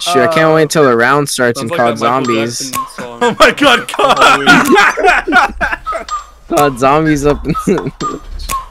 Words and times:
Shit, 0.00 0.16
I 0.16 0.26
can't 0.28 0.50
Uh, 0.50 0.54
wait 0.54 0.62
until 0.62 0.84
the 0.84 0.96
round 0.96 1.28
starts 1.28 1.60
Sounds 1.60 1.70
and 1.70 1.78
like 1.78 1.78
called 1.78 1.98
that 1.98 2.26
Michael 2.26 2.50
zombies. 2.50 2.72
Oh 3.22 3.36
my 3.38 3.50
god, 3.52 3.92
God! 3.96 5.76
Called 6.48 6.78
zombies 6.78 7.26
up. 7.26 7.44
in- 7.46 7.54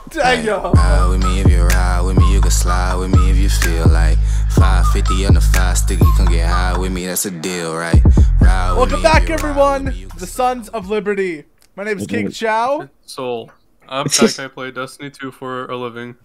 Dang 0.09 0.43
yo. 0.45 0.71
Ride 0.71 1.07
with 1.09 1.23
me 1.23 1.39
if 1.41 1.49
you 1.49 1.61
ride 1.63 2.01
with 2.01 2.17
me, 2.17 2.33
you 2.33 2.41
can 2.41 2.51
slide 2.51 2.95
with 2.95 3.11
me 3.11 3.29
if 3.29 3.37
you 3.37 3.47
feel 3.47 3.87
like 3.87 4.17
550 4.55 5.27
on 5.27 5.33
the 5.35 5.41
five 5.41 5.77
sticky, 5.77 6.03
come 6.17 6.25
get 6.27 6.47
high 6.49 6.77
with 6.77 6.91
me, 6.91 7.05
that's 7.05 7.25
a 7.25 7.31
deal, 7.31 7.75
right? 7.75 8.01
Ride 8.41 8.73
Welcome 8.75 8.97
me 8.97 9.03
back, 9.03 9.29
everyone. 9.29 9.85
with 9.85 9.93
me, 9.93 9.99
you 10.01 10.07
can 10.07 10.17
The 10.19 10.27
Sons 10.27 10.67
of 10.69 10.89
Liberty. 10.89 11.45
My 11.75 11.83
name 11.83 11.99
is 11.99 12.07
King 12.07 12.31
Chow. 12.31 12.89
Soul. 13.05 13.51
I'm 13.87 14.07
Pac. 14.07 14.39
I 14.39 14.47
play 14.47 14.71
Destiny 14.71 15.11
2 15.11 15.31
for 15.31 15.65
a 15.67 15.77
living. 15.77 16.15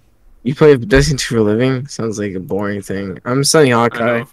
you 0.43 0.55
play 0.55 0.75
Destiny 0.77 1.19
2 1.19 1.35
for 1.35 1.41
a 1.41 1.43
living? 1.43 1.87
Sounds 1.87 2.19
like 2.19 2.35
a 2.35 2.41
boring 2.41 2.81
thing. 2.83 3.19
I'm 3.27 3.45
Sunny 3.45 3.73
I 3.73 3.77
Hawkeye. 3.77 4.25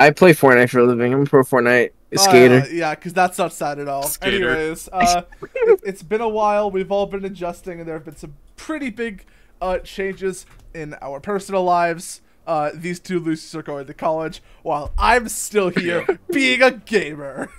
Know. 0.00 0.06
I 0.06 0.10
play 0.10 0.32
Fortnite 0.32 0.70
for 0.70 0.80
a 0.80 0.84
living. 0.84 1.12
I'm 1.12 1.22
a 1.22 1.26
pro 1.26 1.42
Fortnite 1.42 1.90
skater. 2.16 2.62
Uh, 2.62 2.66
yeah, 2.72 2.94
because 2.94 3.12
that's 3.12 3.38
not 3.38 3.52
sad 3.52 3.78
at 3.78 3.88
all. 3.88 4.04
Skater. 4.04 4.50
Anyways, 4.50 4.88
uh, 4.92 5.22
it, 5.54 5.80
it's 5.84 6.02
been 6.02 6.20
a 6.20 6.28
while. 6.28 6.70
We've 6.70 6.90
all 6.90 7.06
been 7.06 7.24
adjusting, 7.24 7.78
and 7.78 7.88
there 7.88 7.94
have 7.94 8.04
been 8.04 8.16
some 8.16 8.36
pretty 8.56 8.90
big 8.90 9.24
uh, 9.60 9.78
changes 9.78 10.46
in 10.74 10.94
our 11.00 11.20
personal 11.20 11.64
lives. 11.64 12.22
Uh, 12.46 12.70
these 12.74 12.98
two 12.98 13.20
losers 13.20 13.54
are 13.54 13.62
going 13.62 13.86
to 13.86 13.94
college, 13.94 14.42
while 14.62 14.92
I'm 14.98 15.28
still 15.28 15.68
here 15.68 16.06
being 16.32 16.62
a 16.62 16.70
gamer. 16.72 17.50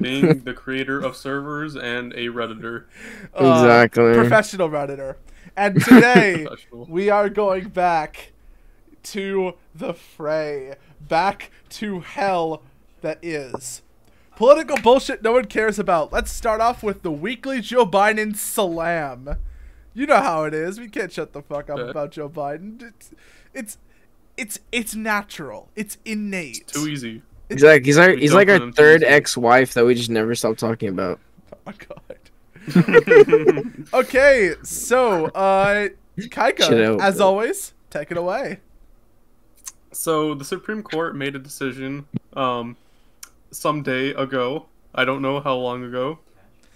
Being 0.00 0.40
the 0.44 0.54
creator 0.54 1.00
of 1.00 1.16
servers 1.16 1.74
and 1.74 2.12
a 2.14 2.26
redditor. 2.26 2.84
Uh, 3.34 3.60
Exactly. 3.62 4.14
Professional 4.14 4.68
redditor. 4.68 5.16
And 5.56 5.82
today 5.82 6.46
we 6.72 7.10
are 7.10 7.28
going 7.28 7.68
back 7.70 8.32
to 9.04 9.54
the 9.74 9.94
fray, 9.94 10.76
back 11.00 11.50
to 11.70 12.00
hell 12.00 12.62
that 13.00 13.18
is. 13.22 13.82
Political 14.36 14.78
bullshit 14.82 15.22
no 15.22 15.32
one 15.32 15.46
cares 15.46 15.78
about. 15.78 16.12
Let's 16.12 16.30
start 16.30 16.60
off 16.60 16.82
with 16.82 17.02
the 17.02 17.10
weekly 17.10 17.60
Joe 17.60 17.84
Biden 17.84 18.36
salam. 18.36 19.36
You 19.94 20.06
know 20.06 20.20
how 20.20 20.44
it 20.44 20.54
is. 20.54 20.78
We 20.78 20.88
can't 20.88 21.12
shut 21.12 21.32
the 21.32 21.42
fuck 21.42 21.68
up 21.68 21.78
about 21.78 22.12
Joe 22.12 22.28
Biden. 22.28 22.80
It's 22.82 23.10
it's 23.52 23.78
it's 24.36 24.60
it's 24.70 24.94
natural. 24.94 25.70
It's 25.74 25.98
innate. 26.04 26.68
Too 26.68 26.86
easy. 26.86 27.22
He's 27.48 27.64
like 27.64 27.84
he's 27.84 27.98
like 27.98 28.14
We 28.14 28.20
he's 28.20 28.32
like 28.32 28.48
our 28.48 28.70
third 28.70 29.02
ex-wife 29.02 29.74
that 29.74 29.84
we 29.84 29.94
just 29.94 30.10
never 30.10 30.34
stop 30.34 30.56
talking 30.56 30.90
about. 30.90 31.18
Oh 31.52 31.58
my 31.66 31.74
god. 31.74 32.04
okay, 33.94 34.54
so 34.62 35.26
uh 35.26 35.88
Shit 36.18 36.30
Kaika, 36.30 37.00
as 37.00 37.20
always, 37.20 37.72
take 37.90 38.10
it 38.10 38.16
away. 38.16 38.60
So 39.92 40.34
the 40.34 40.44
Supreme 40.44 40.82
Court 40.82 41.16
made 41.16 41.34
a 41.34 41.38
decision 41.38 42.06
um 42.34 42.76
some 43.50 43.82
day 43.82 44.10
ago. 44.10 44.66
I 44.94 45.04
don't 45.04 45.22
know 45.22 45.40
how 45.40 45.54
long 45.56 45.82
ago. 45.84 46.18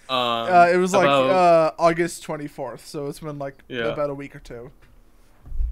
Um, 0.09 0.19
Uh, 0.19 0.69
it 0.73 0.77
was 0.79 0.93
like 0.93 1.05
about- 1.05 1.31
uh, 1.31 1.73
August 1.79 2.23
24th, 2.25 2.81
so 2.87 3.07
it's 3.07 3.21
been 3.21 3.39
like 3.39 3.63
Yeah. 3.69 3.85
about 3.93 4.11
a 4.11 4.15
week 4.15 4.35
or 4.35 4.41
two. 4.41 4.71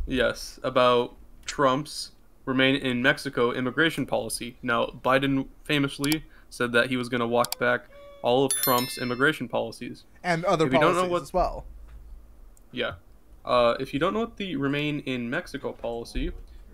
Yes, 0.06 0.58
about 0.62 1.14
Trump's 1.46 2.12
remain 2.44 2.74
in 2.76 3.02
Mexico 3.02 3.52
immigration 3.52 4.06
policy. 4.06 4.56
Now, 4.62 4.86
Biden 4.86 5.48
famously 5.64 6.24
said 6.48 6.72
that 6.72 6.88
he 6.90 6.96
was 6.96 7.08
going 7.08 7.20
to 7.20 7.26
walk 7.26 7.58
back 7.58 7.86
all 8.22 8.44
of 8.44 8.52
Trump's 8.52 8.98
immigration 8.98 9.48
policies. 9.48 10.04
And 10.22 10.44
other 10.44 10.66
If 10.66 10.72
you 10.72 10.80
don't 10.80 10.94
know 10.94 11.06
what- 11.06 11.22
as 11.22 11.32
well. 11.32 11.64
Yeah. 12.72 12.94
Uh, 13.44 13.74
if 13.80 13.92
you 13.94 14.00
don't 14.00 14.12
know 14.14 14.20
what 14.20 14.36
the 14.36 14.56
remain 14.56 15.00
in 15.00 15.30
Mexico 15.30 15.72
policy, 15.72 16.32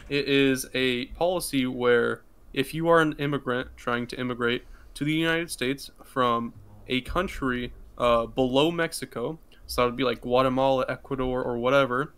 it 0.09 0.29
is 0.29 0.67
a 0.75 1.07
policy 1.07 1.67
where 1.67 2.23
if 2.53 2.73
you 2.73 2.89
are 2.89 3.01
an 3.01 3.15
immigrant 3.19 3.69
trying 3.77 4.07
to 4.09 4.19
immigrate 4.19 4.65
to 4.95 5.05
the 5.05 5.13
United 5.13 5.51
States 5.51 5.91
from 6.05 6.55
a 6.89 7.01
country 7.03 7.73
uh, 7.99 8.27
below 8.27 8.71
Mexico, 8.71 9.39
so 9.67 9.83
that 9.83 9.87
would 9.87 9.97
be 9.97 10.05
like 10.05 10.21
Guatemala, 10.21 10.87
Ecuador, 10.89 11.43
or 11.43 11.59
whatever, 11.59 12.15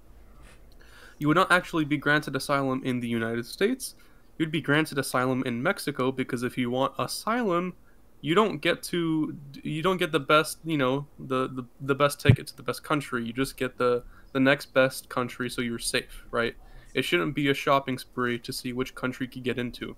you 1.18 1.26
would 1.28 1.36
not 1.36 1.50
actually 1.50 1.84
be 1.84 1.96
granted 1.96 2.36
asylum 2.36 2.82
in 2.84 3.00
the 3.00 3.08
United 3.08 3.46
States. 3.46 3.94
You'd 4.38 4.52
be 4.52 4.60
granted 4.60 4.98
asylum 4.98 5.42
in 5.44 5.62
Mexico 5.62 6.12
because 6.12 6.44
if 6.44 6.56
you 6.56 6.70
want 6.70 6.94
asylum, 6.98 7.74
you 8.20 8.34
don't 8.34 8.60
get 8.60 8.82
to 8.82 9.36
you 9.62 9.82
don't 9.82 9.96
get 9.96 10.12
the 10.12 10.20
best 10.20 10.58
you 10.64 10.76
know 10.76 11.06
the, 11.18 11.48
the 11.48 11.64
the 11.80 11.94
best 11.94 12.20
ticket 12.20 12.46
to 12.48 12.56
the 12.56 12.62
best 12.62 12.82
country 12.82 13.24
you 13.24 13.32
just 13.32 13.56
get 13.56 13.78
the 13.78 14.02
the 14.32 14.40
next 14.40 14.74
best 14.74 15.08
country 15.08 15.48
so 15.48 15.60
you're 15.60 15.78
safe 15.78 16.24
right 16.30 16.56
it 16.94 17.02
shouldn't 17.02 17.34
be 17.34 17.48
a 17.48 17.54
shopping 17.54 17.98
spree 17.98 18.38
to 18.38 18.52
see 18.52 18.72
which 18.72 18.94
country 18.94 19.26
you 19.26 19.32
could 19.32 19.44
get 19.44 19.58
into 19.58 19.96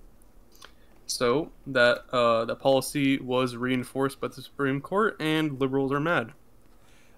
so 1.05 1.51
that 1.67 2.03
uh 2.11 2.45
that 2.45 2.59
policy 2.59 3.17
was 3.19 3.55
reinforced 3.55 4.19
by 4.21 4.27
the 4.27 4.41
supreme 4.41 4.79
court 4.81 5.15
and 5.19 5.59
liberals 5.59 5.91
are 5.91 5.99
mad 5.99 6.31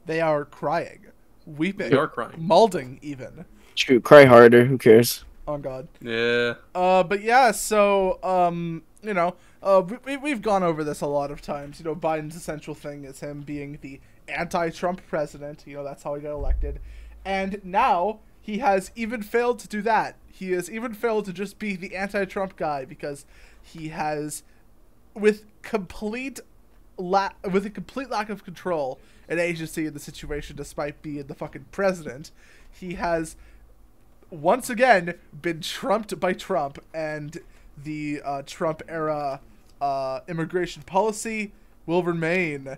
They 0.06 0.22
are 0.22 0.46
crying, 0.46 1.08
weeping, 1.46 1.90
they 1.92 1.96
are 1.98 2.08
crying 2.08 2.38
malding 2.40 3.00
even. 3.02 3.46
Shoot, 3.76 4.04
cry 4.04 4.26
harder. 4.26 4.66
Who 4.66 4.78
cares? 4.78 5.26
Oh 5.48 5.58
god. 5.58 5.88
yeah 6.02 6.56
Uh, 6.76 7.04
but 7.04 7.22
yeah, 7.22 7.52
so 7.52 8.20
um, 8.24 8.84
you 9.02 9.14
know, 9.14 9.36
uh, 9.62 9.84
we, 9.88 9.98
we 10.06 10.18
we've 10.18 10.42
gone 10.42 10.64
over 10.64 10.84
this 10.84 11.02
a 11.02 11.08
lot 11.08 11.32
of 11.32 11.42
times. 11.42 11.80
You 11.80 11.86
know, 11.86 11.96
Biden's 11.96 12.36
essential 12.36 12.74
thing 12.76 13.04
is 13.04 13.20
him 13.20 13.42
being 13.42 13.78
the 13.82 14.00
anti-Trump 14.28 15.02
president. 15.08 15.64
You 15.66 15.76
know, 15.78 15.84
that's 15.84 16.04
how 16.04 16.16
he 16.16 16.22
got 16.22 16.32
elected, 16.32 16.80
and 17.26 17.60
now 17.64 18.20
he 18.44 18.58
has 18.60 18.92
even 18.94 19.24
failed 19.24 19.58
to 19.60 19.70
do 19.70 19.82
that. 19.84 20.18
He 20.28 20.52
has 20.52 20.70
even 20.70 20.94
failed 20.94 21.24
to 21.26 21.34
just 21.34 21.60
be 21.60 21.78
the 21.78 21.96
anti-Trump 21.96 22.58
guy 22.58 22.84
because 22.84 23.26
he 23.62 23.88
has, 23.88 24.44
with 25.14 25.46
complete 25.62 26.42
la- 26.98 27.32
with 27.50 27.66
a 27.66 27.70
complete 27.70 28.10
lack 28.10 28.30
of 28.30 28.44
control 28.44 29.00
and 29.30 29.40
agency 29.40 29.86
in 29.86 29.94
the 29.94 30.00
situation, 30.00 30.58
despite 30.58 31.02
being 31.02 31.24
the 31.24 31.34
fucking 31.34 31.68
president, 31.72 32.32
he 32.70 32.96
has 32.96 33.38
once 34.30 34.70
again 34.70 35.14
been 35.42 35.62
trumped 35.62 36.20
by 36.20 36.34
Trump 36.34 36.80
and 36.94 37.38
the 37.82 38.22
uh, 38.26 38.42
Trump 38.46 38.82
era 38.90 39.40
uh, 39.80 40.20
immigration 40.28 40.84
policy 40.84 41.54
will 41.86 42.04
remain. 42.04 42.78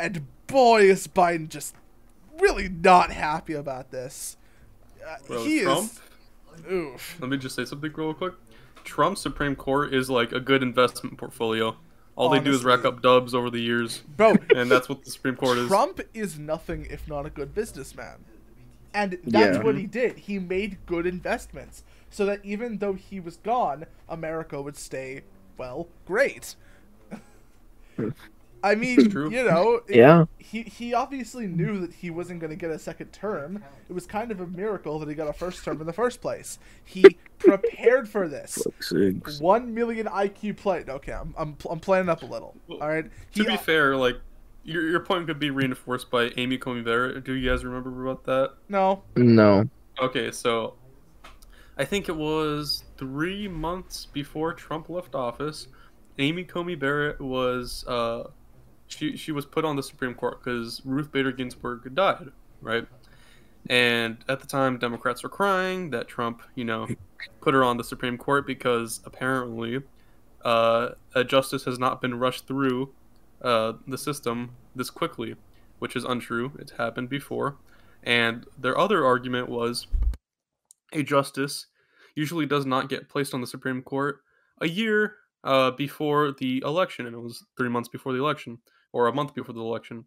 And 0.00 0.26
boy, 0.46 0.84
is 0.84 1.06
Biden 1.06 1.50
just 1.50 1.74
really 2.40 2.70
not 2.70 3.12
happy 3.12 3.52
about 3.52 3.90
this. 3.90 4.37
Uh, 5.08 5.38
he 5.40 5.62
Trump? 5.62 5.90
is. 5.90 6.00
Oof. 6.70 7.16
let 7.20 7.30
me 7.30 7.36
just 7.36 7.54
say 7.56 7.64
something 7.64 7.92
real 7.94 8.12
quick 8.14 8.34
trump's 8.84 9.20
supreme 9.20 9.54
court 9.56 9.94
is 9.94 10.10
like 10.10 10.32
a 10.32 10.40
good 10.40 10.62
investment 10.62 11.16
portfolio 11.16 11.76
all 12.16 12.28
they 12.30 12.40
do 12.40 12.50
is 12.50 12.64
rack 12.64 12.84
up 12.84 13.00
dubs 13.00 13.32
over 13.32 13.48
the 13.48 13.60
years 13.60 14.02
Bro, 14.16 14.36
and 14.56 14.68
that's 14.70 14.88
what 14.88 15.04
the 15.04 15.10
supreme 15.10 15.36
court 15.36 15.56
is 15.58 15.68
Trump 15.68 16.00
is 16.14 16.36
nothing 16.38 16.86
if 16.90 17.06
not 17.06 17.26
a 17.26 17.30
good 17.30 17.54
businessman. 17.54 18.24
And 18.94 19.18
that's 19.22 19.58
Yeah. 19.58 19.62
what 19.62 19.76
he 19.76 19.86
did. 19.86 20.16
He 20.18 20.38
made 20.40 20.78
good 20.86 21.06
investments. 21.06 21.84
So 22.10 22.24
that 22.26 22.42
even 22.44 22.78
though 22.78 22.94
he 22.94 23.20
was 23.20 23.36
gone, 23.36 23.84
America 24.08 24.60
would 24.62 24.76
stay, 24.76 25.22
well, 25.58 25.86
great. 26.06 26.56
I 28.62 28.74
mean, 28.74 29.10
true. 29.10 29.30
you 29.30 29.44
know, 29.44 29.80
it- 29.86 29.96
Yeah. 29.96 30.24
he 30.38 30.62
he 30.62 30.94
obviously 30.94 31.46
knew 31.46 31.78
that 31.80 31.92
he 31.94 32.10
wasn't 32.10 32.40
going 32.40 32.50
to 32.50 32.56
get 32.56 32.70
a 32.70 32.78
second 32.78 33.12
term. 33.12 33.62
It 33.88 33.92
was 33.92 34.06
kind 34.06 34.30
of 34.32 34.40
a 34.40 34.46
miracle 34.46 34.98
that 34.98 35.08
he 35.08 35.14
got 35.14 35.28
a 35.28 35.32
first 35.32 35.64
term 35.64 35.80
in 35.80 35.86
the 35.86 35.92
first 35.92 36.20
place. 36.20 36.58
He 36.84 37.04
prepared 37.38 38.08
for 38.08 38.26
this. 38.28 38.62
One 39.40 39.74
million 39.74 40.06
IQ 40.06 40.56
play. 40.56 40.84
Okay, 40.88 41.12
I'm 41.12 41.34
I'm, 41.38 41.56
I'm 41.70 41.80
playing 41.80 42.08
up 42.08 42.22
a 42.22 42.26
little. 42.26 42.54
Well, 42.66 42.80
All 42.82 42.88
right. 42.88 43.10
to 43.34 43.44
be 43.44 43.56
fair 43.56 43.96
like 43.96 44.16
your, 44.64 44.82
your 44.88 45.00
point 45.00 45.26
could 45.26 45.38
be 45.38 45.50
reinforced 45.50 46.10
by 46.10 46.30
amy 46.36 46.58
Coney 46.58 46.82
Barrett. 46.82 47.24
do 47.24 47.32
you 47.32 47.48
guys 47.48 47.64
remember 47.64 48.06
about 48.06 48.24
that 48.24 48.54
no. 48.68 49.02
No. 49.16 49.68
Okay, 50.02 50.30
so 50.30 50.74
I 51.78 51.84
think 51.84 52.08
it 52.08 52.16
was 52.16 52.84
three 52.98 53.48
months 53.48 54.06
before 54.06 54.52
Trump 54.52 54.88
left 54.90 55.14
office. 55.14 55.68
Amy 56.18 56.42
Coney 56.44 56.74
Barrett 56.74 57.20
was 57.20 57.84
uh, 57.86 58.24
she 58.88 59.16
she 59.16 59.32
was 59.32 59.46
put 59.46 59.64
on 59.64 59.76
the 59.76 59.82
Supreme 59.82 60.14
Court 60.14 60.42
because 60.42 60.82
Ruth 60.84 61.12
Bader 61.12 61.32
Ginsburg 61.32 61.94
died, 61.94 62.30
right? 62.60 62.86
And 63.68 64.18
at 64.28 64.40
the 64.40 64.46
time, 64.46 64.78
Democrats 64.78 65.22
were 65.22 65.28
crying 65.28 65.90
that 65.90 66.08
Trump, 66.08 66.42
you 66.54 66.64
know, 66.64 66.88
put 67.40 67.54
her 67.54 67.62
on 67.62 67.76
the 67.76 67.84
Supreme 67.84 68.16
Court 68.16 68.46
because 68.46 69.00
apparently 69.04 69.82
uh, 70.44 70.90
a 71.14 71.24
justice 71.24 71.64
has 71.64 71.78
not 71.78 72.00
been 72.00 72.18
rushed 72.18 72.46
through 72.46 72.92
uh, 73.42 73.74
the 73.86 73.98
system 73.98 74.52
this 74.74 74.90
quickly, 74.90 75.36
which 75.78 75.94
is 75.94 76.04
untrue. 76.04 76.52
It's 76.58 76.72
happened 76.72 77.08
before. 77.08 77.56
And 78.02 78.46
their 78.56 78.78
other 78.78 79.04
argument 79.04 79.48
was 79.48 79.86
a 80.92 81.02
justice 81.02 81.66
usually 82.14 82.46
does 82.46 82.64
not 82.64 82.88
get 82.88 83.08
placed 83.08 83.34
on 83.34 83.40
the 83.40 83.46
Supreme 83.46 83.82
Court 83.82 84.20
a 84.60 84.68
year 84.68 85.16
uh, 85.44 85.70
before 85.72 86.32
the 86.32 86.62
election, 86.64 87.06
and 87.06 87.14
it 87.14 87.20
was 87.20 87.44
three 87.56 87.68
months 87.68 87.88
before 87.88 88.12
the 88.12 88.18
election, 88.18 88.58
or 88.92 89.06
a 89.08 89.14
month 89.14 89.34
before 89.34 89.54
the 89.54 89.60
election. 89.60 90.04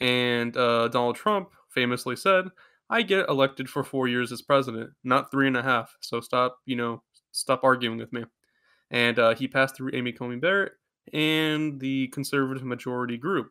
And 0.00 0.56
uh, 0.56 0.88
Donald 0.88 1.16
Trump 1.16 1.50
famously 1.70 2.16
said, 2.16 2.46
I 2.90 3.02
get 3.02 3.28
elected 3.28 3.68
for 3.68 3.84
four 3.84 4.08
years 4.08 4.32
as 4.32 4.42
president, 4.42 4.90
not 5.04 5.30
three 5.30 5.46
and 5.46 5.56
a 5.56 5.62
half. 5.62 5.96
So 6.00 6.20
stop, 6.20 6.58
you 6.66 6.76
know, 6.76 7.02
stop 7.32 7.64
arguing 7.64 7.98
with 7.98 8.12
me. 8.12 8.24
and 8.90 9.18
uh, 9.18 9.34
he 9.34 9.48
passed 9.48 9.76
through 9.76 9.90
Amy 9.94 10.12
Coney 10.12 10.36
Barrett 10.36 10.72
and 11.12 11.80
the 11.80 12.08
conservative 12.08 12.64
majority 12.64 13.16
group. 13.16 13.50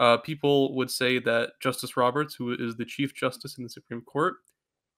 Uh, 0.00 0.18
people 0.18 0.74
would 0.76 0.90
say 0.90 1.18
that 1.18 1.52
Justice 1.60 1.96
Roberts, 1.96 2.34
who 2.34 2.52
is 2.52 2.76
the 2.76 2.84
Chief 2.84 3.14
Justice 3.14 3.56
in 3.58 3.64
the 3.64 3.70
Supreme 3.70 4.02
Court, 4.02 4.34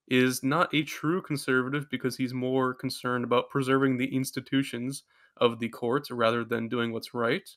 is 0.07 0.43
not 0.43 0.73
a 0.73 0.83
true 0.83 1.21
conservative 1.21 1.87
because 1.89 2.17
he's 2.17 2.33
more 2.33 2.73
concerned 2.73 3.23
about 3.23 3.49
preserving 3.49 3.97
the 3.97 4.13
institutions 4.15 5.03
of 5.37 5.59
the 5.59 5.69
courts 5.69 6.11
rather 6.11 6.43
than 6.43 6.67
doing 6.67 6.91
what's 6.91 7.13
right. 7.13 7.49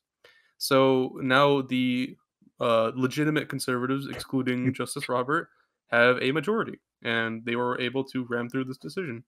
So 0.66 1.18
now 1.20 1.60
the 1.62 2.16
uh, 2.60 2.92
legitimate 2.94 3.48
conservatives, 3.48 4.06
excluding 4.08 4.72
Justice 4.72 5.08
Robert, 5.08 5.48
have 5.88 6.22
a 6.22 6.30
majority, 6.30 6.78
and 7.02 7.44
they 7.44 7.56
were 7.56 7.80
able 7.80 8.04
to 8.04 8.24
ram 8.30 8.48
through 8.48 8.66
this 8.66 8.78
decision. 8.78 9.24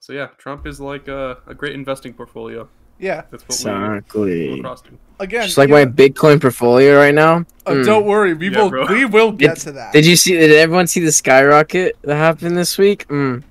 So 0.00 0.12
yeah, 0.12 0.26
Trump 0.38 0.66
is 0.66 0.80
like 0.80 1.06
a, 1.06 1.38
a 1.46 1.54
great 1.54 1.72
investing 1.74 2.14
portfolio. 2.14 2.68
Yeah. 2.98 3.22
That's 3.30 3.44
what 3.44 3.58
we 3.58 3.64
come 3.64 3.94
Exactly. 3.94 4.58
across. 4.58 4.82
Again, 5.20 5.44
Just 5.44 5.56
like 5.56 5.68
you 5.68 5.74
my 5.76 5.84
Bitcoin 5.84 6.40
portfolio 6.40 6.96
right 6.96 7.14
now. 7.14 7.44
uh, 7.64 7.70
Mm. 7.74 7.84
don't 7.86 8.06
worry, 8.06 8.34
we 8.34 8.50
Yeah, 8.50 8.58
will 8.62 8.70
bro. 8.70 8.86
we 8.88 9.04
will 9.04 9.30
get 9.30 9.52
It's- 9.52 9.64
to 9.64 9.72
that. 9.72 9.92
Did 9.92 10.04
you 10.04 10.16
see? 10.16 10.32
Did 10.32 10.50
everyone 10.50 10.88
see 10.88 10.98
the 11.00 11.12
skyrocket 11.12 11.96
that 12.02 12.16
happened 12.16 12.56
this 12.58 12.76
week? 12.76 13.06
Mm. 13.06 13.42
Yeah, 13.42 13.44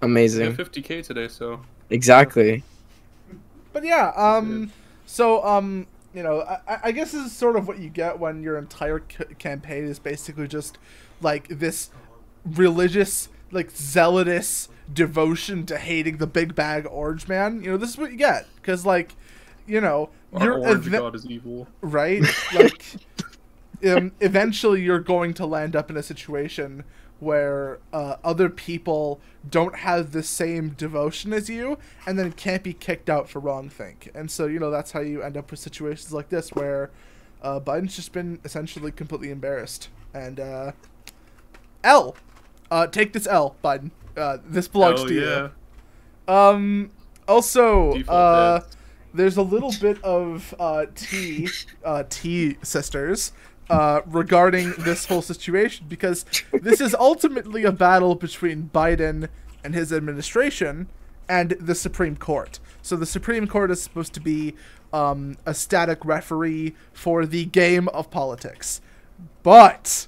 Amazing. 0.00 0.56
50k 0.56 1.02
today, 1.02 1.28
so 1.28 1.60
Exactly. 1.90 2.62
But 3.74 3.84
yeah, 3.84 4.12
um, 4.16 4.72
so 5.08 5.42
um, 5.44 5.86
you 6.14 6.22
know, 6.22 6.42
I, 6.42 6.78
I 6.84 6.92
guess 6.92 7.12
this 7.12 7.26
is 7.26 7.32
sort 7.32 7.56
of 7.56 7.66
what 7.66 7.78
you 7.78 7.88
get 7.88 8.18
when 8.18 8.42
your 8.42 8.58
entire 8.58 9.00
c- 9.08 9.24
campaign 9.38 9.84
is 9.84 9.98
basically 9.98 10.46
just 10.46 10.78
like 11.20 11.48
this 11.48 11.90
religious, 12.44 13.28
like 13.50 13.70
zealotous 13.70 14.68
devotion 14.92 15.64
to 15.66 15.78
hating 15.78 16.18
the 16.18 16.26
big 16.26 16.54
bag 16.54 16.86
orange 16.90 17.26
man. 17.28 17.62
You 17.62 17.72
know, 17.72 17.76
this 17.78 17.90
is 17.90 17.98
what 17.98 18.10
you 18.10 18.18
get 18.18 18.46
because, 18.56 18.84
like, 18.84 19.14
you 19.66 19.80
know, 19.80 20.10
our 20.34 20.44
you're 20.44 20.58
orange 20.58 20.86
eve- 20.86 20.92
god 20.92 21.14
is 21.14 21.26
evil. 21.26 21.66
right? 21.80 22.22
Like, 22.54 22.84
um, 23.86 24.12
eventually 24.20 24.82
you're 24.82 25.00
going 25.00 25.34
to 25.34 25.46
land 25.46 25.76
up 25.76 25.90
in 25.90 25.96
a 25.96 26.02
situation 26.02 26.84
where 27.20 27.78
uh, 27.92 28.16
other 28.22 28.48
people 28.48 29.20
don't 29.48 29.76
have 29.76 30.12
the 30.12 30.22
same 30.22 30.70
devotion 30.70 31.32
as 31.32 31.48
you 31.48 31.78
and 32.06 32.18
then 32.18 32.32
can't 32.32 32.62
be 32.62 32.72
kicked 32.72 33.10
out 33.10 33.28
for 33.28 33.40
wrong 33.40 33.68
think. 33.68 34.10
And 34.14 34.30
so, 34.30 34.46
you 34.46 34.58
know, 34.58 34.70
that's 34.70 34.92
how 34.92 35.00
you 35.00 35.22
end 35.22 35.36
up 35.36 35.50
with 35.50 35.60
situations 35.60 36.12
like 36.12 36.28
this 36.28 36.50
where 36.50 36.90
uh, 37.42 37.60
Biden's 37.60 37.96
just 37.96 38.12
been 38.12 38.40
essentially 38.44 38.92
completely 38.92 39.30
embarrassed. 39.30 39.88
And, 40.14 40.40
uh, 40.40 40.72
L. 41.84 42.16
Uh, 42.70 42.86
take 42.86 43.12
this 43.12 43.26
L, 43.26 43.56
Biden. 43.64 43.90
Uh, 44.16 44.38
this 44.44 44.68
belongs 44.68 45.00
Hell 45.00 45.08
to 45.08 45.14
yeah. 45.14 45.48
you. 46.28 46.34
Um, 46.34 46.90
also, 47.26 47.94
uh, 48.02 48.60
there's 49.14 49.36
a 49.36 49.42
little 49.42 49.72
bit 49.80 50.02
of 50.04 50.54
uh, 50.58 50.86
T 50.94 51.48
uh, 51.84 52.04
tea 52.08 52.56
sisters, 52.62 53.32
uh, 53.70 54.00
regarding 54.06 54.72
this 54.78 55.06
whole 55.06 55.22
situation 55.22 55.86
because 55.88 56.24
this 56.52 56.80
is 56.80 56.94
ultimately 56.94 57.64
a 57.64 57.72
battle 57.72 58.14
between 58.14 58.70
Biden 58.72 59.28
and 59.62 59.74
his 59.74 59.92
administration 59.92 60.88
and 61.28 61.50
the 61.60 61.74
Supreme 61.74 62.16
Court. 62.16 62.58
So 62.82 62.96
the 62.96 63.06
Supreme 63.06 63.46
Court 63.46 63.70
is 63.70 63.82
supposed 63.82 64.14
to 64.14 64.20
be 64.20 64.54
um, 64.92 65.36
a 65.44 65.52
static 65.52 66.04
referee 66.04 66.74
for 66.92 67.26
the 67.26 67.44
game 67.44 67.88
of 67.88 68.10
politics, 68.10 68.80
but 69.42 70.06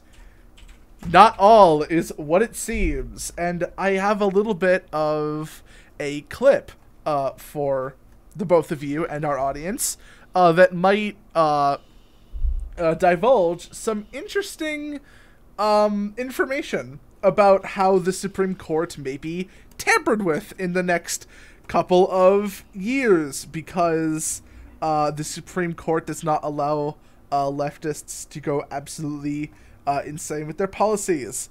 not 1.08 1.38
all 1.38 1.82
is 1.82 2.12
what 2.16 2.42
it 2.42 2.56
seems. 2.56 3.32
And 3.36 3.66
I 3.76 3.90
have 3.92 4.20
a 4.20 4.26
little 4.26 4.54
bit 4.54 4.86
of 4.92 5.62
a 5.98 6.22
clip 6.22 6.72
uh, 7.04 7.32
for 7.32 7.94
the 8.34 8.44
both 8.44 8.72
of 8.72 8.82
you 8.82 9.06
and 9.06 9.24
our 9.24 9.38
audience 9.38 9.98
uh, 10.34 10.52
that 10.52 10.74
might 10.74 11.16
uh, 11.34 11.78
uh, 12.80 12.94
divulge 12.94 13.72
some 13.72 14.06
interesting 14.12 15.00
um, 15.58 16.14
information 16.16 17.00
about 17.22 17.64
how 17.66 17.98
the 17.98 18.12
Supreme 18.12 18.54
Court 18.54 18.96
may 18.96 19.16
be 19.16 19.48
tampered 19.78 20.22
with 20.22 20.58
in 20.58 20.72
the 20.72 20.82
next 20.82 21.26
couple 21.68 22.10
of 22.10 22.64
years 22.72 23.44
because 23.44 24.42
uh, 24.82 25.10
the 25.10 25.24
Supreme 25.24 25.74
Court 25.74 26.06
does 26.06 26.24
not 26.24 26.40
allow 26.42 26.96
uh, 27.30 27.44
leftists 27.44 28.28
to 28.30 28.40
go 28.40 28.64
absolutely 28.70 29.52
uh, 29.86 30.02
insane 30.04 30.46
with 30.46 30.58
their 30.58 30.66
policies. 30.66 31.48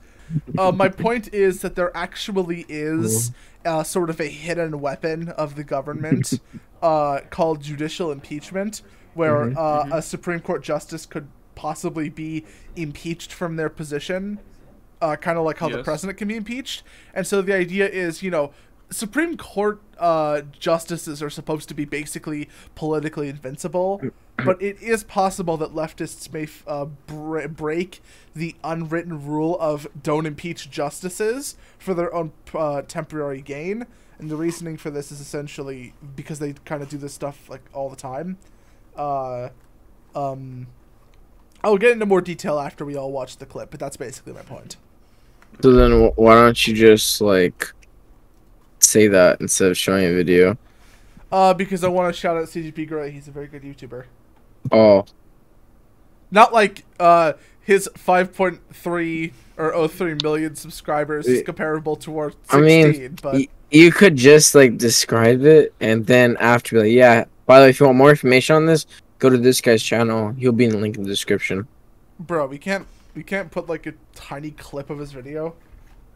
Uh, 0.58 0.72
my 0.72 0.90
point 1.06 1.34
is 1.34 1.62
that 1.62 1.76
there 1.76 1.96
actually 1.96 2.66
is 2.68 3.32
uh, 3.66 3.84
sort 3.84 4.10
of 4.10 4.20
a 4.20 4.28
hidden 4.28 4.80
weapon 4.82 5.30
of 5.30 5.56
the 5.56 5.64
government 5.64 6.40
uh, 6.82 7.20
called 7.30 7.62
judicial 7.62 8.12
impeachment, 8.12 8.82
where 9.20 9.58
uh, 9.60 9.86
a 9.92 10.02
Supreme 10.02 10.40
Court 10.40 10.64
justice 10.64 11.06
could 11.06 11.28
possibly 11.54 12.08
be 12.08 12.46
impeached 12.78 13.34
from 13.34 13.58
their 13.58 13.68
position, 13.68 14.40
uh, 15.02 15.18
kind 15.18 15.38
of 15.38 15.44
like 15.44 15.58
how 15.58 15.68
the 15.68 15.84
president 15.84 16.18
can 16.18 16.30
be 16.30 16.38
impeached. 16.38 16.84
And 17.14 17.28
so 17.28 17.42
the 17.42 17.54
idea 17.54 17.86
is, 17.90 18.24
you 18.24 18.32
know, 18.32 18.52
Supreme 18.90 19.36
Court 19.36 19.82
uh, 20.00 20.42
justices 20.58 21.22
are 21.22 21.30
supposed 21.30 21.68
to 21.68 21.76
be 21.76 21.84
basically 21.84 22.48
politically 22.76 23.28
invincible, 23.28 24.02
but 24.38 24.62
it 24.62 24.82
is 24.82 25.04
possible 25.04 25.58
that 25.58 25.76
leftists 25.76 26.32
may 26.32 26.44
f- 26.44 26.64
uh, 26.66 26.86
br- 26.86 27.46
break 27.50 28.02
the 28.34 28.56
unwritten 28.64 29.26
rule 29.28 29.58
of 29.60 29.86
don't 30.02 30.26
impeach 30.26 30.72
justices 30.72 31.58
for 31.78 31.94
their 31.94 32.14
own 32.16 32.32
uh, 32.56 32.82
temporary 32.84 33.42
gain. 33.42 33.86
And 34.18 34.32
the 34.32 34.38
reasoning 34.38 34.78
for 34.78 34.90
this 34.90 35.12
is 35.12 35.20
essentially 35.20 35.94
because 36.16 36.40
they 36.40 36.54
kind 36.64 36.82
of 36.82 36.88
do 36.88 36.98
this 36.98 37.14
stuff 37.14 37.50
like 37.50 37.62
all 37.74 37.90
the 37.90 37.98
time. 37.98 38.38
Uh, 39.00 39.50
um, 40.14 40.68
I'll 41.64 41.78
get 41.78 41.92
into 41.92 42.06
more 42.06 42.22
detail 42.22 42.60
after 42.60 42.84
we 42.84 42.98
all 42.98 43.12
watch 43.12 43.38
the 43.38 43.46
clip, 43.46 43.72
but 43.72 43.80
that's 43.80 43.96
basically 43.96 44.34
my 44.34 44.42
point. 44.42 44.76
So 45.62 45.72
then, 45.72 46.12
why 46.16 46.36
don't 46.36 46.68
you 46.68 46.74
just 46.76 47.22
like 47.22 47.72
say 48.80 49.08
that 49.08 49.40
instead 49.40 49.72
of 49.72 49.78
showing 49.78 50.06
a 50.06 50.14
video? 50.14 50.58
Uh, 51.32 51.54
because 51.54 51.84
I 51.84 51.88
want 51.88 52.14
to 52.14 52.20
shout 52.20 52.38
out 52.38 52.46
CGP 52.46 52.88
Gray. 52.88 53.12
He's 53.12 53.28
a 53.28 53.32
very 53.32 53.48
good 53.48 53.64
YouTuber. 53.64 54.06
Oh, 54.72 55.06
Not 56.32 56.54
like 56.54 56.84
uh 57.00 57.34
his 57.62 57.88
5.3 57.96 59.34
or 59.58 59.88
03 59.88 60.16
million 60.24 60.56
subscribers 60.56 61.28
is 61.28 61.44
comparable 61.44 61.96
to 61.98 62.18
our 62.18 62.32
16, 62.32 62.60
I 62.60 62.62
mean, 62.62 63.18
but 63.22 63.42
you 63.72 63.92
could 63.92 64.16
just 64.16 64.56
like 64.56 64.78
describe 64.78 65.44
it, 65.44 65.74
and 65.80 66.06
then 66.06 66.36
after, 66.40 66.76
be 66.76 66.82
like, 66.82 66.92
yeah. 66.92 67.26
By 67.50 67.62
the 67.62 67.66
way, 67.66 67.70
if 67.72 67.80
you 67.80 67.88
want 67.88 67.98
more 67.98 68.12
information 68.12 68.58
on 68.58 68.68
this, 68.68 68.86
go 69.18 69.28
to 69.28 69.36
this 69.36 69.60
guy's 69.60 69.82
channel. 69.82 70.34
He'll 70.34 70.52
be 70.52 70.66
in 70.66 70.70
the 70.70 70.78
link 70.78 70.98
in 70.98 71.02
the 71.02 71.10
description. 71.10 71.68
bro, 72.20 72.46
we 72.46 72.60
can't 72.60 72.86
we 73.16 73.24
can't 73.24 73.50
put 73.50 73.68
like 73.68 73.88
a 73.88 73.94
tiny 74.14 74.52
clip 74.52 74.92
of 74.92 75.00
his 75.00 75.14
video. 75.14 75.56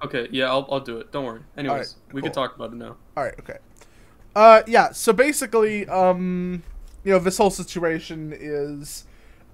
Okay, 0.03 0.27
yeah, 0.29 0.51
I'll, 0.51 0.67
I'll 0.69 0.79
do 0.79 0.99
it. 0.99 1.11
Don't 1.11 1.25
worry. 1.25 1.39
Anyways, 1.57 1.95
we 2.11 2.21
can 2.21 2.31
talk 2.31 2.55
about 2.55 2.71
it 2.71 2.75
now. 2.75 2.97
All 3.17 3.23
right, 3.23 3.33
okay. 3.39 3.57
Uh, 4.35 4.61
yeah. 4.67 4.91
So 4.91 5.11
basically, 5.11 5.87
um, 5.87 6.61
you 7.03 7.13
know, 7.13 7.17
this 7.17 7.39
whole 7.39 7.49
situation 7.49 8.31
is 8.31 9.05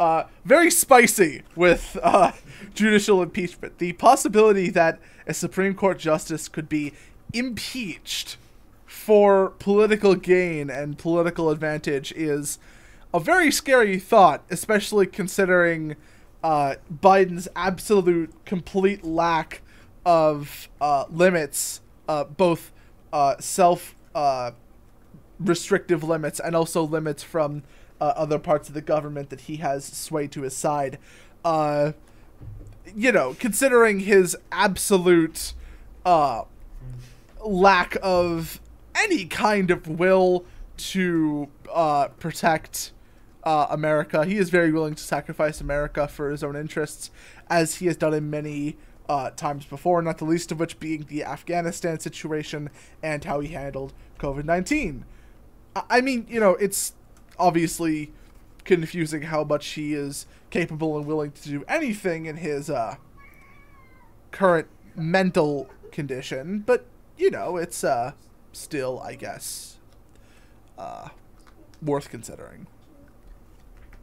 uh 0.02 0.24
very 0.44 0.72
spicy 0.72 1.44
with 1.56 1.98
uh 2.04 2.34
judicial 2.74 3.24
impeachment. 3.24 3.78
The 3.78 3.94
possibility 3.94 4.70
that 4.72 5.00
a 5.28 5.34
Supreme 5.34 5.76
Court 5.76 5.98
justice 5.98 6.50
could 6.50 6.68
be 6.68 6.92
impeached 7.32 8.36
for 9.00 9.52
political 9.60 10.14
gain 10.14 10.70
and 10.70 10.98
political 10.98 11.50
advantage 11.50 12.12
is 12.12 12.60
a 13.14 13.20
very 13.20 13.50
scary 13.50 13.98
thought, 13.98 14.44
especially 14.52 15.08
considering 15.08 15.96
uh, 16.44 16.76
Biden's 16.94 17.48
absolute 17.56 18.34
complete 18.46 19.06
lack 19.06 19.62
of 20.06 20.68
uh, 20.82 21.06
limits, 21.10 21.80
uh, 22.10 22.26
both 22.26 22.74
uh, 23.14 23.38
self 23.40 23.96
uh, 24.14 24.52
restrictive 25.40 26.04
limits 26.04 26.40
and 26.40 26.54
also 26.54 26.84
limits 26.84 27.24
from 27.24 27.64
uh, 28.02 28.14
other 28.18 28.38
parts 28.38 28.68
of 28.68 28.76
the 28.76 28.82
government 28.82 29.30
that 29.30 29.42
he 29.42 29.56
has 29.58 29.86
swayed 29.86 30.32
to 30.34 30.42
his 30.42 30.56
side. 30.56 31.00
You 31.46 33.12
know, 33.12 33.36
considering 33.40 34.02
his 34.02 34.36
absolute 34.52 35.54
lack 36.06 37.96
of 38.02 38.60
any 38.96 39.26
kind 39.26 39.72
of 39.72 39.88
will 39.88 40.46
to 40.78 41.50
uh, 41.74 42.08
protect 42.20 42.92
uh, 43.44 43.68
America. 43.70 44.26
He 44.26 44.38
is 44.38 44.50
very 44.50 44.72
willing 44.72 44.96
to 44.96 45.04
sacrifice 45.04 45.62
America 45.62 46.08
for 46.08 46.30
his 46.30 46.44
own 46.44 46.56
interests, 46.56 47.12
as 47.50 47.76
he 47.76 47.86
has 47.88 47.98
done 47.98 48.14
in 48.14 48.30
many 48.30 48.78
uh, 49.08 49.32
times 49.32 49.66
before, 49.66 50.02
not 50.02 50.20
the 50.20 50.26
least 50.26 50.52
of 50.52 50.60
which 50.60 50.80
being 50.80 51.06
the 51.10 51.24
Afghanistan 51.24 52.00
situation 52.00 52.70
and 53.02 53.24
how 53.24 53.40
he 53.40 53.50
handled 53.50 53.94
COVID 54.20 54.46
19. 54.46 55.06
I 55.90 56.02
mean, 56.02 56.26
you 56.30 56.40
know, 56.40 56.56
it's 56.56 56.94
obviously 57.38 58.12
confusing 58.66 59.24
how 59.24 59.44
much 59.44 59.68
he 59.70 59.94
is 59.94 60.28
capable 60.50 60.98
and 60.98 61.06
willing 61.06 61.32
to 61.32 61.50
do 61.50 61.64
anything 61.68 62.26
in 62.26 62.38
his 62.38 62.70
uh, 62.70 62.96
current 64.32 64.68
mental 64.96 65.70
condition, 65.92 66.60
but 66.66 66.86
you 67.18 67.32
know, 67.32 67.58
it's 67.58 67.84
uh, 67.84 68.14
still, 68.52 69.00
I 69.00 69.16
guess, 69.16 69.78
uh, 70.78 71.10
worth 71.82 72.10
considering. 72.10 72.68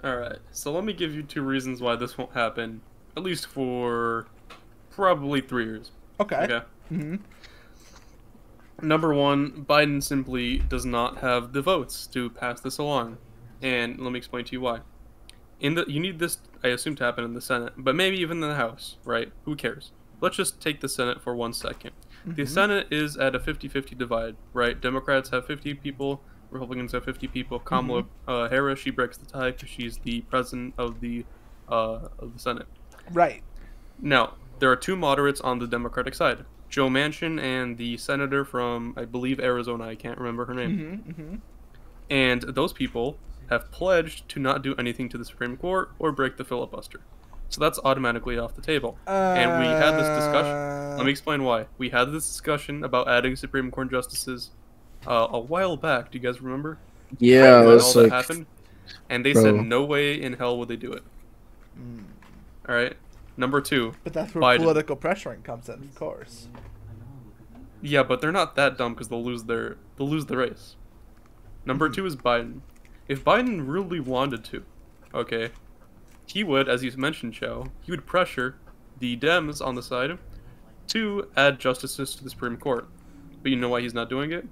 All 0.04 0.16
right. 0.16 0.38
So 0.52 0.72
let 0.72 0.84
me 0.84 0.92
give 0.92 1.14
you 1.14 1.22
two 1.22 1.42
reasons 1.42 1.80
why 1.80 1.96
this 1.96 2.16
won't 2.18 2.32
happen, 2.32 2.82
at 3.16 3.22
least 3.22 3.46
for 3.46 4.26
probably 4.90 5.40
three 5.40 5.64
years. 5.64 5.90
Okay. 6.20 6.36
Okay. 6.36 6.64
hmm 6.88 7.16
Number 8.82 9.14
one, 9.14 9.64
Biden 9.66 10.02
simply 10.02 10.58
does 10.58 10.84
not 10.84 11.18
have 11.18 11.54
the 11.54 11.62
votes 11.62 12.06
to 12.08 12.28
pass 12.28 12.60
this 12.60 12.76
along, 12.76 13.16
and 13.62 13.98
let 13.98 14.12
me 14.12 14.18
explain 14.18 14.44
to 14.44 14.52
you 14.52 14.60
why. 14.60 14.80
In 15.60 15.74
the 15.74 15.86
you 15.88 15.98
need 15.98 16.18
this, 16.18 16.38
I 16.62 16.68
assume, 16.68 16.94
to 16.96 17.04
happen 17.04 17.24
in 17.24 17.32
the 17.32 17.40
Senate, 17.40 17.72
but 17.78 17.94
maybe 17.94 18.18
even 18.18 18.42
in 18.42 18.48
the 18.48 18.54
House, 18.54 18.98
right? 19.02 19.32
Who 19.44 19.56
cares? 19.56 19.92
Let's 20.20 20.36
just 20.36 20.60
take 20.60 20.80
the 20.80 20.90
Senate 20.90 21.22
for 21.22 21.34
one 21.34 21.54
second. 21.54 21.92
The 22.26 22.46
Senate 22.46 22.88
is 22.90 23.16
at 23.16 23.34
a 23.34 23.38
50-50 23.38 23.96
divide, 23.96 24.36
right? 24.52 24.80
Democrats 24.80 25.30
have 25.30 25.46
50 25.46 25.74
people, 25.74 26.20
Republicans 26.50 26.92
have 26.92 27.04
50 27.04 27.28
people. 27.28 27.58
Kamala 27.60 28.04
uh, 28.26 28.48
Harris, 28.48 28.80
she 28.80 28.90
breaks 28.90 29.16
the 29.16 29.26
tie 29.26 29.52
because 29.52 29.68
she's 29.68 29.98
the 29.98 30.22
president 30.22 30.74
of 30.76 31.00
the 31.00 31.24
uh, 31.68 32.08
of 32.18 32.32
the 32.32 32.38
Senate. 32.38 32.66
Right. 33.12 33.42
Now, 34.00 34.34
there 34.58 34.70
are 34.70 34.76
two 34.76 34.96
moderates 34.96 35.40
on 35.40 35.58
the 35.58 35.66
Democratic 35.66 36.14
side 36.14 36.44
Joe 36.68 36.88
Manchin 36.88 37.40
and 37.40 37.78
the 37.78 37.96
senator 37.96 38.44
from, 38.44 38.94
I 38.96 39.04
believe, 39.04 39.38
Arizona. 39.40 39.84
I 39.84 39.94
can't 39.94 40.18
remember 40.18 40.46
her 40.46 40.54
name. 40.54 41.02
hmm 41.04 41.12
hmm 41.12 41.34
And 42.10 42.42
those 42.42 42.72
people 42.72 43.18
have 43.50 43.70
pledged 43.70 44.28
to 44.30 44.40
not 44.40 44.62
do 44.62 44.74
anything 44.76 45.08
to 45.10 45.18
the 45.18 45.24
Supreme 45.24 45.56
Court 45.56 45.90
or 45.98 46.10
break 46.12 46.36
the 46.36 46.44
filibuster. 46.44 47.00
So 47.48 47.60
that's 47.60 47.78
automatically 47.84 48.38
off 48.38 48.54
the 48.54 48.62
table. 48.62 48.98
and 49.06 49.60
we 49.60 49.66
had 49.66 49.92
this 49.92 50.08
discussion. 50.18 50.96
Let 50.96 51.04
me 51.06 51.10
explain 51.12 51.44
why. 51.44 51.66
We 51.78 51.90
had 51.90 52.06
this 52.12 52.26
discussion 52.26 52.82
about 52.84 53.08
adding 53.08 53.36
Supreme 53.36 53.70
Court 53.70 53.90
justices 53.90 54.50
uh, 55.06 55.28
a 55.30 55.38
while 55.38 55.76
back. 55.76 56.10
Do 56.10 56.18
you 56.18 56.22
guys 56.24 56.40
remember? 56.40 56.78
Yeah, 57.18 57.64
when 57.64 57.76
it's 57.76 57.94
all 57.94 58.02
like 58.02 58.10
that 58.10 58.16
happened. 58.16 58.46
And 59.08 59.24
they 59.24 59.32
Bro. 59.32 59.42
said 59.42 59.54
no 59.66 59.84
way 59.84 60.20
in 60.20 60.32
hell 60.34 60.58
would 60.58 60.68
they 60.68 60.76
do 60.76 60.92
it. 60.92 61.02
Mm. 61.80 62.04
All 62.68 62.74
right. 62.74 62.96
Number 63.36 63.60
two, 63.60 63.92
But 64.02 64.12
that's 64.14 64.34
where 64.34 64.42
Biden. 64.42 64.58
political 64.58 64.96
pressuring 64.96 65.44
comes 65.44 65.68
in, 65.68 65.74
of 65.74 65.94
course. 65.94 66.48
Yeah, 67.82 68.02
but 68.02 68.20
they're 68.20 68.32
not 68.32 68.56
that 68.56 68.78
dumb 68.78 68.94
because 68.94 69.08
they'll 69.08 69.22
lose 69.24 69.44
their 69.44 69.76
they'll 69.96 70.08
lose 70.08 70.26
the 70.26 70.36
race. 70.36 70.74
Number 71.64 71.88
two 71.88 72.06
is 72.06 72.16
Biden. 72.16 72.60
If 73.08 73.22
Biden 73.24 73.62
really 73.68 74.00
wanted 74.00 74.42
to, 74.46 74.64
okay, 75.14 75.50
he 76.26 76.44
would, 76.44 76.68
as 76.68 76.82
you 76.82 76.92
mentioned, 76.96 77.34
Chow, 77.34 77.66
he 77.82 77.90
would 77.90 78.06
pressure 78.06 78.56
the 78.98 79.16
Dems 79.16 79.64
on 79.64 79.74
the 79.74 79.82
side 79.82 80.18
to 80.88 81.28
add 81.36 81.58
justices 81.58 82.14
to 82.16 82.24
the 82.24 82.30
Supreme 82.30 82.56
Court. 82.56 82.88
But 83.42 83.50
you 83.50 83.56
know 83.56 83.68
why 83.68 83.80
he's 83.80 83.94
not 83.94 84.10
doing 84.10 84.32
it? 84.32 84.46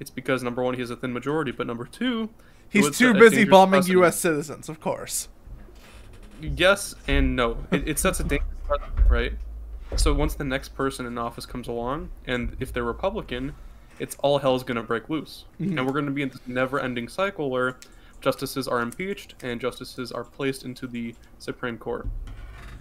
It's 0.00 0.10
because 0.10 0.42
number 0.42 0.62
one, 0.62 0.74
he 0.74 0.80
has 0.80 0.90
a 0.90 0.96
thin 0.96 1.12
majority, 1.12 1.50
but 1.50 1.66
number 1.66 1.84
two, 1.84 2.30
He's 2.70 2.96
too 2.96 3.14
busy 3.14 3.44
bombing 3.44 3.78
precedent. 3.78 3.98
U.S. 3.98 4.18
citizens, 4.18 4.68
of 4.68 4.80
course. 4.80 5.28
Yes 6.40 6.94
and 7.06 7.34
no. 7.34 7.58
It, 7.70 7.88
it 7.88 7.98
sets 7.98 8.20
a 8.20 8.24
dangerous 8.24 8.58
precedent, 8.66 9.10
right? 9.10 9.32
So 9.96 10.12
once 10.12 10.34
the 10.34 10.44
next 10.44 10.70
person 10.70 11.06
in 11.06 11.16
office 11.16 11.46
comes 11.46 11.66
along, 11.66 12.10
and 12.26 12.56
if 12.60 12.72
they're 12.72 12.84
Republican, 12.84 13.54
it's 13.98 14.16
all 14.20 14.38
hell's 14.38 14.62
gonna 14.62 14.82
break 14.82 15.08
loose, 15.08 15.46
mm-hmm. 15.58 15.78
and 15.78 15.86
we're 15.86 15.94
gonna 15.94 16.10
be 16.10 16.22
in 16.22 16.28
this 16.28 16.40
never-ending 16.46 17.08
cycle 17.08 17.50
where 17.50 17.78
justices 18.20 18.66
are 18.68 18.80
impeached 18.80 19.34
and 19.42 19.60
justices 19.60 20.12
are 20.12 20.24
placed 20.24 20.64
into 20.64 20.86
the 20.86 21.14
Supreme 21.38 21.78
Court, 21.78 22.06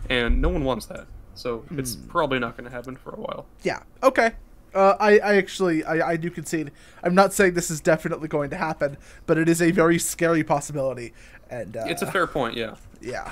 and 0.09 0.41
no 0.41 0.49
one 0.49 0.63
wants 0.63 0.85
that. 0.87 1.07
So 1.35 1.63
it's 1.71 1.95
probably 1.95 2.39
not 2.39 2.57
gonna 2.57 2.71
happen 2.71 2.95
for 2.95 3.11
a 3.11 3.19
while. 3.19 3.45
Yeah. 3.63 3.83
Okay. 4.01 4.31
Uh, 4.73 4.95
I, 4.99 5.19
I 5.19 5.35
actually 5.37 5.83
I, 5.83 6.09
I 6.09 6.17
do 6.17 6.29
concede. 6.29 6.71
I'm 7.03 7.15
not 7.15 7.33
saying 7.33 7.53
this 7.53 7.71
is 7.71 7.79
definitely 7.79 8.27
going 8.27 8.49
to 8.49 8.57
happen, 8.57 8.97
but 9.25 9.37
it 9.37 9.47
is 9.47 9.61
a 9.61 9.71
very 9.71 9.97
scary 9.99 10.43
possibility. 10.43 11.13
And 11.49 11.77
uh, 11.77 11.85
It's 11.87 12.01
a 12.01 12.11
fair 12.11 12.27
point, 12.27 12.55
yeah. 12.57 12.75
yeah. 13.01 13.31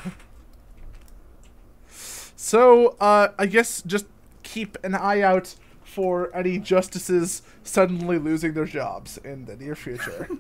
So 2.36 2.96
uh, 3.00 3.30
I 3.38 3.46
guess 3.48 3.82
just 3.82 4.06
keep 4.44 4.78
an 4.84 4.96
eye 4.96 5.22
out 5.22 5.56
for 5.84 6.36
any 6.36 6.58
justices 6.60 7.42
suddenly 7.64 8.18
losing 8.18 8.54
their 8.54 8.66
jobs 8.66 9.18
in 9.18 9.46
the 9.46 9.56
near 9.56 9.76
future. 9.76 10.30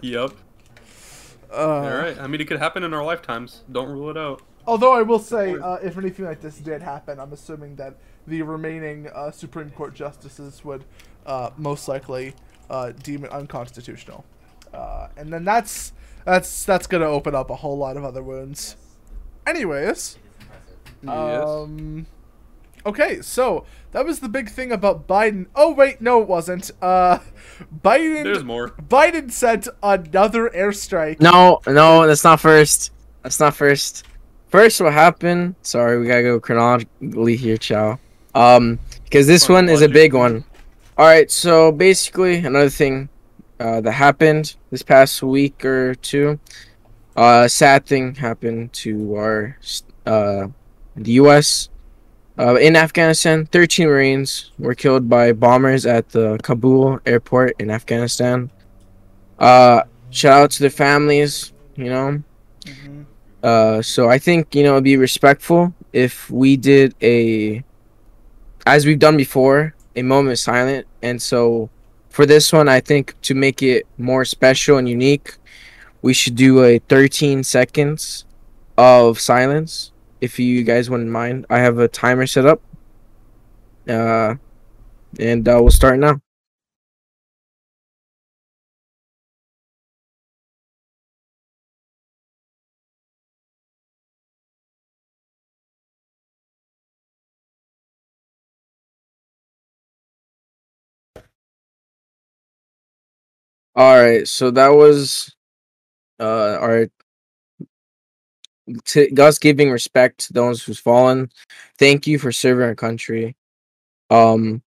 Yep. 0.00 0.30
uh, 1.52 1.54
All 1.56 1.80
right. 1.90 2.18
I 2.18 2.26
mean, 2.26 2.40
it 2.40 2.46
could 2.48 2.58
happen 2.58 2.82
in 2.82 2.92
our 2.94 3.04
lifetimes. 3.04 3.62
Don't 3.70 3.88
rule 3.88 4.10
it 4.10 4.16
out. 4.16 4.42
Although 4.66 4.92
I 4.92 5.02
will 5.02 5.18
say, 5.18 5.54
uh, 5.54 5.74
if 5.76 5.96
anything 5.96 6.26
like 6.26 6.40
this 6.42 6.58
did 6.58 6.82
happen, 6.82 7.18
I'm 7.18 7.32
assuming 7.32 7.76
that 7.76 7.94
the 8.26 8.42
remaining 8.42 9.08
uh, 9.14 9.30
Supreme 9.30 9.70
Court 9.70 9.94
justices 9.94 10.62
would 10.64 10.84
uh, 11.24 11.50
most 11.56 11.88
likely 11.88 12.34
uh, 12.68 12.92
deem 13.02 13.24
it 13.24 13.30
unconstitutional, 13.32 14.26
uh, 14.74 15.08
and 15.16 15.32
then 15.32 15.44
that's 15.44 15.94
that's 16.26 16.64
that's 16.66 16.86
gonna 16.86 17.06
open 17.06 17.34
up 17.34 17.48
a 17.48 17.56
whole 17.56 17.78
lot 17.78 17.96
of 17.96 18.04
other 18.04 18.22
wounds. 18.22 18.76
Anyways, 19.46 20.18
Yes. 21.02 21.42
um, 21.48 22.06
okay, 22.88 23.20
so 23.22 23.64
that 23.92 24.04
was 24.04 24.20
the 24.20 24.28
big 24.28 24.48
thing 24.48 24.72
about 24.72 25.06
Biden. 25.06 25.46
Oh 25.54 25.72
wait, 25.72 26.00
no, 26.00 26.20
it 26.20 26.28
wasn't. 26.28 26.70
Uh, 26.82 27.18
Biden. 27.84 28.24
There's 28.24 28.44
more. 28.44 28.70
Biden 28.70 29.30
sent 29.30 29.68
another 29.82 30.50
airstrike. 30.50 31.20
no, 31.20 31.60
no, 31.66 32.06
that's 32.06 32.24
not 32.24 32.40
first. 32.40 32.92
That's 33.22 33.40
not 33.40 33.54
first. 33.54 34.04
First, 34.48 34.80
what 34.80 34.94
happened? 34.94 35.54
Sorry, 35.62 35.98
we 35.98 36.06
gotta 36.06 36.22
go 36.22 36.40
chronologically 36.40 37.36
here, 37.36 37.58
Chow. 37.58 37.98
Um, 38.34 38.78
because 39.04 39.26
this 39.26 39.48
one 39.48 39.68
is 39.68 39.82
a 39.82 39.88
big 39.88 40.14
one. 40.14 40.44
All 40.96 41.06
right, 41.06 41.30
so 41.30 41.70
basically, 41.70 42.38
another 42.38 42.70
thing 42.70 43.08
uh, 43.60 43.80
that 43.82 43.92
happened 43.92 44.56
this 44.70 44.82
past 44.82 45.22
week 45.22 45.64
or 45.64 45.94
two, 45.94 46.40
uh, 47.16 47.46
sad 47.46 47.86
thing 47.86 48.14
happened 48.14 48.72
to 48.72 49.14
our 49.16 49.56
uh, 50.06 50.48
the 50.96 51.12
U.S. 51.12 51.68
Uh, 52.38 52.54
in 52.54 52.76
Afghanistan. 52.76 53.46
Thirteen 53.46 53.88
Marines 53.88 54.52
were 54.58 54.74
killed 54.74 55.08
by 55.08 55.32
bombers 55.32 55.84
at 55.86 56.10
the 56.10 56.38
Kabul 56.42 57.00
airport 57.04 57.54
in 57.58 57.70
Afghanistan. 57.70 58.50
Uh, 59.38 59.82
shout 60.10 60.42
out 60.42 60.50
to 60.52 60.60
their 60.60 60.70
families. 60.70 61.52
You 61.76 61.90
know, 61.90 62.22
Mhm. 62.66 63.04
uh, 63.42 63.82
so 63.82 64.08
I 64.08 64.18
think 64.18 64.54
you 64.54 64.62
know 64.62 64.72
it'd 64.74 64.84
be 64.84 64.96
respectful 64.96 65.74
if 65.92 66.30
we 66.30 66.56
did 66.56 66.94
a, 67.02 67.64
as 68.66 68.86
we've 68.86 68.98
done 68.98 69.16
before, 69.16 69.74
a 69.96 70.02
moment 70.02 70.32
of 70.34 70.38
silent. 70.38 70.86
And 71.02 71.20
so, 71.22 71.70
for 72.10 72.26
this 72.26 72.52
one, 72.52 72.68
I 72.68 72.80
think 72.80 73.14
to 73.22 73.34
make 73.34 73.62
it 73.62 73.86
more 73.96 74.24
special 74.24 74.76
and 74.76 74.88
unique, 74.88 75.34
we 76.02 76.12
should 76.14 76.36
do 76.36 76.62
a 76.62 76.78
13 76.88 77.42
seconds 77.42 78.24
of 78.76 79.18
silence. 79.20 79.90
If 80.20 80.38
you 80.38 80.62
guys 80.64 80.90
wouldn't 80.90 81.10
mind, 81.10 81.46
I 81.50 81.58
have 81.58 81.78
a 81.78 81.88
timer 81.88 82.26
set 82.26 82.46
up. 82.46 82.62
Uh, 83.88 84.36
and 85.18 85.48
uh, 85.48 85.58
we'll 85.60 85.70
start 85.70 85.98
now. 85.98 86.20
All 103.74 103.96
right, 104.00 104.26
so 104.26 104.50
that 104.50 104.70
was 104.70 105.34
uh 106.20 106.58
our 106.60 106.88
to 108.86 109.14
us 109.22 109.38
giving 109.38 109.70
respect 109.70 110.18
to 110.26 110.32
those 110.32 110.62
who's 110.62 110.78
fallen. 110.78 111.30
Thank 111.78 112.06
you 112.06 112.18
for 112.18 112.32
serving 112.32 112.64
our 112.64 112.74
country. 112.74 113.36
Um 114.10 114.62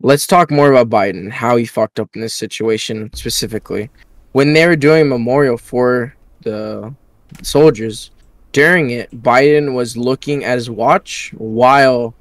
let's 0.00 0.26
talk 0.26 0.50
more 0.50 0.72
about 0.72 0.90
Biden, 0.90 1.30
how 1.30 1.56
he 1.56 1.64
fucked 1.64 2.00
up 2.00 2.10
in 2.14 2.20
this 2.20 2.34
situation 2.34 3.10
specifically. 3.14 3.90
When 4.32 4.52
they 4.52 4.66
were 4.66 4.76
doing 4.76 5.02
a 5.02 5.06
memorial 5.06 5.56
for 5.56 6.14
the 6.40 6.94
soldiers, 7.42 8.10
during 8.52 8.90
it, 8.90 9.10
Biden 9.22 9.74
was 9.74 9.96
looking 9.96 10.44
at 10.44 10.56
his 10.56 10.70
watch 10.70 11.32
while 11.36 12.14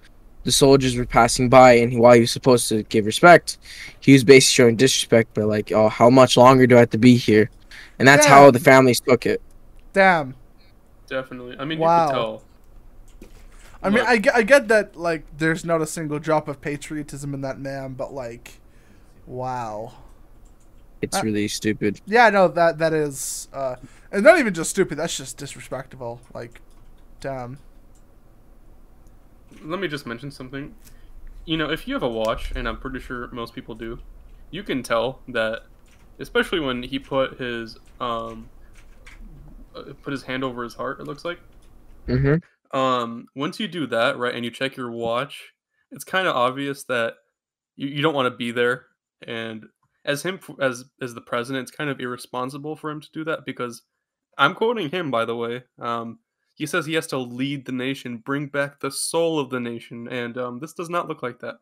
the 0.44 0.52
soldiers 0.52 0.96
were 0.96 1.06
passing 1.06 1.50
by 1.50 1.74
and 1.74 2.00
while 2.00 2.14
he 2.14 2.22
was 2.22 2.32
supposed 2.32 2.68
to 2.70 2.84
give 2.84 3.06
respect, 3.06 3.58
he 4.00 4.14
was 4.14 4.24
basically 4.24 4.54
showing 4.54 4.76
disrespect 4.76 5.34
by 5.34 5.44
like, 5.44 5.72
oh, 5.72 5.90
how 5.90 6.10
much 6.10 6.38
longer 6.38 6.66
do 6.66 6.78
I 6.78 6.80
have 6.80 6.90
to 6.92 6.98
be 6.98 7.16
here? 7.16 7.50
And 8.00 8.08
that's 8.08 8.26
how 8.26 8.50
the 8.50 8.60
families 8.60 9.00
took 9.00 9.26
it. 9.26 9.42
Damn. 9.94 10.36
Definitely. 11.12 11.58
I 11.60 11.66
mean, 11.66 11.78
Wow. 11.80 12.06
you 12.06 12.08
could 12.08 12.14
tell. 12.14 12.44
I 13.84 13.90
mean, 13.90 14.04
I 14.08 14.18
get, 14.18 14.36
I 14.36 14.44
get 14.44 14.68
that 14.70 14.96
like 14.96 15.26
there's 15.38 15.66
not 15.66 15.82
a 15.82 15.88
single 15.88 16.20
drop 16.20 16.48
of 16.48 16.62
patriotism 16.62 17.34
in 17.34 17.42
that 17.42 17.60
man, 17.60 17.94
but 17.94 18.14
like, 18.14 18.60
wow. 19.26 19.94
It's 21.02 21.18
Uh, 21.18 21.22
really 21.24 21.48
stupid. 21.48 22.00
Yeah, 22.06 22.30
no, 22.30 22.48
that 22.48 22.78
that 22.78 22.94
is, 22.94 23.48
uh, 23.54 23.76
and 24.12 24.24
not 24.24 24.40
even 24.40 24.54
just 24.54 24.70
stupid. 24.70 24.98
That's 25.00 25.18
just 25.18 25.38
disrespectful. 25.38 26.22
Like, 26.34 26.62
damn. 27.20 27.58
Let 29.64 29.80
me 29.80 29.88
just 29.88 30.06
mention 30.06 30.32
something. 30.32 30.76
you 31.46 31.58
know, 31.58 31.72
if 31.72 31.88
you 31.88 31.96
have 31.96 32.04
a 32.04 32.10
watch, 32.10 32.52
and 32.56 32.68
I'm 32.68 32.78
pretty 32.78 33.00
sure 33.00 33.28
most 33.32 33.56
people 33.56 33.74
do, 33.76 34.00
you 34.52 34.64
can 34.64 34.84
tell 34.84 35.22
that, 35.30 35.64
especially 36.20 36.60
when 36.60 36.84
he 36.84 37.00
put 37.00 37.40
his 37.40 37.78
um, 38.00 38.50
put 40.02 40.12
his 40.12 40.24
hand 40.24 40.44
over 40.44 40.64
his 40.64 40.74
heart. 40.74 41.00
It 41.00 41.06
looks 41.06 41.26
like. 41.26 41.40
Mm-hmm. 42.08 42.78
Um, 42.78 43.28
once 43.36 43.60
you 43.60 43.68
do 43.68 43.86
that, 43.88 44.18
right, 44.18 44.34
and 44.34 44.46
you 44.46 44.52
check 44.52 44.78
your 44.78 44.92
watch, 44.92 45.54
it's 45.92 46.04
kind 46.04 46.28
of 46.28 46.36
obvious 46.36 46.84
that 46.86 47.16
you, 47.76 47.88
you 47.88 48.02
don't 48.02 48.16
want 48.16 48.32
to 48.32 48.38
be 48.38 48.52
there. 48.52 48.86
And 49.28 49.66
as 50.06 50.24
him 50.24 50.40
as 50.60 50.86
as 51.02 51.14
the 51.14 51.22
president, 51.22 51.64
it's 51.64 51.76
kind 51.76 51.90
of 51.90 52.00
irresponsible 52.00 52.76
for 52.76 52.90
him 52.90 53.02
to 53.02 53.10
do 53.14 53.24
that 53.26 53.46
because 53.46 53.84
I'm 54.38 54.56
quoting 54.56 54.90
him, 54.90 55.12
by 55.12 55.26
the 55.26 55.36
way. 55.36 55.64
Um, 55.80 56.20
he 56.56 56.66
says 56.66 56.86
he 56.86 56.94
has 56.94 57.08
to 57.08 57.18
lead 57.18 57.66
the 57.66 57.72
nation, 57.72 58.18
bring 58.18 58.48
back 58.48 58.80
the 58.80 58.92
soul 58.92 59.40
of 59.40 59.50
the 59.50 59.60
nation, 59.60 60.08
and 60.08 60.38
um, 60.38 60.60
this 60.60 60.74
does 60.74 60.90
not 60.90 61.08
look 61.08 61.24
like 61.24 61.40
that. 61.40 61.56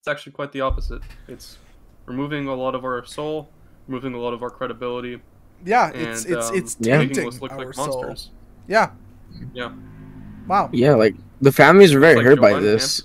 It's 0.00 0.08
actually 0.08 0.32
quite 0.32 0.52
the 0.52 0.60
opposite. 0.62 1.02
It's 1.28 1.58
removing 2.06 2.46
a 2.48 2.54
lot 2.54 2.74
of 2.74 2.84
our 2.84 3.04
soul, 3.04 3.50
removing 3.86 4.14
a 4.14 4.18
lot 4.18 4.32
of 4.32 4.42
our 4.42 4.50
credibility, 4.50 5.20
Yeah, 5.64 5.90
and 5.92 6.02
it's 6.08 6.24
it's 6.24 6.48
um, 6.50 6.56
it's 6.56 6.76
Yeah. 6.80 7.00
us 7.00 7.40
look 7.40 7.52
our 7.52 7.58
like 7.66 7.74
soul. 7.74 8.02
monsters. 8.02 8.30
Yeah. 8.66 8.90
Yeah. 9.54 9.72
Wow. 10.46 10.70
Yeah, 10.72 10.94
like 10.94 11.14
the 11.40 11.52
families 11.52 11.94
were 11.94 12.00
very 12.00 12.16
Like 12.16 12.24
hurt 12.26 12.40
by 12.40 12.58
this. 12.60 13.02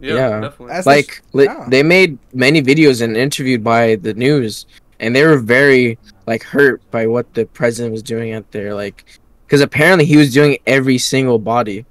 Yeah, 0.00 0.14
Yeah. 0.14 0.40
definitely. 0.40 0.74
As- 0.74 0.86
Like 0.86 1.22
li- 1.32 1.44
yeah. 1.44 1.66
they 1.68 1.82
made 1.82 2.18
many 2.34 2.60
videos 2.62 3.02
and 3.02 3.16
interviewed 3.16 3.62
by 3.62 3.96
the 3.96 4.14
news, 4.14 4.66
and 5.00 5.14
they 5.14 5.24
were 5.24 5.38
very 5.38 5.98
like 6.26 6.42
hurt 6.42 6.80
by 6.90 7.06
what 7.06 7.32
the 7.34 7.46
president 7.46 7.92
was 7.92 8.02
doing 8.02 8.32
out 8.32 8.50
there. 8.52 8.74
Like, 8.74 9.04
because 9.46 9.60
apparently 9.60 10.04
he 10.04 10.16
was 10.16 10.32
doing 10.32 10.58
every 10.66 10.98
single 10.98 11.38
body, 11.38 11.84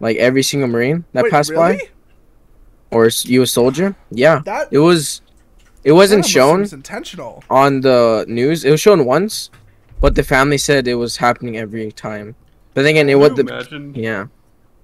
like 0.00 0.16
every 0.16 0.42
single 0.42 0.68
marine 0.68 1.04
that 1.12 1.24
Wait, 1.24 1.30
passed 1.32 1.50
really? 1.50 1.76
by 1.76 1.80
or 2.90 3.06
s- 3.06 3.26
U.S. 3.26 3.52
soldier. 3.52 3.94
Yeah, 4.10 4.40
That 4.44 4.68
it 4.70 4.78
was. 4.78 5.20
It 5.86 5.92
wasn't 5.94 6.24
almost 6.24 6.30
shown 6.34 6.66
seems 6.66 6.74
intentional. 6.74 7.44
on 7.50 7.80
the 7.82 8.26
news. 8.28 8.64
It 8.64 8.70
was 8.72 8.80
shown 8.82 9.06
once, 9.06 9.50
but 10.00 10.14
the 10.16 10.24
family 10.24 10.58
said 10.58 10.88
it 10.88 10.96
was 10.96 11.18
happening 11.18 11.56
every 11.58 11.92
time. 11.92 12.36
But 12.74 12.82
then 12.82 12.92
again, 12.92 13.08
it 13.10 13.16
Can 13.16 13.20
was 13.20 13.34
the 13.34 13.42
imagine 13.42 13.94
yeah. 13.94 14.28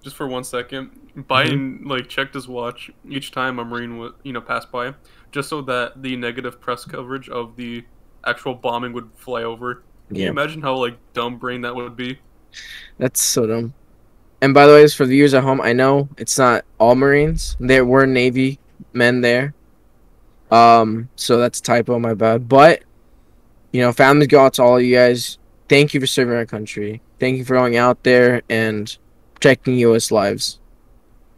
just 0.02 0.16
for 0.16 0.26
one 0.26 0.44
second, 0.44 0.92
Mm-hmm. 1.16 1.22
Biden 1.30 1.86
like 1.86 2.08
checked 2.08 2.34
his 2.34 2.48
watch 2.48 2.90
each 3.08 3.32
time 3.32 3.58
a 3.58 3.64
marine 3.66 3.98
would 3.98 4.14
you 4.22 4.32
know 4.32 4.40
pass 4.40 4.64
by, 4.64 4.94
just 5.30 5.48
so 5.50 5.60
that 5.62 6.02
the 6.02 6.16
negative 6.16 6.60
press 6.60 6.86
coverage 6.86 7.28
of 7.28 7.56
the 7.56 7.84
actual 8.26 8.54
bombing 8.54 8.94
would 8.94 9.10
fly 9.16 9.42
over. 9.44 9.84
Can 10.14 10.24
you 10.24 10.24
Yeah, 10.24 10.30
imagine 10.30 10.62
how 10.62 10.76
like 10.76 10.98
dumb 11.12 11.38
brain 11.38 11.62
that 11.62 11.74
would 11.76 11.96
be? 11.96 12.20
that's 12.98 13.22
so 13.22 13.46
dumb. 13.46 13.74
And 14.40 14.54
by 14.54 14.66
the 14.66 14.72
way, 14.74 14.86
for 14.88 15.06
the 15.06 15.12
viewers 15.12 15.34
at 15.34 15.44
home, 15.44 15.60
I 15.60 15.72
know 15.72 16.08
it's 16.18 16.38
not 16.38 16.64
all 16.78 16.94
Marines. 16.96 17.56
There 17.60 17.84
were 17.84 18.06
Navy 18.06 18.60
men 18.92 19.20
there. 19.20 19.54
Um, 20.52 21.08
so 21.16 21.38
that's 21.38 21.60
a 21.60 21.62
typo, 21.62 21.98
my 21.98 22.14
bad. 22.14 22.48
But 22.48 22.84
you 23.72 23.80
know, 23.80 23.90
families 23.92 24.28
go 24.28 24.44
out 24.44 24.54
to 24.54 24.62
all 24.62 24.76
of 24.76 24.82
you 24.82 24.94
guys. 24.94 25.38
Thank 25.68 25.94
you 25.94 26.00
for 26.00 26.06
serving 26.06 26.36
our 26.36 26.44
country. 26.44 27.00
Thank 27.18 27.38
you 27.38 27.44
for 27.44 27.54
going 27.54 27.76
out 27.76 28.02
there 28.02 28.42
and 28.50 28.94
protecting 29.34 29.76
U.S. 29.78 30.10
lives. 30.10 30.60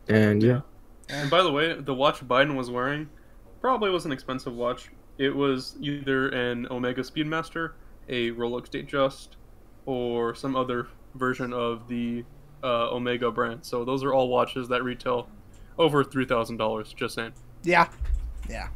And 0.09 0.43
yeah, 0.43 0.61
And 1.09 1.31
by 1.31 1.43
the 1.43 1.53
way, 1.53 1.81
the 1.81 1.95
watch 1.95 2.21
Biden 2.27 2.57
was 2.57 2.71
wearing 2.71 3.09
probably 3.61 3.91
was 3.91 4.05
an 4.05 4.13
expensive 4.13 4.55
watch. 4.55 4.91
It 5.17 5.35
was 5.35 5.77
either 5.81 6.29
an 6.31 6.67
Omega 6.71 7.03
Speedmaster, 7.03 7.73
a 8.09 8.33
Rolex 8.33 8.69
Datejust, 8.69 9.29
or 9.87 10.35
some 10.35 10.57
other 10.57 10.89
version 11.15 11.53
of 11.53 11.87
the 11.87 12.25
uh, 12.65 12.91
Omega 12.91 13.31
brand. 13.31 13.65
So 13.65 13.85
those 13.85 14.03
are 14.03 14.13
all 14.13 14.29
watches 14.29 14.69
that 14.69 14.83
retail 14.83 15.29
over 15.79 16.03
three 16.03 16.27
thousand 16.27 16.57
dollars. 16.57 16.93
Just 16.93 17.15
saying. 17.15 17.33
Yeah. 17.63 17.89
Yeah. 18.51 18.69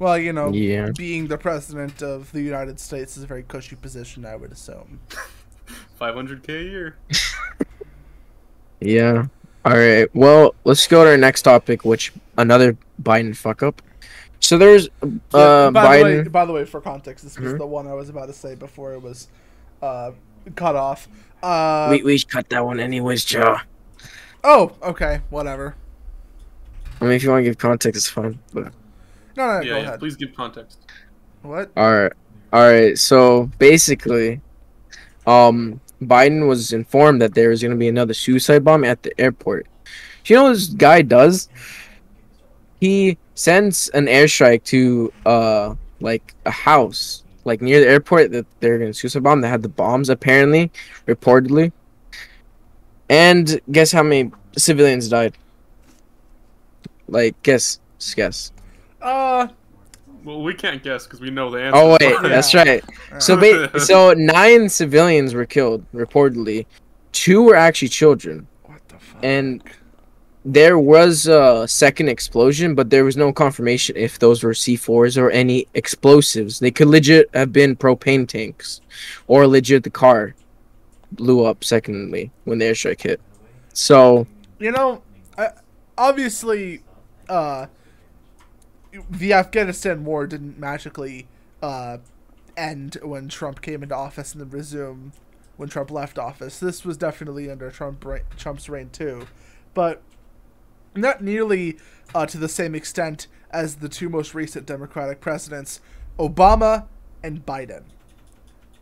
Well, 0.00 0.18
you 0.18 0.32
know, 0.32 0.48
yeah. 0.50 0.90
being 0.96 1.28
the 1.28 1.38
president 1.38 2.02
of 2.02 2.32
the 2.32 2.40
United 2.40 2.80
States 2.80 3.16
is 3.16 3.22
a 3.22 3.26
very 3.26 3.42
cushy 3.44 3.76
position, 3.76 4.24
I 4.24 4.34
would 4.34 4.50
assume. 4.50 5.00
Five 5.96 6.14
hundred 6.14 6.42
k 6.42 6.58
a 6.58 6.62
year. 6.64 6.96
Yeah. 8.80 9.26
All 9.64 9.72
right. 9.76 10.08
Well, 10.14 10.54
let's 10.64 10.86
go 10.86 11.04
to 11.04 11.10
our 11.10 11.16
next 11.18 11.42
topic, 11.42 11.84
which 11.84 12.14
another 12.38 12.78
Biden 13.02 13.36
fuck 13.36 13.62
up. 13.62 13.82
So 14.40 14.56
there's 14.56 14.88
uh 15.34 15.70
by 15.70 15.98
the 15.98 16.04
way, 16.04 16.12
Biden. 16.24 16.32
by 16.32 16.44
the 16.46 16.52
way, 16.54 16.64
for 16.64 16.80
context, 16.80 17.24
this 17.24 17.38
was 17.38 17.52
Mhm. 17.52 17.58
the 17.58 17.66
one 17.66 17.86
I 17.86 17.92
was 17.92 18.08
about 18.08 18.26
to 18.26 18.32
say 18.32 18.54
before 18.54 18.94
it 18.94 19.02
was 19.02 19.28
uh, 19.82 20.12
cut 20.56 20.76
off. 20.76 21.08
Uh, 21.42 21.88
we 21.90 22.02
we 22.02 22.18
cut 22.20 22.48
that 22.48 22.64
one 22.64 22.80
anyways, 22.80 23.22
Joe. 23.22 23.58
oh, 24.44 24.72
okay, 24.82 25.20
whatever. 25.28 25.74
I 27.02 27.04
mean, 27.04 27.12
if 27.12 27.22
you 27.22 27.28
want 27.28 27.40
to 27.40 27.44
give 27.44 27.58
context, 27.58 27.98
it's 27.98 28.08
fine. 28.08 28.38
But 28.54 28.72
No, 29.40 29.46
no, 29.46 29.52
yeah, 29.52 29.60
go 29.60 29.76
yeah. 29.76 29.82
ahead. 29.82 30.00
Please 30.00 30.16
give 30.16 30.34
context. 30.34 30.86
What? 31.42 31.70
all 31.76 31.90
right, 31.90 32.12
all 32.52 32.70
right. 32.70 32.98
So 32.98 33.50
basically, 33.58 34.42
um, 35.26 35.80
Biden 36.02 36.46
was 36.46 36.74
informed 36.74 37.22
that 37.22 37.34
there 37.34 37.48
was 37.48 37.62
going 37.62 37.70
to 37.70 37.76
be 37.78 37.88
another 37.88 38.12
suicide 38.12 38.62
bomb 38.64 38.84
at 38.84 39.02
the 39.02 39.18
airport. 39.18 39.66
You 40.26 40.36
know 40.36 40.42
what 40.44 40.52
this 40.52 40.66
guy 40.66 41.00
does? 41.00 41.48
He 42.80 43.16
sends 43.34 43.88
an 43.90 44.06
airstrike 44.06 44.62
to 44.64 45.12
uh 45.24 45.74
like 46.00 46.34
a 46.44 46.50
house 46.50 47.24
like 47.44 47.62
near 47.62 47.80
the 47.80 47.88
airport 47.88 48.30
that 48.32 48.46
they're 48.60 48.78
going 48.78 48.92
to 48.92 48.98
suicide 48.98 49.22
bomb 49.22 49.40
that 49.40 49.48
had 49.48 49.62
the 49.62 49.68
bombs 49.68 50.10
apparently 50.10 50.70
reportedly. 51.06 51.72
And 53.08 53.60
guess 53.72 53.90
how 53.90 54.02
many 54.02 54.30
civilians 54.56 55.08
died? 55.08 55.36
Like 57.08 57.42
guess, 57.42 57.80
just 57.98 58.16
guess. 58.16 58.52
Uh, 59.02 59.48
Well, 60.24 60.42
we 60.42 60.52
can't 60.54 60.82
guess 60.82 61.04
because 61.06 61.20
we 61.20 61.30
know 61.30 61.50
the 61.50 61.62
answer. 61.62 61.76
Oh 61.78 61.90
wait, 61.92 62.02
Yeah. 62.02 62.28
that's 62.28 62.52
right. 62.54 62.84
So 63.18 63.36
ba- 63.36 63.80
so 63.90 64.12
nine 64.12 64.68
civilians 64.68 65.32
were 65.34 65.46
killed 65.46 65.84
reportedly. 65.94 66.66
Two 67.12 67.42
were 67.42 67.56
actually 67.56 67.88
children. 67.88 68.46
what 68.64 68.80
the 68.88 68.98
fuck? 68.98 69.24
And 69.24 69.62
there 70.44 70.78
was 70.78 71.26
a 71.26 71.66
second 71.68 72.08
explosion, 72.08 72.74
but 72.74 72.88
there 72.90 73.04
was 73.04 73.16
no 73.16 73.32
confirmation 73.32 73.96
if 73.96 74.18
those 74.18 74.42
were 74.42 74.52
C4s 74.52 75.16
or 75.20 75.30
any 75.30 75.66
explosives. 75.74 76.58
They 76.58 76.70
could 76.70 76.88
legit 76.88 77.28
have 77.34 77.52
been 77.52 77.74
propane 77.76 78.26
tanks, 78.28 78.80
or 79.26 79.46
legit 79.46 79.82
the 79.84 79.90
car 79.90 80.34
blew 81.12 81.44
up. 81.44 81.64
Secondly, 81.64 82.30
when 82.44 82.58
the 82.58 82.66
airstrike 82.66 83.00
hit. 83.02 83.20
So 83.72 84.26
you 84.58 84.70
know, 84.70 85.02
I, 85.38 85.48
obviously, 85.96 86.82
uh, 87.28 87.66
the 89.10 89.32
Afghanistan 89.32 90.04
war 90.04 90.26
didn't 90.26 90.58
magically 90.58 91.28
uh, 91.62 91.98
end 92.56 92.96
when 93.02 93.28
Trump 93.28 93.60
came 93.62 93.82
into 93.82 93.94
office 93.94 94.32
and 94.32 94.40
then 94.40 94.50
resume 94.50 95.12
when 95.56 95.68
Trump 95.68 95.90
left 95.90 96.18
office. 96.18 96.58
This 96.58 96.84
was 96.84 96.96
definitely 96.96 97.50
under 97.50 97.70
Trump 97.70 98.04
Trump's 98.36 98.68
reign 98.68 98.90
too, 98.90 99.26
but 99.74 100.02
not 100.94 101.22
nearly 101.22 101.78
uh, 102.14 102.26
to 102.26 102.38
the 102.38 102.48
same 102.48 102.74
extent 102.74 103.26
as 103.50 103.76
the 103.76 103.88
two 103.88 104.08
most 104.08 104.34
recent 104.34 104.66
Democratic 104.66 105.20
presidents, 105.20 105.80
Obama 106.18 106.86
and 107.22 107.44
Biden. 107.46 107.82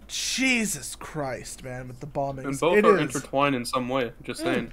Jesus 0.07 0.97
Christ, 0.97 1.63
man, 1.63 1.87
with 1.89 2.01
the 2.01 2.07
bombings. 2.07 2.45
and 2.45 2.61
both 2.61 2.79
It 2.79 2.85
are 2.87 2.97
is- 2.97 3.03
intertwined 3.03 3.55
in 3.55 3.65
some 3.67 3.89
way. 3.89 4.13
Just 4.23 4.41
saying, 4.41 4.73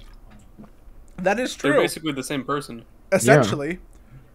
that 1.18 1.38
is 1.38 1.54
true. 1.54 1.72
they're 1.72 1.80
basically 1.80 2.12
the 2.12 2.22
same 2.24 2.44
person. 2.44 2.84
Essentially, 3.12 3.78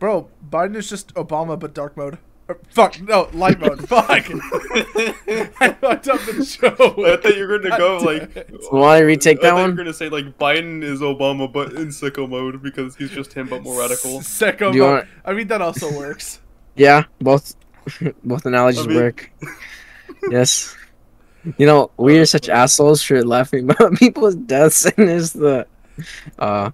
bro, 0.01 0.27
Biden 0.49 0.75
is 0.75 0.89
just 0.89 1.13
Obama 1.13 1.57
but 1.57 1.73
dark 1.73 1.95
mode. 1.95 2.17
Or, 2.49 2.57
fuck 2.71 2.99
no, 3.01 3.29
light 3.33 3.59
mode. 3.61 3.87
fuck. 3.93 4.09
I 4.09 5.75
fucked 5.79 6.07
up 6.09 6.19
the 6.25 6.43
show. 6.45 6.67
I 7.05 7.15
thought 7.17 7.37
you 7.37 7.47
were 7.47 7.59
gonna 7.59 7.77
go 7.77 7.97
like. 7.99 8.33
damn 8.33 8.43
it. 8.55 8.71
Want 8.73 8.99
to 8.99 9.05
retake 9.05 9.37
I 9.37 9.41
that 9.43 9.49
thought 9.51 9.55
You 9.57 9.61
one? 9.61 9.69
were 9.71 9.77
gonna 9.77 9.93
say 9.93 10.09
like 10.09 10.37
Biden 10.37 10.83
is 10.83 10.99
Obama, 11.01 11.49
but 11.51 11.73
in 11.73 11.87
sicko 11.89 12.27
mode 12.27 12.61
because 12.61 12.95
he's 12.97 13.11
just 13.11 13.31
him, 13.33 13.47
but 13.47 13.61
more 13.63 13.79
radical. 13.79 14.19
Sicko 14.19 14.73
mode. 14.73 14.81
want- 14.81 15.07
I 15.23 15.33
mean 15.33 15.47
that 15.47 15.61
also 15.61 15.95
works. 15.97 16.41
yeah, 16.75 17.03
both 17.19 17.55
both 18.23 18.45
analogies 18.45 18.83
I 18.85 18.87
mean- 18.87 18.97
work. 18.97 19.31
yes. 20.29 20.75
You 21.57 21.65
know, 21.65 21.89
we 21.97 22.19
are 22.19 22.25
such 22.25 22.49
assholes 22.49 23.01
for 23.01 23.23
laughing 23.23 23.69
about 23.69 23.95
people's 23.95 24.35
deaths, 24.35 24.85
and 24.85 25.09
is 25.09 25.33
the, 25.33 25.65
uh, 26.37 26.69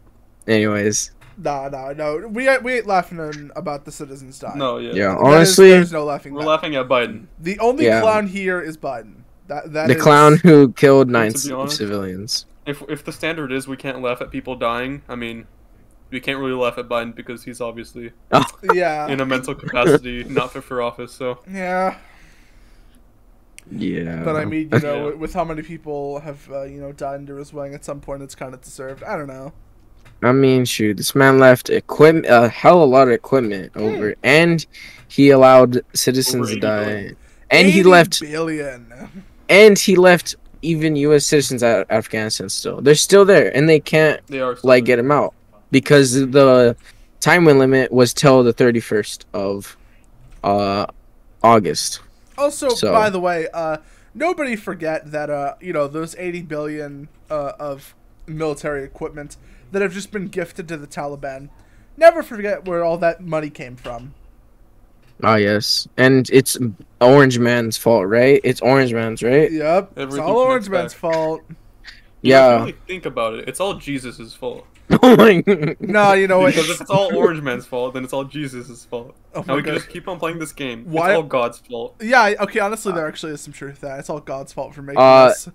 anyways, 0.45 1.11
Nah, 1.37 1.69
nah, 1.69 1.93
no. 1.93 2.27
We 2.27 2.47
ain't, 2.49 2.63
we 2.63 2.73
ain't 2.77 2.87
laughing 2.87 3.51
about 3.55 3.85
the 3.85 3.91
citizens 3.91 4.39
dying. 4.39 4.57
No, 4.57 4.77
yeah. 4.79 4.93
yeah. 4.93 5.07
That 5.09 5.17
is- 5.19 5.23
Honestly, 5.23 5.69
there's 5.69 5.91
no 5.91 6.03
laughing. 6.03 6.33
We're 6.33 6.39
back. 6.41 6.47
laughing 6.47 6.75
at 6.75 6.87
Biden. 6.87 7.27
The 7.39 7.59
only 7.59 7.85
Yeah. 7.85 8.01
clown 8.01 8.27
here 8.27 8.59
is 8.59 8.75
Biden. 8.77 9.21
That 9.47 9.71
that 9.73 9.87
the 9.87 9.95
is- 9.95 10.01
clown 10.01 10.37
who 10.37 10.71
killed 10.73 11.09
nine 11.09 11.29
to 11.31 11.33
be 11.33 11.39
c- 11.39 11.53
honest- 11.53 11.77
civilians. 11.77 12.45
If 12.65 12.81
if 12.89 13.03
the 13.05 13.11
standard 13.11 13.51
is 13.51 13.67
we 13.67 13.77
can't 13.77 14.01
laugh 14.01 14.19
at 14.21 14.31
people 14.31 14.55
dying, 14.55 15.03
I 15.07 15.15
mean, 15.15 15.45
we 16.09 16.19
can't 16.19 16.39
really 16.39 16.53
laugh 16.53 16.77
at 16.77 16.89
Biden 16.89 17.15
because 17.15 17.43
he's 17.43 17.61
obviously 17.61 18.11
Yeah. 18.73 19.07
in 19.07 19.21
a 19.21 19.25
mental 19.25 19.53
capacity 19.55 20.23
not 20.23 20.51
fit 20.53 20.63
for 20.63 20.81
office. 20.81 21.13
So 21.13 21.39
yeah. 21.49 21.95
Yeah. 23.69 24.23
But 24.23 24.35
I 24.37 24.45
mean, 24.45 24.69
you 24.73 24.79
know, 24.79 25.09
Yeah. 25.09 25.15
with 25.15 25.33
how 25.33 25.43
many 25.43 25.61
people 25.61 26.19
have 26.21 26.49
uh, 26.51 26.63
you 26.63 26.79
know 26.79 26.91
died 26.91 27.15
under 27.15 27.37
his 27.37 27.53
wing 27.53 27.73
at 27.73 27.85
some 27.85 27.99
point, 27.99 28.23
it's 28.23 28.35
kind 28.35 28.53
of 28.53 28.61
deserved. 28.61 29.03
I 29.03 29.15
don't 29.17 29.27
know. 29.27 29.53
I 30.21 30.31
mean, 30.31 30.65
shoot, 30.65 30.97
this 30.97 31.13
man 31.15 31.39
left 31.39 31.69
equipment, 31.69 32.25
a 32.27 32.49
hell 32.49 32.81
of 32.81 32.89
a 32.89 32.91
lot 32.91 33.07
of 33.07 33.13
equipment 33.13 33.71
over, 33.75 34.15
and 34.23 34.65
he 35.07 35.29
allowed 35.29 35.81
citizens 35.93 36.49
to 36.49 36.59
die, 36.59 36.85
billion. 36.85 37.17
and 37.51 37.67
he 37.69 37.83
left, 37.83 38.19
billion. 38.21 38.91
and 39.47 39.77
he 39.77 39.95
left 39.95 40.35
even 40.63 40.95
U.S. 40.95 41.25
citizens 41.25 41.61
out 41.61 41.81
of 41.81 41.91
Afghanistan. 41.91 42.49
Still, 42.49 42.81
they're 42.81 42.95
still 42.95 43.25
there, 43.25 43.55
and 43.55 43.69
they 43.69 43.79
can't 43.79 44.25
They 44.27 44.39
are 44.41 44.57
like 44.63 44.83
still 44.85 44.85
get 44.85 44.99
him 44.99 45.11
out 45.11 45.33
because 45.71 46.13
the 46.13 46.75
time 47.19 47.45
limit 47.45 47.91
was 47.91 48.13
till 48.13 48.43
the 48.43 48.53
thirty 48.53 48.79
first 48.79 49.27
of 49.33 49.77
uh 50.43 50.87
August. 51.43 52.01
Also, 52.37 52.69
So- 52.69 52.91
by 52.91 53.09
the 53.09 53.19
way, 53.19 53.47
uh, 53.53 53.77
nobody 54.13 54.55
forget 54.55 55.11
that 55.11 55.29
uh, 55.29 55.55
you 55.61 55.73
know 55.73 55.87
those 55.87 56.15
80 56.17 56.41
billion 56.43 57.07
uh, 57.29 57.53
of 57.59 57.95
military 58.27 58.83
equipment 58.83 59.37
that 59.71 59.81
have 59.81 59.93
just 59.93 60.11
been 60.11 60.27
gifted 60.27 60.67
to 60.69 60.77
the 60.77 60.87
Taliban. 60.87 61.49
Never 61.97 62.21
forget 62.23 62.65
where 62.65 62.83
all 62.83 62.97
that 62.99 63.21
money 63.21 63.49
came 63.49 63.75
from. 63.75 64.13
Ah, 65.23 65.35
yes, 65.35 65.87
and 65.97 66.29
it's 66.29 66.57
Orange 67.01 67.39
Man's 67.39 67.75
fault, 67.75 68.07
right? 68.07 68.39
It's 68.43 68.61
Orange 68.61 68.93
Man's, 68.93 69.23
right? 69.23 69.51
Yep, 69.51 69.93
it's 69.97 70.17
all 70.17 70.37
Orange 70.37 70.69
Man's 70.69 70.93
back. 70.93 70.99
fault. 71.01 71.41
You 71.47 71.53
know, 71.53 71.55
if 71.55 72.23
you 72.23 72.31
Yeah. 72.31 72.59
really 72.59 72.75
think 72.87 73.05
about 73.07 73.33
it. 73.35 73.49
It's 73.49 73.59
all 73.59 73.73
Jesus' 73.75 74.33
fault. 74.33 74.65
oh 75.03 75.17
my 75.17 75.41
god. 75.41 75.75
No, 75.81 76.13
you 76.13 76.27
know 76.27 76.39
what? 76.39 76.53
Because 76.53 76.69
if 76.69 76.81
it's 76.81 76.89
all 76.91 77.13
Orange 77.17 77.41
Man's 77.41 77.65
fault, 77.65 77.93
then 77.95 78.03
it's 78.03 78.13
all 78.13 78.23
Jesus' 78.25 78.85
fault. 78.85 79.15
Oh 79.33 79.39
now 79.41 79.45
my 79.47 79.55
we 79.55 79.63
can 79.63 79.73
just 79.73 79.89
keep 79.89 80.07
on 80.07 80.19
playing 80.19 80.37
this 80.39 80.53
game. 80.53 80.85
Why- 80.85 81.09
It's 81.09 81.17
all 81.17 81.23
God's 81.23 81.57
fault. 81.59 81.95
Yeah, 81.99 82.33
okay, 82.41 82.59
honestly, 82.59 82.93
there 82.93 83.07
actually 83.07 83.33
is 83.33 83.41
some 83.41 83.53
truth 83.53 83.75
to 83.79 83.81
that. 83.87 83.99
It's 83.99 84.09
all 84.11 84.19
God's 84.19 84.53
fault 84.53 84.75
for 84.75 84.81
making 84.83 85.01
Uh, 85.01 85.29
this. 85.29 85.49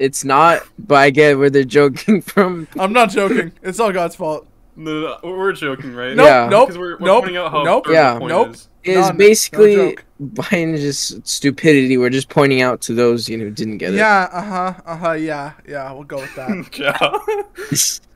It's 0.00 0.24
not, 0.24 0.62
but 0.78 0.94
I 0.96 1.10
get 1.10 1.38
where 1.38 1.50
they're 1.50 1.62
joking 1.62 2.20
from. 2.32 2.66
I'm 2.78 2.92
not 2.92 3.10
joking. 3.10 3.52
It's 3.62 3.78
all 3.78 3.92
God's 3.92 4.16
fault. 4.16 4.46
No, 4.74 4.92
no, 5.00 5.18
no, 5.22 5.36
we're 5.36 5.52
joking, 5.52 5.94
right? 5.94 6.16
Nope, 6.16 6.26
Yeah. 6.26 6.48
nope, 6.50 6.70
we're, 6.70 6.96
we're 6.96 7.06
nope, 7.06 7.24
out 7.28 7.50
how 7.52 7.62
nope, 7.64 7.86
Yeah. 7.88 8.18
nope. 8.18 8.50
is. 8.54 8.68
Is 8.82 8.96
None. 8.96 9.12
No 9.14 9.18
basically 9.18 9.74
joke. 9.76 10.04
Biden's 10.22 10.80
just 10.80 11.26
stupidity. 11.28 11.98
We're 11.98 12.08
just 12.08 12.30
pointing 12.30 12.62
out 12.62 12.80
to 12.82 12.94
those 12.94 13.28
you 13.28 13.36
know 13.36 13.44
who 13.44 13.50
didn't 13.50 13.76
get 13.76 13.92
it. 13.92 13.96
Yeah, 13.98 14.28
uh 14.32 14.42
huh, 14.42 14.80
uh 14.86 14.96
huh, 14.96 15.12
yeah, 15.12 15.52
yeah, 15.68 15.92
we'll 15.92 16.04
go 16.04 16.16
with 16.16 16.34
that. 16.34 16.78
yeah. 16.78 18.00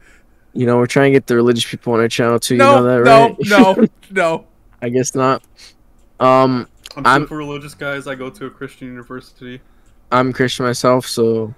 You 0.57 0.67
know, 0.67 0.77
we're 0.79 0.87
trying 0.87 1.13
to 1.13 1.17
get 1.19 1.27
the 1.27 1.35
religious 1.35 1.69
people 1.69 1.93
on 1.95 2.01
our 2.01 2.07
channel 2.09 2.39
too. 2.39 2.57
no, 2.57 2.71
you 2.71 2.77
know 2.77 2.85
that, 2.85 3.11
right? 3.11 3.37
no, 3.41 3.73
no. 3.75 3.87
no. 4.11 4.47
I 4.81 4.89
guess 4.89 5.15
not. 5.15 5.43
Um, 6.21 6.69
I'm, 6.97 7.07
I'm- 7.07 7.23
super 7.23 7.37
religious, 7.37 7.75
guys. 7.75 8.07
I 8.07 8.15
go 8.15 8.31
to 8.31 8.47
a 8.47 8.51
Christian 8.51 8.87
university. 8.89 9.61
I'm 10.13 10.33
Christian 10.33 10.65
myself, 10.65 11.07
so 11.09 11.47
y- 11.47 11.55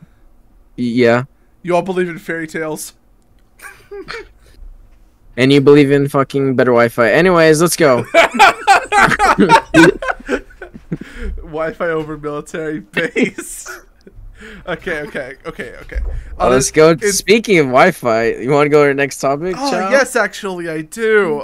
yeah. 0.77 1.25
You 1.63 1.75
all 1.75 1.83
believe 1.83 2.09
in 2.09 2.19
fairy 2.19 2.47
tales. 2.47 2.93
And 5.39 5.53
you 5.53 5.61
believe 5.61 5.91
in 5.91 6.09
fucking 6.09 6.57
better 6.57 6.71
Wi-Fi. 6.71 7.11
Anyways, 7.13 7.61
let's 7.61 7.77
go. 7.77 8.07
Wi-Fi 11.37 11.89
over 11.89 12.17
military 12.17 12.81
base. 12.81 13.69
okay, 14.67 15.01
okay, 15.01 15.35
okay, 15.45 15.75
okay. 15.83 15.99
Uh, 16.41 16.49
let's 16.49 16.71
go. 16.71 16.91
it's- 16.93 17.17
Speaking 17.19 17.59
of 17.59 17.67
Wi-Fi, 17.67 18.33
you 18.37 18.51
want 18.51 18.67
to 18.67 18.71
go 18.71 18.85
to 18.85 18.89
the 18.89 18.95
next 18.95 19.19
topic? 19.19 19.57
Oh 19.59 19.91
yes, 19.91 20.17
actually, 20.17 20.69
I 20.71 20.81
do. 20.83 21.43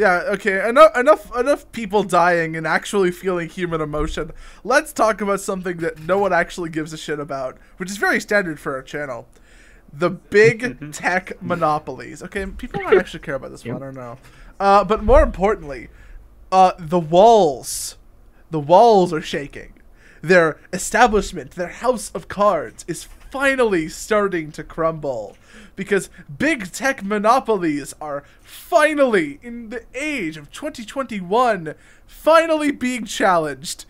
Yeah, 0.00 0.22
okay. 0.28 0.66
Enough, 0.66 0.96
enough, 0.96 1.36
enough 1.36 1.70
people 1.72 2.04
dying 2.04 2.56
and 2.56 2.66
actually 2.66 3.10
feeling 3.10 3.50
human 3.50 3.82
emotion. 3.82 4.32
Let's 4.64 4.94
talk 4.94 5.20
about 5.20 5.42
something 5.42 5.76
that 5.78 5.98
no 5.98 6.16
one 6.16 6.32
actually 6.32 6.70
gives 6.70 6.94
a 6.94 6.96
shit 6.96 7.20
about, 7.20 7.58
which 7.76 7.90
is 7.90 7.98
very 7.98 8.18
standard 8.18 8.58
for 8.58 8.74
our 8.76 8.82
channel. 8.82 9.28
The 9.92 10.08
big 10.08 10.90
tech 10.94 11.42
monopolies. 11.42 12.22
Okay, 12.22 12.46
people 12.46 12.80
might 12.80 12.96
actually 12.96 13.20
care 13.20 13.34
about 13.34 13.50
this 13.50 13.62
one. 13.62 13.76
I 13.76 13.78
don't 13.78 13.94
know. 13.94 14.16
Uh, 14.58 14.84
but 14.84 15.04
more 15.04 15.22
importantly, 15.22 15.88
uh, 16.50 16.72
the 16.78 16.98
walls. 16.98 17.98
The 18.50 18.60
walls 18.60 19.12
are 19.12 19.20
shaking. 19.20 19.74
Their 20.22 20.58
establishment, 20.72 21.50
their 21.50 21.68
house 21.68 22.10
of 22.12 22.26
cards, 22.26 22.86
is 22.88 23.06
finally 23.30 23.88
starting 23.88 24.52
to 24.52 24.64
crumble. 24.64 25.36
Because 25.76 26.10
big 26.38 26.72
tech 26.72 27.02
monopolies 27.02 27.94
are 28.00 28.24
finally, 28.42 29.38
in 29.42 29.70
the 29.70 29.84
age 29.94 30.36
of 30.36 30.50
2021, 30.50 31.74
finally 32.06 32.70
being 32.70 33.04
challenged. 33.04 33.84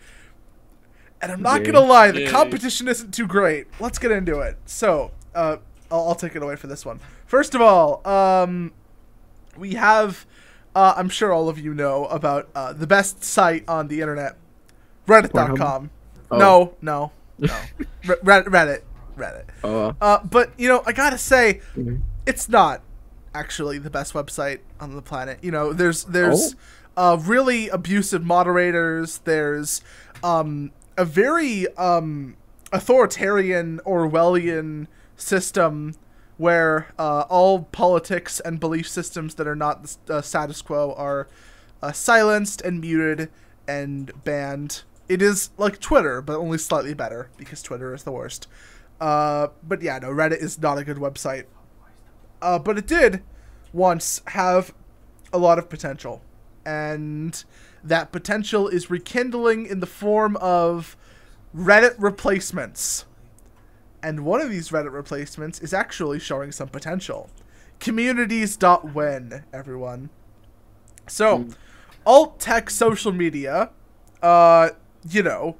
And 1.21 1.31
I'm 1.31 1.41
not 1.41 1.61
Yay. 1.61 1.71
gonna 1.71 1.85
lie, 1.85 2.11
the 2.11 2.21
Yay. 2.21 2.27
competition 2.29 2.87
isn't 2.87 3.13
too 3.13 3.27
great. 3.27 3.67
Let's 3.79 3.99
get 3.99 4.11
into 4.11 4.39
it. 4.39 4.57
So, 4.65 5.11
uh, 5.35 5.57
I'll, 5.91 6.09
I'll 6.09 6.15
take 6.15 6.35
it 6.35 6.41
away 6.41 6.55
for 6.55 6.67
this 6.67 6.85
one. 6.85 6.99
First 7.25 7.53
of 7.55 7.61
all, 7.61 8.05
um, 8.07 8.71
we 9.57 9.73
have, 9.73 10.25
uh, 10.75 10.93
I'm 10.95 11.09
sure 11.09 11.31
all 11.33 11.49
of 11.49 11.59
you 11.59 11.73
know 11.73 12.05
about 12.05 12.49
uh, 12.55 12.73
the 12.73 12.87
best 12.87 13.23
site 13.23 13.67
on 13.67 13.87
the 13.87 14.01
internet, 14.01 14.37
Reddit.com. 15.07 15.91
Oh. 16.31 16.37
No, 16.37 16.73
no, 16.81 17.11
no. 17.37 17.57
Reddit, 18.03 18.81
Reddit. 19.17 19.45
Uh, 19.63 19.93
Uh, 20.01 20.19
but 20.23 20.51
you 20.57 20.67
know, 20.67 20.83
I 20.85 20.91
gotta 20.93 21.17
say, 21.17 21.61
Mhm. 21.75 22.01
it's 22.25 22.47
not 22.49 22.81
actually 23.33 23.77
the 23.77 23.89
best 23.89 24.13
website 24.13 24.59
on 24.79 24.95
the 24.95 25.01
planet. 25.01 25.39
You 25.41 25.51
know, 25.51 25.73
there's 25.73 26.03
there's 26.03 26.55
Oh. 26.97 27.13
uh, 27.13 27.17
really 27.17 27.69
abusive 27.69 28.23
moderators. 28.25 29.19
There's 29.23 29.81
um, 30.23 30.71
a 30.97 31.05
very 31.05 31.67
um, 31.77 32.35
authoritarian 32.91 33.79
Orwellian 33.85 34.87
system 35.17 35.95
where 36.37 36.87
uh, 36.99 37.21
all 37.29 37.63
politics 37.71 38.39
and 38.39 38.59
belief 38.59 38.87
systems 38.89 39.35
that 39.35 39.47
are 39.47 39.55
not 39.55 39.95
the 40.07 40.15
uh, 40.17 40.21
status 40.21 40.61
quo 40.61 40.93
are 40.97 41.27
uh, 41.81 41.91
silenced 41.91 42.61
and 42.61 42.81
muted 42.81 43.29
and 43.67 44.11
banned. 44.23 44.83
It 45.07 45.21
is 45.21 45.49
like 45.57 45.79
Twitter, 45.79 46.21
but 46.21 46.37
only 46.37 46.57
slightly 46.57 46.93
better 46.93 47.29
because 47.37 47.61
Twitter 47.61 47.93
is 47.93 48.03
the 48.03 48.11
worst. 48.11 48.47
Uh, 49.01 49.47
but 49.67 49.81
yeah, 49.81 49.97
no, 49.97 50.09
Reddit 50.09 50.41
is 50.41 50.61
not 50.61 50.77
a 50.77 50.85
good 50.85 50.97
website. 50.97 51.45
Uh, 52.39 52.59
but 52.59 52.77
it 52.77 52.85
did 52.85 53.23
once 53.73 54.21
have 54.27 54.73
a 55.33 55.39
lot 55.39 55.57
of 55.57 55.69
potential. 55.69 56.21
And 56.65 57.43
that 57.83 58.11
potential 58.11 58.67
is 58.67 58.91
rekindling 58.91 59.65
in 59.65 59.79
the 59.79 59.87
form 59.87 60.37
of 60.37 60.95
Reddit 61.55 61.95
replacements. 61.97 63.05
And 64.03 64.23
one 64.23 64.39
of 64.39 64.51
these 64.51 64.69
Reddit 64.69 64.93
replacements 64.93 65.59
is 65.59 65.73
actually 65.73 66.19
showing 66.19 66.51
some 66.51 66.69
potential. 66.69 67.29
Communities.win, 67.79 69.43
everyone. 69.51 70.11
So, 71.07 71.47
alt 72.05 72.39
tech 72.39 72.69
social 72.69 73.11
media, 73.11 73.71
uh, 74.21 74.69
you 75.09 75.23
know, 75.23 75.57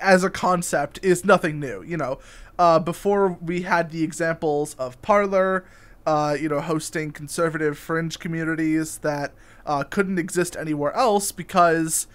as 0.00 0.24
a 0.24 0.30
concept 0.30 0.98
is 1.02 1.24
nothing 1.24 1.60
new. 1.60 1.82
You 1.82 1.96
know, 1.96 2.18
uh, 2.60 2.78
before 2.78 3.38
we 3.40 3.62
had 3.62 3.90
the 3.90 4.04
examples 4.04 4.74
of 4.74 5.00
Parler, 5.00 5.64
uh, 6.04 6.36
you 6.38 6.46
know, 6.46 6.60
hosting 6.60 7.10
conservative 7.10 7.78
fringe 7.78 8.18
communities 8.18 8.98
that 8.98 9.32
uh, 9.64 9.82
couldn't 9.82 10.18
exist 10.18 10.56
anywhere 10.56 10.92
else 10.92 11.32
because 11.32 12.06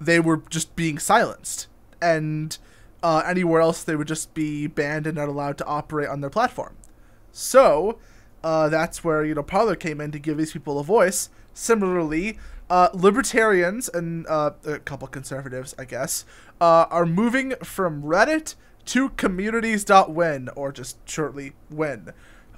they 0.00 0.18
were 0.18 0.42
just 0.50 0.74
being 0.74 0.98
silenced, 0.98 1.68
and 2.00 2.58
uh, 3.00 3.22
anywhere 3.24 3.60
else 3.60 3.84
they 3.84 3.94
would 3.94 4.08
just 4.08 4.34
be 4.34 4.66
banned 4.66 5.06
and 5.06 5.14
not 5.14 5.28
allowed 5.28 5.56
to 5.58 5.64
operate 5.66 6.08
on 6.08 6.20
their 6.20 6.30
platform. 6.30 6.74
So 7.30 8.00
uh, 8.42 8.68
that's 8.70 9.04
where 9.04 9.24
you 9.24 9.36
know 9.36 9.44
Parler 9.44 9.76
came 9.76 10.00
in 10.00 10.10
to 10.10 10.18
give 10.18 10.36
these 10.36 10.52
people 10.52 10.80
a 10.80 10.84
voice. 10.84 11.30
Similarly, 11.54 12.38
uh, 12.68 12.88
libertarians 12.92 13.88
and 13.88 14.26
uh, 14.26 14.50
a 14.64 14.80
couple 14.80 15.06
conservatives, 15.06 15.76
I 15.78 15.84
guess, 15.84 16.24
uh, 16.60 16.86
are 16.90 17.06
moving 17.06 17.54
from 17.62 18.02
Reddit 18.02 18.56
to 18.86 19.10
communities.win 19.10 20.48
or 20.56 20.72
just 20.72 20.96
shortly 21.08 21.52
win. 21.70 22.12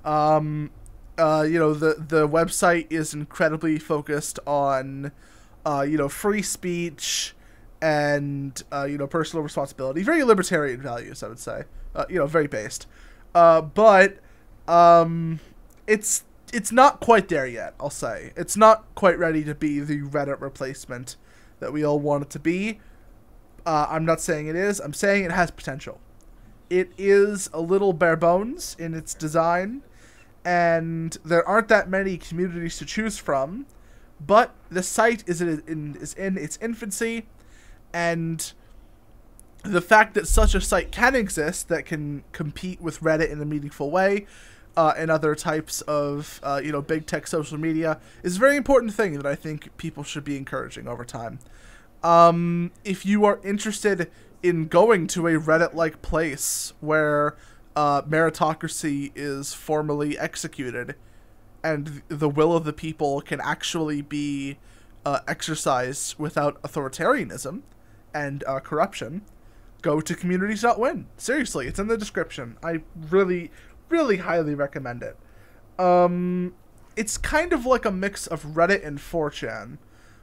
Um, 0.04 0.70
uh, 1.16 1.46
you 1.48 1.58
know 1.58 1.74
the 1.74 1.94
the 2.08 2.28
website 2.28 2.87
is 2.90 3.14
incredibly 3.14 3.78
focused 3.78 4.38
on 4.46 5.12
uh, 5.64 5.84
you 5.88 5.96
know 5.96 6.08
free 6.08 6.42
speech 6.42 7.34
and 7.80 8.62
uh, 8.72 8.84
you 8.84 8.98
know 8.98 9.06
personal 9.06 9.42
responsibility, 9.42 10.02
very 10.02 10.24
libertarian 10.24 10.80
values, 10.80 11.22
I 11.22 11.28
would 11.28 11.38
say. 11.38 11.64
Uh, 11.94 12.04
you 12.08 12.18
know, 12.18 12.26
very 12.26 12.48
based. 12.48 12.87
Uh, 13.34 13.60
but 13.60 14.18
um, 14.66 15.38
it's 15.87 16.24
it's 16.52 16.72
not 16.72 17.00
quite 17.00 17.28
there 17.28 17.46
yet. 17.46 17.74
I'll 17.78 17.90
say 17.90 18.32
it's 18.37 18.56
not 18.56 18.84
quite 18.94 19.18
ready 19.18 19.44
to 19.44 19.54
be 19.54 19.80
the 19.80 20.00
Reddit 20.02 20.40
replacement 20.40 21.16
that 21.60 21.72
we 21.72 21.84
all 21.84 22.00
want 22.00 22.24
it 22.24 22.30
to 22.30 22.38
be. 22.38 22.80
Uh, 23.66 23.87
I'm 23.88 24.04
not 24.04 24.20
saying 24.20 24.46
it 24.46 24.56
is. 24.56 24.80
I'm 24.80 24.92
saying 24.92 25.24
it 25.24 25.30
has 25.30 25.50
potential. 25.50 26.00
It 26.70 26.92
is 26.96 27.50
a 27.53 27.61
little 27.61 27.92
bare 27.92 28.16
bones 28.16 28.77
in 28.79 28.94
its 28.94 29.14
design, 29.14 29.83
and 30.44 31.16
there 31.24 31.46
aren't 31.46 31.68
that 31.68 31.88
many 31.88 32.16
communities 32.16 32.79
to 32.79 32.85
choose 32.85 33.18
from. 33.18 33.66
But 34.24 34.55
the 34.70 34.83
site 34.83 35.24
is 35.27 35.40
in, 35.40 35.96
is 36.00 36.14
in 36.14 36.38
its 36.38 36.59
infancy, 36.62 37.27
and 37.92 38.53
the 39.62 39.81
fact 39.81 40.14
that 40.14 40.29
such 40.29 40.55
a 40.55 40.61
site 40.61 40.92
can 40.92 41.14
exist 41.14 41.68
that 41.68 41.87
can 41.87 42.22
compete 42.33 42.81
with 42.81 43.00
Reddit 43.00 43.31
in 43.31 43.40
a 43.40 43.44
meaningful 43.44 43.90
way 43.90 44.27
uh, 44.77 44.92
and 44.96 45.11
other 45.11 45.35
types 45.35 45.81
of 45.83 46.40
uh, 46.42 46.61
you 46.62 46.72
know 46.72 46.83
big 46.83 47.07
tech 47.07 47.27
social 47.27 47.59
media 47.59 47.98
is 48.22 48.37
a 48.37 48.40
very 48.40 48.57
important 48.57 48.92
thing 48.92 49.14
that 49.14 49.27
I 49.27 49.35
think 49.35 49.77
people 49.77 50.03
should 50.03 50.24
be 50.24 50.37
encouraging 50.37 50.88
over 50.88 51.05
time. 51.05 51.38
Um, 52.03 52.70
if 52.85 53.07
you 53.07 53.24
are 53.24 53.40
interested 53.42 54.11
in 54.44 54.68
going 54.68 55.07
to 55.07 55.26
a 55.26 55.40
Reddit-like 55.40 56.02
place 56.02 56.74
where 56.80 57.35
uh, 57.74 58.02
meritocracy 58.02 59.11
is 59.14 59.54
formally 59.54 60.18
executed 60.18 60.94
and 61.62 62.02
the 62.09 62.28
will 62.28 62.54
of 62.54 62.64
the 62.64 62.72
people 62.74 63.22
can 63.22 63.40
actually 63.40 64.02
be 64.02 64.59
uh, 65.07 65.20
exercised 65.26 66.18
without 66.18 66.61
authoritarianism 66.61 67.62
and 68.12 68.44
uh, 68.44 68.61
corruption, 68.61 69.22
go 69.80 70.02
to 70.02 70.14
communities.win. 70.14 71.07
Seriously, 71.16 71.66
it's 71.66 71.78
in 71.78 71.87
the 71.87 71.96
description. 71.96 72.59
I 72.62 72.83
really, 73.09 73.50
really 73.88 74.18
highly 74.18 74.54
recommend 74.54 75.02
it. 75.02 75.16
Um, 75.78 76.54
it's 76.96 77.16
kind 77.16 77.54
of 77.54 77.64
like 77.64 77.87
a 77.87 77.90
mix 77.90 78.26
of 78.26 78.42
Reddit 78.44 78.87
and 78.87 78.98
4chan, 78.98 79.78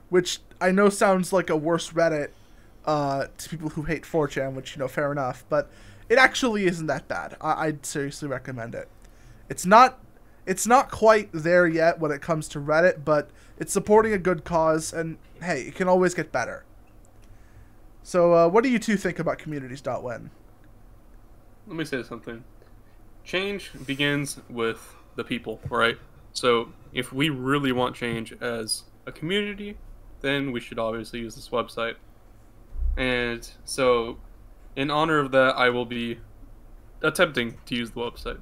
which 0.09 0.41
I 0.61 0.69
know 0.69 0.89
sounds 0.89 1.33
like 1.33 1.49
a 1.49 1.57
worse 1.57 1.89
Reddit 1.89 2.29
uh, 2.85 3.27
to 3.37 3.49
people 3.49 3.69
who 3.69 3.83
hate 3.83 4.03
4chan, 4.03 4.53
which, 4.53 4.75
you 4.75 4.79
know, 4.79 4.87
fair 4.87 5.11
enough, 5.11 5.43
but 5.49 5.69
it 6.09 6.17
actually 6.17 6.65
isn't 6.65 6.87
that 6.87 7.07
bad. 7.07 7.37
I- 7.41 7.67
I'd 7.67 7.85
seriously 7.85 8.27
recommend 8.27 8.75
it. 8.75 8.89
It's 9.49 9.65
not 9.65 9.99
it's 10.43 10.65
not 10.65 10.89
quite 10.89 11.29
there 11.33 11.67
yet 11.67 11.99
when 11.99 12.11
it 12.11 12.19
comes 12.19 12.47
to 12.49 12.59
Reddit, 12.59 13.05
but 13.05 13.29
it's 13.59 13.71
supporting 13.71 14.11
a 14.11 14.17
good 14.17 14.43
cause, 14.43 14.91
and 14.91 15.19
hey, 15.41 15.61
it 15.67 15.75
can 15.75 15.87
always 15.87 16.15
get 16.15 16.31
better. 16.31 16.65
So, 18.01 18.33
uh, 18.33 18.47
what 18.49 18.63
do 18.63 18.69
you 18.69 18.79
two 18.79 18.97
think 18.97 19.19
about 19.19 19.37
communities.win? 19.37 20.31
Let 21.67 21.75
me 21.75 21.85
say 21.85 22.01
something. 22.01 22.43
Change 23.23 23.71
begins 23.85 24.39
with 24.49 24.95
the 25.15 25.23
people, 25.23 25.59
right? 25.69 25.97
So 26.33 26.69
if 26.93 27.13
we 27.13 27.29
really 27.29 27.71
want 27.71 27.95
change 27.95 28.33
as 28.41 28.83
a 29.05 29.11
community, 29.11 29.77
then 30.21 30.51
we 30.51 30.59
should 30.59 30.79
obviously 30.79 31.19
use 31.19 31.35
this 31.35 31.49
website. 31.49 31.95
And 32.97 33.47
so, 33.65 34.17
in 34.75 34.91
honor 34.91 35.19
of 35.19 35.31
that, 35.31 35.55
I 35.57 35.69
will 35.69 35.85
be 35.85 36.19
attempting 37.01 37.57
to 37.65 37.75
use 37.75 37.91
the 37.91 37.99
website. 37.99 38.39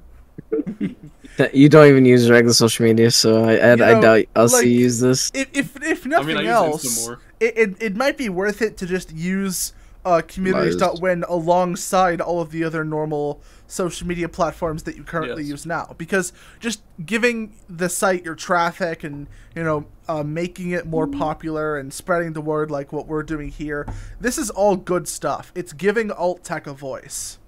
You 1.54 1.68
don't 1.68 1.86
even 1.86 2.04
use 2.04 2.28
regular 2.30 2.52
social 2.52 2.84
media, 2.86 3.10
so 3.10 3.44
I 3.44 3.52
I, 3.56 3.74
You 3.74 3.84
I 3.84 3.92
know, 3.94 4.00
doubt 4.00 4.24
I'll 4.36 4.44
like- 4.44 4.62
see 4.62 4.72
you 4.74 4.80
use 4.80 5.00
this. 5.00 5.30
If, 5.34 5.48
if, 5.54 5.82
if 5.82 6.06
I 6.06 6.08
nothing 6.10 6.26
mean, 6.28 6.36
I 6.38 6.40
use 6.42 6.48
else, 6.50 7.08
it, 7.38 7.56
it, 7.58 7.76
it 7.82 7.96
might 7.96 8.18
be 8.18 8.28
worth 8.28 8.60
it 8.60 8.76
to 8.78 8.86
just 8.86 9.12
use 9.12 9.72
uh, 10.04 10.22
communities.win 10.26 11.24
alongside 11.28 12.20
all 12.20 12.40
of 12.40 12.50
the 12.50 12.64
other 12.64 12.84
normal 12.84 13.40
social 13.66 14.06
media 14.06 14.28
platforms 14.28 14.82
that 14.84 14.96
you 14.96 15.04
currently 15.04 15.42
Yes. 15.42 15.50
use 15.50 15.66
now 15.66 15.94
because 15.98 16.32
just 16.58 16.82
giving 17.04 17.54
the 17.68 17.88
site 17.88 18.24
your 18.24 18.34
traffic 18.34 19.04
and 19.04 19.26
you 19.54 19.62
know 19.62 19.86
uh, 20.08 20.22
making 20.22 20.70
it 20.70 20.86
more 20.86 21.06
popular 21.06 21.76
and 21.78 21.92
spreading 21.92 22.32
the 22.32 22.40
word 22.40 22.70
like 22.70 22.92
what 22.92 23.06
we're 23.06 23.22
doing 23.22 23.48
here 23.48 23.86
this 24.20 24.38
is 24.38 24.50
all 24.50 24.74
good 24.74 25.06
stuff 25.06 25.52
it's 25.54 25.72
giving 25.72 26.10
alt 26.10 26.42
tech 26.42 26.66
a 26.66 26.72
voice 26.72 27.38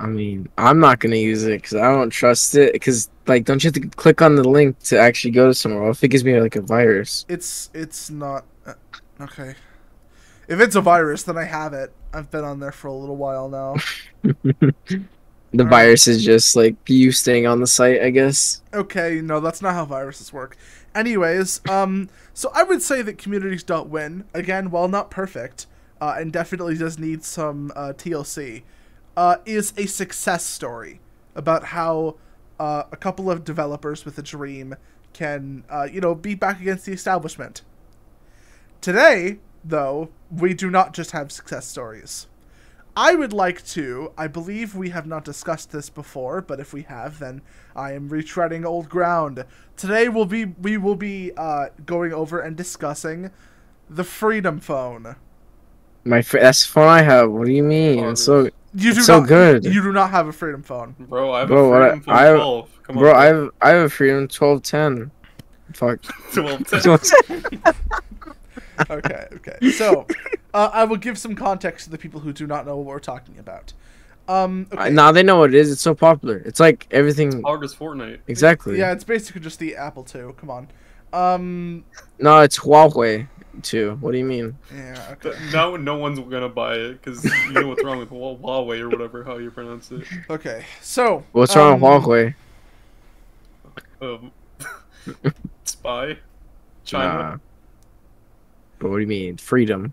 I 0.00 0.06
mean, 0.06 0.48
I'm 0.58 0.80
not 0.80 0.98
gonna 0.98 1.14
use 1.14 1.44
it 1.44 1.62
because 1.62 1.74
I 1.74 1.92
don't 1.92 2.10
trust 2.10 2.56
it. 2.56 2.72
Because 2.72 3.08
like, 3.28 3.44
don't 3.44 3.62
you 3.62 3.68
have 3.68 3.74
to 3.74 3.88
click 3.90 4.20
on 4.20 4.34
the 4.34 4.42
link 4.42 4.76
to 4.84 4.98
actually 4.98 5.30
go 5.30 5.46
to 5.46 5.54
somewhere? 5.54 5.88
If 5.90 6.02
it 6.02 6.08
gives 6.08 6.24
me 6.24 6.40
like 6.40 6.56
a 6.56 6.60
virus? 6.60 7.24
it's 7.28 7.70
it's 7.72 8.10
not 8.10 8.44
uh, 8.66 8.74
okay 9.20 9.54
if 10.52 10.60
it's 10.60 10.76
a 10.76 10.80
virus 10.80 11.22
then 11.22 11.36
i 11.38 11.44
have 11.44 11.72
it 11.72 11.92
i've 12.12 12.30
been 12.30 12.44
on 12.44 12.60
there 12.60 12.72
for 12.72 12.88
a 12.88 12.94
little 12.94 13.16
while 13.16 13.48
now 13.48 13.74
The 15.54 15.64
Alright. 15.64 15.84
virus 15.84 16.08
is 16.08 16.24
just 16.24 16.56
like 16.56 16.76
you 16.88 17.12
staying 17.12 17.46
on 17.46 17.60
the 17.60 17.66
site, 17.66 18.00
I 18.00 18.08
guess. 18.08 18.62
Okay, 18.72 19.20
no, 19.22 19.38
that's 19.38 19.60
not 19.60 19.74
how 19.74 19.84
viruses 19.84 20.32
work. 20.32 20.56
Anyways, 20.94 21.60
um, 21.68 22.08
so 22.32 22.50
I 22.54 22.62
would 22.62 22.80
say 22.80 23.02
that 23.02 23.18
communities.win, 23.18 24.24
again, 24.32 24.70
while 24.70 24.88
not 24.88 25.10
perfect, 25.10 25.66
uh, 26.00 26.14
and 26.18 26.32
definitely 26.32 26.78
does 26.78 26.98
need 26.98 27.22
some 27.22 27.70
uh, 27.76 27.92
TLC, 27.94 28.62
uh, 29.14 29.36
is 29.44 29.74
a 29.76 29.84
success 29.86 30.42
story 30.42 31.00
about 31.34 31.64
how 31.64 32.16
uh, 32.58 32.84
a 32.90 32.96
couple 32.96 33.30
of 33.30 33.44
developers 33.44 34.06
with 34.06 34.16
a 34.16 34.22
dream 34.22 34.74
can, 35.12 35.64
uh, 35.68 35.86
you 35.90 36.00
know, 36.00 36.14
be 36.14 36.34
back 36.34 36.62
against 36.62 36.86
the 36.86 36.92
establishment. 36.92 37.60
Today, 38.80 39.38
though, 39.62 40.08
we 40.32 40.54
do 40.54 40.70
not 40.70 40.94
just 40.94 41.10
have 41.12 41.30
success 41.30 41.66
stories. 41.66 42.26
I 42.96 43.14
would 43.14 43.32
like 43.32 43.64
to. 43.68 44.12
I 44.18 44.26
believe 44.26 44.74
we 44.74 44.90
have 44.90 45.06
not 45.06 45.24
discussed 45.24 45.72
this 45.72 45.88
before, 45.88 46.42
but 46.42 46.60
if 46.60 46.72
we 46.74 46.82
have, 46.82 47.18
then 47.18 47.40
I 47.74 47.92
am 47.92 48.10
retreading 48.10 48.64
old 48.66 48.88
ground. 48.90 49.44
Today 49.76 50.08
we'll 50.08 50.26
be 50.26 50.44
we 50.46 50.76
will 50.76 50.96
be 50.96 51.32
uh, 51.36 51.66
going 51.86 52.12
over 52.12 52.40
and 52.40 52.54
discussing 52.56 53.30
the 53.88 54.04
Freedom 54.04 54.60
Phone. 54.60 55.16
My 56.04 56.20
fr- 56.20 56.38
that's 56.40 56.66
phone 56.66 56.88
I 56.88 57.00
have. 57.02 57.30
What 57.30 57.46
do 57.46 57.52
you 57.52 57.62
mean? 57.62 58.04
Oh, 58.04 58.10
It's 58.10 58.24
so, 58.24 58.44
You 58.74 58.90
It's 58.90 58.98
do 58.98 59.02
so 59.02 59.20
not, 59.20 59.28
good. 59.28 59.64
You 59.64 59.82
do 59.82 59.92
not 59.92 60.10
have 60.10 60.26
a 60.28 60.32
Freedom 60.32 60.62
Phone. 60.62 60.94
Bro, 60.98 61.32
I 61.32 61.38
have 61.40 61.48
Bro, 61.48 61.64
a 61.66 61.70
what 61.70 61.82
I- 61.82 61.88
Freedom 61.90 62.02
Phone 62.02 62.14
I- 62.14 62.32
12. 62.34 62.82
Come 62.82 62.96
on, 62.98 63.02
bro. 63.02 63.12
I 63.14 63.24
have 63.26 63.50
I 63.62 63.68
have 63.70 63.82
a 63.86 63.88
Freedom 63.90 64.28
twelve 64.28 64.62
ten. 64.62 65.10
Fuck. 65.72 66.02
12. 66.34 66.66
Okay, 68.90 69.26
okay. 69.34 69.70
So, 69.70 70.06
uh, 70.54 70.70
I 70.72 70.84
will 70.84 70.96
give 70.96 71.18
some 71.18 71.34
context 71.34 71.84
to 71.84 71.90
the 71.90 71.98
people 71.98 72.20
who 72.20 72.32
do 72.32 72.46
not 72.46 72.66
know 72.66 72.76
what 72.76 72.86
we're 72.86 72.98
talking 72.98 73.38
about. 73.38 73.72
Um, 74.28 74.66
okay. 74.72 74.90
now 74.90 75.10
they 75.12 75.22
know 75.22 75.38
what 75.38 75.50
it 75.50 75.56
is. 75.56 75.70
It's 75.72 75.80
so 75.80 75.94
popular. 75.94 76.36
It's 76.38 76.60
like 76.60 76.86
everything. 76.90 77.42
Hard 77.42 77.64
as 77.64 77.74
Fortnite. 77.74 78.20
Exactly. 78.28 78.78
Yeah, 78.78 78.92
it's 78.92 79.04
basically 79.04 79.40
just 79.40 79.58
the 79.58 79.76
Apple 79.76 80.06
II. 80.14 80.32
Come 80.36 80.50
on. 80.50 80.68
Um, 81.12 81.84
No, 82.18 82.40
it's 82.40 82.58
Huawei 82.58 83.26
too. 83.62 83.98
What 84.00 84.12
do 84.12 84.18
you 84.18 84.24
mean? 84.24 84.56
yeah, 84.74 85.12
okay. 85.12 85.36
Now 85.52 85.76
no 85.76 85.96
one's 85.96 86.18
gonna 86.18 86.48
buy 86.48 86.76
it 86.76 87.02
because 87.02 87.24
you 87.24 87.52
know 87.52 87.66
what's 87.66 87.84
wrong 87.84 87.98
with 87.98 88.08
Huawei 88.10 88.80
or 88.80 88.88
whatever 88.88 89.24
how 89.24 89.36
you 89.36 89.50
pronounce 89.50 89.90
it. 89.90 90.04
Okay, 90.30 90.64
so 90.80 91.24
What's 91.32 91.54
wrong 91.54 91.80
with 91.80 91.92
um, 91.92 92.02
Huawei? 92.02 92.34
Um, 94.00 94.32
spy, 95.64 96.18
China, 96.84 97.12
Nah. 97.22 97.38
But 98.82 98.90
what 98.90 98.96
do 98.96 99.02
you 99.02 99.06
mean? 99.06 99.36
Freedom. 99.36 99.92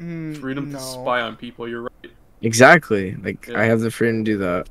mm, 0.00 0.40
freedom 0.40 0.72
no. 0.72 0.78
to 0.78 0.84
spy 0.84 1.20
on 1.20 1.36
people. 1.36 1.68
You're 1.68 1.82
right. 1.82 2.12
Exactly. 2.40 3.14
Like 3.14 3.46
Yeah. 3.46 3.60
I 3.60 3.64
have 3.64 3.80
the 3.80 3.90
freedom 3.90 4.24
to 4.24 4.32
do 4.32 4.38
that. 4.38 4.68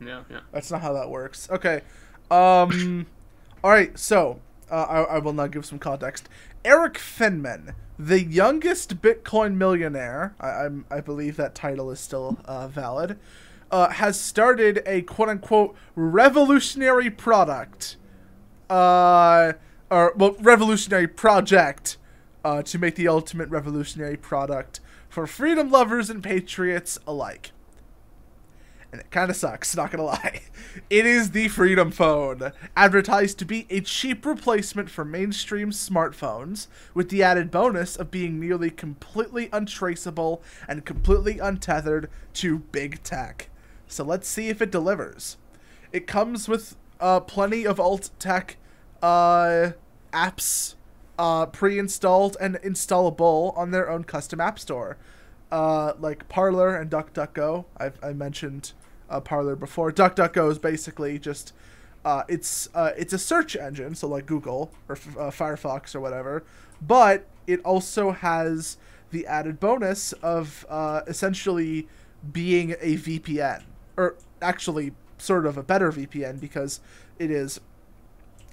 Yeah, 0.00 0.22
yeah. 0.30 0.40
That's 0.52 0.70
not 0.70 0.80
how 0.80 0.94
that 0.94 1.10
works. 1.10 1.48
Okay. 1.50 1.82
Um. 2.30 3.06
all 3.64 3.70
right. 3.70 3.98
So 3.98 4.40
uh, 4.70 4.74
I, 4.74 5.00
I 5.02 5.18
will 5.18 5.34
now 5.34 5.46
give 5.48 5.66
some 5.66 5.78
context. 5.78 6.28
Erik 6.64 6.94
Finman, 6.94 7.74
the 7.98 8.22
youngest 8.22 9.00
Bitcoin 9.00 9.56
millionaire, 9.56 10.34
I, 10.40 10.48
I'm 10.64 10.86
I 10.90 11.00
believe 11.00 11.36
that 11.36 11.54
title 11.54 11.90
is 11.90 12.00
still 12.00 12.38
uh, 12.46 12.68
valid, 12.68 13.18
uh, 13.70 13.90
has 13.90 14.18
started 14.18 14.82
a 14.86 15.02
quote 15.02 15.28
unquote 15.28 15.76
revolutionary 15.94 17.10
product, 17.10 17.96
uh, 18.70 19.52
or 19.90 20.14
well, 20.16 20.36
revolutionary 20.40 21.06
project, 21.06 21.96
uh, 22.46 22.62
to 22.62 22.78
make 22.78 22.94
the 22.94 23.08
ultimate 23.08 23.48
revolutionary 23.48 24.16
product 24.16 24.78
for 25.08 25.26
freedom 25.26 25.68
lovers 25.68 26.08
and 26.08 26.22
patriots 26.22 26.96
alike 27.04 27.50
and 28.92 29.00
it 29.00 29.10
kind 29.10 29.30
of 29.30 29.36
sucks, 29.36 29.74
not 29.74 29.90
gonna 29.90 30.04
lie. 30.04 30.42
It 30.88 31.04
is 31.04 31.32
the 31.32 31.48
Freedom 31.48 31.90
Phone, 31.90 32.52
advertised 32.76 33.38
to 33.40 33.44
be 33.44 33.66
a 33.68 33.80
cheap 33.80 34.24
replacement 34.24 34.88
for 34.88 35.04
mainstream 35.04 35.70
smartphones, 35.70 36.68
with 36.94 37.10
the 37.10 37.22
added 37.22 37.50
bonus 37.50 37.96
of 37.96 38.12
being 38.12 38.38
nearly 38.38 38.70
completely 38.70 39.48
untraceable 39.52 40.40
and 40.68 40.86
completely 40.86 41.40
untethered 41.40 42.08
to 42.34 42.60
big 42.60 43.02
tech. 43.02 43.50
So 43.88 44.04
let's 44.04 44.28
see 44.28 44.48
if 44.48 44.62
it 44.62 44.70
delivers. 44.70 45.36
It 45.92 46.06
comes 46.06 46.48
with 46.48 46.76
uh, 47.00 47.20
plenty 47.20 47.66
of 47.66 47.80
alt 47.80 48.10
tech 48.20 48.56
uh, 49.02 49.72
apps 50.12 50.76
uh, 51.18 51.46
pre-installed 51.46 52.36
and 52.40 52.56
installable 52.56 53.56
on 53.56 53.70
their 53.70 53.90
own 53.90 54.04
custom 54.04 54.40
app 54.40 54.58
store 54.58 54.96
uh, 55.50 55.92
like 55.98 56.28
Parler 56.28 56.76
and 56.76 56.90
DuckDuckGo. 56.90 57.64
I've 57.76 57.98
I 58.02 58.12
mentioned 58.12 58.72
uh, 59.08 59.20
Parler 59.20 59.56
before. 59.56 59.92
DuckDuckGo 59.92 60.50
is 60.50 60.58
basically 60.58 61.18
just 61.18 61.52
uh, 62.04 62.24
it's 62.28 62.68
uh, 62.74 62.92
it's 62.96 63.12
a 63.12 63.18
search 63.18 63.56
engine, 63.56 63.94
so 63.94 64.08
like 64.08 64.26
Google 64.26 64.70
or 64.88 64.94
uh, 64.94 65.30
Firefox 65.30 65.94
or 65.94 66.00
whatever, 66.00 66.44
but 66.80 67.26
it 67.46 67.60
also 67.64 68.10
has 68.10 68.76
the 69.10 69.26
added 69.26 69.60
bonus 69.60 70.12
of 70.14 70.66
uh, 70.68 71.02
essentially 71.06 71.86
being 72.32 72.72
a 72.80 72.96
VPN, 72.96 73.62
or 73.96 74.16
actually 74.42 74.92
sort 75.18 75.46
of 75.46 75.56
a 75.56 75.62
better 75.62 75.92
VPN 75.92 76.40
because 76.40 76.80
it 77.18 77.30
is 77.30 77.60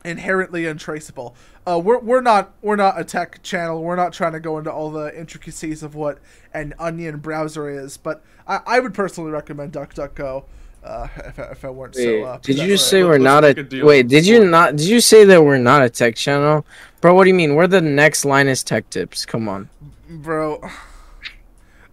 inherently 0.04 0.66
untraceable. 0.66 1.36
Uh, 1.66 1.80
we're, 1.84 2.00
we're 2.00 2.22
not 2.22 2.54
we're 2.62 2.76
not 2.76 3.00
a 3.00 3.04
tech 3.04 3.42
channel. 3.44 3.82
We're 3.82 3.96
not 3.96 4.14
trying 4.14 4.34
to 4.34 4.40
go 4.40 4.58
into 4.58 4.72
all 4.72 4.92
the 4.92 5.18
intricacies 5.18 5.82
of 5.84 5.96
what 5.96 6.20
an 6.54 6.74
Onion 6.80 7.18
browser 7.18 7.70
is, 7.70 7.98
but 7.98 8.24
I, 8.48 8.60
I 8.66 8.80
would 8.80 8.94
personally 8.94 9.32
recommend 9.32 9.74
DuckDuckGo. 9.74 10.44
Uh, 10.84 11.08
if, 11.26 11.40
I- 11.40 11.44
if 11.44 11.64
I 11.66 11.70
weren't 11.70 11.96
Wait, 11.96 12.04
so. 12.04 12.24
Uh, 12.26 12.38
did 12.42 12.58
you 12.58 12.74
possessed. 12.74 12.90
say 12.90 12.98
Let's- 13.04 13.08
we're 13.08 13.24
let's 13.24 13.24
not 13.24 13.44
make 13.58 13.74
a, 13.74 13.82
a 13.82 13.86
wait? 13.86 14.08
Did 14.10 14.26
you 14.28 14.46
not? 14.46 14.76
Did 14.76 14.88
you 14.88 15.00
say 15.00 15.24
that 15.24 15.42
we're 15.44 15.58
not 15.58 15.82
a 15.82 15.90
tech 15.90 16.16
channel, 16.16 16.66
bro? 17.00 17.14
What 17.14 17.24
do 17.24 17.30
you 17.30 17.34
mean? 17.36 17.56
We're 17.56 17.68
the 17.68 17.80
next 17.82 18.26
Linus 18.26 18.64
Tech 18.64 18.90
Tips. 18.90 19.26
Come 19.26 19.48
on. 19.48 19.70
bro? 20.10 20.60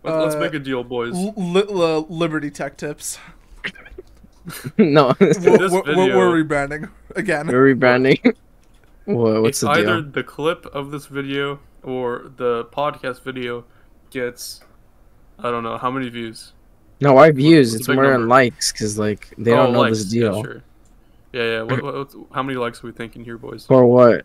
Let's, 0.03 0.17
let's 0.25 0.35
Uh, 0.35 0.41
make 0.41 0.55
a 0.55 0.59
deal, 0.59 0.83
boys. 0.83 1.15
L- 1.15 1.35
li- 1.37 1.63
li- 1.69 2.07
Liberty 2.09 2.51
Tech 2.51 2.77
Tips. 2.77 3.19
no, 4.79 5.15
We're, 5.21 5.71
we're, 5.71 6.17
we're 6.17 6.45
rebranding 6.45 6.91
again. 7.17 7.47
we're 7.47 7.75
rebranding. 7.75 8.25
what, 9.05 9.43
what's 9.43 9.63
if 9.63 9.69
the 9.69 9.73
either 9.73 10.03
the 10.03 10.23
clip 10.23 10.67
of 10.67 10.91
this 10.91 11.07
video 11.07 11.61
or 11.83 12.31
the 12.37 12.65
podcast 12.67 13.23
video 13.23 13.65
gets, 14.11 14.61
I 15.39 15.51
don't 15.51 15.63
know 15.63 15.77
how 15.79 15.91
many 15.91 16.09
views. 16.09 16.53
No, 17.01 17.15
why 17.15 17.31
views? 17.31 17.73
what's 17.73 17.81
It's 17.81 17.89
more 17.89 18.05
number? 18.11 18.27
likes 18.27 18.73
because 18.73 18.99
like 18.99 19.33
they 19.39 19.53
Oh, 19.53 19.57
don't 19.57 19.73
know 19.73 19.81
likes, 19.81 19.99
this 19.99 20.07
deal. 20.11 20.37
Yeah, 20.37 20.43
sure. 20.43 20.63
yeah, 21.33 21.43
yeah. 21.45 21.63
What, 21.63 21.83
what, 21.83 21.95
what's- 21.95 22.17
how 22.33 22.43
many 22.43 22.59
likes 22.59 22.83
are 22.83 22.87
we 22.87 22.93
thinking 22.93 23.25
here, 23.25 23.39
boys? 23.39 23.67
For 23.67 23.85
what? 23.87 24.25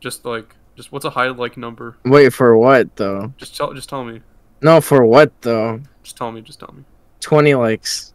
Just 0.00 0.24
like, 0.24 0.54
just 0.76 0.92
what's 0.92 1.04
a 1.04 1.10
high 1.10 1.28
like 1.28 1.56
number? 1.56 1.96
Wait, 2.04 2.32
for 2.32 2.56
what 2.56 2.94
though? 2.96 3.32
Just 3.36 3.56
tell, 3.56 3.72
just 3.74 3.88
tell 3.88 4.04
me. 4.04 4.22
No, 4.62 4.80
for 4.80 5.04
what 5.04 5.32
though? 5.42 5.80
Just 6.02 6.16
tell 6.16 6.30
me. 6.32 6.40
Just 6.42 6.60
tell 6.60 6.72
me. 6.72 6.84
Twenty 7.20 7.54
likes. 7.54 8.12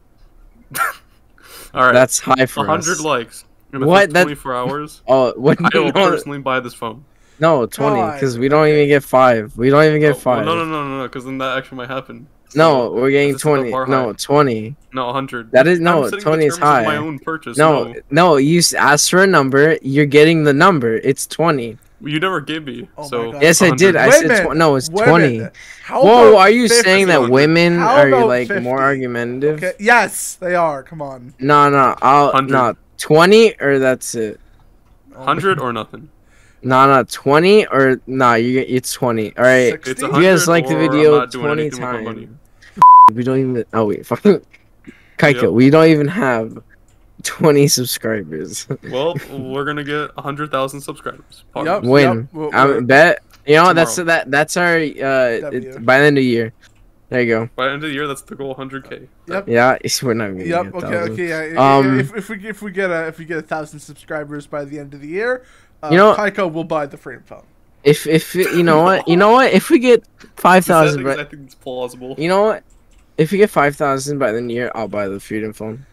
All 1.76 1.84
right. 1.84 1.94
That's 1.94 2.20
high 2.20 2.46
for 2.46 2.66
hundred 2.66 2.94
us. 2.94 3.02
likes. 3.02 3.46
In 3.74 3.86
What? 3.86 4.04
first 4.06 4.14
That- 4.14 4.24
24 4.24 4.56
hours. 4.56 5.02
Oh, 5.08 5.34
what? 5.36 5.58
I 5.62 5.78
will 5.78 5.86
no, 5.88 5.92
personally 5.92 6.40
buy 6.40 6.60
this 6.62 6.74
phone. 6.74 7.04
no, 7.40 7.66
twenty 7.66 8.02
because 8.14 8.38
we 8.40 8.48
don't 8.48 8.68
even 8.68 8.88
get 8.88 9.04
five. 9.04 9.56
We 9.58 9.70
don't 9.70 9.84
even 9.84 10.00
get 10.00 10.08
Oh, 10.08 10.12
well, 10.14 10.20
five. 10.22 10.46
no, 10.46 10.56
no, 10.56 10.66
no, 10.66 10.88
no, 10.88 10.98
no, 11.00 11.04
because 11.04 11.26
then 11.26 11.38
that 11.40 11.58
actually 11.58 11.78
might 11.80 11.90
happen. 11.90 12.28
No, 12.56 12.86
So, 12.88 12.94
we're 12.94 13.12
getting 13.12 13.30
this 13.30 13.36
is 13.38 13.42
still 13.42 13.56
twenty. 13.56 13.72
No, 13.92 14.14
twenty. 14.14 14.76
no, 14.94 15.08
100. 15.08 15.52
That 15.52 15.68
is 15.68 15.80
no. 15.82 16.04
setting 16.06 16.20
the 16.20 16.24
Twenty 16.24 16.46
is 16.46 16.54
terms 16.58 16.64
of 16.80 16.86
My 16.86 16.94
high. 16.94 16.96
own 16.96 17.20
purchase. 17.20 17.58
No, 17.58 17.84
No, 17.86 17.96
no. 18.12 18.38
You 18.38 18.60
s- 18.60 18.74
asked 18.74 19.10
for 19.12 19.22
a 19.24 19.28
number. 19.28 19.78
You're 19.82 20.06
getting 20.06 20.46
the 20.46 20.54
number. 20.54 20.96
It's 20.96 21.28
twenty. 21.28 21.78
You 22.02 22.20
never 22.20 22.42
gave 22.42 22.66
me. 22.66 22.88
Oh 22.98 23.04
my 23.04 23.08
so 23.08 23.32
God. 23.32 23.42
Yes, 23.42 23.62
I 23.62 23.70
did. 23.76 23.96
I 23.96 24.10
Wait 24.10 24.26
a 24.26 24.28
said 24.28 24.46
tw- 24.48 24.56
no. 24.56 24.76
It's 24.76 24.90
wait 24.90 25.04
a 25.08 25.10
twenty. 25.10 25.40
How 25.84 26.04
Whoa, 26.04 26.38
are 26.38 26.50
you 26.50 26.68
50? 26.68 26.84
saying 26.84 27.08
that 27.08 27.30
women 27.30 27.80
are 27.80 28.26
like 28.26 28.48
50? 28.50 28.64
more 28.64 28.82
argumentative? 28.82 29.58
Okay. 29.64 29.74
Yes, 29.80 30.36
they 30.36 30.56
are. 30.56 30.84
Come 30.84 31.02
on. 31.02 31.34
No, 31.40 31.70
no. 31.70 31.96
I'll 32.02 32.28
100. 32.34 32.52
no 32.52 32.76
twenty 32.98 33.56
or 33.62 33.80
that's 33.80 34.16
it. 34.16 34.40
100 35.14 35.60
or 35.60 35.72
nothing. 35.74 36.10
No, 36.64 36.88
no, 36.88 37.04
twenty 37.04 37.68
or 37.68 38.02
no. 38.08 38.34
You 38.34 38.54
get 38.54 38.68
it's 38.72 38.92
twenty. 38.92 39.38
All 39.38 39.44
right. 39.44 39.74
It's 39.86 40.02
You 40.02 40.12
guys 40.12 40.48
like 40.48 40.68
the 40.68 40.76
video 40.76 41.28
20 41.28 41.62
anything 41.62 41.80
with 41.80 41.92
my 41.92 42.02
money. 42.02 42.26
times. 42.26 42.40
We 43.14 43.24
don't 43.24 43.40
even. 43.40 43.66
Oh 43.72 43.86
wait, 43.86 44.04
fuck. 44.08 44.24
Kaika, 45.20 45.44
Yep. 45.44 45.52
we 45.52 45.70
don't 45.70 45.86
even 45.90 46.08
have 46.08 46.58
twenty 47.26 47.68
subscribers. 47.68 48.68
Well, 48.90 49.16
we're 49.32 49.66
gonna 49.66 49.84
get 49.84 50.16
100,000 50.16 50.80
subscribers. 50.82 51.44
Yep. 51.56 51.66
Partners. 51.66 51.90
Win. 51.90 52.30
Well, 52.32 52.50
I 52.54 52.80
bet. 52.80 53.20
You 53.46 53.56
know 53.56 53.74
that's 53.74 53.96
that. 53.98 54.32
That's 54.32 54.56
our. 54.58 54.76
Uh, 54.78 55.52
it, 55.52 55.86
by 55.86 56.00
the 56.00 56.06
end 56.06 56.18
of 56.18 56.22
the 56.22 56.28
year. 56.30 56.54
There 57.10 57.22
you 57.22 57.28
go. 57.28 57.50
By 57.56 57.66
the 57.66 57.74
end 57.74 57.84
of 57.84 57.90
the 57.90 57.94
year, 57.94 58.08
that's 58.08 58.24
the 58.24 58.34
goal 58.34 58.56
100k. 58.56 59.08
Yep. 59.28 59.48
Yeah, 59.48 59.74
it's- 59.76 60.02
we're 60.02 60.16
not 60.16 60.30
gonna 60.30 60.44
Yep. 60.44 60.64
get 60.66 60.74
Okay. 60.76 60.88
thousand. 60.88 61.14
Okay. 61.14 61.54
Yeah. 61.54 61.76
Um, 61.78 62.00
if, 62.00 62.16
if 62.16 62.30
we 62.30 62.48
if 62.50 62.62
we 62.64 62.72
get 62.72 62.90
a 62.90 63.08
if 63.08 63.20
we 63.20 63.26
get 63.26 63.38
a 63.38 63.42
thousand 63.44 63.80
subscribers 63.80 64.48
by 64.48 64.66
the 64.66 64.80
end 64.80 64.96
of 64.96 65.02
the 65.02 65.08
year, 65.08 65.44
uh, 65.84 65.90
You 65.92 65.98
know- 65.98 66.16
Kaiko 66.16 66.52
will 66.52 66.64
buy 66.64 66.88
the 66.88 66.98
frame 66.98 67.22
phone. 67.26 67.44
If 67.84 68.08
if 68.08 68.34
you 68.34 68.64
know 68.64 68.82
what 68.82 69.08
you 69.08 69.16
know 69.16 69.32
what 69.34 69.54
if 69.54 69.70
we 69.70 69.78
get 69.78 70.04
five 70.36 70.66
The 70.66 70.74
thousand, 70.74 71.04
settings, 71.06 71.20
I 71.20 71.30
think 71.30 71.44
it's 71.46 71.54
plausible. 71.54 72.16
you 72.18 72.28
know 72.28 72.42
what 72.42 72.64
if 73.20 73.32
we 73.32 73.38
get 73.38 73.52
five 73.52 73.76
thousand 73.76 74.18
by 74.18 74.32
the 74.32 74.38
end 74.40 74.46
of 74.46 74.50
the 74.50 74.54
year, 74.56 74.72
I'll 74.74 74.88
buy 74.88 75.08
the 75.08 75.20
Freedom 75.20 75.54
phone. 75.54 75.86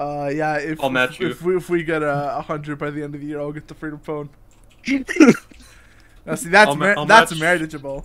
Uh, 0.00 0.30
yeah. 0.34 0.56
If 0.56 0.82
I'll 0.82 0.90
match 0.90 1.12
if, 1.14 1.20
you. 1.20 1.28
If 1.30 1.42
we, 1.42 1.56
if 1.56 1.68
we 1.70 1.82
get 1.84 2.02
a 2.02 2.38
a 2.38 2.42
hundred 2.42 2.78
by 2.78 2.90
the 2.90 3.02
end 3.02 3.14
of 3.14 3.20
the 3.20 3.26
year, 3.26 3.40
I'll 3.40 3.52
get 3.52 3.68
the 3.68 3.74
freedom 3.74 3.98
phone. 4.00 4.30
Now 6.24 6.36
see, 6.36 6.50
that's 6.50 6.68
I'll 6.68 6.76
ma- 6.76 7.04
that's 7.04 7.32
match- 7.32 7.40
marriageable, 7.40 8.04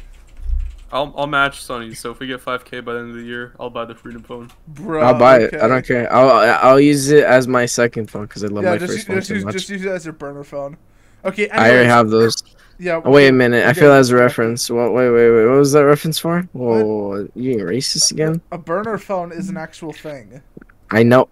I'll, 0.91 1.13
I'll 1.15 1.27
match 1.27 1.61
Sonny. 1.61 1.93
So 1.93 2.09
if 2.11 2.19
we 2.19 2.25
get 2.27 2.43
5k 2.43 2.83
by 2.83 2.93
the 2.93 2.99
end 2.99 3.09
of 3.11 3.15
the 3.15 3.21
year, 3.21 3.53
I'll 3.59 3.69
buy 3.69 3.85
the 3.85 3.93
Freedom 3.93 4.23
phone. 4.23 4.49
bro. 4.69 5.01
I'll 5.03 5.17
buy 5.19 5.41
it. 5.41 5.53
I 5.53 5.67
don't 5.67 5.85
care. 5.85 6.11
I'll 6.11 6.29
I'll 6.63 6.79
use 6.79 7.11
it 7.11 7.23
as 7.23 7.47
my 7.47 7.65
second 7.67 8.09
phone 8.09 8.23
because 8.23 8.43
I 8.43 8.47
love 8.47 8.63
Yeah, 8.63 8.71
my 8.71 8.77
just, 8.79 8.91
first 8.93 8.97
use- 8.97 9.05
phone 9.07 9.15
just, 9.17 9.27
so 9.27 9.33
use, 9.35 9.45
much. 9.45 9.53
just 9.53 9.69
use 9.69 9.85
it 9.85 9.89
as 9.89 10.05
your 10.05 10.13
burner 10.13 10.43
phone. 10.43 10.77
Okay. 11.25 11.47
I 11.49 11.69
already 11.69 11.89
have 11.89 12.09
those. 12.09 12.41
Yeah. 12.79 13.01
Oh, 13.05 13.11
wait 13.11 13.27
a 13.27 13.31
minute. 13.31 13.65
I 13.65 13.71
okay, 13.71 13.81
feel 13.81 13.89
that's 13.91 14.09
a 14.09 14.15
reference. 14.15 14.69
What? 14.69 14.93
Wait, 14.93 15.09
wait, 15.11 15.29
wait. 15.31 15.45
What 15.45 15.57
was 15.57 15.71
that 15.73 15.85
reference 15.85 16.17
for? 16.19 16.41
Whoa, 16.53 17.27
you 17.35 17.57
racist 17.57 18.11
again? 18.11 18.41
A 18.51 18.57
burner 18.57 18.97
phone 18.97 19.31
is 19.31 19.49
an 19.49 19.57
actual 19.57 19.93
thing. 19.93 20.41
I 20.89 21.03
know. 21.03 21.27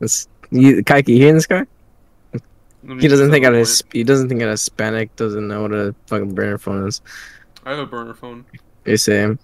This, 0.00 0.28
you, 0.50 0.82
Kaiki, 0.82 1.08
you 1.08 1.16
hearing 1.16 1.34
this 1.34 1.46
guy? 1.46 1.64
He 3.00 3.08
doesn't 3.08 3.30
think 3.30 3.44
that 3.44 3.48
out 3.48 3.52
point. 3.54 3.66
his. 3.66 3.82
He 3.92 4.04
doesn't 4.04 4.28
think 4.28 4.42
out 4.42 4.48
Hispanic. 4.50 5.14
Doesn't 5.16 5.46
know 5.46 5.62
what 5.62 5.72
a 5.72 5.94
fucking 6.06 6.34
burner 6.34 6.58
phone 6.58 6.86
is. 6.86 7.02
I 7.66 7.70
have 7.70 7.80
a 7.80 7.86
burner 7.86 8.14
phone. 8.14 8.46
You 8.84 8.96
same. 8.96 9.38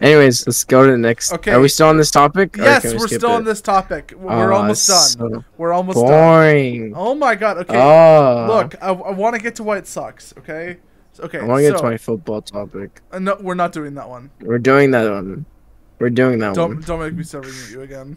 Anyways, 0.00 0.46
let's 0.46 0.64
go 0.64 0.86
to 0.86 0.92
the 0.92 0.98
next. 0.98 1.32
Okay. 1.32 1.52
Are 1.52 1.60
we 1.60 1.68
still 1.68 1.88
on 1.88 1.98
this 1.98 2.10
topic? 2.10 2.56
Yes, 2.56 2.84
we 2.84 2.96
we're 2.96 3.08
still 3.08 3.32
it? 3.32 3.36
on 3.36 3.44
this 3.44 3.60
topic. 3.60 4.14
We're 4.16 4.52
Aw, 4.52 4.56
almost 4.56 4.88
done. 4.88 5.30
so 5.32 5.44
We're 5.58 5.72
almost 5.72 5.98
done. 5.98 6.06
boring. 6.06 6.92
Oh 6.96 7.14
my 7.14 7.34
god. 7.34 7.58
Okay. 7.58 7.76
Oh. 7.76 8.46
Look, 8.48 8.82
I, 8.82 8.88
I 8.88 9.10
want 9.10 9.36
to 9.36 9.42
get 9.42 9.56
to 9.56 9.62
why 9.62 9.76
it 9.76 9.86
sucks. 9.86 10.32
Okay. 10.38 10.78
Okay. 11.20 11.38
I 11.38 11.44
want 11.44 11.58
to 11.58 11.62
get 11.70 11.78
so, 11.78 11.84
to 11.84 11.90
my 11.90 11.96
football 11.98 12.40
topic. 12.40 13.02
uh, 13.12 13.18
no, 13.18 13.36
we're 13.40 13.54
not 13.54 13.72
doing 13.72 13.94
that 13.94 14.08
one. 14.08 14.30
We're 14.40 14.58
doing 14.58 14.90
that 14.92 15.10
one. 15.10 15.44
We're 15.98 16.10
doing 16.10 16.38
that 16.38 16.54
Don't 16.54 16.76
one. 16.76 16.80
don't 16.82 17.00
make 17.00 17.14
me 17.14 17.22
start 17.22 17.46
reading 17.46 17.60
at 17.64 17.70
you 17.70 17.82
again. 17.82 18.16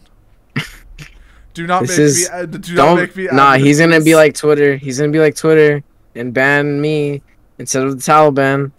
Do 1.58 1.66
not 1.66 1.80
This 1.82 1.90
make 1.90 1.98
is- 1.98 2.30
me. 2.30 2.36
Uh, 2.38 2.46
do 2.46 2.74
not 2.76 2.94
make 2.94 3.16
me. 3.16 3.28
nah, 3.32 3.54
he's 3.54 3.80
gonna 3.80 4.00
be 4.00 4.14
like 4.14 4.34
Twitter. 4.34 4.76
He's 4.76 5.00
gonna 5.00 5.10
be 5.10 5.18
like 5.18 5.34
Twitter 5.34 5.82
and 6.14 6.32
ban 6.32 6.80
me 6.80 7.20
instead 7.58 7.82
of 7.82 7.90
the 7.98 8.00
Taliban. 8.12 8.70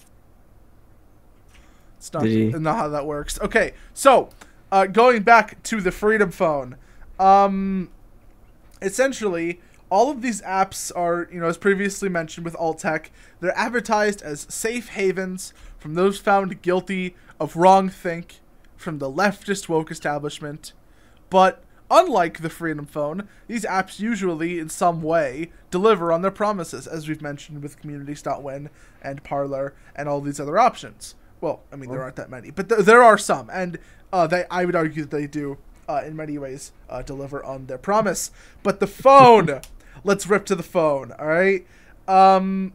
It's 1.98 2.14
not, 2.14 2.24
not 2.24 2.78
how 2.78 2.88
that 2.88 3.06
works. 3.06 3.38
Okay, 3.42 3.74
so 3.94 4.30
uh, 4.72 4.86
going 4.86 5.24
back 5.24 5.62
to 5.64 5.82
the 5.82 5.92
Freedom 5.92 6.32
Phone, 6.32 6.78
um, 7.20 7.90
essentially 8.82 9.60
all 9.90 10.10
of 10.10 10.22
these 10.22 10.42
apps 10.44 10.90
are, 10.96 11.28
you 11.34 11.42
know, 11.42 11.48
as 11.48 11.58
previously 11.58 12.08
mentioned 12.08 12.46
with 12.46 12.56
alt 12.56 12.80
tech, 12.80 13.12
they're 13.42 13.58
advertised 13.58 14.22
as 14.22 14.48
safe 14.50 14.88
havens 14.90 15.54
from 15.78 15.96
those 15.96 16.18
found 16.18 16.62
guilty 16.62 17.14
of 17.42 17.58
wrong 17.58 17.90
think 17.90 18.40
from 18.78 19.00
the 19.00 19.12
leftist 19.12 19.68
woke 19.68 19.92
establishment. 19.92 20.72
But 21.30 21.62
unlike 21.92 22.40
the 22.42 22.50
Freedom 22.50 22.86
Phone, 22.86 23.28
these 23.48 23.66
apps 23.66 24.00
usually, 24.00 24.60
in 24.60 24.70
some 24.70 25.02
way, 25.02 25.52
deliver 25.72 26.12
on 26.12 26.22
their 26.22 26.32
promises, 26.32 26.88
as 26.88 27.08
we've 27.08 27.22
mentioned 27.22 27.62
with 27.64 27.80
Communities.win 27.80 28.70
and 29.02 29.24
Parler 29.24 29.74
and 29.96 30.08
all 30.10 30.22
these 30.22 30.40
other 30.40 30.58
options. 30.60 31.16
Well, 31.42 31.62
I 31.72 31.76
mean, 31.78 31.90
there 31.90 32.02
aren't 32.02 32.18
that 32.18 32.30
many, 32.30 32.52
but 32.52 32.70
th- 32.70 32.82
there 32.82 33.02
are 33.02 33.18
some, 33.18 33.50
and 33.52 33.80
uh, 34.12 34.28
they 34.28 34.46
I 34.52 34.66
would 34.66 34.76
argue 34.76 35.04
that 35.04 35.12
they 35.12 35.26
do, 35.28 35.58
uh, 35.88 36.02
in 36.06 36.16
many 36.16 36.38
ways, 36.38 36.72
uh, 36.90 37.02
deliver 37.02 37.44
on 37.44 37.68
their 37.68 37.78
promise. 37.78 38.32
But 38.62 38.80
the 38.80 38.88
phone, 38.88 39.62
let's 40.04 40.28
rip 40.28 40.46
to 40.48 40.56
the 40.56 40.64
phone. 40.64 41.14
All 41.14 41.28
right. 41.28 41.66
Um, 42.08 42.74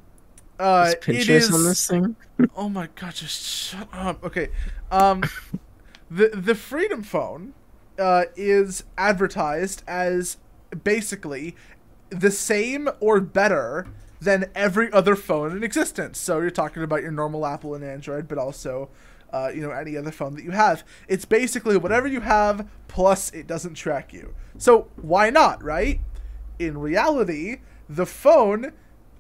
uh, 0.59 0.87
Is 0.89 0.95
it 0.95 1.01
Pinterest 1.03 1.29
is. 1.29 1.55
on 1.55 1.65
this 1.65 1.87
thing? 1.87 2.17
Oh 2.57 2.69
my 2.69 2.89
god, 2.95 3.15
just 3.15 3.43
shut 3.45 3.89
up. 3.93 4.25
Okay. 4.25 4.49
Um 4.91 5.23
the 6.11 6.29
the 6.29 6.55
Freedom 6.55 7.03
Phone 7.03 7.55
uh 7.99 8.25
is 8.37 8.85
advertised 8.99 9.83
as 9.87 10.39
basically 10.83 11.55
the 12.11 12.31
same 12.31 12.89
or 13.01 13.21
better 13.21 13.87
than 14.21 14.51
every 14.55 14.91
other 14.93 15.15
phone 15.15 15.57
in 15.57 15.63
existence. 15.63 16.19
So 16.19 16.41
you're 16.41 16.51
talking 16.51 16.83
about 16.83 17.03
your 17.03 17.13
normal 17.13 17.47
Apple 17.47 17.75
and 17.75 17.85
Android, 17.85 18.27
but 18.27 18.39
also 18.39 18.89
uh, 19.33 19.51
you 19.55 19.61
know 19.61 19.71
any 19.71 19.97
other 19.97 20.11
phone 20.13 20.35
that 20.35 20.45
you 20.45 20.53
have. 20.53 20.85
It's 21.09 21.25
basically 21.25 21.77
whatever 21.77 22.07
you 22.07 22.21
have 22.21 22.69
plus 22.89 23.31
it 23.33 23.47
doesn't 23.47 23.75
track 23.75 24.13
you. 24.13 24.35
So 24.59 24.89
why 24.97 25.31
not, 25.31 25.63
right? 25.63 26.01
In 26.59 26.79
reality, 26.79 27.59
the 27.89 28.07
phone 28.07 28.73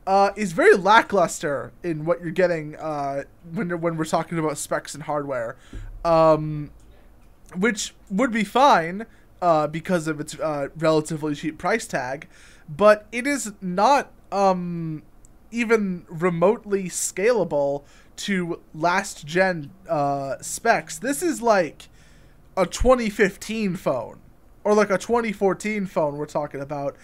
uh, 0.07 0.31
is 0.37 0.53
very 0.53 0.77
lackluster 0.77 1.72
in 1.83 2.05
what 2.05 2.20
you're 2.20 2.31
getting 2.31 2.77
uh, 2.77 3.25
when 3.53 3.81
when 3.81 3.97
we're 3.97 4.05
talking 4.05 4.39
about 4.39 4.59
specs 4.59 4.95
and 4.95 5.05
hardware, 5.05 5.57
um, 6.05 6.70
which 7.57 7.95
would 8.11 8.33
be 8.33 8.45
fine 8.45 9.07
uh, 9.43 9.67
because 9.67 10.09
of 10.09 10.21
its 10.21 10.39
uh, 10.39 10.69
relatively 10.77 11.35
cheap 11.35 11.59
price 11.59 11.87
tag, 11.87 12.29
but 12.69 13.07
it 13.13 13.27
is 13.27 13.53
not 13.61 14.13
um, 14.33 15.03
even 15.51 16.07
remotely 16.09 16.85
scalable 16.85 17.85
to 18.17 18.61
last 18.75 19.27
gen 19.27 19.71
uh, 19.89 20.37
specs. 20.41 20.99
This 20.99 21.23
is 21.23 21.43
like 21.43 21.89
a 22.57 22.67
2015 22.67 23.77
phone 23.77 24.21
or 24.63 24.75
like 24.75 24.91
a 24.91 24.99
2014 24.99 25.87
phone 25.87 26.17
we're 26.17 26.27
talking 26.27 26.61
about 26.61 26.97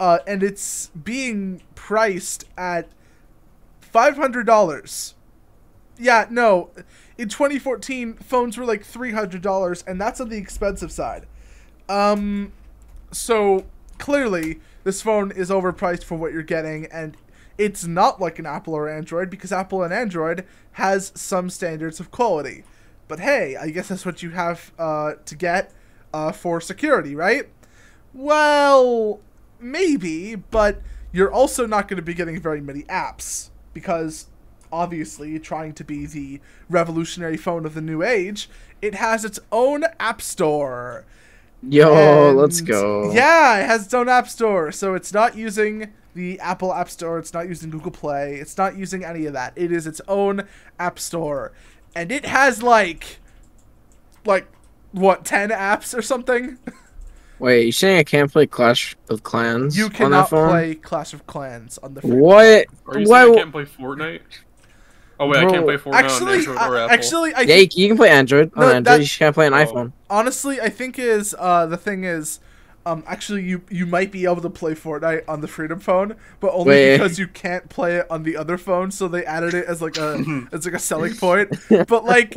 uh, 0.00 0.18
and 0.26 0.42
it's 0.42 0.88
being 0.88 1.62
priced 1.74 2.44
at 2.56 2.88
$500 3.92 5.14
yeah 5.98 6.26
no 6.30 6.70
in 7.18 7.28
2014 7.28 8.14
phones 8.14 8.56
were 8.56 8.64
like 8.64 8.84
$300 8.84 9.84
and 9.86 10.00
that's 10.00 10.20
on 10.20 10.28
the 10.28 10.38
expensive 10.38 10.90
side 10.92 11.26
Um, 11.88 12.52
so 13.10 13.66
clearly 13.98 14.60
this 14.84 15.02
phone 15.02 15.30
is 15.32 15.50
overpriced 15.50 16.04
for 16.04 16.16
what 16.16 16.32
you're 16.32 16.42
getting, 16.42 16.86
and 16.86 17.16
it's 17.58 17.84
not 17.84 18.20
like 18.20 18.38
an 18.38 18.46
Apple 18.46 18.74
or 18.74 18.88
Android 18.88 19.28
because 19.30 19.52
Apple 19.52 19.82
and 19.82 19.92
Android 19.92 20.46
has 20.72 21.12
some 21.14 21.50
standards 21.50 22.00
of 22.00 22.10
quality. 22.10 22.64
But 23.08 23.20
hey, 23.20 23.56
I 23.56 23.70
guess 23.70 23.88
that's 23.88 24.06
what 24.06 24.22
you 24.22 24.30
have 24.30 24.72
uh, 24.78 25.14
to 25.24 25.34
get 25.34 25.72
uh, 26.14 26.32
for 26.32 26.60
security, 26.60 27.14
right? 27.14 27.48
Well, 28.14 29.20
maybe, 29.60 30.34
but 30.36 30.80
you're 31.12 31.32
also 31.32 31.66
not 31.66 31.88
going 31.88 31.96
to 31.96 32.02
be 32.02 32.14
getting 32.14 32.40
very 32.40 32.60
many 32.60 32.82
apps 32.84 33.50
because 33.74 34.26
obviously 34.72 35.38
trying 35.38 35.72
to 35.74 35.84
be 35.84 36.06
the 36.06 36.40
revolutionary 36.68 37.36
phone 37.36 37.66
of 37.66 37.74
the 37.74 37.80
new 37.80 38.02
age, 38.02 38.48
it 38.82 38.94
has 38.94 39.24
its 39.24 39.38
own 39.52 39.84
app 39.98 40.20
store. 40.22 41.04
Yo, 41.62 42.32
let's 42.36 42.60
go. 42.60 43.12
Yeah, 43.12 43.58
it 43.60 43.66
has 43.66 43.86
its 43.86 43.94
own 43.94 44.08
app 44.08 44.28
store, 44.28 44.70
so 44.70 44.94
it's 44.94 45.12
not 45.12 45.36
using 45.36 45.92
the 46.14 46.38
Apple 46.40 46.72
App 46.74 46.90
Store, 46.90 47.18
it's 47.18 47.32
not 47.32 47.46
using 47.48 47.70
Google 47.70 47.90
Play, 47.92 48.36
it's 48.36 48.56
not 48.58 48.76
using 48.76 49.04
any 49.04 49.26
of 49.26 49.32
that. 49.34 49.52
It 49.54 49.70
is 49.70 49.86
its 49.86 50.00
own 50.08 50.42
app 50.78 50.98
store. 50.98 51.52
And 51.94 52.10
it 52.10 52.24
has 52.26 52.62
like 52.62 53.18
like 54.24 54.48
what, 54.92 55.24
10 55.24 55.50
apps 55.50 55.96
or 55.96 56.02
something? 56.02 56.58
Wait, 57.38 57.66
you 57.66 57.72
saying 57.72 57.98
I 57.98 58.04
can't 58.04 58.32
play 58.32 58.46
Clash 58.46 58.96
of 59.08 59.22
Clans 59.22 59.76
You 59.76 59.84
on 59.84 59.90
that 59.90 59.96
cannot 59.96 60.30
phone? 60.30 60.48
play 60.48 60.74
Clash 60.74 61.12
of 61.12 61.26
Clans 61.26 61.78
on 61.78 61.94
the 61.94 62.00
free- 62.00 62.10
What? 62.16 62.66
Are 62.86 62.98
you 62.98 63.08
Why? 63.08 63.22
saying 63.24 63.34
I 63.34 63.38
can't 63.38 63.52
play 63.52 63.64
Fortnite? 63.64 64.20
Oh 65.20 65.26
wait, 65.26 65.38
I 65.38 65.50
can't 65.50 65.64
play 65.64 65.76
Fortnite 65.76 65.86
on 65.88 65.94
Actually, 66.04 66.34
Android 66.38 66.56
or 66.56 66.60
Apple. 66.78 66.90
actually 66.90 67.34
I 67.34 67.40
Yeah, 67.42 67.56
you, 67.56 67.68
you 67.74 67.88
can 67.88 67.96
play 67.96 68.10
Android 68.10 68.52
on 68.54 68.62
Android. 68.64 68.84
that- 68.84 69.00
you 69.02 69.08
can't 69.18 69.34
play 69.34 69.46
an 69.46 69.54
Oh. 69.54 69.56
iPhone. 69.56 69.92
honestly 70.08 70.60
I 70.60 70.68
think 70.68 70.98
is 70.98 71.34
uh 71.38 71.66
the 71.66 71.76
thing 71.76 72.04
is 72.04 72.40
um 72.86 73.02
actually 73.06 73.42
you 73.42 73.62
you 73.68 73.84
might 73.86 74.10
be 74.12 74.24
able 74.24 74.40
to 74.40 74.48
play 74.50 74.74
Fortnite 74.74 75.22
on 75.28 75.40
the 75.40 75.48
Freedom 75.48 75.80
phone, 75.80 76.14
but 76.40 76.52
only 76.52 76.70
Wait. 76.70 76.96
because 76.98 77.18
you 77.18 77.26
can't 77.26 77.68
play 77.68 77.96
it 77.96 78.06
on 78.10 78.22
the 78.22 78.36
other 78.36 78.56
phone, 78.56 78.90
so 78.90 79.08
they 79.08 79.24
added 79.24 79.54
it 79.54 79.66
as 79.66 79.82
like 79.82 79.96
a 79.98 80.24
as 80.52 80.64
like 80.64 80.74
a 80.74 80.78
selling 80.78 81.14
point. 81.16 81.48
But 81.88 82.04
like 82.04 82.36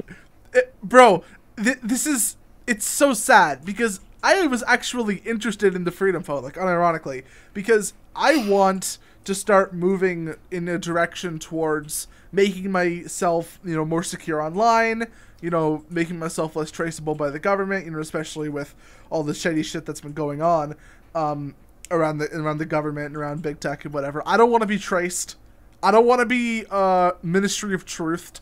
it, 0.53 0.73
bro, 0.83 1.23
th- 1.63 1.77
this 1.83 2.05
is 2.07 2.35
it's 2.67 2.85
so 2.85 3.13
sad 3.13 3.63
because 3.63 3.99
I 4.23 4.45
was 4.47 4.63
actually 4.67 5.17
interested 5.25 5.75
in 5.75 5.83
the 5.83 5.91
Freedom 5.91 6.21
phone, 6.23 6.43
like 6.43 6.55
unironically, 6.55 7.23
because 7.53 7.93
I 8.15 8.45
want 8.47 8.97
to 9.23 9.35
start 9.35 9.73
moving 9.73 10.35
in 10.49 10.67
a 10.67 10.77
direction 10.77 11.39
towards 11.39 12.07
making 12.31 12.71
myself, 12.71 13.59
you 13.63 13.75
know, 13.75 13.85
more 13.85 14.03
secure 14.03 14.41
online, 14.41 15.07
you 15.41 15.49
know, 15.49 15.83
making 15.89 16.17
myself 16.17 16.55
less 16.55 16.71
traceable 16.71 17.15
by 17.15 17.29
the 17.29 17.39
government, 17.39 17.85
you 17.85 17.91
know, 17.91 17.99
especially 17.99 18.49
with 18.49 18.73
all 19.09 19.23
the 19.23 19.33
shady 19.33 19.63
shit 19.63 19.85
that's 19.85 20.01
been 20.01 20.13
going 20.13 20.41
on 20.41 20.75
um, 21.15 21.55
around 21.89 22.19
the 22.19 22.33
around 22.35 22.57
the 22.57 22.65
government 22.65 23.07
and 23.07 23.17
around 23.17 23.41
big 23.41 23.59
tech 23.59 23.85
and 23.85 23.93
whatever. 23.93 24.23
I 24.25 24.37
don't 24.37 24.51
want 24.51 24.61
to 24.61 24.67
be 24.67 24.79
traced. 24.79 25.35
I 25.83 25.91
don't 25.91 26.05
want 26.05 26.19
to 26.19 26.25
be 26.25 26.65
uh, 26.69 27.11
Ministry 27.23 27.73
of 27.73 27.85
Truth 27.85 28.41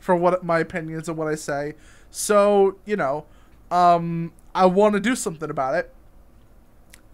for 0.00 0.16
what 0.16 0.44
my 0.44 0.58
opinions 0.58 1.08
and 1.08 1.16
what 1.16 1.28
I 1.28 1.34
say. 1.34 1.74
So 2.10 2.76
you 2.84 2.96
know, 2.96 3.26
um, 3.70 4.32
I 4.54 4.66
want 4.66 4.94
to 4.94 5.00
do 5.00 5.14
something 5.14 5.50
about 5.50 5.74
it, 5.74 5.94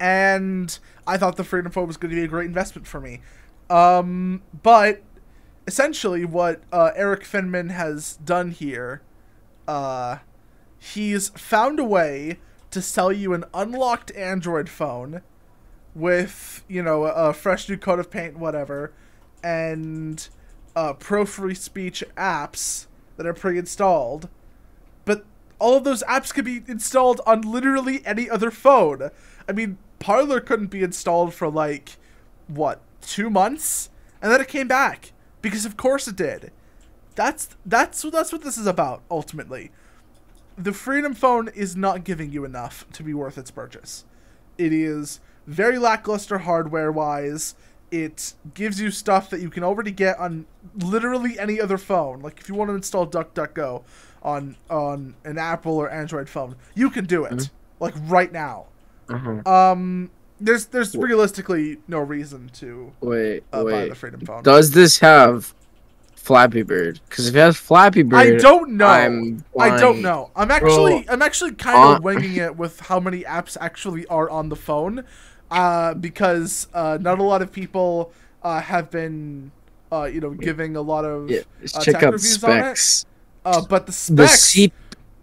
and 0.05 0.79
I 1.07 1.17
thought 1.17 1.37
the 1.37 1.45
Freedom 1.45 1.73
Phone 1.73 1.87
was 1.87 1.97
going 1.97 2.11
to 2.11 2.17
be 2.17 2.25
a 2.25 2.29
great 2.29 2.45
investment 2.45 2.87
for 2.87 3.01
me. 3.01 3.23
Um, 3.71 4.43
but 4.63 5.03
essentially, 5.67 6.27
what 6.27 6.61
uh, 6.71 6.91
Erik 6.95 7.23
Finman 7.23 7.71
has 7.71 8.19
done 8.23 8.51
here, 8.51 9.01
uh, 9.67 10.19
he's 10.79 11.31
found 11.31 11.81
a 11.81 11.85
way 11.85 12.39
to 12.71 12.83
sell 12.83 13.11
you 13.11 13.33
an 13.33 13.47
unlocked 13.55 14.15
Android 14.15 14.69
phone 14.69 15.23
with 15.95 16.65
you 16.69 16.83
know 16.83 17.07
a, 17.07 17.31
a 17.31 17.33
fresh 17.33 17.67
new 17.71 17.79
coat 17.79 17.99
of 17.99 18.11
paint, 18.11 18.39
whatever, 18.39 18.93
and 19.43 20.29
uh, 20.77 20.93
pro 20.93 21.25
free 21.25 21.55
speech 21.55 22.05
apps 22.15 22.89
that 23.17 23.25
are 23.25 23.33
pre-installed. 23.33 24.29
But 25.07 25.25
all 25.59 25.79
of 25.79 25.85
those 25.85 26.03
apps 26.03 26.35
could 26.35 26.45
be 26.45 26.63
installed 26.69 27.23
on 27.27 27.41
literally 27.41 28.05
any 28.05 28.29
other 28.29 28.51
phone. 28.51 29.09
I 29.49 29.53
mean, 29.53 29.79
Parler 29.99 30.41
couldn't 30.41 30.67
be 30.67 30.83
installed 30.83 31.35
for 31.35 31.49
like 31.49 31.97
what 32.47 32.81
two 33.01 33.31
months, 33.31 33.91
and 34.21 34.31
then 34.31 34.41
it 34.41 34.49
came 34.49 34.69
back 34.69 35.13
because 35.43 35.65
of 35.65 35.77
course 35.77 36.09
it 36.09 36.17
did. 36.17 36.51
That's 37.15 37.49
that's 37.65 38.03
that's 38.03 38.33
what 38.33 38.43
this 38.43 38.59
is 38.59 38.67
about 38.67 39.03
ultimately. 39.11 39.71
The 40.57 40.73
Freedom 40.73 41.15
Phone 41.15 41.49
is 41.49 41.77
not 41.77 42.05
giving 42.05 42.31
you 42.31 42.45
enough 42.45 42.87
to 42.93 43.03
be 43.03 43.13
worth 43.13 43.39
its 43.39 43.51
purchase. 43.51 44.05
It 44.57 44.73
is 44.73 45.21
very 45.47 45.79
lackluster 45.79 46.39
hardware 46.39 46.93
wise. 46.93 47.55
It 47.91 48.35
gives 48.55 48.81
you 48.81 48.91
stuff 48.91 49.31
that 49.31 49.41
you 49.41 49.51
can 49.51 49.63
already 49.63 49.91
get 49.91 50.19
on 50.19 50.47
literally 50.77 51.39
any 51.39 51.61
other 51.61 51.79
phone. 51.79 52.21
Like 52.21 52.41
if 52.41 52.49
you 52.49 52.55
want 52.55 52.71
to 52.71 52.75
install 52.75 53.07
DuckDuckGo 53.07 53.85
on 54.23 54.57
on 54.71 55.15
an 55.25 55.39
Apple 55.39 55.77
or 55.77 55.91
Android 55.91 56.29
phone, 56.29 56.57
you 56.75 56.91
can 56.91 57.05
do 57.05 57.25
it. 57.25 57.33
Mm-hmm. 57.33 57.55
Like 57.81 57.95
right 58.03 58.33
now. 58.33 58.67
Uh-huh. 59.09 59.51
Um 59.51 60.11
there's 60.41 60.67
there's 60.67 60.95
realistically 60.97 61.79
no 61.89 62.01
reason 62.01 62.51
to 62.55 62.93
Wait, 63.01 63.45
uh, 63.53 63.63
buy 63.65 63.73
wait. 63.73 63.89
the 63.91 63.95
Freedom 63.95 64.21
Phone. 64.21 64.43
Does 64.43 64.73
this 64.73 64.99
have 64.99 65.55
Flappy 66.17 66.63
Bird? 66.63 67.01
Because 67.09 67.29
if 67.29 67.35
it 67.37 67.39
has 67.39 67.57
Flappy 67.57 68.03
Bird, 68.03 68.17
I 68.17 68.37
don't 68.37 68.73
know. 68.73 68.87
I'm 68.87 69.45
I 69.59 69.77
don't 69.79 70.03
know. 70.03 70.31
I'm 70.35 70.51
actually 70.51 71.05
Bro, 71.05 71.15
I'm 71.15 71.23
actually 71.23 71.53
kind 71.53 71.77
of 71.77 71.97
uh, 71.99 72.01
winging 72.03 72.37
it 72.37 72.57
with 72.57 72.81
how 72.81 72.99
many 72.99 73.23
apps 73.23 73.57
actually 73.61 74.07
are 74.07 74.29
on 74.29 74.49
the 74.49 74.57
phone, 74.57 75.05
uh, 75.51 75.95
because 75.95 76.67
uh, 76.75 76.99
not 77.01 77.19
a 77.21 77.23
lot 77.23 77.41
of 77.43 77.53
people 77.53 78.13
uh, 78.43 78.61
have 78.61 78.91
been 78.91 79.53
uh, 79.93 80.05
you 80.05 80.21
know 80.21 80.31
giving 80.31 80.75
a 80.77 80.83
lot 80.83 81.05
of 81.05 81.31
Yeah, 81.31 81.41
uh, 81.75 81.81
check 81.81 81.95
tech 81.95 82.03
out 82.03 82.13
reviews 82.15 82.43
on 82.43 82.59
it. 82.59 83.05
uh, 83.45 83.63
but 83.69 83.87
the 83.87 83.93
The 83.93 84.27
specs 84.27 84.41
C. 84.41 84.73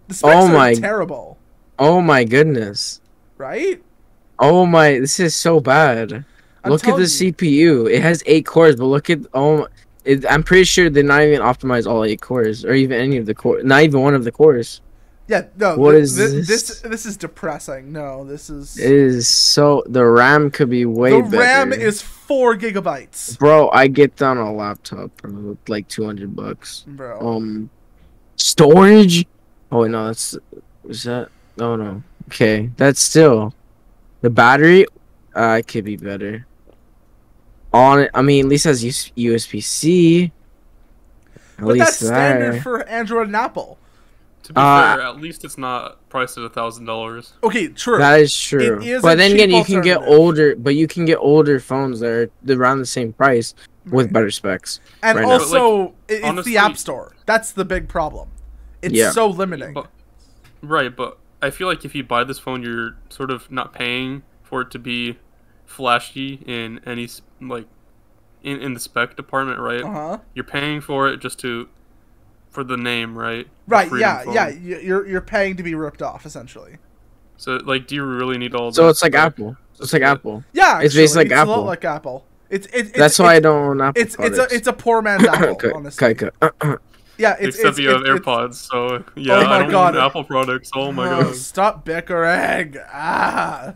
the 0.08 0.14
specs 0.14 0.34
oh 0.34 0.46
are 0.48 0.52
my- 0.52 0.74
terrible, 0.74 1.38
Oh 1.78 2.00
my 2.00 2.24
goodness. 2.24 3.00
Right? 3.42 3.82
Oh 4.38 4.64
my, 4.66 4.98
this 5.00 5.18
is 5.20 5.34
so 5.34 5.60
bad. 5.60 6.24
I'm 6.64 6.70
look 6.70 6.86
at 6.86 6.96
the 6.96 7.02
you. 7.02 7.32
CPU. 7.32 7.90
It 7.92 8.00
has 8.02 8.22
eight 8.26 8.46
cores, 8.46 8.76
but 8.76 8.86
look 8.86 9.10
at 9.10 9.18
oh, 9.34 9.66
it, 10.04 10.24
I'm 10.30 10.42
pretty 10.44 10.64
sure 10.64 10.88
they're 10.88 11.02
not 11.02 11.22
even 11.22 11.40
optimized 11.40 11.86
all 11.90 12.04
eight 12.04 12.20
cores, 12.20 12.64
or 12.64 12.72
even 12.72 12.98
any 13.00 13.16
of 13.16 13.26
the 13.26 13.34
core, 13.34 13.62
not 13.62 13.82
even 13.82 14.00
one 14.00 14.14
of 14.14 14.24
the 14.24 14.32
cores. 14.32 14.80
Yeah, 15.28 15.46
no. 15.56 15.76
What 15.76 15.92
thi- 15.94 16.00
is 16.00 16.16
thi- 16.16 16.22
this? 16.40 16.46
this? 16.48 16.80
This 16.80 17.06
is 17.06 17.16
depressing. 17.16 17.92
No, 17.92 18.24
this 18.24 18.48
is 18.50 18.78
It 18.78 18.90
is 18.90 19.28
so 19.28 19.82
the 19.86 20.04
RAM 20.04 20.50
could 20.50 20.70
be 20.70 20.84
way 20.84 21.20
the 21.20 21.28
better. 21.28 21.38
RAM 21.38 21.72
is 21.72 22.00
four 22.02 22.56
gigabytes, 22.56 23.38
Bro, 23.38 23.70
I 23.70 23.86
get 23.88 24.16
that 24.18 24.26
on 24.26 24.38
a 24.38 24.52
laptop, 24.52 25.10
bro, 25.20 25.56
like 25.68 25.88
200 25.88 26.34
bucks. 26.34 26.84
bro. 26.86 27.18
Um, 27.20 27.70
storage. 28.36 29.26
Oh 29.70 29.84
no, 29.84 30.06
that's 30.06 30.36
is 30.88 31.04
that? 31.04 31.28
Oh 31.58 31.76
no. 31.76 32.02
Okay, 32.32 32.70
that's 32.78 33.00
still 33.00 33.52
the 34.22 34.30
battery. 34.30 34.86
Uh, 35.36 35.58
it 35.60 35.68
could 35.68 35.84
be 35.84 35.96
better. 35.98 36.46
On 37.74 38.00
it, 38.00 38.10
I 38.14 38.22
mean, 38.22 38.46
at 38.46 38.48
least 38.48 38.64
has 38.64 38.82
USB 38.82 39.62
C. 39.62 40.32
At 41.34 41.40
but 41.58 41.66
least 41.66 41.78
that's 41.84 41.96
standard 42.06 42.54
there. 42.54 42.62
for 42.62 42.88
Android 42.88 43.26
and 43.26 43.36
Apple. 43.36 43.76
To 44.44 44.52
be 44.54 44.58
Uh, 44.60 44.96
fair, 44.96 45.02
at 45.06 45.20
least 45.20 45.44
it's 45.44 45.58
not 45.58 46.08
priced 46.08 46.38
at 46.38 46.44
a 46.44 46.48
thousand 46.48 46.86
dollars. 46.86 47.34
Okay, 47.44 47.68
true. 47.68 47.98
That 47.98 48.18
is 48.20 48.34
true. 48.36 48.80
is 48.80 49.00
a 49.00 49.02
but 49.02 49.18
then 49.18 49.32
again, 49.32 49.50
you 49.50 49.62
can 49.62 49.82
get 49.82 49.98
older, 50.02 50.56
but 50.56 50.74
you 50.74 50.86
can 50.88 51.04
get 51.04 51.16
older 51.18 51.60
phones 51.60 52.00
that 52.00 52.08
are 52.10 52.30
around 52.54 52.78
the 52.78 52.86
same 52.86 53.12
price 53.12 53.54
with 53.84 54.06
Right. 54.06 54.12
better 54.14 54.30
specs. 54.30 54.80
And 55.02 55.18
right 55.18 55.24
also, 55.26 55.88
i- 55.88 55.92
it's 56.08 56.24
honestly- 56.24 56.52
the 56.54 56.58
App 56.58 56.76
Store. 56.78 57.14
That's 57.26 57.52
the 57.52 57.64
big 57.66 57.88
problem. 57.88 58.28
It's 58.80 58.94
Yeah. 58.94 59.10
so 59.10 59.26
limiting. 59.28 59.74
But, 59.74 59.86
right, 60.62 60.94
but 60.94 61.18
I 61.42 61.50
feel 61.50 61.66
like 61.66 61.84
if 61.84 61.94
you 61.94 62.04
buy 62.04 62.24
this 62.24 62.38
phone, 62.38 62.62
you're 62.62 62.96
sort 63.08 63.30
of 63.30 63.50
not 63.50 63.72
paying 63.72 64.22
for 64.42 64.62
it 64.62 64.70
to 64.70 64.78
be 64.78 65.18
flashy 65.66 66.42
in 66.46 66.80
any 66.86 67.08
like 67.40 67.66
in, 68.42 68.60
in 68.60 68.74
the 68.74 68.80
spec 68.80 69.16
department, 69.16 69.58
right? 69.58 69.82
Uh 69.82 69.90
huh. 69.90 70.18
You're 70.34 70.44
paying 70.44 70.80
for 70.80 71.08
it 71.08 71.18
just 71.18 71.38
to 71.40 71.68
for 72.50 72.62
the 72.62 72.76
name, 72.76 73.18
right? 73.18 73.48
Right. 73.66 73.90
Yeah. 73.98 74.22
phone. 74.24 74.34
Yeah. 74.34 74.48
You're 74.48 75.06
you're 75.06 75.20
paying 75.20 75.56
to 75.56 75.62
be 75.62 75.74
ripped 75.74 76.02
off, 76.02 76.24
essentially. 76.24 76.76
So 77.36 77.56
like, 77.56 77.86
do 77.86 77.94
you 77.96 78.04
really 78.04 78.38
need 78.38 78.54
all? 78.54 78.72
So 78.72 78.84
that 78.84 78.90
it's 78.90 79.02
like 79.02 79.12
spec? 79.12 79.26
Apple. 79.26 79.56
It's 79.80 79.92
like 79.92 80.02
Apple. 80.02 80.44
Yeah. 80.52 80.80
It's 80.80 80.94
basically 80.94 81.24
like 81.24 81.32
it's 81.32 81.40
a 81.40 81.44
lot 81.44 81.52
Apple. 81.54 81.64
like 81.64 81.84
Apple. 81.84 82.26
It's 82.50 82.66
it, 82.66 82.74
it's 82.74 82.92
That's 82.92 83.18
why 83.18 83.34
I 83.36 83.40
don't 83.40 83.64
own 83.64 83.80
Apple 83.80 84.02
It's 84.02 84.14
it's 84.18 84.38
a 84.38 84.54
it's 84.54 84.66
a 84.68 84.72
poor 84.72 85.02
man's 85.02 85.24
Apple. 85.24 85.48
Okay, 85.52 85.70
honestly. 85.74 86.14
okay, 87.18 87.24
okay. 87.26 87.38
Yeah. 87.40 87.46
It's 87.46 87.56
Except 87.56 87.70
it's, 87.70 87.78
you 87.78 87.88
have 87.90 88.00
it's- 88.02 88.16
it's- 88.16 88.26
AirPods, 88.26 88.54
so 88.54 89.04
yeah, 89.16 89.34
Oh 89.36 89.44
my 89.44 89.56
I 89.56 89.58
don't 89.60 89.70
God. 89.70 89.96
own 89.96 90.04
Apple 90.04 90.24
products. 90.24 90.70
Oh 90.74 90.92
my 90.92 91.06
Oh, 91.12 91.22
god. 91.24 91.34
Stop 91.36 91.84
bickering. 91.84 92.76
Ah. 92.92 93.74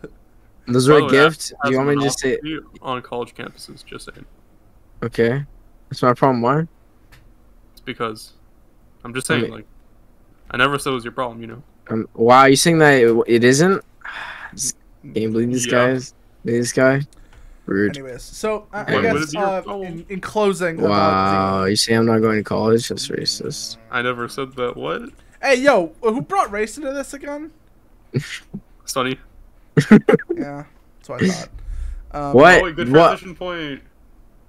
Those 0.69 0.89
By 0.89 0.95
were 1.01 1.07
a 1.07 1.11
gift. 1.11 1.53
Do 1.65 1.71
you 1.71 1.77
want 1.77 1.91
me 1.91 1.95
to 1.97 2.01
just 2.03 2.19
say 2.21 2.39
on 2.83 3.01
college 3.03 3.35
campuses? 3.35 3.85
Just 3.85 4.09
saying. 4.13 4.27
okay? 5.03 5.45
That's 5.89 6.03
my 6.03 6.13
problem. 6.15 6.43
Why? 6.43 6.67
It's 7.73 7.81
because 7.85 8.33
I'm 9.05 9.15
just 9.15 9.31
I 9.31 9.35
saying, 9.35 9.43
mean- 9.43 9.53
like, 9.53 9.67
I 10.51 10.57
never 10.57 10.79
said 10.79 10.91
it 10.91 10.95
was 10.95 11.05
your 11.05 11.13
problem, 11.13 11.41
you 11.41 11.47
know. 11.47 11.63
Um, 11.89 12.09
wow, 12.15 12.47
you 12.47 12.57
saying 12.57 12.79
that 12.79 12.95
it, 12.95 13.17
it 13.29 13.45
isn't? 13.45 13.85
Can 15.03 15.23
you 15.23 15.31
believe 15.31 15.51
these 15.53 15.67
Yeah. 15.67 15.73
guys? 15.73 16.15
This 16.45 16.73
guy? 16.73 17.03
Rude. 17.67 17.97
Anyways, 17.97 18.23
so 18.23 18.67
I, 18.73 18.97
I 18.97 19.03
guess 19.03 19.35
uh, 19.35 19.63
in, 19.83 20.07
in 20.09 20.21
closing 20.21 20.81
Wow, 20.81 20.87
about 20.87 21.65
you 21.67 21.77
say 21.77 21.95
I'm 21.95 22.07
not 22.07 22.21
going 22.21 22.37
to 22.37 22.45
college? 22.45 22.89
That's 22.89 23.09
racist. 23.09 23.77
I 23.91 24.03
never 24.03 24.29
said 24.29 24.55
that. 24.57 24.77
What? 24.77 25.11
hey 25.43 25.57
yo, 25.57 25.93
who 26.01 26.23
brought 26.23 26.51
race 26.51 26.77
into 26.79 26.93
this 26.93 27.13
again? 27.13 27.51
Sonny. 28.85 29.19
Yeah, 30.35 30.65
that's 30.99 31.09
what 31.09 31.23
I 31.23 31.29
thought. 31.29 31.49
Um, 32.13 32.33
What? 32.35 32.63
Oh, 32.63 32.73
good 32.73 32.91
What? 32.93 33.09
transition 33.19 33.35
point. 33.35 33.83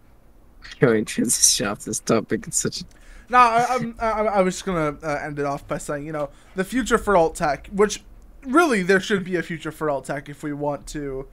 Going 0.79 1.05
transition 1.05 1.67
off 1.67 1.79
this 1.85 1.99
topic. 1.99 2.47
It's 2.47 2.57
such 2.57 2.81
a 2.81 2.83
No, 3.29 3.37
I, 3.39 3.65
I'm, 3.69 3.95
I, 3.99 4.09
I 4.09 4.41
was 4.41 4.55
just 4.55 4.65
gonna 4.65 4.97
uh, 5.03 5.19
end 5.23 5.39
it 5.39 5.45
off 5.45 5.67
by 5.67 5.77
saying, 5.79 6.05
you 6.05 6.11
know, 6.11 6.29
the 6.55 6.63
future 6.63 6.97
for 6.97 7.17
alt 7.17 7.35
tech, 7.35 7.67
which 7.73 8.03
really 8.45 8.83
there 8.83 8.99
should 8.99 9.23
be 9.23 9.35
a 9.35 9.43
future 9.43 9.71
for 9.71 9.89
alt 9.89 10.05
tech 10.05 10.29
if 10.29 10.43
we 10.43 10.53
want 10.53 10.85
to, 10.87 11.27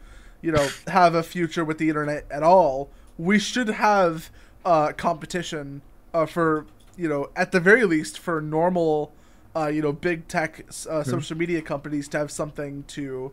you 0.44 0.52
know, 0.52 0.68
have 0.88 1.14
a 1.14 1.22
future 1.22 1.64
with 1.64 1.78
the 1.78 1.88
internet 1.88 2.26
at 2.30 2.42
all. 2.42 2.90
We 3.16 3.38
should 3.38 3.68
have 3.68 4.30
uh, 4.62 4.92
competition 4.92 5.80
uh, 6.12 6.26
for, 6.26 6.66
you 6.98 7.08
know, 7.08 7.30
at 7.34 7.50
the 7.50 7.60
very 7.60 7.86
least 7.86 8.18
for 8.18 8.42
normal, 8.42 9.10
uh, 9.56 9.68
you 9.68 9.80
know, 9.80 9.90
big 9.90 10.28
tech 10.28 10.66
uh, 10.90 11.02
social 11.02 11.38
media 11.38 11.62
companies 11.62 12.08
to 12.08 12.18
have 12.18 12.30
something 12.30 12.84
to, 12.88 13.32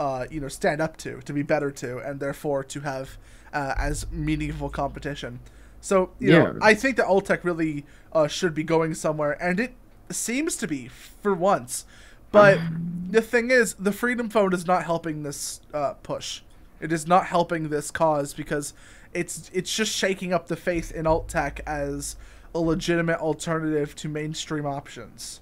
uh, 0.00 0.26
you 0.32 0.40
know, 0.40 0.48
stand 0.48 0.80
up 0.80 0.96
to, 0.96 1.20
to 1.20 1.32
be 1.32 1.44
better 1.44 1.70
to, 1.70 1.98
and 1.98 2.18
therefore 2.18 2.64
to 2.64 2.80
have 2.80 3.18
uh, 3.52 3.74
as 3.78 4.10
meaningful 4.10 4.68
competition. 4.68 5.38
So 5.80 6.10
you 6.18 6.32
know, 6.32 6.58
I 6.60 6.74
think 6.74 6.96
that 6.96 7.06
alt 7.06 7.26
tech 7.26 7.44
really 7.44 7.86
uh, 8.12 8.26
should 8.26 8.52
be 8.52 8.64
going 8.64 8.94
somewhere, 8.94 9.40
and 9.40 9.60
it 9.60 9.74
seems 10.10 10.56
to 10.56 10.66
be 10.66 10.88
for 10.88 11.34
once. 11.34 11.84
But 12.32 12.58
the 13.10 13.22
thing 13.22 13.52
is, 13.52 13.74
the 13.74 13.92
Freedom 13.92 14.28
Phone 14.28 14.52
is 14.52 14.66
not 14.66 14.84
helping 14.84 15.22
this 15.22 15.60
uh, 15.72 15.92
push. 16.02 16.40
It 16.80 16.92
is 16.92 17.06
not 17.06 17.26
helping 17.26 17.68
this 17.68 17.90
cause 17.90 18.34
because 18.34 18.74
it's 19.12 19.50
it's 19.52 19.74
just 19.74 19.94
shaking 19.94 20.32
up 20.32 20.48
the 20.48 20.56
faith 20.56 20.92
in 20.92 21.06
alt 21.06 21.28
tech 21.28 21.60
as 21.66 22.16
a 22.54 22.58
legitimate 22.60 23.18
alternative 23.20 23.94
to 23.96 24.08
mainstream 24.08 24.66
options. 24.66 25.40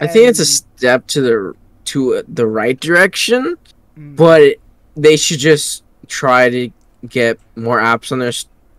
I 0.00 0.06
think 0.06 0.28
it's 0.28 0.40
a 0.40 0.44
step 0.46 1.06
to 1.08 1.20
the 1.20 1.54
to 1.86 2.22
the 2.28 2.46
right 2.46 2.78
direction, 2.78 3.56
Mm. 3.98 4.16
but 4.16 4.56
they 4.96 5.16
should 5.16 5.38
just 5.38 5.84
try 6.08 6.50
to 6.50 6.70
get 7.08 7.38
more 7.54 7.78
apps 7.78 8.10
on 8.10 8.18
their 8.18 8.32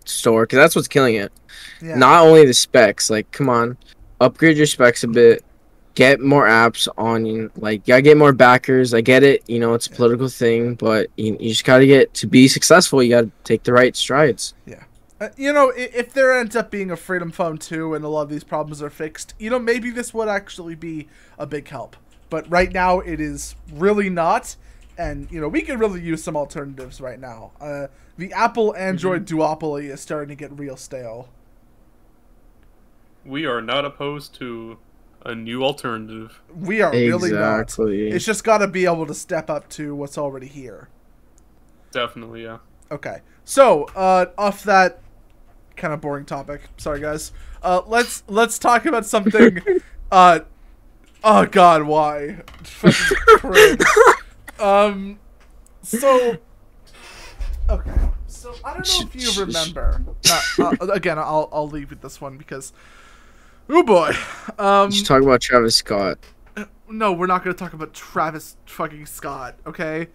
store 0.04 0.42
because 0.42 0.58
that's 0.58 0.76
what's 0.76 0.88
killing 0.88 1.14
it. 1.14 1.32
Yeah. 1.80 1.96
Not 1.96 2.24
only 2.26 2.44
the 2.44 2.52
specs, 2.54 3.08
like 3.08 3.30
come 3.32 3.48
on, 3.48 3.78
upgrade 4.20 4.56
your 4.58 4.66
specs 4.66 5.04
a 5.04 5.08
bit, 5.08 5.42
get 5.96 6.20
more 6.20 6.46
apps 6.46 6.86
on 6.96 7.26
you. 7.26 7.50
Like 7.56 7.80
you 7.88 7.92
gotta 7.92 8.02
get 8.02 8.16
more 8.16 8.32
backers. 8.32 8.94
I 8.94 9.00
get 9.00 9.24
it, 9.24 9.42
you 9.48 9.58
know, 9.58 9.74
it's 9.74 9.88
a 9.88 9.90
political 9.90 10.28
thing, 10.28 10.74
but 10.76 11.08
you, 11.16 11.36
you 11.40 11.48
just 11.50 11.64
gotta 11.64 11.86
get 11.86 12.14
to 12.14 12.28
be 12.28 12.46
successful. 12.46 13.02
You 13.02 13.10
gotta 13.10 13.30
take 13.42 13.64
the 13.64 13.72
right 13.72 13.96
strides. 13.96 14.54
Uh, 15.18 15.30
you 15.38 15.50
know, 15.50 15.72
i- 15.72 15.90
if 15.94 16.12
there 16.12 16.38
ends 16.38 16.54
up 16.54 16.70
being 16.70 16.90
a 16.90 16.96
Freedom 16.96 17.30
Phone 17.32 17.56
too 17.56 17.94
and 17.94 18.04
a 18.04 18.08
lot 18.08 18.20
of 18.20 18.28
these 18.28 18.44
problems 18.44 18.82
are 18.82 18.90
fixed, 18.90 19.32
you 19.38 19.48
know, 19.48 19.58
maybe 19.58 19.88
this 19.90 20.12
would 20.12 20.28
actually 20.28 20.74
be 20.74 21.08
a 21.38 21.46
big 21.46 21.66
help. 21.68 21.96
But 22.28 22.48
right 22.50 22.70
now, 22.70 23.00
it 23.00 23.18
is 23.18 23.54
really 23.72 24.10
not. 24.10 24.56
And, 24.98 25.26
you 25.30 25.40
know, 25.40 25.48
we 25.48 25.62
could 25.62 25.78
really 25.80 26.02
use 26.02 26.22
some 26.22 26.36
alternatives 26.36 27.00
right 27.00 27.18
now. 27.18 27.52
Uh, 27.58 27.86
the 28.18 28.30
Apple 28.34 28.76
Android 28.76 29.24
duopoly 29.26 29.90
is 29.90 30.02
starting 30.02 30.28
to 30.28 30.34
get 30.34 30.52
real 30.58 30.76
stale. 30.76 31.30
We 33.24 33.46
are 33.46 33.62
not 33.62 33.84
opposed 33.86 34.34
to 34.34 34.76
a 35.26 35.34
new 35.34 35.64
alternative. 35.64 36.40
We 36.54 36.80
are 36.80 36.92
really 36.92 37.32
not. 37.32 37.62
Exactly. 37.62 38.08
It's 38.08 38.24
just 38.24 38.44
got 38.44 38.58
to 38.58 38.68
be 38.68 38.86
able 38.86 39.06
to 39.06 39.14
step 39.14 39.50
up 39.50 39.68
to 39.70 39.94
what's 39.94 40.16
already 40.16 40.46
here. 40.46 40.88
Definitely, 41.90 42.44
yeah. 42.44 42.58
Okay. 42.90 43.20
So, 43.44 43.84
uh, 43.96 44.26
off 44.38 44.62
that 44.64 45.00
kind 45.76 45.92
of 45.92 46.00
boring 46.00 46.24
topic. 46.24 46.62
Sorry, 46.76 47.00
guys. 47.00 47.32
Uh, 47.62 47.82
let's 47.86 48.22
let's 48.28 48.58
talk 48.58 48.86
about 48.86 49.04
something. 49.04 49.60
uh, 50.12 50.40
oh 51.24 51.46
God, 51.46 51.82
why? 51.82 52.42
Um, 54.58 55.18
so 55.82 56.38
okay. 57.68 57.92
So 58.26 58.54
I 58.64 58.72
don't 58.72 58.88
know 58.88 59.08
if 59.12 59.36
you 59.36 59.44
remember. 59.44 60.02
Uh, 60.30 60.40
uh, 60.58 60.86
again, 60.86 61.18
I'll 61.18 61.48
I'll 61.52 61.68
leave 61.68 61.90
with 61.90 62.00
this 62.00 62.20
one 62.20 62.38
because. 62.38 62.72
Oh 63.68 63.82
boy. 63.82 64.12
Um. 64.58 64.90
Just 64.90 65.06
talk 65.06 65.22
about 65.22 65.40
Travis 65.40 65.76
Scott. 65.76 66.18
No, 66.88 67.12
we're 67.12 67.26
not 67.26 67.42
gonna 67.42 67.54
talk 67.54 67.72
about 67.72 67.92
Travis 67.94 68.56
fucking 68.66 69.06
Scott. 69.06 69.58
Okay. 69.66 70.08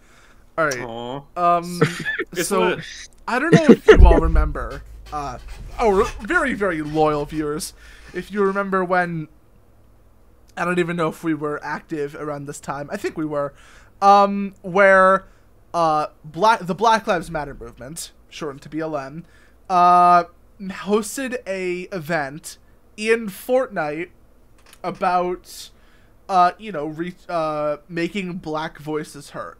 All 0.58 0.66
right. 0.66 0.80
Aw. 0.80 1.22
Um. 1.36 1.82
So. 2.34 2.80
I 3.28 3.40
don't 3.40 3.54
know 3.54 3.66
if 3.70 3.88
you 3.88 4.06
all 4.06 4.20
remember, 4.20 4.84
uh, 5.14 5.38
oh, 5.80 6.12
very, 6.22 6.54
very 6.54 6.82
loyal 6.82 7.26
viewers, 7.26 7.74
if 8.14 8.32
you 8.32 8.44
remember 8.44 8.84
when, 8.84 9.28
I 10.58 10.66
don't 10.66 10.80
even 10.80 10.96
know 10.96 11.08
if 11.08 11.24
we 11.24 11.34
were 11.34 11.64
active 11.64 12.16
around 12.16 12.46
this 12.46 12.60
time. 12.60 12.90
I 12.92 12.98
think 12.98 13.18
we 13.18 13.26
were, 13.26 13.54
um, 14.02 14.56
where, 14.64 15.28
uh, 15.74 16.08
Black, 16.26 16.66
the 16.66 16.76
Black 16.76 17.08
Lives 17.08 17.32
Matter 17.32 17.54
movement, 17.54 18.12
shortened 18.28 18.64
to 18.64 18.70
BLM, 18.70 19.24
uh, 19.70 20.26
hosted 20.60 21.38
a 21.48 21.84
event 21.96 22.58
in 22.98 23.28
Fortnite 23.28 24.10
about, 24.84 25.70
uh, 26.30 26.52
you 26.58 26.72
know, 26.72 26.88
re- 26.88 27.16
uh, 27.30 27.78
making 27.88 28.38
black 28.38 28.80
voices 28.80 29.32
heard. 29.32 29.58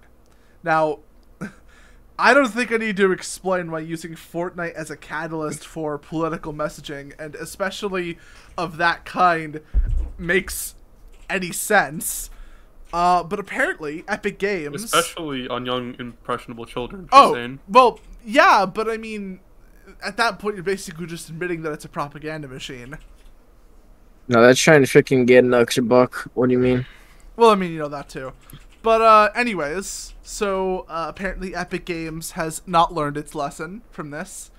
Now, 0.64 1.00
I 2.20 2.34
don't 2.34 2.50
think 2.50 2.72
I 2.72 2.78
need 2.78 2.98
to 2.98 3.12
explain 3.12 3.72
why 3.72 3.80
using 3.80 4.14
Fortnite 4.14 4.74
as 4.74 4.92
a 4.92 4.98
catalyst 4.98 5.66
for 5.66 5.98
political 5.98 6.54
messaging, 6.54 7.14
and 7.20 7.36
especially 7.36 8.18
of 8.58 8.78
that 8.78 9.06
kind, 9.06 9.62
makes 10.18 10.76
any 11.30 11.52
sense. 11.52 12.30
Uh, 12.94 13.24
but 13.24 13.40
apparently, 13.40 14.04
Epic 14.08 14.38
Games. 14.38 14.84
Especially 14.84 15.48
on 15.48 15.66
young, 15.66 15.96
impressionable 15.98 16.66
children. 16.66 17.08
oh, 17.12 17.58
well, 17.70 18.00
yeah, 18.26 18.66
but 18.66 18.90
I 18.90 18.98
mean, 18.98 19.40
at 20.04 20.18
that 20.18 20.40
point, 20.40 20.56
you're 20.56 20.64
basically 20.64 21.06
just 21.06 21.30
admitting 21.30 21.62
that 21.62 21.72
it's 21.72 21.86
a 21.86 21.90
propaganda 21.90 22.48
machine. 22.48 22.98
No, 24.28 24.42
that's 24.42 24.60
trying 24.60 24.84
to 24.84 24.88
freaking 24.88 25.26
get 25.26 25.44
an 25.44 25.54
extra 25.54 25.84
buck. 25.84 26.30
What 26.34 26.48
do 26.48 26.54
you 26.54 26.60
mean? 26.60 26.86
Well, 27.36 27.50
I 27.50 27.56
mean, 27.56 27.72
you 27.72 27.80
know 27.80 27.88
that 27.90 28.10
too. 28.10 28.34
But 28.82 29.02
uh 29.02 29.30
anyways, 29.36 30.16
so 30.24 30.86
uh, 30.90 31.06
apparently 31.10 31.54
Epic 31.56 31.86
Games 31.86 32.32
has 32.32 32.62
not 32.66 32.94
learned 32.94 33.18
its 33.18 33.36
lesson 33.36 33.82
from 33.92 34.10
this. 34.12 34.52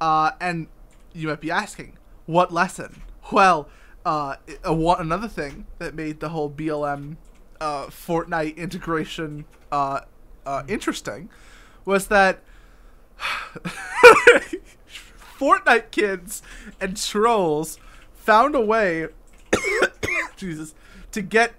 Uh 0.00 0.32
and 0.40 0.68
you 1.12 1.28
might 1.28 1.40
be 1.40 1.50
asking, 1.50 1.96
what 2.26 2.52
lesson? 2.52 3.02
Well, 3.30 3.68
uh 4.04 4.36
a, 4.64 4.72
another 4.74 5.28
thing 5.28 5.66
that 5.78 5.94
made 5.94 6.20
the 6.20 6.30
whole 6.30 6.50
BLM 6.50 7.16
uh 7.60 7.86
Fortnite 7.86 8.56
integration 8.56 9.44
uh 9.70 10.00
uh 10.44 10.64
interesting 10.68 11.30
was 11.84 12.08
that 12.08 12.42
Fortnite 15.38 15.90
kids 15.90 16.42
and 16.80 16.96
trolls 16.96 17.78
found 18.22 18.54
a 18.54 18.60
way 18.60 19.08
Jesus 20.36 20.74
to 21.12 21.22
get 21.22 21.54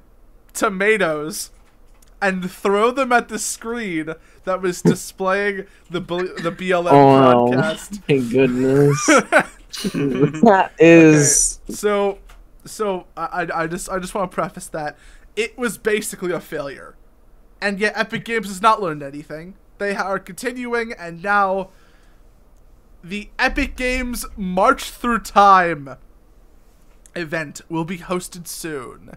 tomatoes 0.54 1.52
and 2.22 2.50
throw 2.50 2.92
them 2.92 3.12
at 3.12 3.30
the 3.30 3.40
screen 3.40 4.14
that 4.46 4.62
was 4.62 4.82
displaying 4.82 5.66
the 5.90 6.02
B- 6.02 6.30
the 6.40 6.52
BLM 6.52 7.10
Oh 7.10 7.12
broadcast. 7.12 8.02
my 8.10 8.18
goodness. 8.20 9.22
that 10.44 10.74
is 10.80 11.60
So, 11.70 12.20
so 12.66 13.08
I, 13.18 13.48
I 13.54 13.64
I 13.64 13.68
just 13.68 13.90
I 13.90 14.00
just 14.00 14.16
want 14.16 14.32
to 14.32 14.36
preface 14.36 14.68
that 14.70 14.98
it 15.36 15.58
was 15.58 15.78
basically 15.78 16.32
a 16.32 16.40
failure, 16.40 16.96
and 17.62 17.80
yet 17.80 17.94
Epic 17.98 18.26
Games 18.26 18.48
has 18.48 18.62
not 18.62 18.82
learned 18.82 19.04
anything. 19.04 19.56
They 19.80 19.96
are 19.96 20.20
continuing, 20.20 20.94
and 20.94 21.24
now 21.24 21.70
the 23.04 23.30
Epic 23.40 23.76
Games 23.76 24.26
March 24.38 24.92
Through 24.92 25.20
Time 25.22 25.98
event 27.16 27.62
will 27.70 27.86
be 27.86 27.98
hosted 28.00 28.48
soon. 28.48 29.12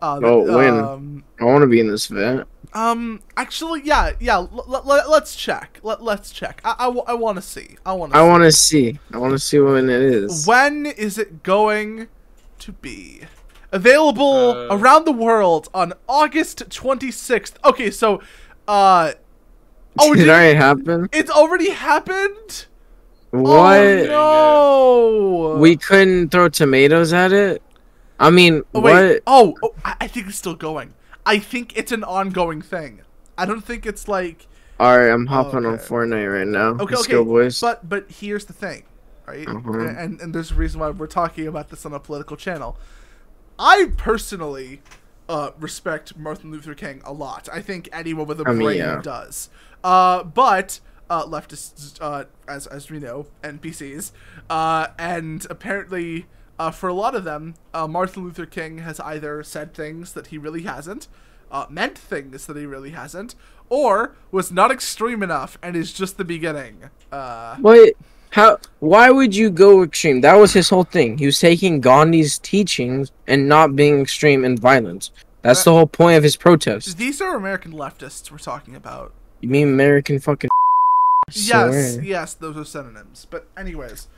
Uh, 0.00 0.20
Oh, 0.22 0.56
when? 0.56 0.74
Um, 0.74 1.24
I 1.40 1.44
want 1.44 1.62
to 1.62 1.66
be 1.66 1.80
in 1.80 1.88
this 1.88 2.08
event. 2.10 2.46
um, 2.72 3.20
actually, 3.36 3.82
yeah, 3.84 4.12
yeah. 4.20 4.36
L- 4.36 4.64
l- 4.68 4.82
l- 4.92 5.10
let's 5.10 5.34
check. 5.34 5.80
Let- 5.82 6.02
let's 6.02 6.30
check. 6.30 6.60
I, 6.64 6.74
I, 6.78 6.84
w- 6.84 7.02
I 7.06 7.14
want 7.14 7.36
to 7.36 7.42
see. 7.42 7.76
I 7.84 7.92
want 7.94 8.12
to. 8.12 8.18
I 8.18 8.22
want 8.22 8.44
to 8.44 8.52
see. 8.52 8.98
I 9.12 9.18
want 9.18 9.32
to 9.32 9.38
see 9.40 9.58
when 9.58 9.90
it 9.90 10.00
is. 10.02 10.46
When 10.46 10.86
is 10.86 11.18
it 11.18 11.42
going 11.42 12.06
to 12.60 12.72
be 12.72 13.22
available 13.72 14.50
Uh, 14.52 14.76
around 14.76 15.04
the 15.04 15.12
world 15.12 15.68
on 15.74 15.92
August 16.08 16.68
26th? 16.68 17.54
Okay, 17.64 17.90
so 17.90 18.20
uh 18.68 19.12
Oh, 20.00 20.14
Did 20.14 20.28
it 20.28 20.30
already 20.30 20.54
happen? 20.54 21.08
it's 21.12 21.30
already 21.30 21.70
happened? 21.70 22.66
What? 23.30 24.08
Oh, 24.10 25.52
no. 25.54 25.60
We 25.60 25.76
couldn't 25.76 26.30
throw 26.30 26.48
tomatoes 26.48 27.12
at 27.12 27.32
it. 27.32 27.62
I 28.18 28.30
mean, 28.30 28.62
Oh, 28.74 28.80
what? 28.80 29.20
Oh, 29.26 29.54
oh, 29.62 29.74
I 29.84 30.06
think 30.08 30.28
it's 30.28 30.38
still 30.38 30.54
going. 30.54 30.94
I 31.24 31.38
think 31.38 31.76
it's 31.76 31.92
an 31.92 32.04
ongoing 32.04 32.62
thing. 32.62 33.02
I 33.36 33.44
don't 33.44 33.60
think 33.64 33.86
it's 33.86 34.08
like 34.08 34.46
All 34.80 34.96
right, 34.98 35.10
I'm 35.10 35.26
hopping 35.26 35.66
on 35.66 35.78
Fortnite 35.78 36.32
right 36.32 36.46
now. 36.46 36.70
okay, 36.70 36.94
Let's 36.94 37.02
okay. 37.02 37.12
go, 37.12 37.24
boys. 37.24 37.60
But 37.60 37.88
but 37.88 38.10
here's 38.10 38.46
the 38.46 38.52
thing, 38.52 38.84
right? 39.26 39.46
Uh-huh. 39.46 39.78
And 39.80 40.20
and 40.20 40.34
there's 40.34 40.50
a 40.50 40.54
reason 40.54 40.80
why 40.80 40.90
we're 40.90 41.06
talking 41.06 41.46
about 41.46 41.68
this 41.68 41.84
on 41.86 41.92
a 41.92 42.00
political 42.00 42.36
channel. 42.36 42.76
I 43.58 43.92
personally 43.96 44.82
uh, 45.28 45.50
respect 45.58 46.16
Martin 46.16 46.50
Luther 46.50 46.74
King 46.74 47.02
a 47.04 47.12
lot. 47.12 47.48
I 47.52 47.60
think 47.60 47.88
anyone 47.92 48.26
with 48.26 48.40
a 48.40 48.44
I 48.48 48.52
mean, 48.52 48.62
brain 48.62 48.78
yeah. 48.78 49.00
does. 49.02 49.50
Uh, 49.84 50.24
but 50.24 50.80
uh, 51.10 51.24
leftists, 51.26 51.98
uh, 52.00 52.24
as 52.46 52.66
as 52.66 52.90
we 52.90 52.98
know, 52.98 53.26
NPCs, 53.42 54.12
uh, 54.50 54.88
and 54.98 55.46
apparently. 55.50 56.26
Uh, 56.60 56.72
for 56.72 56.88
a 56.88 56.92
lot 56.92 57.14
of 57.14 57.22
them, 57.22 57.54
uh, 57.72 57.86
Martin 57.86 58.24
Luther 58.24 58.44
King 58.44 58.78
has 58.78 58.98
either 58.98 59.44
said 59.44 59.74
things 59.74 60.12
that 60.14 60.26
he 60.26 60.38
really 60.38 60.62
hasn't, 60.62 61.06
uh, 61.52 61.66
meant 61.70 61.96
things 61.96 62.46
that 62.46 62.56
he 62.56 62.66
really 62.66 62.90
hasn't, 62.90 63.36
or 63.68 64.16
was 64.32 64.50
not 64.50 64.72
extreme 64.72 65.22
enough 65.22 65.56
and 65.62 65.76
is 65.76 65.92
just 65.92 66.16
the 66.16 66.24
beginning. 66.24 66.90
Uh, 67.12 67.54
What? 67.58 67.92
How? 68.30 68.58
Why 68.80 69.08
would 69.08 69.36
you 69.36 69.50
go 69.50 69.84
extreme? 69.84 70.20
That 70.22 70.34
was 70.34 70.52
his 70.52 70.68
whole 70.68 70.82
thing. 70.82 71.18
He 71.18 71.26
was 71.26 71.38
taking 71.38 71.80
Gandhi's 71.80 72.40
teachings 72.40 73.12
and 73.28 73.48
not 73.48 73.76
being 73.76 74.00
extreme 74.00 74.44
and 74.44 74.58
violence. 74.58 75.12
That's 75.42 75.62
the 75.62 75.70
whole 75.70 75.86
point 75.86 76.16
of 76.18 76.24
his 76.24 76.36
protest. 76.36 76.98
these 76.98 77.20
are 77.20 77.36
American 77.36 77.72
leftists 77.72 78.32
we're 78.32 78.38
talking 78.38 78.74
about. 78.74 79.14
You 79.42 79.48
mean 79.48 79.68
American 79.68 80.18
fucking? 80.18 80.50
Yes, 81.36 81.98
yes, 82.02 82.34
those 82.34 82.56
are 82.56 82.64
synonyms. 82.64 83.26
But 83.30 83.46
anyways, 83.56 84.08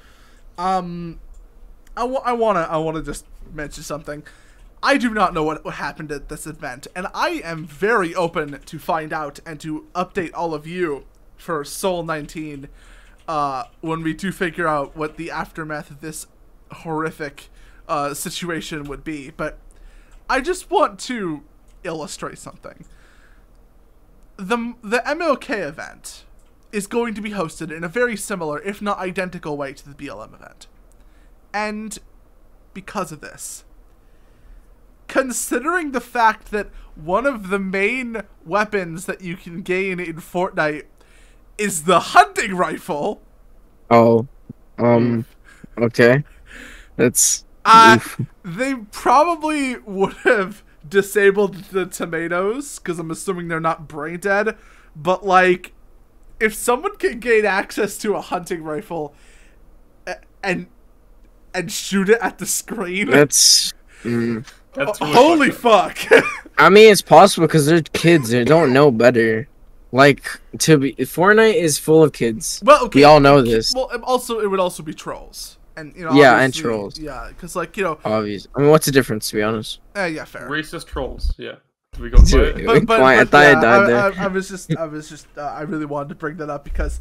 um, 0.59 1.19
I 1.97 2.05
wa- 2.05 2.23
I 2.25 2.33
wanna 2.33 2.61
I 2.61 2.77
wanna 2.79 3.03
just 3.03 3.27
mention 3.53 3.83
something. 3.83 4.23
I 4.83 4.97
do 4.97 5.11
not 5.13 5.35
know 5.35 5.43
what, 5.43 5.63
what 5.65 5.75
happened 5.75 6.11
at 6.11 6.29
this 6.31 6.47
event, 6.47 6.87
and 6.97 7.07
I 7.15 7.43
am 7.45 7.67
very 7.67 8.15
open 8.15 8.61
to 8.65 8.79
find 8.79 9.13
out 9.13 9.39
and 9.45 9.61
to 9.61 9.87
update 9.95 10.31
all 10.33 10.55
of 10.55 10.67
you 10.67 11.05
for 11.37 11.65
Soul 11.65 12.03
19 12.03 12.69
uh, 13.29 13.65
when 13.83 14.03
we 14.03 14.15
do 14.15 14.33
figure 14.33 14.67
out 14.67 14.97
what 14.97 15.17
the 15.19 15.31
aftermath 15.31 15.91
of 15.91 16.01
this 16.01 16.27
horrific 16.73 17.51
uh, 17.89 18.15
situation 18.15 18.85
would 18.85 19.05
be. 19.05 19.31
But 19.31 19.59
I 20.31 20.41
just 20.41 20.71
want 20.71 20.99
to 21.01 21.43
illustrate 21.85 22.39
something. 22.39 22.85
The, 24.37 24.75
the 24.83 24.99
MLK 25.07 25.67
event 25.69 26.25
is 26.73 26.87
going 26.87 27.15
to 27.15 27.21
be 27.21 27.31
hosted 27.31 27.75
in 27.75 27.85
a 27.85 27.89
very 27.89 28.17
similar, 28.17 28.61
if 28.63 28.81
not 28.81 28.99
identical, 28.99 29.57
way 29.57 29.73
to 29.73 29.89
the 29.89 29.95
BLM 29.95 30.35
event. 30.35 30.67
And 31.53 31.99
because 32.75 33.11
of 33.13 33.21
this, 33.21 33.65
considering 35.09 35.93
the 35.93 36.01
fact 36.01 36.51
that 36.53 36.69
one 36.95 37.27
of 37.27 37.49
the 37.49 37.59
main 37.59 38.23
weapons 38.45 39.07
that 39.07 39.21
you 39.21 39.37
can 39.37 39.63
gain 39.63 39.99
in 39.99 40.17
Fortnite 40.17 40.85
is 41.59 41.85
the 41.85 42.01
hunting 42.01 42.55
rifle, 42.55 43.21
Oh, 43.91 44.29
um, 44.79 45.25
okay. 45.77 46.23
That's 46.97 47.45
uh, 47.65 47.99
they 48.45 48.75
probably 48.93 49.77
would 49.79 50.15
have 50.25 50.63
disabled 50.89 51.57
the 51.65 51.87
tomatoes 51.87 52.79
because 52.79 52.99
I'm 52.99 53.11
assuming 53.11 53.49
they're 53.49 53.61
not 53.61 53.89
brain 53.89 54.21
dead. 54.21 54.57
But 54.95 55.27
like, 55.27 55.73
if 56.41 56.55
someone 56.55 56.97
can 56.97 57.21
gain 57.21 57.45
access 57.45 57.99
to 57.99 58.15
a 58.15 58.21
hunting 58.21 58.63
rifle 58.63 59.15
and 60.43 60.67
and 61.55 61.71
shoot 61.71 62.09
it 62.09 62.19
at 62.21 62.39
the 62.39 62.47
screen, 62.47 63.11
that's. 63.11 63.73
Mm. 64.03 64.47
That's 64.73 64.99
really 64.99 65.13
holy 65.13 65.51
fucked 65.51 66.05
fuck! 66.05 66.25
I 66.59 66.71
mean, 66.71 66.91
it's 66.91 67.03
possible 67.03 67.47
because 67.47 67.67
they're 67.67 67.83
kids. 67.83 68.31
They 68.31 68.45
don't 68.45 68.73
know 68.73 68.91
better. 68.91 69.47
Like 69.93 70.25
to 70.61 70.79
be, 70.79 70.95
Fortnite 70.95 71.57
is 71.57 71.77
full 71.79 72.03
of 72.03 72.15
kids. 72.15 72.63
well, 72.65 72.87
okay. 72.87 73.01
We 73.01 73.05
all 73.05 73.21
know 73.21 73.43
this. 73.43 73.75
Well, 73.75 73.91
also 74.03 74.41
it 74.41 74.47
would 74.47 74.59
also 74.59 74.83
be 74.83 74.95
trolls, 74.95 75.59
and 75.77 75.95
you 75.95 76.07
know. 76.07 76.15
Yeah, 76.15 76.41
and 76.41 76.55
trolls. 76.55 76.99
Yeah, 76.99 77.29
because 77.29 77.55
like 77.55 77.77
you 77.77 77.85
know, 77.85 77.99
Obvious. 78.03 78.47
I 78.57 78.61
mean, 78.63 78.71
what's 78.71 78.87
the 78.87 78.93
difference? 78.93 79.29
To 79.29 79.37
be 79.37 79.43
honest. 79.43 79.81
eh, 79.97 80.07
yeah, 80.07 80.25
fair. 80.25 80.49
Racist 80.49 80.87
trolls. 80.87 81.35
Yeah. 81.37 81.57
Do 82.01 82.05
we 82.05 82.11
go 82.11 82.19
by 82.19 82.63
but, 82.65 82.87
but, 82.87 83.01
Fine, 83.01 83.19
I 83.19 83.25
but, 83.25 83.31
thought 83.31 83.65
I 83.65 83.93
I. 83.93 84.09
I, 84.09 84.25
I 84.25 84.27
was 84.29 84.49
just, 84.49 84.75
I 84.75 84.87
was 84.87 85.11
just, 85.11 85.27
uh, 85.37 85.43
I 85.43 85.63
really 85.63 85.85
wanted 85.85 86.09
to 86.09 86.15
bring 86.15 86.39
that 86.39 86.49
up 86.49 86.65
because 86.65 86.99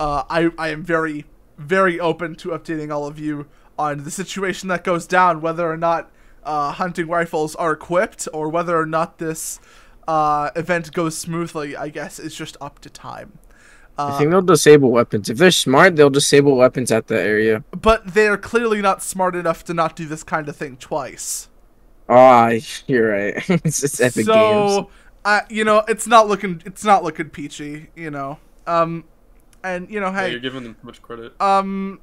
uh, 0.00 0.24
I, 0.28 0.50
I 0.58 0.70
am 0.70 0.82
very, 0.82 1.24
very 1.56 2.00
open 2.00 2.34
to 2.36 2.48
updating 2.48 2.92
all 2.92 3.06
of 3.06 3.18
you 3.18 3.46
on 3.78 4.02
the 4.02 4.10
situation 4.10 4.68
that 4.68 4.82
goes 4.82 5.06
down, 5.06 5.40
whether 5.40 5.70
or 5.70 5.76
not 5.76 6.10
uh, 6.42 6.72
hunting 6.72 7.06
rifles 7.06 7.54
are 7.54 7.70
equipped 7.70 8.26
or 8.32 8.48
whether 8.48 8.76
or 8.76 8.86
not 8.86 9.18
this 9.18 9.60
uh, 10.08 10.50
event 10.56 10.92
goes 10.92 11.16
smoothly. 11.16 11.76
I 11.76 11.88
guess 11.88 12.18
it's 12.18 12.34
just 12.34 12.56
up 12.60 12.80
to 12.80 12.90
time. 12.90 13.38
I 13.98 14.16
think 14.18 14.30
they'll 14.30 14.40
disable 14.40 14.90
weapons. 14.90 15.28
If 15.28 15.36
they're 15.36 15.50
smart, 15.50 15.96
they'll 15.96 16.08
disable 16.08 16.56
weapons 16.56 16.90
at 16.90 17.08
the 17.08 17.20
area. 17.20 17.62
But 17.70 18.14
they 18.14 18.28
are 18.28 18.38
clearly 18.38 18.80
not 18.80 19.02
smart 19.02 19.36
enough 19.36 19.62
to 19.64 19.74
not 19.74 19.94
do 19.94 20.06
this 20.06 20.22
kind 20.22 20.48
of 20.48 20.56
thing 20.56 20.78
twice. 20.78 21.49
Ah, 22.10 22.50
you're 22.86 23.08
right. 23.10 23.34
it's, 23.64 23.82
it's 23.84 24.00
Epic 24.00 24.26
Games. 24.26 24.70
so 24.72 24.90
uh, 25.24 25.40
you 25.48 25.64
know 25.64 25.84
it's 25.88 26.06
not 26.06 26.26
looking 26.28 26.60
it's 26.66 26.84
not 26.84 27.04
looking 27.04 27.30
peachy 27.30 27.88
you 27.94 28.10
know 28.10 28.38
um 28.66 29.04
and 29.62 29.88
you 29.90 30.00
know 30.00 30.06
Yeah, 30.08 30.22
hey 30.22 30.30
you're 30.32 30.40
giving 30.40 30.64
them 30.64 30.74
too 30.74 30.86
much 30.86 31.00
credit. 31.02 31.40
um 31.40 32.00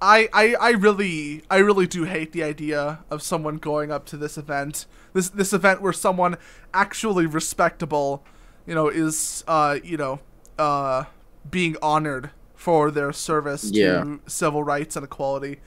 I, 0.00 0.28
I 0.32 0.54
I 0.60 0.70
really 0.72 1.42
I 1.50 1.56
really 1.58 1.86
do 1.88 2.04
hate 2.04 2.30
the 2.32 2.44
idea 2.44 3.00
of 3.10 3.20
someone 3.20 3.56
going 3.56 3.90
up 3.90 4.06
to 4.06 4.16
this 4.16 4.38
event 4.38 4.86
this 5.12 5.28
this 5.30 5.52
event 5.52 5.82
where 5.82 5.92
someone 5.92 6.36
actually 6.72 7.26
respectable 7.26 8.22
you 8.64 8.74
know 8.76 8.86
is 8.88 9.42
uh 9.48 9.78
you 9.82 9.96
know 9.96 10.20
uh 10.58 11.04
being 11.50 11.74
honored 11.82 12.30
for 12.54 12.90
their 12.92 13.12
service 13.12 13.70
Yeah. 13.72 14.02
to 14.04 14.20
civil 14.26 14.62
rights 14.62 14.94
and 14.94 15.04
equality 15.04 15.58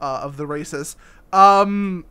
uh, 0.00 0.20
of 0.22 0.36
the 0.36 0.46
races 0.48 0.96
um 1.32 2.04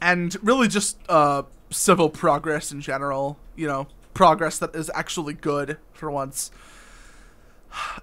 and 0.00 0.36
really 0.42 0.68
just 0.68 0.98
uh 1.08 1.42
civil 1.70 2.08
progress 2.08 2.72
in 2.72 2.80
general 2.80 3.38
you 3.56 3.66
know 3.66 3.86
progress 4.14 4.58
that 4.58 4.74
is 4.74 4.90
actually 4.94 5.34
good 5.34 5.76
for 5.92 6.10
once. 6.10 6.50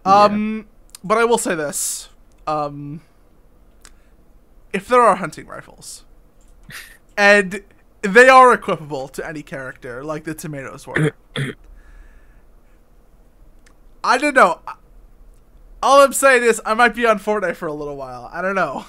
Um 0.06 0.68
but 1.04 1.18
i 1.18 1.26
will 1.26 1.38
say 1.38 1.56
this 1.56 2.10
um 2.48 3.02
if 4.74 4.88
there 4.88 5.02
are 5.02 5.18
hunting 5.18 5.46
rifles 5.46 6.04
and 7.18 7.64
they 8.02 8.30
are 8.30 8.56
equipable 8.56 9.12
to 9.12 9.28
any 9.28 9.44
character 9.44 10.04
like 10.04 10.24
the 10.24 10.34
tomatoes 10.34 10.88
were 10.88 11.14
i 14.04 14.18
don't 14.18 14.36
know. 14.36 14.62
All 15.84 16.02
i'm 16.02 16.14
saying 16.14 16.44
is 16.44 16.62
i 16.66 16.74
might 16.74 16.96
be 16.96 17.06
on 17.06 17.20
fortnite 17.20 17.56
for 17.56 17.68
a 17.68 17.74
little 17.74 17.98
while. 17.98 18.30
I 18.32 18.42
don't 18.42 18.56
know 18.56 18.86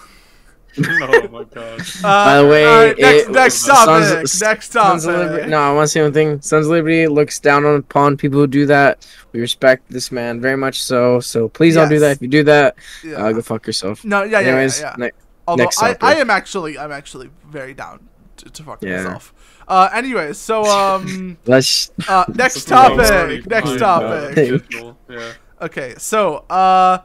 oh 0.84 1.28
my 1.32 1.44
god. 1.44 1.80
uh, 1.80 2.02
By 2.02 2.42
the 2.42 2.48
way, 2.48 2.66
alright, 2.66 2.98
next, 2.98 3.22
it- 3.28 3.30
next 3.32 3.54
Sons- 3.56 4.08
topic 4.10 4.24
S- 4.24 4.40
next 4.42 4.72
Sons 4.72 5.04
of 5.06 5.14
topic 5.14 5.30
Liberty, 5.30 5.50
no, 5.50 5.58
I 5.60 5.72
want 5.72 5.84
to 5.84 5.88
say 5.88 6.02
one 6.02 6.12
thing. 6.12 6.40
Sons 6.42 6.66
of 6.66 6.72
Liberty 6.72 7.06
looks 7.08 7.38
down 7.40 7.64
on 7.64 7.76
upon 7.76 8.16
people 8.16 8.40
who 8.40 8.46
do 8.46 8.66
that. 8.66 9.06
We 9.32 9.40
respect 9.40 9.88
this 9.90 10.12
man 10.12 10.40
very 10.40 10.56
much 10.56 10.82
so. 10.82 11.20
So 11.20 11.48
please 11.48 11.74
don't 11.74 11.88
do 11.88 11.98
that. 12.00 12.16
If 12.16 12.22
you 12.22 12.28
do 12.28 12.42
that, 12.44 12.76
yeah. 13.04 13.16
uh, 13.16 13.32
go 13.32 13.42
fuck 13.42 13.66
yourself. 13.66 14.04
no 14.04 14.22
yeah 14.22 14.40
yeah, 14.40 14.48
Anyways, 14.48 14.80
yeah, 14.80 14.94
yeah. 14.98 15.04
ne- 15.06 15.12
Although 15.48 15.62
Next 15.64 15.76
topic. 15.78 15.98
I 16.02 16.14
am 16.16 16.28
actually 16.30 16.78
I'm 16.78 16.90
actually 16.92 17.30
very 17.48 17.72
down 17.74 18.08
to, 18.38 18.50
to 18.50 18.62
fuck 18.62 18.82
Yeah. 18.82 19.02
myself. 19.04 19.32
Uh, 19.68 19.88
anyways, 19.92 20.38
so 20.38 20.64
um, 20.64 21.38
let's. 21.46 21.90
uh, 22.08 22.24
next 22.34 22.66
topic, 22.68 23.46
next 23.46 23.78
topic. 23.78 24.62
uh, 24.74 24.92
Yeah. 25.08 25.32
Okay, 25.62 25.94
so 25.98 26.44
uh, 26.50 26.98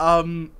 um, 0.00 0.50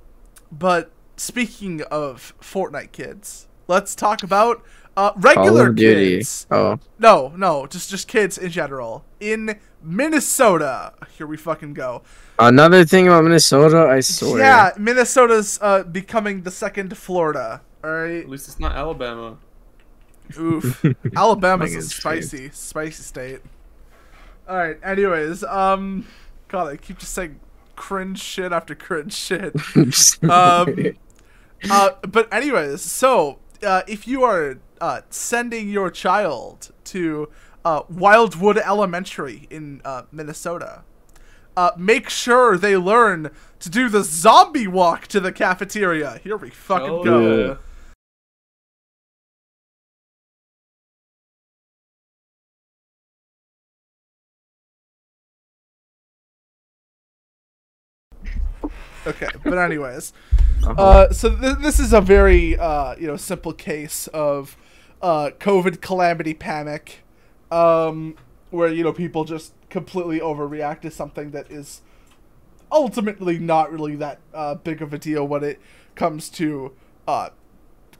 but 0.51 0.91
speaking 1.17 1.81
of 1.83 2.33
Fortnite 2.41 2.91
kids, 2.91 3.47
let's 3.67 3.95
talk 3.95 4.23
about 4.23 4.63
uh 4.97 5.11
Call 5.11 5.21
regular 5.21 5.69
of 5.69 5.75
Duty. 5.75 6.17
kids. 6.17 6.47
Oh, 6.51 6.79
No, 6.99 7.33
no, 7.35 7.67
just 7.67 7.89
just 7.89 8.07
kids 8.07 8.37
in 8.37 8.49
general 8.51 9.03
in 9.19 9.59
Minnesota. 9.83 10.93
Here 11.17 11.27
we 11.27 11.37
fucking 11.37 11.73
go. 11.73 12.01
another 12.39 12.85
thing 12.85 13.07
about 13.07 13.23
Minnesota, 13.23 13.87
I 13.89 13.99
swear. 13.99 14.39
Yeah, 14.39 14.71
Minnesota's 14.77 15.59
uh 15.61 15.83
becoming 15.83 16.41
the 16.43 16.51
second 16.51 16.97
Florida. 16.97 17.61
All 17.83 17.91
right. 17.91 18.21
At 18.23 18.29
least 18.29 18.47
it's 18.47 18.59
not 18.59 18.75
Alabama. 18.75 19.37
Oof. 20.39 20.83
Alabama's 21.15 21.69
a 21.71 21.75
Fucking 21.75 21.87
straight. 21.89 22.23
spicy, 22.23 22.49
spicy 22.51 23.03
state. 23.03 23.39
Alright, 24.49 24.79
anyways, 24.83 25.43
um 25.43 26.07
God, 26.47 26.67
I 26.67 26.77
keep 26.77 26.99
just 26.99 27.13
saying 27.13 27.39
cringe 27.75 28.19
shit 28.21 28.51
after 28.53 28.73
cringe 28.75 29.13
shit. 29.13 29.53
Um 30.29 30.93
uh, 31.69 31.91
but 32.07 32.31
anyways, 32.33 32.81
so 32.81 33.39
uh, 33.63 33.81
if 33.87 34.07
you 34.07 34.23
are 34.23 34.59
uh, 34.81 35.01
sending 35.09 35.69
your 35.69 35.89
child 35.89 36.71
to 36.85 37.29
uh, 37.63 37.81
Wildwood 37.89 38.57
Elementary 38.57 39.47
in 39.49 39.81
uh, 39.83 40.03
Minnesota, 40.11 40.83
make 41.77 42.09
sure 42.09 42.57
they 42.57 42.77
learn 42.77 43.31
to 43.59 43.69
do 43.69 43.89
the 43.89 44.03
zombie 44.03 44.67
walk 44.67 45.07
to 45.07 45.19
the 45.19 45.31
cafeteria. 45.31 46.19
Here 46.23 46.37
we 46.37 46.49
fucking 46.49 46.89
oh, 46.89 47.03
go. 47.03 47.47
Yeah. 47.47 47.55
Okay, 59.07 59.27
but 59.43 59.59
anyways, 59.59 60.13
uh-huh. 60.63 60.81
uh, 60.81 61.13
so 61.13 61.35
th- 61.35 61.57
this 61.59 61.79
is 61.79 61.93
a 61.93 62.01
very 62.01 62.57
uh, 62.57 62.95
you 62.95 63.07
know 63.07 63.17
simple 63.17 63.53
case 63.53 64.07
of 64.07 64.57
uh, 65.01 65.31
COVID 65.39 65.81
calamity 65.81 66.33
panic, 66.33 67.03
um, 67.51 68.15
where 68.49 68.71
you 68.71 68.83
know 68.83 68.93
people 68.93 69.23
just 69.23 69.53
completely 69.69 70.19
overreact 70.19 70.81
to 70.81 70.91
something 70.91 71.31
that 71.31 71.51
is 71.51 71.81
ultimately 72.71 73.37
not 73.37 73.71
really 73.71 73.95
that 73.95 74.19
uh, 74.33 74.55
big 74.55 74.81
of 74.81 74.93
a 74.93 74.97
deal 74.97 75.27
when 75.27 75.43
it 75.43 75.59
comes 75.95 76.29
to 76.29 76.73
uh, 77.07 77.29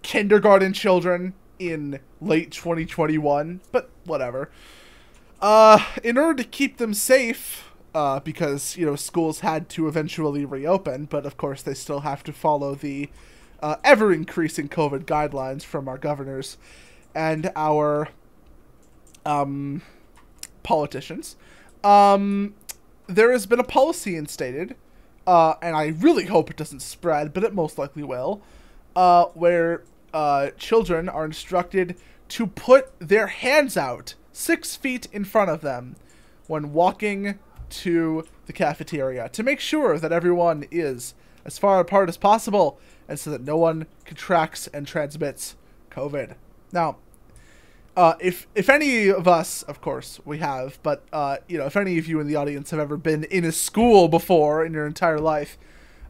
kindergarten 0.02 0.74
children 0.74 1.34
in 1.60 2.00
late 2.20 2.52
2021. 2.52 3.62
But 3.72 3.90
whatever. 4.06 4.50
In 6.04 6.18
order 6.18 6.42
to 6.42 6.50
keep 6.50 6.78
them 6.78 6.94
safe, 6.94 7.75
uh, 7.96 8.20
because 8.20 8.76
you 8.76 8.86
know 8.86 8.98
schools 8.98 9.40
had 9.40 9.70
to 9.70 9.88
eventually 9.88 10.44
reopen, 10.44 11.06
but 11.06 11.26
of 11.26 11.38
course 11.38 11.62
they 11.62 11.74
still 11.74 12.02
have 12.02 12.24
to 12.26 12.34
follow 12.34 12.76
the 12.76 13.10
uh, 13.62 13.78
ever 13.86 14.12
increasing 14.12 14.68
COVID 14.68 15.06
guidelines 15.06 15.64
from 15.64 15.88
our 15.88 15.98
governors 15.98 16.58
and 17.16 17.50
our 17.56 18.10
um, 19.26 19.82
politicians. 20.62 21.38
Um, 21.86 22.54
there 23.08 23.32
has 23.32 23.46
been 23.46 23.62
a 23.62 23.64
policy 23.64 24.18
instated, 24.18 24.76
uh, 25.26 25.54
and 25.62 25.74
I 25.74 25.88
really 25.88 26.26
hope 26.26 26.50
it 26.50 26.58
doesn't 26.58 26.82
spread, 26.82 27.34
but 27.34 27.46
it 27.46 27.54
most 27.54 27.78
likely 27.78 28.04
will, 28.04 28.42
uh, 28.96 29.26
where 29.36 29.84
uh, 30.14 30.50
children 30.58 31.08
are 31.08 31.24
instructed 31.24 31.96
to 32.28 32.46
put 32.46 32.92
their 33.00 33.28
hands 33.28 33.78
out 33.78 34.16
six 34.34 34.76
feet 34.76 35.08
in 35.14 35.24
front 35.24 35.50
of 35.50 35.62
them 35.62 35.96
when 36.48 36.74
walking 36.74 37.40
to 37.70 38.26
the 38.46 38.54
cafeteria 38.54 39.30
to 39.30 39.44
make 39.44 39.60
sure 39.60 39.98
that 39.98 40.12
everyone 40.12 40.66
is 40.72 41.14
as 41.46 41.58
far 41.58 41.80
apart 41.80 42.10
as 42.10 42.18
possible 42.18 42.80
and 43.08 43.20
so 43.20 43.30
that 43.30 43.42
no 43.42 43.58
one 43.58 43.86
contracts 44.04 44.68
and 44.68 44.88
transmits 44.88 45.56
COVID. 45.92 46.36
Now, 46.72 46.98
uh, 47.96 48.16
if 48.20 48.48
if 48.56 48.70
any 48.70 49.08
of 49.08 49.28
us, 49.28 49.64
of 49.64 49.80
course, 49.80 50.20
we 50.26 50.40
have, 50.40 50.80
but 50.84 51.06
uh, 51.14 51.38
you 51.48 51.58
know, 51.58 51.66
if 51.66 51.78
any 51.78 51.98
of 51.98 52.08
you 52.08 52.20
in 52.20 52.28
the 52.28 52.36
audience 52.36 52.72
have 52.72 52.80
ever 52.80 52.98
been 52.98 53.24
in 53.26 53.46
a 53.46 53.52
school 53.54 54.08
before 54.10 54.66
in 54.66 54.74
your 54.74 54.86
entire 54.86 55.20
life, 55.20 55.58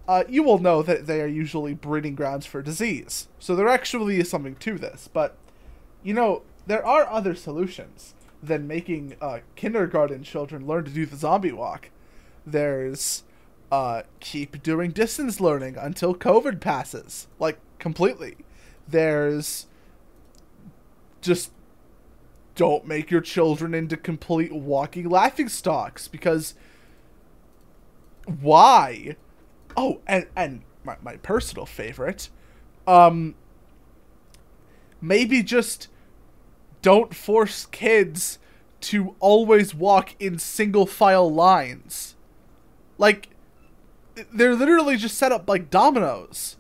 uh, 0.08 0.24
you 0.28 0.42
will 0.42 0.58
know 0.58 0.82
that 0.82 1.06
they 1.06 1.22
are 1.22 1.28
usually 1.28 1.76
breeding 1.76 2.16
grounds 2.16 2.46
for 2.46 2.64
disease. 2.64 3.28
So 3.38 3.56
there 3.56 3.68
actually 3.68 4.20
is 4.20 4.30
something 4.30 4.56
to 4.56 4.78
this. 4.80 5.08
But 5.12 5.38
you 6.02 6.16
know, 6.16 6.42
there 6.66 6.84
are 6.84 7.08
other 7.08 7.36
solutions 7.36 8.15
than 8.46 8.68
making 8.68 9.16
uh, 9.22 9.40
kindergarten 9.56 10.24
children 10.24 10.66
learn 10.68 10.86
to 10.86 10.92
do 10.92 11.06
the 11.06 11.16
zombie 11.16 11.52
walk. 11.52 11.90
There's 12.46 13.24
uh, 13.72 14.04
keep 14.20 14.62
doing 14.62 14.92
distance 14.92 15.40
learning 15.40 15.78
until 15.78 16.14
COVID 16.16 16.60
passes, 16.60 17.28
like 17.40 17.60
completely. 17.80 18.38
There's 18.88 19.66
just 21.22 21.52
don't 22.54 22.88
make 22.88 23.12
your 23.12 23.22
children 23.22 23.74
into 23.74 23.98
complete 23.98 24.54
walking 24.54 25.10
laughing 25.10 25.50
stocks 25.50 26.08
because 26.08 26.54
why? 28.42 29.16
Oh, 29.76 30.02
and 30.08 30.28
and 30.36 30.62
my, 30.84 30.98
my 31.02 31.18
personal 31.18 31.66
favorite, 31.66 32.30
um, 32.88 33.36
maybe 35.02 35.44
just 35.44 35.88
don't 36.86 37.16
force 37.16 37.66
kids 37.66 38.38
to 38.80 39.16
always 39.20 39.74
walk 39.74 40.16
in 40.20 40.38
single 40.38 40.86
file 40.86 41.34
lines. 41.34 42.16
Like, 43.00 43.30
they're 44.32 44.54
literally 44.54 44.96
just 44.96 45.18
set 45.18 45.32
up 45.32 45.50
like 45.50 45.72
dominoes. 45.72 46.58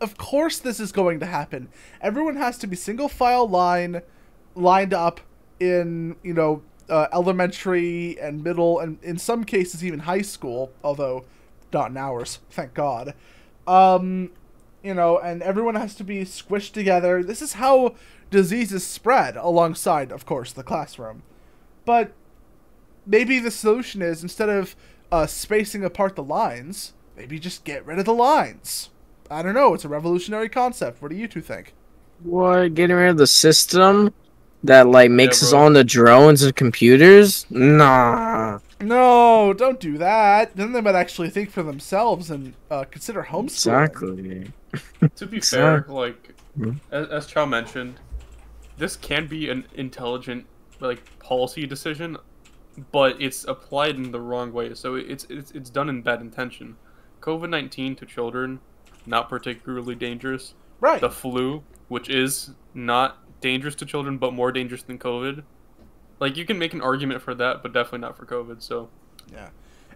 Of 0.00 0.16
course, 0.16 0.58
this 0.58 0.80
is 0.80 0.90
going 0.90 1.20
to 1.20 1.26
happen. 1.26 1.68
Everyone 2.00 2.36
has 2.36 2.56
to 2.58 2.66
be 2.66 2.76
single 2.76 3.10
file 3.10 3.46
line, 3.46 4.00
lined 4.54 4.94
up 4.94 5.20
in 5.60 6.16
you 6.22 6.32
know 6.32 6.62
uh, 6.88 7.08
elementary 7.12 8.18
and 8.18 8.42
middle, 8.42 8.80
and 8.80 8.96
in 9.04 9.18
some 9.18 9.44
cases 9.44 9.84
even 9.84 10.00
high 10.00 10.22
school. 10.22 10.72
Although 10.82 11.26
not 11.74 11.90
in 11.90 11.98
ours, 11.98 12.38
thank 12.48 12.72
God. 12.72 13.12
Um, 13.66 14.30
you 14.82 14.94
know, 14.94 15.18
and 15.18 15.42
everyone 15.42 15.74
has 15.74 15.94
to 15.96 16.04
be 16.04 16.22
squished 16.22 16.72
together. 16.72 17.22
This 17.22 17.42
is 17.42 17.52
how 17.52 17.96
diseases 18.30 18.86
spread, 18.86 19.36
alongside, 19.36 20.12
of 20.12 20.26
course, 20.26 20.52
the 20.52 20.62
classroom. 20.62 21.22
But 21.84 22.12
maybe 23.06 23.38
the 23.38 23.50
solution 23.50 24.02
is 24.02 24.22
instead 24.22 24.48
of 24.48 24.76
uh, 25.10 25.26
spacing 25.26 25.84
apart 25.84 26.16
the 26.16 26.22
lines, 26.22 26.92
maybe 27.16 27.38
just 27.38 27.64
get 27.64 27.84
rid 27.86 27.98
of 27.98 28.04
the 28.04 28.14
lines. 28.14 28.90
I 29.30 29.42
don't 29.42 29.54
know. 29.54 29.74
It's 29.74 29.84
a 29.84 29.88
revolutionary 29.88 30.48
concept. 30.48 31.00
What 31.02 31.10
do 31.10 31.16
you 31.16 31.28
two 31.28 31.40
think? 31.40 31.74
What? 32.22 32.74
Getting 32.74 32.96
rid 32.96 33.10
of 33.10 33.16
the 33.18 33.26
system 33.26 34.12
that 34.64 34.86
like 34.88 35.10
makes 35.10 35.42
us 35.42 35.50
bro. 35.50 35.70
the 35.72 35.84
drones 35.84 36.42
and 36.42 36.54
computers? 36.56 37.46
Nah. 37.50 38.58
No, 38.80 39.52
don't 39.52 39.78
do 39.80 39.98
that. 39.98 40.56
Then 40.56 40.72
they 40.72 40.80
might 40.80 40.94
actually 40.94 41.30
think 41.30 41.50
for 41.50 41.62
themselves 41.62 42.30
and 42.30 42.54
uh, 42.70 42.84
consider 42.90 43.22
homeschooling. 43.24 44.50
Exactly. 44.72 45.10
To 45.16 45.26
be 45.26 45.40
So- 45.42 45.56
fair, 45.58 45.86
like 45.88 46.34
Mhm. 46.58 46.80
as, 46.90 47.08
as 47.08 47.26
Chow 47.26 47.46
mentioned, 47.46 47.94
this 48.78 48.96
can 48.96 49.26
be 49.26 49.50
an 49.50 49.66
intelligent 49.74 50.46
like 50.80 51.18
policy 51.18 51.66
decision, 51.66 52.16
but 52.92 53.20
it's 53.20 53.44
applied 53.44 53.96
in 53.96 54.12
the 54.12 54.20
wrong 54.20 54.52
way. 54.52 54.74
So 54.74 54.94
it's 54.94 55.26
it's 55.28 55.50
it's 55.50 55.70
done 55.70 55.88
in 55.88 56.02
bad 56.02 56.20
intention. 56.20 56.76
COVID 57.20 57.50
nineteen 57.50 57.96
to 57.96 58.06
children, 58.06 58.60
not 59.06 59.28
particularly 59.28 59.94
dangerous. 59.94 60.54
Right. 60.80 61.00
The 61.00 61.10
flu, 61.10 61.64
which 61.88 62.08
is 62.08 62.50
not 62.72 63.18
dangerous 63.40 63.74
to 63.76 63.86
children 63.86 64.18
but 64.18 64.32
more 64.32 64.52
dangerous 64.52 64.82
than 64.82 64.98
COVID. 64.98 65.42
Like 66.20 66.36
you 66.36 66.44
can 66.44 66.58
make 66.58 66.74
an 66.74 66.80
argument 66.80 67.22
for 67.22 67.34
that, 67.34 67.62
but 67.62 67.72
definitely 67.72 68.00
not 68.00 68.16
for 68.16 68.26
COVID. 68.26 68.62
So 68.62 68.88
yeah. 69.32 69.48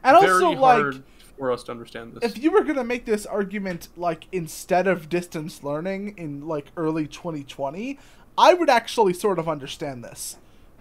And 0.05 0.19
very 0.21 0.33
also, 0.33 0.51
like, 0.51 0.81
hard 0.81 1.03
for 1.39 1.53
us 1.53 1.63
to 1.65 1.73
understand 1.73 2.15
this. 2.15 2.33
if 2.33 2.43
you 2.43 2.51
were 2.51 2.63
gonna 2.63 2.85
make 2.85 3.05
this 3.05 3.25
argument 3.25 3.89
like 3.97 4.27
instead 4.33 4.87
of 4.87 5.09
distance 5.09 5.63
learning 5.63 6.15
in 6.17 6.47
like 6.47 6.67
early 6.77 7.07
2020 7.07 7.99
i 8.37 8.55
would 8.55 8.71
actually 8.71 9.13
sort 9.13 9.39
of 9.39 9.49
understand 9.49 10.03
this. 10.05 10.37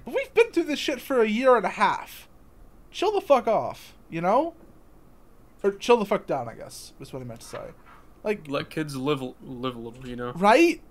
But 0.06 0.16
we've 0.16 0.34
been 0.34 0.52
through 0.52 0.64
this 0.64 0.80
shit 0.80 0.99
for 0.99 1.22
a 1.22 1.28
year 1.28 1.56
and 1.56 1.66
a 1.66 1.70
half. 1.70 2.28
Chill 2.91 3.12
the 3.12 3.22
fuck 3.22 3.47
off 3.47 3.93
you 4.12 4.22
know? 4.22 4.54
Or 5.64 5.72
chill 5.72 5.97
the 5.97 6.06
fuck 6.06 6.28
down 6.28 6.47
i 6.49 6.54
guess 6.54 6.93
was 6.99 7.12
what 7.14 7.22
i 7.22 7.26
meant 7.26 7.39
to 7.39 7.47
say. 7.47 7.70
Like 8.24 8.47
Let 8.47 8.70
kids 8.70 8.95
live 8.95 9.22
live 9.41 9.76
a 9.76 9.80
little, 9.80 10.08
you 10.08 10.16
know. 10.16 10.34
right? 10.34 10.82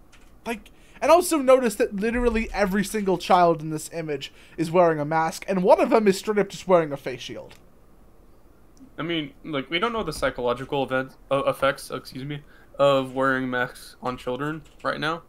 Like 0.44 0.70
and 1.00 1.10
also 1.10 1.38
notice 1.38 1.76
that 1.76 1.94
literally 1.94 2.50
every 2.52 2.84
single 2.84 3.18
child 3.18 3.62
in 3.62 3.70
this 3.70 3.88
image 3.92 4.32
is 4.56 4.70
wearing 4.70 4.98
a 4.98 5.04
mask 5.04 5.44
and 5.46 5.62
one 5.62 5.80
of 5.80 5.90
them 5.90 6.08
is 6.08 6.18
straight 6.18 6.38
up 6.38 6.48
just 6.48 6.66
wearing 6.66 6.92
a 6.92 6.96
face 6.96 7.20
shield. 7.20 7.54
I 8.98 9.02
mean, 9.02 9.32
like 9.44 9.70
we 9.70 9.78
don't 9.78 9.92
know 9.92 10.02
the 10.02 10.12
psychological 10.12 10.82
event 10.82 11.16
uh, 11.30 11.44
effects, 11.46 11.90
excuse 11.90 12.24
me, 12.24 12.42
of 12.78 13.14
wearing 13.14 13.48
masks 13.48 13.96
on 14.02 14.16
children 14.18 14.62
right 14.82 15.00
now, 15.00 15.22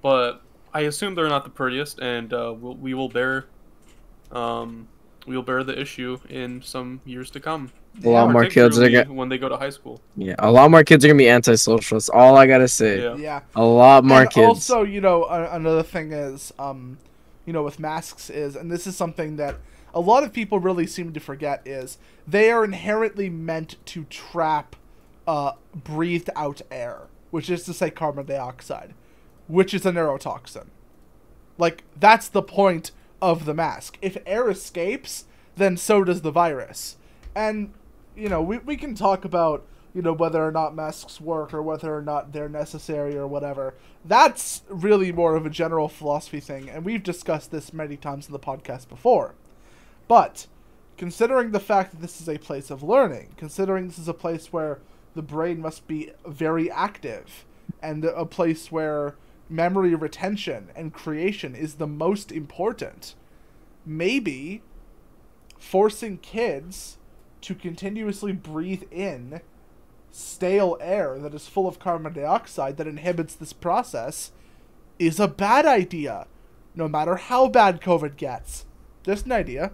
but 0.00 0.42
I 0.72 0.80
assume 0.80 1.14
they're 1.14 1.28
not 1.28 1.44
the 1.44 1.50
prettiest, 1.50 1.98
and 2.00 2.32
uh, 2.32 2.54
we'll, 2.58 2.74
we 2.74 2.94
will 2.94 3.08
bear, 3.08 3.46
um, 4.30 4.88
we 5.26 5.34
will 5.34 5.42
bear 5.42 5.64
the 5.64 5.78
issue 5.78 6.18
in 6.28 6.62
some 6.62 7.00
years 7.04 7.30
to 7.30 7.40
come. 7.40 7.72
A 8.04 8.08
lot 8.10 8.30
more 8.30 8.44
kids 8.46 8.78
are 8.78 8.90
gonna. 8.90 9.12
when 9.12 9.28
they 9.30 9.38
go 9.38 9.48
to 9.48 9.56
high 9.56 9.70
school. 9.70 10.00
Yeah, 10.16 10.34
a 10.38 10.50
lot 10.50 10.70
more 10.70 10.84
kids 10.84 11.04
are 11.04 11.08
gonna 11.08 11.18
be 11.18 11.30
antisocial. 11.30 11.96
That's 11.96 12.10
all 12.10 12.36
I 12.36 12.46
gotta 12.46 12.68
say. 12.68 13.02
Yeah. 13.02 13.16
yeah 13.16 13.40
A 13.54 13.64
lot 13.64 14.04
more 14.04 14.22
and 14.22 14.30
kids. 14.30 14.46
Also, 14.46 14.82
you 14.82 15.00
know, 15.00 15.24
a- 15.24 15.56
another 15.56 15.82
thing 15.82 16.12
is, 16.12 16.52
um, 16.58 16.98
you 17.46 17.52
know, 17.54 17.62
with 17.62 17.80
masks 17.80 18.28
is, 18.28 18.54
and 18.54 18.70
this 18.70 18.86
is 18.86 18.96
something 18.96 19.36
that 19.36 19.56
a 19.94 20.00
lot 20.00 20.22
of 20.24 20.32
people 20.34 20.58
really 20.60 20.86
seem 20.86 21.14
to 21.14 21.20
forget 21.20 21.66
is 21.66 21.96
they 22.28 22.50
are 22.50 22.64
inherently 22.64 23.30
meant 23.30 23.76
to 23.86 24.04
trap 24.04 24.76
uh, 25.26 25.52
breathed 25.74 26.28
out 26.36 26.60
air, 26.70 27.02
which 27.30 27.48
is 27.48 27.64
to 27.64 27.72
say 27.72 27.88
carbon 27.90 28.26
dioxide, 28.26 28.92
which 29.48 29.74
is 29.74 29.86
a 29.86 29.92
neurotoxin. 29.92 30.66
Like 31.58 31.84
that's 31.98 32.28
the 32.28 32.42
point 32.42 32.90
of 33.22 33.44
the 33.44 33.54
mask. 33.54 33.98
If 34.02 34.16
air 34.26 34.50
escapes, 34.50 35.24
then 35.56 35.76
so 35.76 36.04
does 36.04 36.22
the 36.22 36.30
virus. 36.30 36.96
And 37.34 37.72
you 38.14 38.28
know, 38.28 38.42
we 38.42 38.58
we 38.58 38.76
can 38.76 38.94
talk 38.94 39.24
about 39.24 39.64
you 39.94 40.02
know 40.02 40.12
whether 40.12 40.46
or 40.46 40.52
not 40.52 40.74
masks 40.74 41.20
work 41.20 41.54
or 41.54 41.62
whether 41.62 41.94
or 41.94 42.02
not 42.02 42.32
they're 42.32 42.48
necessary 42.48 43.16
or 43.16 43.26
whatever. 43.26 43.74
That's 44.04 44.62
really 44.68 45.12
more 45.12 45.36
of 45.36 45.46
a 45.46 45.50
general 45.50 45.88
philosophy 45.88 46.40
thing, 46.40 46.68
and 46.68 46.84
we've 46.84 47.02
discussed 47.02 47.50
this 47.50 47.72
many 47.72 47.96
times 47.96 48.26
in 48.26 48.32
the 48.32 48.38
podcast 48.38 48.88
before. 48.88 49.34
But 50.08 50.46
considering 50.96 51.50
the 51.50 51.60
fact 51.60 51.92
that 51.92 52.00
this 52.00 52.20
is 52.20 52.28
a 52.28 52.38
place 52.38 52.70
of 52.70 52.82
learning, 52.82 53.34
considering 53.36 53.88
this 53.88 53.98
is 53.98 54.08
a 54.08 54.14
place 54.14 54.52
where 54.52 54.78
the 55.14 55.22
brain 55.22 55.60
must 55.60 55.86
be 55.86 56.12
very 56.26 56.70
active, 56.70 57.44
and 57.82 58.04
a 58.04 58.26
place 58.26 58.70
where 58.70 59.14
memory 59.48 59.94
retention 59.94 60.68
and 60.74 60.92
creation 60.92 61.54
is 61.54 61.74
the 61.74 61.86
most 61.86 62.32
important, 62.32 63.14
maybe 63.84 64.62
forcing 65.58 66.18
kids 66.18 66.98
to 67.40 67.54
continuously 67.54 68.32
breathe 68.32 68.84
in 68.90 69.40
stale 70.10 70.78
air 70.80 71.18
that 71.18 71.34
is 71.34 71.46
full 71.46 71.68
of 71.68 71.78
carbon 71.78 72.12
dioxide 72.12 72.76
that 72.76 72.86
inhibits 72.86 73.34
this 73.34 73.52
process 73.52 74.32
is 74.98 75.20
a 75.20 75.28
bad 75.28 75.66
idea, 75.66 76.26
no 76.74 76.88
matter 76.88 77.16
how 77.16 77.48
bad 77.48 77.80
COVID 77.80 78.16
gets. 78.16 78.64
Just 79.02 79.26
an 79.26 79.32
idea. 79.32 79.72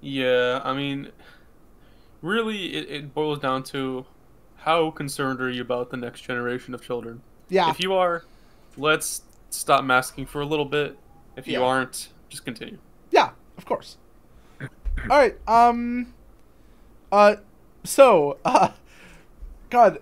Yeah, 0.00 0.60
I 0.62 0.72
mean, 0.74 1.10
really, 2.22 2.74
it, 2.74 2.88
it 2.88 3.14
boils 3.14 3.40
down 3.40 3.64
to 3.64 4.06
how 4.58 4.90
concerned 4.90 5.40
are 5.40 5.50
you 5.50 5.62
about 5.62 5.90
the 5.90 5.96
next 5.96 6.22
generation 6.22 6.74
of 6.74 6.82
children? 6.82 7.22
Yeah. 7.48 7.70
If 7.70 7.80
you 7.80 7.94
are, 7.94 8.24
let's 8.76 9.22
stop 9.50 9.84
masking 9.84 10.26
for 10.26 10.40
a 10.40 10.46
little 10.46 10.64
bit. 10.64 10.98
If 11.36 11.46
you 11.46 11.54
Yeah. 11.60 11.66
aren't, 11.66 12.08
just 12.28 12.44
continue. 12.44 12.78
Yeah, 13.10 13.30
of 13.56 13.64
course. 13.64 13.96
All 14.60 14.68
right. 15.08 15.36
Um. 15.48 16.12
Uh. 17.12 17.36
So. 17.84 18.38
Uh. 18.44 18.70
God. 19.70 20.00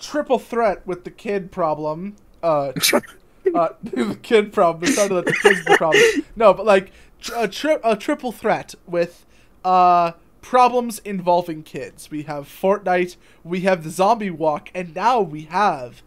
Triple 0.00 0.38
threat 0.38 0.86
with 0.86 1.04
the 1.04 1.10
kid 1.10 1.52
problem. 1.52 2.16
Uh. 2.42 2.72
uh 3.54 3.68
the 3.82 4.18
kid 4.22 4.52
problem. 4.52 4.84
It's 4.88 4.96
not 4.96 5.10
that 5.10 5.26
the 5.26 5.34
kid's 5.42 5.64
the 5.66 5.76
problem. 5.76 6.02
No, 6.36 6.54
but 6.54 6.64
like 6.64 6.90
a, 7.36 7.46
tri- 7.46 7.78
a 7.84 7.96
triple 7.96 8.32
threat 8.32 8.74
with 8.86 9.26
uh 9.64 10.12
problems 10.48 10.98
involving 11.06 11.62
kids. 11.62 12.10
We 12.10 12.24
have 12.24 12.46
Fortnite. 12.46 13.16
We 13.42 13.60
have 13.60 13.82
the 13.82 13.88
zombie 13.88 14.28
walk, 14.28 14.68
and 14.74 14.94
now 14.94 15.20
we 15.22 15.42
have 15.44 16.02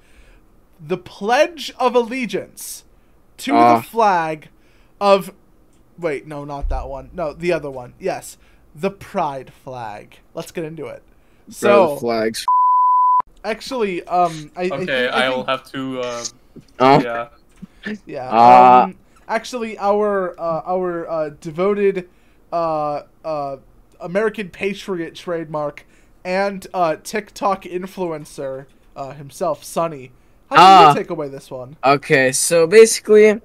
the 0.80 0.98
Pledge 0.98 1.74
of 1.80 1.96
Allegiance 1.96 2.84
to 3.38 3.56
Ah. 3.56 3.78
the 3.78 3.82
flag 3.84 4.50
of 5.02 5.34
Wait, 6.00 6.28
no, 6.28 6.46
not 6.46 6.70
that 6.70 6.88
one. 6.88 7.10
No, 7.12 7.34
the 7.34 7.52
other 7.52 7.72
one. 7.72 7.96
Yes, 8.00 8.38
the 8.76 8.92
pride 8.92 9.52
flag. 9.64 10.20
Let's 10.36 10.52
get 10.52 10.64
into 10.64 10.86
it. 10.86 11.02
Bro, 11.48 11.96
So, 11.96 11.96
flags. 11.96 12.46
actually, 13.44 14.04
um, 14.04 14.52
I, 14.56 14.62
I 14.62 14.66
Okay, 14.66 14.78
think- 14.86 14.90
I 14.92 15.26
I'll 15.26 15.34
think- 15.38 15.48
have 15.50 15.72
to. 15.72 16.02
Uh, 16.02 16.24
Oh, 16.80 17.00
yeah. 17.02 17.28
yeah. 18.06 18.30
Uh, 18.30 18.84
um, 18.84 18.96
actually, 19.28 19.80
our 19.80 20.40
uh, 20.40 20.62
our 20.68 21.10
uh, 21.10 21.30
devoted 21.42 22.08
uh, 22.54 23.02
uh, 23.26 23.58
American 24.00 24.50
patriot 24.50 25.16
trademark 25.16 25.86
and 26.24 26.68
uh, 26.74 26.98
TikTok 27.04 27.64
influencer 27.64 28.66
uh, 28.96 29.12
himself, 29.14 29.64
Sonny. 29.64 30.12
How 30.50 30.56
do 30.56 30.62
Ah. 30.62 30.90
you 30.90 30.96
take 31.00 31.10
away 31.10 31.28
this 31.30 31.50
one? 31.52 31.76
Okay, 31.84 32.32
so 32.32 32.68
basically, 32.68 33.40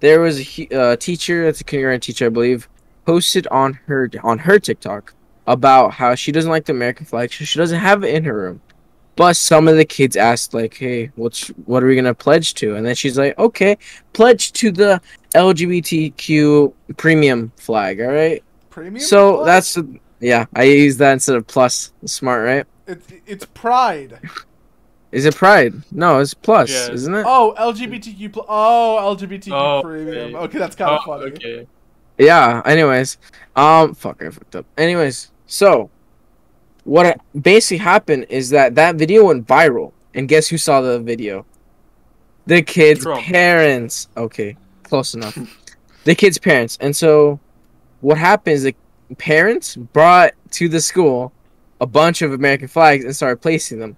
there 0.00 0.20
was 0.20 0.40
a 0.58 0.68
uh, 0.74 0.96
teacher, 0.96 1.44
that's 1.44 1.60
a 1.60 1.64
kindergarten 1.64 2.00
teacher, 2.00 2.26
I 2.26 2.30
believe, 2.30 2.68
posted 3.04 3.46
on 3.48 3.74
her 3.86 4.10
on 4.22 4.38
her 4.40 4.58
TikTok 4.58 5.14
about 5.46 5.92
how 5.92 6.14
she 6.14 6.32
doesn't 6.32 6.50
like 6.50 6.64
the 6.64 6.72
American 6.72 7.06
flag, 7.06 7.32
so 7.32 7.44
she 7.44 7.58
doesn't 7.58 7.78
have 7.78 8.02
it 8.04 8.14
in 8.14 8.24
her 8.24 8.34
room. 8.34 8.60
But 9.16 9.36
some 9.36 9.68
of 9.68 9.76
the 9.76 9.84
kids 9.84 10.16
asked, 10.16 10.52
like, 10.54 10.74
"Hey, 10.74 11.10
what's 11.14 11.48
what 11.66 11.82
are 11.82 11.86
we 11.86 11.94
gonna 11.96 12.14
pledge 12.14 12.52
to?" 12.54 12.74
And 12.74 12.84
then 12.84 12.94
she's 12.94 13.16
like, 13.16 13.38
"Okay, 13.38 13.78
pledge 14.12 14.52
to 14.54 14.70
the 14.72 15.00
LGBTQ 15.34 16.72
premium 16.96 17.52
flag." 17.56 18.00
All 18.00 18.08
right. 18.08 18.42
Premium. 18.76 19.00
So 19.00 19.36
flag? 19.36 19.46
that's 19.46 19.78
yeah, 20.20 20.44
I 20.54 20.64
use 20.64 20.98
that 20.98 21.14
instead 21.14 21.36
of 21.36 21.46
plus. 21.46 21.92
Smart, 22.04 22.44
right? 22.44 22.66
it's 22.86 23.06
it's 23.26 23.46
pride. 23.46 24.20
Is 25.12 25.24
it 25.24 25.34
pride? 25.34 25.72
No, 25.90 26.18
it's 26.18 26.34
plus, 26.34 26.70
Yeah. 26.70 26.92
isn't 26.92 27.14
it? 27.14 27.24
Oh, 27.26 27.54
LGBTQ. 27.58 28.32
Pl- 28.34 28.44
oh, 28.48 29.16
LGBTQ 29.16 29.52
Oh, 29.52 29.80
premium. 29.82 30.34
okay. 30.34 30.36
Okay, 30.44 30.58
that's 30.58 30.76
kind 30.76 30.90
of 30.90 31.00
Oh, 31.06 31.18
funny. 31.18 31.32
okay. 31.32 31.66
Yeah. 32.18 32.60
Anyways, 32.66 33.16
um, 33.56 33.94
fuck, 33.94 34.22
I 34.22 34.28
fucked 34.28 34.56
up. 34.56 34.66
Anyways, 34.76 35.30
so 35.46 35.88
what 36.84 37.18
basically 37.40 37.78
happened 37.78 38.26
is 38.28 38.50
that 38.50 38.74
that 38.74 38.96
video 38.96 39.24
went 39.24 39.46
viral, 39.46 39.92
and 40.14 40.28
guess 40.28 40.48
who 40.48 40.58
saw 40.58 40.82
the 40.82 40.98
video? 41.00 41.46
The 42.46 42.60
kids' 42.60 43.02
Trump. 43.04 43.22
parents. 43.22 44.08
Okay, 44.18 44.56
close 44.82 45.14
enough. 45.14 45.38
the 46.04 46.14
kids' 46.14 46.36
parents, 46.36 46.76
and 46.80 46.94
so 46.94 47.40
what 48.06 48.18
happens? 48.18 48.62
The 48.62 48.74
parents 49.18 49.74
brought 49.74 50.32
to 50.52 50.68
the 50.68 50.80
school 50.80 51.32
a 51.80 51.86
bunch 51.86 52.22
of 52.22 52.32
American 52.32 52.68
flags 52.68 53.04
and 53.04 53.14
started 53.16 53.38
placing 53.42 53.80
them 53.80 53.96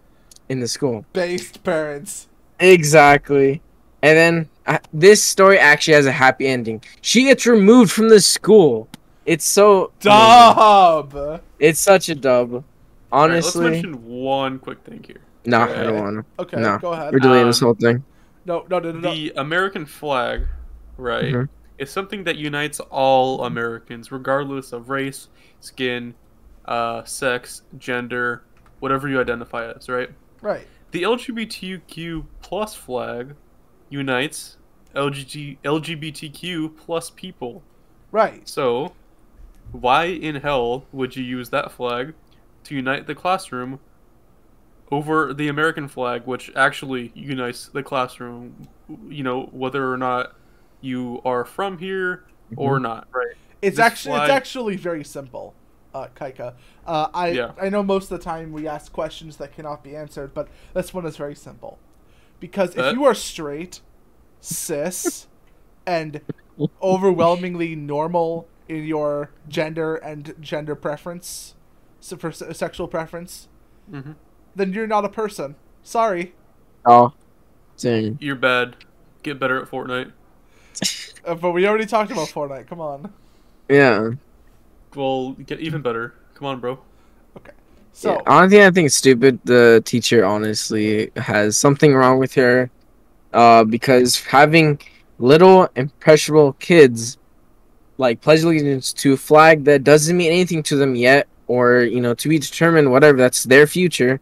in 0.49 0.61
the 0.61 0.69
school. 0.69 1.05
Based 1.13 1.63
parents. 1.63 2.27
Exactly. 2.59 3.61
And 4.03 4.17
then 4.17 4.49
uh, 4.67 4.79
this 4.95 5.23
story 5.23 5.59
actually 5.59 5.95
has 5.95 6.07
a 6.07 6.13
happy 6.13 6.47
ending. 6.47 6.83
She 7.03 7.25
gets 7.25 7.45
removed 7.47 7.93
from 7.93 8.09
the 8.09 8.21
school. 8.21 8.89
It's 9.27 9.45
so 9.45 9.93
amazing. 10.03 10.55
Dub. 10.55 11.43
It's 11.59 11.81
such 11.81 12.09
a 12.09 12.15
dub. 12.15 12.53
Alright, 12.53 12.65
Honestly, 13.13 13.65
let's 13.65 13.73
mention 13.85 14.07
one 14.07 14.59
quick 14.59 14.79
thing 14.85 15.05
here. 15.07 15.21
nah, 15.45 15.65
I 15.67 15.69
Okay. 15.71 15.83
don't 15.85 15.99
want 16.01 16.17
to. 16.39 16.43
Okay, 16.43 16.57
No. 16.61 16.79
go 16.79 16.93
ahead. 16.95 17.13
We're 17.13 17.19
deleting 17.21 17.47
this 17.49 17.61
Um, 17.61 17.67
whole 17.67 17.75
thing. 17.75 18.05
No, 18.47 18.65
no, 18.71 18.79
no, 18.79 18.91
no, 18.93 19.01
no. 19.01 19.15
The 19.15 19.33
American 19.37 19.85
flag, 19.85 20.47
right, 20.97 21.33
Mhm. 21.35 21.49
Is 21.79 21.91
something 21.91 22.25
that 22.25 22.37
unites 22.37 22.81
all 22.81 23.45
Americans, 23.45 24.11
regardless 24.11 24.73
of 24.73 24.91
race, 24.91 25.29
skin, 25.61 26.15
uh, 26.65 27.05
sex, 27.05 27.63
gender, 27.79 28.43
whatever 28.81 29.09
you 29.09 29.21
identify 29.21 29.71
as, 29.71 29.89
right? 29.89 30.11
Right. 30.41 30.67
The 30.91 31.03
LGBTQ 31.03 32.27
plus 32.43 32.75
flag 32.75 33.35
unites 33.89 34.57
LGT, 34.95 35.59
LGBTQ 35.65 36.77
plus 36.77 37.11
people. 37.11 37.63
Right. 38.11 38.47
So, 38.49 38.95
why 39.73 40.07
in 40.07 40.37
hell 40.37 40.87
would 40.93 41.15
you 41.15 41.25
use 41.25 41.51
that 41.51 41.71
flag 41.73 42.15
to 42.65 42.75
unite 42.75 43.07
the 43.07 43.15
classroom 43.15 43.81
over 44.91 45.35
the 45.35 45.49
American 45.49 45.89
flag, 45.89 46.27
which 46.27 46.51
actually 46.57 47.13
unites 47.15 47.69
the 47.69 47.83
classroom, 47.83 48.69
you 49.09 49.23
know, 49.23 49.49
whether 49.53 49.93
or 49.93 49.99
not 49.99 50.35
you 50.81 51.21
are 51.25 51.45
from 51.45 51.79
here 51.79 52.25
or 52.57 52.79
not, 52.81 53.09
right? 53.13 53.35
It's 53.61 53.77
This 53.77 53.85
actually 53.85 54.21
it's 54.21 54.31
actually 54.31 54.77
very 54.77 55.05
simple, 55.05 55.55
uh, 55.95 56.09
Kaika. 56.15 56.55
Uh, 56.87 57.09
I 57.13 57.29
Yeah. 57.31 57.53
I 57.61 57.69
know 57.69 57.83
most 57.83 58.11
of 58.11 58.19
the 58.19 58.25
time 58.25 58.53
we 58.53 58.69
ask 58.69 58.93
questions 58.93 59.37
that 59.39 59.53
cannot 59.55 59.83
be 59.83 59.97
answered, 59.97 60.33
but 60.35 60.49
this 60.75 60.95
one 60.95 61.05
is 61.07 61.17
very 61.17 61.35
simple. 61.35 61.79
Because 62.41 62.75
if 62.77 62.85
Uh. 62.85 62.91
you 62.93 63.05
are 63.05 63.15
straight, 63.15 63.81
cis, 64.41 65.27
and 65.87 66.21
overwhelmingly 66.83 67.75
normal 67.75 68.47
in 68.69 68.85
your 68.85 69.31
gender 69.49 69.97
and 69.97 70.35
gender 70.41 70.75
preference, 70.77 71.55
so 72.01 72.17
for 72.17 72.31
se- 72.31 72.53
sexual 72.53 72.87
preference, 72.89 73.49
hmm 73.91 74.13
then 74.55 74.73
you're 74.73 74.87
not 74.89 75.05
a 75.05 75.09
person. 75.09 75.55
Sorry. 75.85 76.35
Oh, 76.85 77.13
dang. 77.77 78.19
You're 78.21 78.35
bad. 78.35 78.75
Get 79.23 79.39
better 79.39 79.61
at 79.63 79.69
Fortnite. 79.71 80.13
Uh, 81.25 81.35
but 81.35 81.51
we 81.53 81.67
already 81.67 81.87
talked 81.87 82.11
about 82.11 82.29
Fortnite. 82.29 82.67
Come 82.67 82.81
on. 82.81 83.13
Yeah. 83.69 84.13
Well, 84.95 85.33
get 85.33 85.61
even 85.61 85.83
better. 85.83 86.15
Come 86.35 86.47
on, 86.47 86.61
bro. 86.61 86.79
Okay. 87.37 87.53
So 87.93 88.15
yeah. 88.15 88.21
Honestly, 88.27 88.65
I 88.65 88.71
think 88.71 88.87
it's 88.87 88.97
stupid. 88.97 89.39
The 89.45 89.83
teacher 89.85 90.25
honestly 90.25 91.11
has 91.17 91.57
something 91.57 91.95
wrong 91.95 92.19
with 92.19 92.35
her, 92.35 92.71
uh, 93.33 93.65
because 93.65 94.23
having 94.25 94.81
little 95.19 95.69
impressionable 95.77 96.55
kids 96.55 97.19
like 97.99 98.21
pledge 98.21 98.43
allegiance 98.43 98.93
to 98.93 99.15
a 99.15 99.17
flag 99.17 99.65
that 99.65 99.83
doesn't 99.85 100.17
mean 100.17 100.31
anything 100.31 100.63
to 100.63 100.77
them 100.77 100.95
yet, 100.95 101.27
or 101.49 101.83
you 101.83 102.01
know, 102.01 102.15
to 102.15 102.29
be 102.29 102.39
determined, 102.39 102.91
whatever. 102.91 103.19
That's 103.19 103.45
their 103.45 103.67
future. 103.67 104.21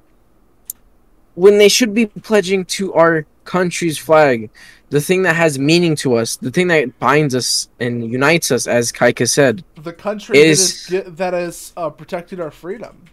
When 1.34 1.58
they 1.58 1.68
should 1.68 1.92
be 1.92 2.06
pledging 2.06 2.64
to 2.64 2.94
our 2.94 3.26
country's 3.44 3.98
flag, 3.98 4.50
the 4.90 5.00
thing 5.00 5.22
that 5.22 5.34
has 5.36 5.58
meaning 5.58 5.96
to 5.96 6.14
us, 6.14 6.36
the 6.36 6.50
thing 6.50 6.68
that 6.68 6.98
binds 6.98 7.34
us 7.34 7.68
and 7.80 8.10
unites 8.10 8.50
us, 8.50 8.66
as 8.66 8.92
Kaika 8.92 9.28
said. 9.28 9.64
the 9.76 9.92
country 9.92 10.38
is- 10.38 10.86
that 10.86 11.06
is 11.06 11.16
that 11.16 11.32
has 11.34 11.72
uh, 11.76 11.90
protected 11.90 12.40
our 12.40 12.50
freedom. 12.50 13.04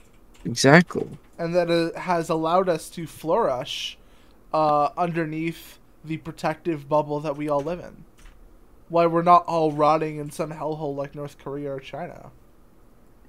Exactly. 0.45 1.07
and 1.38 1.55
that 1.55 1.69
it 1.69 1.95
has 1.95 2.30
allowed 2.30 2.67
us 2.69 2.89
to 2.89 3.07
flourish 3.07 3.97
uh, 4.53 4.89
underneath 4.97 5.80
the 6.05 6.17
protective 6.17 6.88
bubble 6.89 7.19
that 7.21 7.36
we 7.38 7.47
all 7.49 7.61
live 7.61 7.80
in. 7.80 8.03
Why 8.89 9.05
we're 9.07 9.24
not 9.24 9.45
all 9.45 9.71
rotting 9.71 10.17
in 10.17 10.30
some 10.32 10.51
hellhole 10.51 10.95
like 10.95 11.15
North 11.15 11.38
Korea 11.39 11.71
or 11.71 11.80
China. 11.80 12.32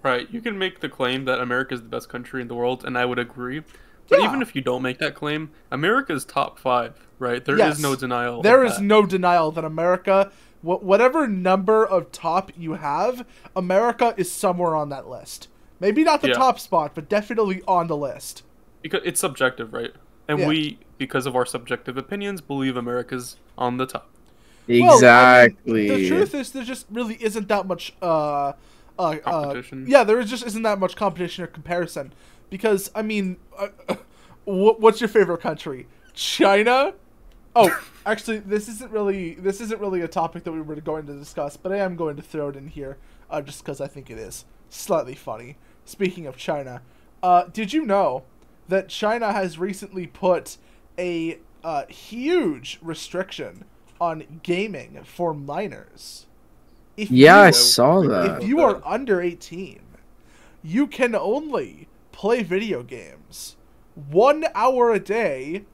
Right. 0.02 0.28
You 0.30 0.42
can 0.42 0.58
make 0.58 0.80
the 0.80 0.88
claim 0.90 1.24
that 1.24 1.40
America 1.40 1.72
is 1.74 1.80
the 1.80 1.88
best 1.88 2.08
country 2.10 2.42
in 2.42 2.48
the 2.48 2.54
world, 2.54 2.84
and 2.84 2.98
I 2.98 3.06
would 3.06 3.18
agree. 3.18 3.62
But 4.08 4.20
Yeah. 4.20 4.26
even 4.26 4.42
if 4.42 4.54
you 4.54 4.60
don't 4.62 4.82
make 4.82 4.98
that 4.98 5.14
claim, 5.14 5.50
America's 5.70 6.24
top 6.24 6.58
five, 6.58 6.94
right? 7.18 7.44
There 7.44 7.54
is 7.54 7.60
Yes. 7.60 7.78
no 7.80 7.96
denial. 7.96 8.42
There 8.42 8.64
is 8.64 8.76
that. 8.76 8.82
no 8.82 9.06
denial 9.06 9.50
that 9.52 9.64
America, 9.64 10.30
wh- 10.60 10.82
whatever 10.82 11.26
number 11.26 11.84
of 11.86 12.12
top 12.12 12.52
you 12.56 12.74
have, 12.74 13.24
America 13.56 14.14
is 14.16 14.30
somewhere 14.30 14.76
on 14.76 14.88
that 14.90 15.08
list. 15.08 15.48
Maybe 15.80 16.04
not 16.04 16.20
the 16.22 16.28
Yeah. 16.28 16.34
top 16.34 16.60
spot, 16.60 16.92
but 16.94 17.08
definitely 17.08 17.62
on 17.66 17.86
the 17.86 17.96
list. 17.96 18.42
because 18.82 19.00
it's 19.06 19.18
subjective, 19.18 19.72
right? 19.72 19.92
And 20.28 20.40
Yeah. 20.40 20.48
we, 20.48 20.78
because 20.98 21.24
of 21.24 21.34
our 21.34 21.46
subjective 21.46 21.96
opinions, 21.96 22.42
believe 22.42 22.76
America's 22.76 23.36
on 23.56 23.78
the 23.78 23.86
top. 23.86 24.10
Well, 24.68 24.76
I 24.76 24.82
mean, 24.82 24.92
Exactly. 24.92 25.88
the 25.88 26.08
truth 26.08 26.34
is, 26.34 26.50
there 26.52 26.64
just 26.64 26.84
really 26.90 27.16
isn't 27.18 27.48
that 27.48 27.66
much 27.66 27.94
uh, 28.02 28.06
uh, 28.06 28.52
uh, 28.98 29.16
Competition. 29.20 29.86
yeah, 29.88 30.04
there 30.04 30.22
just 30.22 30.44
isn't 30.46 30.62
that 30.64 30.78
much 30.78 30.96
competition 30.96 31.44
or 31.44 31.46
comparison. 31.46 32.12
Because 32.50 32.90
I 32.94 33.02
mean, 33.02 33.36
uh, 33.58 33.68
what, 34.44 34.80
what's 34.80 35.00
your 35.00 35.08
favorite 35.08 35.40
country? 35.40 35.86
China? 36.12 36.94
Oh, 37.56 37.84
actually, 38.06 38.38
this 38.38 38.68
isn't 38.68 38.90
really 38.90 39.34
this 39.34 39.60
isn't 39.60 39.80
really 39.80 40.00
a 40.00 40.08
topic 40.08 40.44
that 40.44 40.52
we 40.52 40.60
were 40.60 40.76
going 40.76 41.06
to 41.06 41.14
discuss, 41.14 41.56
but 41.56 41.72
I 41.72 41.78
am 41.78 41.96
going 41.96 42.16
to 42.16 42.22
throw 42.22 42.48
it 42.48 42.56
in 42.56 42.68
here, 42.68 42.96
uh, 43.30 43.40
just 43.42 43.64
because 43.64 43.80
I 43.80 43.86
think 43.86 44.10
it 44.10 44.18
is 44.18 44.44
slightly 44.70 45.14
funny. 45.14 45.56
Speaking 45.84 46.26
of 46.26 46.36
China, 46.36 46.82
uh, 47.22 47.44
did 47.52 47.72
you 47.72 47.84
know 47.84 48.24
that 48.68 48.88
China 48.88 49.32
has 49.32 49.58
recently 49.58 50.06
put 50.06 50.56
a 50.98 51.38
uh, 51.62 51.86
huge 51.86 52.78
restriction 52.82 53.64
on 54.00 54.40
gaming 54.42 55.00
for 55.04 55.34
minors? 55.34 56.26
If 56.96 57.10
Yeah, 57.10 57.40
I 57.40 57.50
saw 57.50 58.02
that. 58.02 58.42
if 58.42 58.48
you 58.48 58.60
are 58.60 58.80
under 58.84 59.20
18, 59.20 59.80
you 60.62 60.86
can 60.86 61.14
only 61.14 61.83
play 62.14 62.42
video 62.42 62.82
games 62.82 63.56
one 64.10 64.44
hour 64.54 64.92
a 64.92 65.00
day 65.00 65.64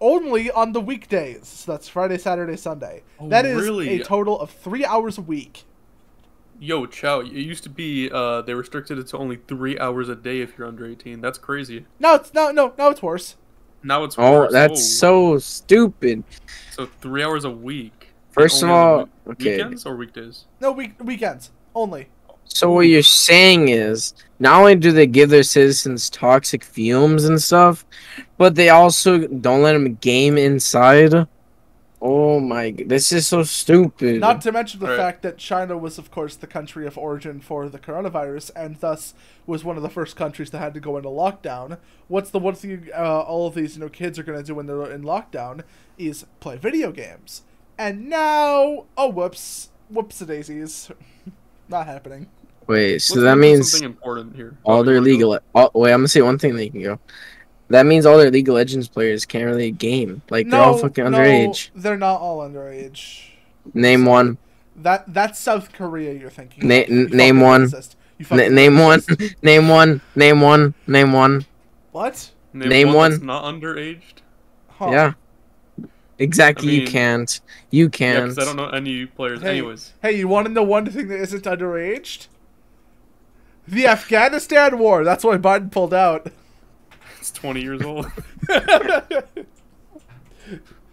only 0.00 0.50
on 0.50 0.72
the 0.72 0.80
weekdays. 0.80 1.46
So 1.48 1.72
that's 1.72 1.88
Friday, 1.88 2.18
Saturday, 2.18 2.56
Sunday. 2.56 3.02
Oh, 3.18 3.28
that 3.28 3.44
is 3.44 3.56
really? 3.60 4.00
a 4.00 4.04
total 4.04 4.38
of 4.40 4.50
three 4.50 4.84
hours 4.84 5.18
a 5.18 5.22
week. 5.22 5.64
Yo, 6.58 6.86
Chow, 6.86 7.20
it 7.20 7.32
used 7.32 7.64
to 7.64 7.68
be 7.68 8.10
uh, 8.10 8.42
they 8.42 8.54
restricted 8.54 8.98
it 8.98 9.08
to 9.08 9.18
only 9.18 9.36
three 9.48 9.78
hours 9.78 10.08
a 10.08 10.16
day 10.16 10.40
if 10.40 10.56
you're 10.56 10.66
under 10.66 10.86
18. 10.86 11.20
That's 11.20 11.36
crazy. 11.38 11.84
No, 11.98 12.14
it's 12.14 12.32
no, 12.32 12.50
no, 12.50 12.72
no, 12.78 12.88
it's 12.90 13.02
worse. 13.02 13.36
Now 13.82 14.04
it's 14.04 14.16
Oh, 14.18 14.32
worse. 14.40 14.52
that's 14.52 14.98
so 14.98 15.38
stupid. 15.38 16.24
so 16.72 16.86
three 16.86 17.22
hours 17.22 17.44
a 17.44 17.50
week. 17.50 18.08
First 18.30 18.62
of 18.62 18.70
Only 18.70 18.74
on 18.74 18.86
the 18.86 18.90
all, 18.90 19.04
wee- 19.26 19.32
okay. 19.32 19.50
weekends 19.56 19.86
or 19.86 19.96
weekdays. 19.96 20.44
No 20.60 20.72
week 20.72 20.92
weekends 21.02 21.50
only. 21.74 22.08
So 22.48 22.72
what 22.72 22.86
you're 22.88 23.02
saying 23.02 23.68
is, 23.68 24.14
not 24.38 24.58
only 24.60 24.74
do 24.76 24.92
they 24.92 25.06
give 25.06 25.30
their 25.30 25.42
citizens 25.42 26.08
toxic 26.10 26.64
fumes 26.64 27.24
and 27.24 27.40
stuff, 27.40 27.84
but 28.38 28.54
they 28.54 28.68
also 28.70 29.26
don't 29.26 29.62
let 29.62 29.72
them 29.74 29.94
game 29.96 30.38
inside. 30.38 31.26
Oh 32.00 32.38
my! 32.40 32.70
g- 32.72 32.84
This 32.84 33.10
is 33.10 33.26
so 33.26 33.42
stupid. 33.42 34.20
Not 34.20 34.42
to 34.42 34.52
mention 34.52 34.80
the 34.80 34.86
Right. 34.86 34.98
fact 34.98 35.22
that 35.22 35.38
China 35.38 35.78
was, 35.78 35.96
of 35.96 36.10
course, 36.10 36.36
the 36.36 36.46
country 36.46 36.86
of 36.86 36.98
origin 36.98 37.40
for 37.40 37.68
the 37.70 37.78
coronavirus, 37.78 38.50
and 38.54 38.76
thus 38.76 39.14
was 39.46 39.64
one 39.64 39.78
of 39.78 39.82
the 39.82 39.88
first 39.88 40.14
countries 40.14 40.50
that 40.50 40.58
had 40.58 40.74
to 40.74 40.80
go 40.80 40.98
into 40.98 41.08
lockdown. 41.08 41.78
What's 42.08 42.30
the 42.30 42.38
one 42.38 42.54
thing 42.54 42.88
uh, 42.94 43.20
all 43.20 43.46
of 43.46 43.54
these 43.54 43.76
you 43.76 43.80
know 43.80 43.88
kids 43.88 44.18
are 44.18 44.22
going 44.22 44.38
to 44.38 44.44
do 44.44 44.54
when 44.54 44.66
they're 44.66 44.90
in 44.90 45.02
lockdown 45.04 45.62
is 45.96 46.26
play 46.40 46.58
video 46.58 46.92
games. 46.92 47.42
And 47.78 48.08
now, 48.10 48.84
oh 48.98 49.08
whoops, 49.08 49.70
whoops 49.88 50.20
a 50.20 50.26
daisies, 50.26 50.90
not 51.68 51.86
happening. 51.86 52.26
Wait, 52.66 53.00
so 53.00 53.14
Let's 53.14 53.24
that 53.24 53.38
means 53.38 53.70
something 53.70 53.86
important 53.86 54.34
here. 54.34 54.56
all 54.64 54.80
Oh, 54.80 54.82
their 54.82 54.94
you 54.94 55.00
wanna 55.00 55.10
go? 55.10 55.14
legal. 55.28 55.38
All, 55.54 55.70
wait, 55.74 55.92
I'm 55.92 55.98
gonna 56.00 56.08
say 56.08 56.22
one 56.22 56.38
thing. 56.38 56.56
That 56.56 56.64
you 56.64 56.70
can 56.70 56.82
go. 56.82 56.98
That 57.68 57.86
means 57.86 58.06
all 58.06 58.18
their 58.18 58.30
League 58.30 58.48
of 58.48 58.54
Legends 58.54 58.88
players 58.88 59.24
can't 59.24 59.44
really 59.44 59.70
game. 59.70 60.22
Like 60.30 60.48
they're 60.48 60.60
all 60.60 60.76
fucking 60.78 61.04
no, 61.04 61.10
underage. 61.10 61.70
They're 61.74 61.96
not 61.96 62.20
all 62.20 62.38
underage. 62.38 63.22
Name 63.74 64.04
one. 64.04 64.38
That 64.76 65.04
that's 65.12 65.38
South 65.38 65.72
Korea 65.72 66.12
you're 66.12 66.30
thinking. 66.30 66.68
Na- 66.68 66.74
you 66.88 67.06
n- 67.06 67.06
name 67.06 67.40
one. 67.40 67.66
racist. 67.66 67.94
N- 68.30 68.54
name 68.54 68.78
one. 68.78 69.02
name 69.42 69.68
one. 69.68 70.00
Name 70.14 70.40
one. 70.40 70.74
Name 70.86 71.12
one. 71.12 71.44
What? 71.92 72.30
Name, 72.52 72.68
Name 72.68 72.92
one. 72.92 73.10
That's 73.12 73.20
one. 73.20 73.26
not 73.26 73.44
underaged. 73.44 74.02
Huh. 74.68 74.88
Yeah. 74.90 75.12
Exactly. 76.18 76.68
I 76.68 76.80
you 76.80 76.86
can't. 76.86 77.40
You 77.70 77.90
can't. 77.90 78.24
because 78.24 78.38
I 78.38 78.44
don't 78.44 78.56
know 78.56 78.68
any 78.68 79.06
players. 79.06 79.42
Hey, 79.42 79.58
Anyways, 79.58 79.92
Hey, 80.00 80.16
you 80.16 80.28
want 80.28 80.46
to 80.46 80.52
know 80.52 80.62
one 80.62 80.86
thing 80.86 81.08
that 81.08 81.20
isn't 81.20 81.44
underaged? 81.44 82.28
The 83.68 83.86
Afghanistan 83.86 84.78
war. 84.78 85.04
That's 85.04 85.24
why 85.24 85.36
Biden 85.36 85.70
pulled 85.70 85.92
out. 85.92 86.30
it's 87.18 87.30
20 87.32 87.60
years 87.60 87.82
old. 87.82 88.06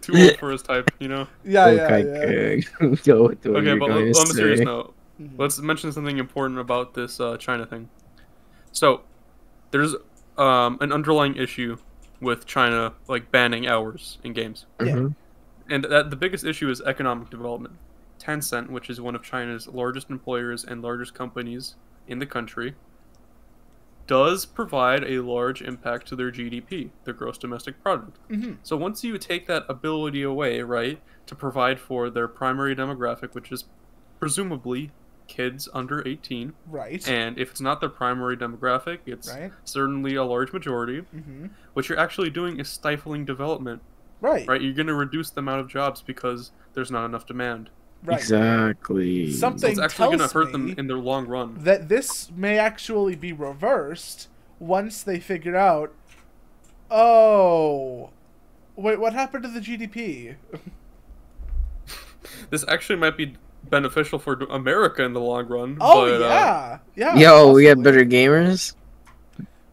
Too 0.02 0.14
old 0.18 0.38
for 0.38 0.52
his 0.52 0.62
type, 0.62 0.92
you 1.00 1.08
know. 1.08 1.28
yeah, 1.46 1.70
yeah, 1.70 1.84
okay, 1.84 2.60
yeah. 2.82 2.86
okay. 2.88 3.02
Go 3.06 3.26
Okay, 3.28 3.38
but 3.46 3.88
going 3.88 3.92
on 3.92 4.08
a 4.10 4.14
serious 4.14 4.60
note, 4.60 4.94
let's 5.38 5.60
mention 5.60 5.94
something 5.94 6.18
important 6.18 6.60
about 6.60 6.94
this 6.94 7.22
uh, 7.22 7.38
China 7.38 7.66
thing. 7.66 7.90
So, 8.74 9.04
there's 9.72 9.96
um, 10.38 10.78
an 10.82 10.92
underlying 10.92 11.38
issue 11.38 11.78
with 12.24 12.46
China 12.46 12.94
like 13.08 13.32
banning 13.32 13.68
hours 13.68 14.18
in 14.24 14.34
games, 14.34 14.66
Yeah. 14.82 14.96
Mhm. 14.96 15.16
and 15.70 15.84
that 15.86 16.10
the 16.10 16.16
biggest 16.16 16.44
issue 16.46 16.70
is 16.70 16.82
economic 16.82 17.30
development. 17.30 17.76
Tencent, 18.20 18.70
which 18.70 18.90
is 18.90 19.02
one 19.02 19.16
of 19.16 19.22
China's 19.24 19.68
largest 19.68 20.10
employers 20.10 20.64
and 20.64 20.82
largest 20.82 21.14
companies 21.14 21.76
in 22.08 22.20
the 22.20 22.26
country, 22.26 22.76
does 24.08 24.46
provide 24.46 25.04
a 25.06 25.20
large 25.22 25.62
impact 25.62 26.08
to 26.08 26.16
their 26.16 26.30
GDP, 26.32 26.92
their 27.06 27.14
gross 27.14 27.38
domestic 27.38 27.82
product. 27.82 28.18
Mhm. 28.30 28.58
So 28.64 28.76
once 28.76 29.04
you 29.04 29.18
take 29.18 29.48
that 29.48 29.66
ability 29.70 30.24
away, 30.24 30.62
right, 30.62 31.02
to 31.26 31.36
provide 31.36 31.80
for 31.80 32.10
their 32.10 32.28
primary 32.28 32.76
demographic, 32.76 33.34
which 33.34 33.52
is 33.52 33.66
presumably 34.20 34.92
kids 35.28 35.68
under 35.74 36.06
18, 36.08 36.54
Right. 36.68 37.08
and 37.08 37.38
if 37.38 37.52
it's 37.52 37.62
not 37.62 37.80
their 37.80 37.90
primary 37.90 38.36
demographic, 38.38 39.00
it's 39.06 39.30
Right. 39.30 39.52
certainly 39.64 40.16
a 40.16 40.24
large 40.24 40.52
majority. 40.54 41.00
hmm 41.00 41.48
What 41.74 41.90
you're 41.90 42.00
actually 42.00 42.30
doing 42.30 42.60
is 42.60 42.68
stifling 42.70 43.26
development, 43.26 43.82
Right. 44.22 44.48
right? 44.48 44.62
You're 44.62 44.74
going 44.74 44.88
to 44.88 44.94
reduce 44.94 45.30
the 45.32 45.40
amount 45.40 45.62
of 45.62 45.68
jobs 45.68 46.02
because 46.02 46.52
there's 46.74 46.92
not 46.92 47.06
enough 47.06 47.26
demand. 47.26 47.70
Right. 48.04 48.20
Exactly. 48.20 49.32
So 49.32 49.38
Something 49.40 49.72
it's 49.72 49.80
actually 49.80 50.18
going 50.18 50.28
to 50.30 50.34
hurt 50.34 50.52
them 50.52 50.76
in 50.78 50.88
their 50.88 50.98
long 50.98 51.26
run. 51.26 51.56
that 51.64 51.88
this 51.90 52.30
may 52.32 52.58
actually 52.60 53.16
be 53.16 53.32
reversed 53.32 54.28
once 54.60 55.02
they 55.04 55.20
figure 55.20 55.56
out. 55.56 55.94
Oh, 56.92 58.12
wait, 58.76 59.00
what 59.00 59.14
happened 59.14 59.44
to 59.44 59.50
the 59.50 59.62
GDP? 59.62 60.36
This 62.50 62.64
actually 62.68 62.96
might 62.98 63.18
be 63.18 63.36
beneficial 63.70 64.20
for 64.20 64.34
America 64.52 65.04
in 65.04 65.14
the 65.14 65.20
long 65.22 65.48
run. 65.48 65.78
Oh 65.82 66.06
but, 66.10 66.22
uh, 66.22 66.28
yeah, 66.30 66.80
yeah. 66.96 67.16
Yo, 67.16 67.52
we 67.54 67.64
get 67.64 67.76
possibly. 67.78 67.92
better 67.92 68.06
gamers. 68.06 68.76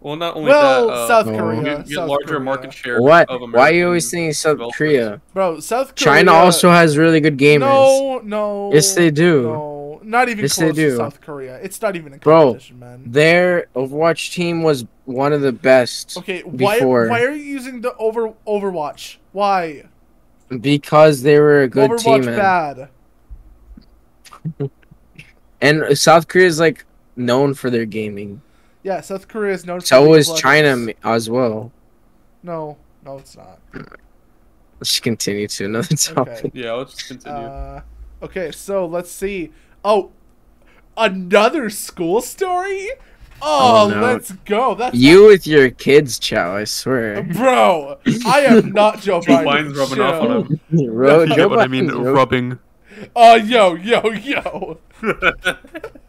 well, 0.00 0.16
not 0.16 0.36
only 0.36 0.48
Well, 0.50 0.86
that, 0.88 0.92
uh, 0.94 1.08
South 1.08 1.26
Oh. 1.28 1.36
Korea. 1.38 1.58
you 1.58 1.64
get, 1.64 1.86
get 1.86 1.94
South 1.94 2.08
larger 2.08 2.26
Korea. 2.26 2.40
market 2.40 2.72
share. 2.72 3.02
What? 3.02 3.28
Of 3.28 3.40
Why 3.52 3.70
are 3.70 3.72
you 3.72 3.86
always 3.86 4.08
saying 4.08 4.32
South. 4.34 4.58
Korea? 4.74 5.20
Bro, 5.34 5.60
South 5.60 5.94
Korea. 5.94 6.04
China 6.18 6.32
also 6.32 6.70
has 6.70 6.96
really 6.96 7.20
good 7.20 7.36
gamers. 7.38 7.60
No, 7.60 8.20
no. 8.24 8.72
Yes, 8.72 8.94
they 8.94 9.10
do. 9.10 9.42
No, 9.42 10.00
not 10.02 10.28
even 10.30 10.42
Yes, 10.44 10.56
they 10.56 10.66
close 10.72 10.76
to. 10.76 10.96
South 10.96 11.20
Korea. 11.20 11.56
It's 11.56 11.82
not 11.82 11.94
even 11.96 12.14
a 12.14 12.18
Bro, 12.18 12.40
competition, 12.52 12.78
man. 12.78 13.02
Their 13.06 13.66
Overwatch 13.76 14.32
team 14.32 14.62
was 14.62 14.86
one 15.04 15.32
of 15.34 15.42
the 15.42 15.52
best 15.52 16.16
Okay, 16.16 16.40
why 16.42 16.78
before. 16.78 17.08
why 17.08 17.22
are 17.22 17.30
you 17.32 17.42
using 17.42 17.80
the 17.82 17.94
over 17.96 18.32
Overwatch? 18.46 19.16
Why? 19.32 19.84
because 20.60 21.22
they 21.22 21.38
were 21.38 21.62
a 21.62 21.68
good 21.68 21.90
Overwatch 21.90 22.02
team. 22.04 22.14
And, 22.28 22.36
bad. 22.36 22.88
and 25.60 25.96
South 25.98 26.28
Korea 26.28 26.46
is 26.46 26.58
like 26.60 26.84
known 27.16 27.54
for 27.54 27.70
their 27.70 27.84
gaming. 27.86 28.42
Yeah, 28.82 29.00
South 29.02 29.28
Korea 29.28 29.54
is 29.54 29.66
known. 29.66 29.80
So 29.80 30.02
League 30.04 30.20
is 30.20 30.32
China 30.34 30.74
Legends. 30.76 31.00
as 31.04 31.28
well. 31.30 31.70
No, 32.42 32.78
no, 33.04 33.18
it's 33.18 33.36
not. 33.36 33.58
Let's 34.80 34.98
continue 35.00 35.46
to 35.48 35.64
another 35.66 35.94
topic. 35.96 36.46
Okay. 36.46 36.50
Yeah, 36.54 36.72
let's 36.72 37.02
continue. 37.06 37.36
Uh, 37.38 37.82
okay, 38.22 38.50
so 38.50 38.86
let's 38.86 39.10
see. 39.12 39.52
Oh, 39.84 40.10
another 40.96 41.68
school 41.70 42.20
story. 42.22 42.88
Oh, 43.42 43.86
Oh, 43.86 43.88
no. 43.88 44.00
let's 44.02 44.32
go. 44.32 44.74
That's 44.74 44.94
You 44.96 45.26
with 45.26 45.46
your 45.46 45.70
kids, 45.70 46.18
Chow, 46.18 46.56
I 46.56 46.64
swear. 46.64 47.22
bro. 47.22 47.98
I 48.26 48.40
am 48.40 48.72
not 48.72 49.00
Joe 49.00 49.20
Joe 49.20 49.32
Biden. 49.38 49.44
Biden's 49.72 49.78
rubbing 49.78 50.00
off 50.00 50.22
on 50.22 50.30
him. 50.46 50.60
Ro- 50.90 51.20
you 51.22 51.28
Joe 51.28 51.36
get 51.36 51.50
what 51.50 51.58
I 51.60 51.66
mean? 51.66 51.88
Biden's 51.88 52.06
Rubbing. 52.08 52.58
Oh, 53.16 53.34
yo, 53.36 53.74
yo, 53.74 54.10
yo. 54.10 54.78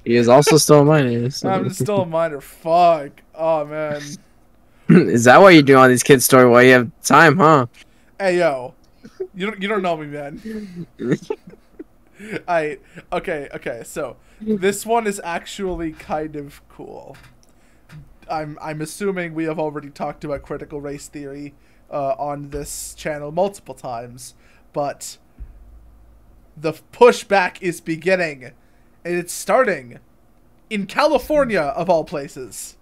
He 0.04 0.16
is 0.16 0.28
also 0.28 0.58
still 0.58 0.82
a 0.82 0.86
minor. 0.86 1.30
so- 1.30 1.50
I'm 1.50 1.70
still 1.70 2.02
a 2.02 2.06
minor. 2.06 2.42
Fuck. 2.42 3.22
Oh 3.36 3.66
man. 3.66 4.02
is 4.90 5.24
that 5.26 5.42
why 5.42 5.52
you 5.52 5.62
do 5.62 5.78
all 5.78 5.88
these 5.88 6.04
kids' 6.04 6.26
story 6.26 6.50
while 6.50 6.64
you 6.64 6.74
have 6.74 6.92
time, 7.04 7.38
huh? 7.38 7.68
Hey 8.20 8.40
yo, 8.40 8.74
you 9.34 9.48
don't 9.48 9.62
you 9.62 9.68
don't 9.68 9.82
know 9.82 9.98
me, 9.98 10.08
man. 10.08 10.88
I 12.48 12.78
okay 13.12 13.48
okay. 13.54 13.82
So 13.86 14.18
this 14.40 14.86
one 14.86 15.08
is 15.08 15.22
actually 15.24 15.92
kind 15.94 16.36
of 16.36 16.62
cool. 16.70 17.16
I'm 18.30 18.58
I'm 18.62 18.82
assuming 18.82 19.34
we 19.34 19.46
have 19.46 19.60
already 19.60 19.90
talked 19.90 20.24
about 20.24 20.44
critical 20.44 20.82
race 20.82 21.08
theory 21.08 21.54
uh, 21.90 22.16
on 22.18 22.50
this 22.50 22.94
channel 22.96 23.32
multiple 23.32 23.76
times, 23.76 24.36
but 24.74 25.18
the 26.62 26.74
pushback 26.94 27.62
is 27.62 27.82
beginning, 27.82 28.52
and 29.04 29.16
it's 29.16 29.34
starting 29.34 30.00
in 30.70 30.86
California 30.86 31.62
of 31.62 31.90
all 31.90 32.04
places. 32.04 32.78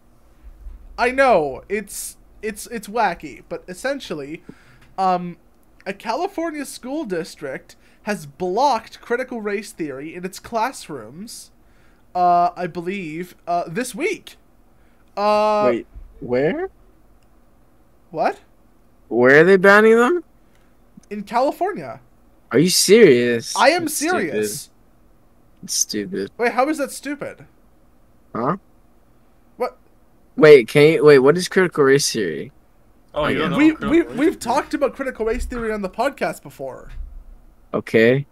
I 0.97 1.11
know 1.11 1.63
it's 1.69 2.17
it's 2.41 2.67
it's 2.67 2.87
wacky, 2.87 3.43
but 3.49 3.63
essentially, 3.67 4.43
um, 4.97 5.37
a 5.85 5.93
California 5.93 6.65
school 6.65 7.05
district 7.05 7.75
has 8.03 8.25
blocked 8.25 9.01
critical 9.01 9.41
race 9.41 9.71
theory 9.71 10.13
in 10.13 10.25
its 10.25 10.39
classrooms, 10.39 11.51
uh, 12.13 12.49
I 12.55 12.67
believe, 12.67 13.35
uh, 13.47 13.63
this 13.67 13.95
week. 13.95 14.35
Uh, 15.15 15.71
Wait, 15.71 15.87
where? 16.19 16.69
what? 18.11 18.39
Where 19.07 19.41
are 19.41 19.43
they 19.43 19.57
banning 19.57 19.97
them? 19.97 20.23
In 21.09 21.23
California. 21.23 22.01
Are 22.51 22.59
you 22.59 22.69
serious? 22.69 23.55
I 23.55 23.69
am 23.69 23.83
That's 23.83 23.95
serious. 23.95 24.69
Stupid. 25.65 25.69
Stupid. 25.69 26.31
Wait, 26.37 26.53
how 26.53 26.67
is 26.69 26.77
that 26.77 26.91
stupid? 26.91 27.45
Huh? 28.33 28.57
What? 29.57 29.77
Wait, 30.35 30.67
can 30.67 30.93
you 30.93 31.03
wait? 31.03 31.19
What 31.19 31.37
is 31.37 31.47
critical 31.47 31.83
race 31.83 32.11
theory? 32.11 32.51
Oh, 33.13 33.27
you 33.27 33.39
don't 33.39 33.51
know? 33.51 33.57
we 33.57 33.71
Critical 33.71 33.89
we 33.89 34.01
Race 34.01 34.17
we've 34.17 34.39
talked 34.39 34.73
about 34.73 34.95
critical 34.95 35.25
race 35.25 35.45
theory 35.45 35.71
on 35.71 35.81
the 35.81 35.89
podcast 35.89 36.41
before. 36.41 36.89
Okay. 37.73 38.25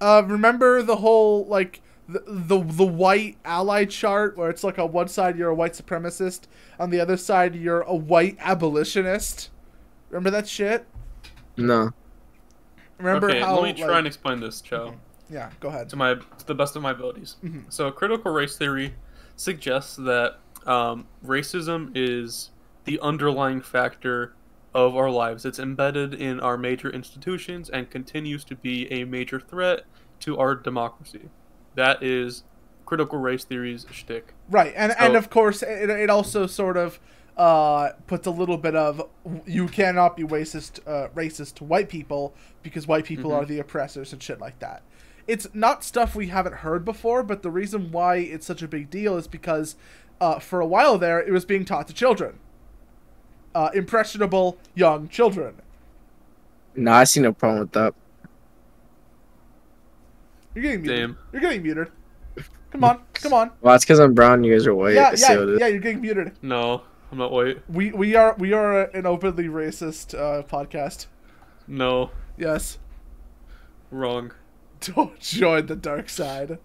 Uh, 0.00 0.22
remember 0.26 0.82
the 0.82 0.96
whole 0.96 1.44
like 1.46 1.82
the, 2.08 2.22
the 2.26 2.58
the 2.62 2.86
white 2.86 3.36
ally 3.44 3.84
chart 3.84 4.36
where 4.36 4.48
it's 4.48 4.64
like 4.64 4.78
on 4.78 4.92
one 4.92 5.08
side 5.08 5.36
you're 5.36 5.50
a 5.50 5.54
white 5.54 5.72
supremacist, 5.72 6.42
on 6.78 6.90
the 6.90 7.00
other 7.00 7.16
side 7.16 7.54
you're 7.54 7.82
a 7.82 7.94
white 7.94 8.36
abolitionist. 8.40 9.50
Remember 10.08 10.30
that 10.30 10.48
shit? 10.48 10.86
No. 11.56 11.90
Remember 13.00 13.30
okay, 13.30 13.40
how? 13.40 13.54
let 13.60 13.62
me 13.62 13.72
try 13.80 13.88
like- 13.88 13.98
and 13.98 14.06
explain 14.06 14.40
this, 14.40 14.60
Chow, 14.60 14.94
yeah, 15.28 15.50
go 15.60 15.68
ahead. 15.68 15.88
to 15.90 15.96
my 15.96 16.14
to 16.14 16.46
the 16.46 16.54
best 16.54 16.76
of 16.76 16.82
my 16.82 16.90
abilities. 16.92 17.36
Mhm. 17.44 17.64
So, 17.72 17.90
critical 17.90 18.32
race 18.32 18.56
theory 18.56 18.94
suggests 19.36 19.96
that 19.96 20.38
um, 20.66 21.06
racism 21.24 21.90
is 21.94 22.50
the 22.84 23.00
underlying 23.00 23.60
factor 23.62 24.34
of 24.74 24.94
our 24.94 25.10
lives. 25.10 25.44
It's 25.44 25.58
embedded 25.58 26.12
in 26.14 26.38
our 26.40 26.56
major 26.58 26.90
institutions 26.90 27.70
and 27.70 27.90
continues 27.90 28.44
to 28.44 28.56
be 28.56 28.90
a 28.92 29.04
major 29.04 29.40
threat 29.40 29.84
to 30.20 30.38
our 30.38 30.54
democracy. 30.54 31.30
That 31.74 32.02
is 32.02 32.44
critical 32.84 33.18
race 33.18 33.44
theory's 33.44 33.86
shtick. 33.90 34.34
Right, 34.50 34.72
and 34.76 34.92
and 34.98 35.16
of 35.16 35.30
course 35.30 35.62
it, 35.62 35.88
it 35.88 36.10
also 36.10 36.46
sort 36.46 36.76
of 36.76 37.00
uh, 37.36 37.90
puts 38.06 38.26
a 38.26 38.30
little 38.30 38.58
bit 38.58 38.74
of 38.74 39.02
you 39.46 39.66
cannot 39.68 40.16
be 40.16 40.22
racist 40.24 40.80
uh, 40.86 41.08
racist 41.14 41.54
to 41.54 41.64
white 41.64 41.88
people 41.88 42.34
because 42.62 42.86
white 42.86 43.04
people 43.04 43.30
Mhm. 43.30 43.34
are 43.42 43.44
the 43.46 43.58
oppressors 43.58 44.12
and 44.12 44.22
shit 44.22 44.40
like 44.40 44.58
that. 44.58 44.82
It's 45.26 45.46
not 45.54 45.84
stuff 45.84 46.14
we 46.16 46.26
haven't 46.28 46.56
heard 46.56 46.84
before, 46.84 47.22
but 47.22 47.42
the 47.42 47.50
reason 47.50 47.92
why 47.92 48.16
it's 48.16 48.46
such 48.46 48.62
a 48.62 48.68
big 48.68 48.90
deal 48.90 49.16
is 49.16 49.26
because 49.28 49.76
uh, 50.20 50.38
for 50.38 50.60
a 50.60 50.66
while 50.66 50.98
there 50.98 51.20
it 51.20 51.30
was 51.32 51.44
being 51.44 51.64
taught 51.64 51.86
to 51.88 51.94
children, 51.94 52.38
uh, 53.54 53.70
impressionable 53.74 54.58
young 54.74 55.08
children. 55.08 55.54
No, 56.74 56.92
I 56.92 57.04
see 57.04 57.20
no 57.20 57.32
problem 57.32 57.60
with 57.60 57.72
that. 57.72 57.94
You're 60.54 60.62
getting 60.62 60.82
muted. 60.82 60.98
Damn. 60.98 61.18
You're 61.32 61.40
getting 61.42 61.62
muted. 61.62 61.88
Come 62.72 62.84
on, 62.84 63.00
come 63.14 63.32
on. 63.32 63.50
Well, 63.60 63.74
it's 63.74 63.84
because 63.84 63.98
I'm 63.98 64.14
brown. 64.14 64.44
You 64.44 64.52
guys 64.52 64.66
are 64.66 64.74
white. 64.74 64.94
yeah, 64.94 65.12
yeah, 65.16 65.30
what 65.36 65.48
it 65.48 65.54
is. 65.54 65.60
yeah. 65.60 65.66
You're 65.68 65.80
getting 65.80 66.00
muted. 66.00 66.32
No, 66.42 66.82
I'm 67.12 67.18
not 67.18 67.32
white. 67.32 67.62
We 67.68 67.92
we 67.92 68.14
are 68.14 68.34
we 68.38 68.52
are 68.52 68.82
an 68.82 69.04
openly 69.06 69.44
racist 69.48 70.14
uh, 70.18 70.42
podcast. 70.44 71.06
No, 71.66 72.10
Yes. 72.36 72.78
wrong. 73.90 74.32
Don't 74.80 75.18
join 75.20 75.66
the 75.66 75.76
dark 75.76 76.08
side. 76.08 76.58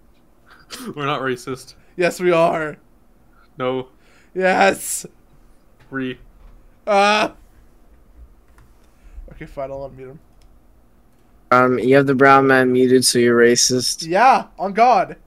We're 0.96 1.06
not 1.06 1.22
racist. 1.22 1.74
Yes, 1.96 2.20
we 2.20 2.32
are. 2.32 2.78
No, 3.58 3.90
Yes. 4.34 5.06
re. 5.90 6.20
Ah. 6.86 7.34
Okay, 9.32 9.46
fine. 9.46 9.72
I'll 9.72 9.90
unmute 9.90 10.12
him. 10.12 10.20
Um, 11.52 11.80
you 11.80 11.96
have 11.96 12.06
the 12.08 12.16
brown 12.16 12.48
man 12.48 12.72
muted, 12.72 13.04
so 13.06 13.20
you're 13.20 13.40
racist. 13.40 14.08
Yeah, 14.08 14.48
on 14.60 14.74
God. 14.74 15.18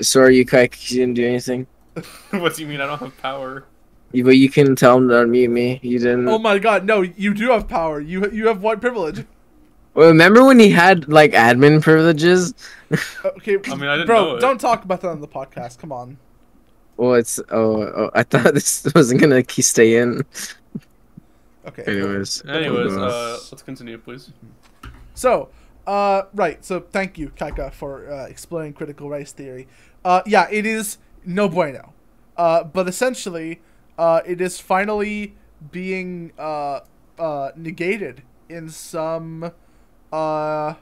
So 0.00 0.20
are 0.20 0.30
you, 0.30 0.44
Kai? 0.44 0.68
'cause 0.68 0.90
You 0.90 1.00
didn't 1.02 1.14
do 1.14 1.26
anything. 1.26 1.66
what 2.30 2.54
do 2.54 2.62
you 2.62 2.68
mean 2.68 2.80
I 2.80 2.86
don't 2.86 2.98
have 2.98 3.16
power? 3.18 3.64
You- 4.12 4.24
But 4.24 4.36
you 4.36 4.48
can 4.48 4.76
tell 4.76 4.96
him 4.98 5.08
to 5.08 5.14
unmute 5.14 5.50
me. 5.50 5.80
You 5.82 5.98
didn't. 5.98 6.28
Oh 6.28 6.38
my 6.38 6.58
God. 6.58 6.84
No, 6.84 7.02
you 7.02 7.34
do 7.34 7.50
have 7.50 7.68
power. 7.68 8.00
You 8.00 8.30
you 8.30 8.46
have 8.46 8.62
white 8.62 8.80
privilege. 8.80 9.24
Well, 9.94 10.08
remember 10.08 10.44
when 10.44 10.58
he 10.60 10.70
had 10.70 11.08
like 11.08 11.32
admin 11.32 11.82
privileges? 11.82 12.54
Okay, 13.24 13.58
I 13.66 13.74
mean, 13.74 13.88
I 13.88 13.96
didn't 13.96 14.06
bro, 14.06 14.24
know 14.24 14.36
it. 14.36 14.40
don't 14.40 14.60
talk 14.60 14.84
about 14.84 15.00
that 15.00 15.08
on 15.08 15.20
the 15.20 15.26
podcast. 15.28 15.78
Come 15.78 15.90
on. 15.90 16.18
Well, 16.96 17.14
it's 17.14 17.40
oh, 17.50 17.82
oh 17.82 18.10
I 18.14 18.22
thought 18.22 18.54
this 18.58 18.86
wasn't 18.94 19.20
gonna 19.20 19.42
stay 19.48 19.96
in. 19.96 20.22
Okay. 21.66 21.82
Anyways. 21.86 22.44
Anyways, 22.46 22.96
Uh, 22.96 23.00
uh, 23.06 23.38
let's 23.50 23.62
continue, 23.62 23.98
please. 23.98 24.30
So, 25.14 25.48
uh, 25.86 26.22
right. 26.34 26.64
So, 26.64 26.80
thank 26.80 27.18
you, 27.18 27.30
Kaika, 27.30 27.72
for 27.72 28.08
uh, 28.10 28.26
explaining 28.26 28.72
critical 28.74 29.08
race 29.08 29.32
theory. 29.32 29.66
Uh, 30.04 30.22
yeah, 30.26 30.46
it 30.50 30.64
is 30.64 30.98
no 31.24 31.48
bueno. 31.48 31.92
Uh, 32.36 32.62
but 32.62 32.86
essentially, 32.86 33.60
uh, 33.98 34.20
it 34.26 34.40
is 34.40 34.60
finally 34.60 35.34
being 35.70 36.32
uh, 36.38 36.80
uh, 37.18 37.50
negated 37.56 38.22
in 38.48 38.68
some 38.68 39.52
uh, 40.12 40.74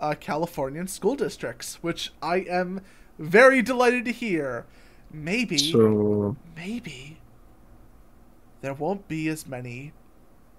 uh, 0.00 0.14
Californian 0.20 0.86
school 0.86 1.14
districts, 1.16 1.78
which 1.82 2.12
I 2.22 2.38
am 2.40 2.80
very 3.18 3.62
delighted 3.62 4.04
to 4.06 4.12
hear. 4.12 4.66
Maybe, 5.10 5.56
So 5.58 6.36
maybe 6.54 7.18
there 8.60 8.74
won't 8.74 9.08
be 9.08 9.28
as 9.28 9.46
many 9.46 9.92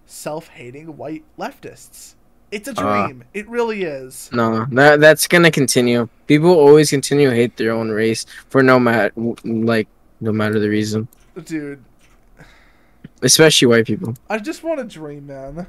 self-hating 0.06 0.98
white 0.98 1.24
leftists. 1.38 2.16
It's 2.52 2.68
a 2.68 2.74
Uh, 2.76 3.06
dream. 3.06 3.24
it 3.36 3.48
really 3.48 3.84
is. 3.84 4.30
no, 4.34 4.66
that 4.72 5.00
that's 5.00 5.28
gonna 5.28 5.52
continue. 5.52 6.10
People 6.26 6.50
always 6.50 6.90
continue 6.90 7.30
to 7.30 7.36
hate 7.36 7.58
their 7.58 7.72
own 7.72 7.90
race 7.92 8.26
for 8.50 8.64
no 8.64 8.80
matter 8.80 9.12
like 9.44 9.88
no 10.20 10.32
matter 10.32 10.58
the 10.60 10.68
reason, 10.70 11.08
Dude, 11.46 11.84
especially 13.22 13.68
white 13.68 13.86
people. 13.86 14.16
I 14.30 14.40
just 14.40 14.64
want 14.64 14.80
a 14.80 14.84
dream, 14.86 15.28
man. 15.28 15.68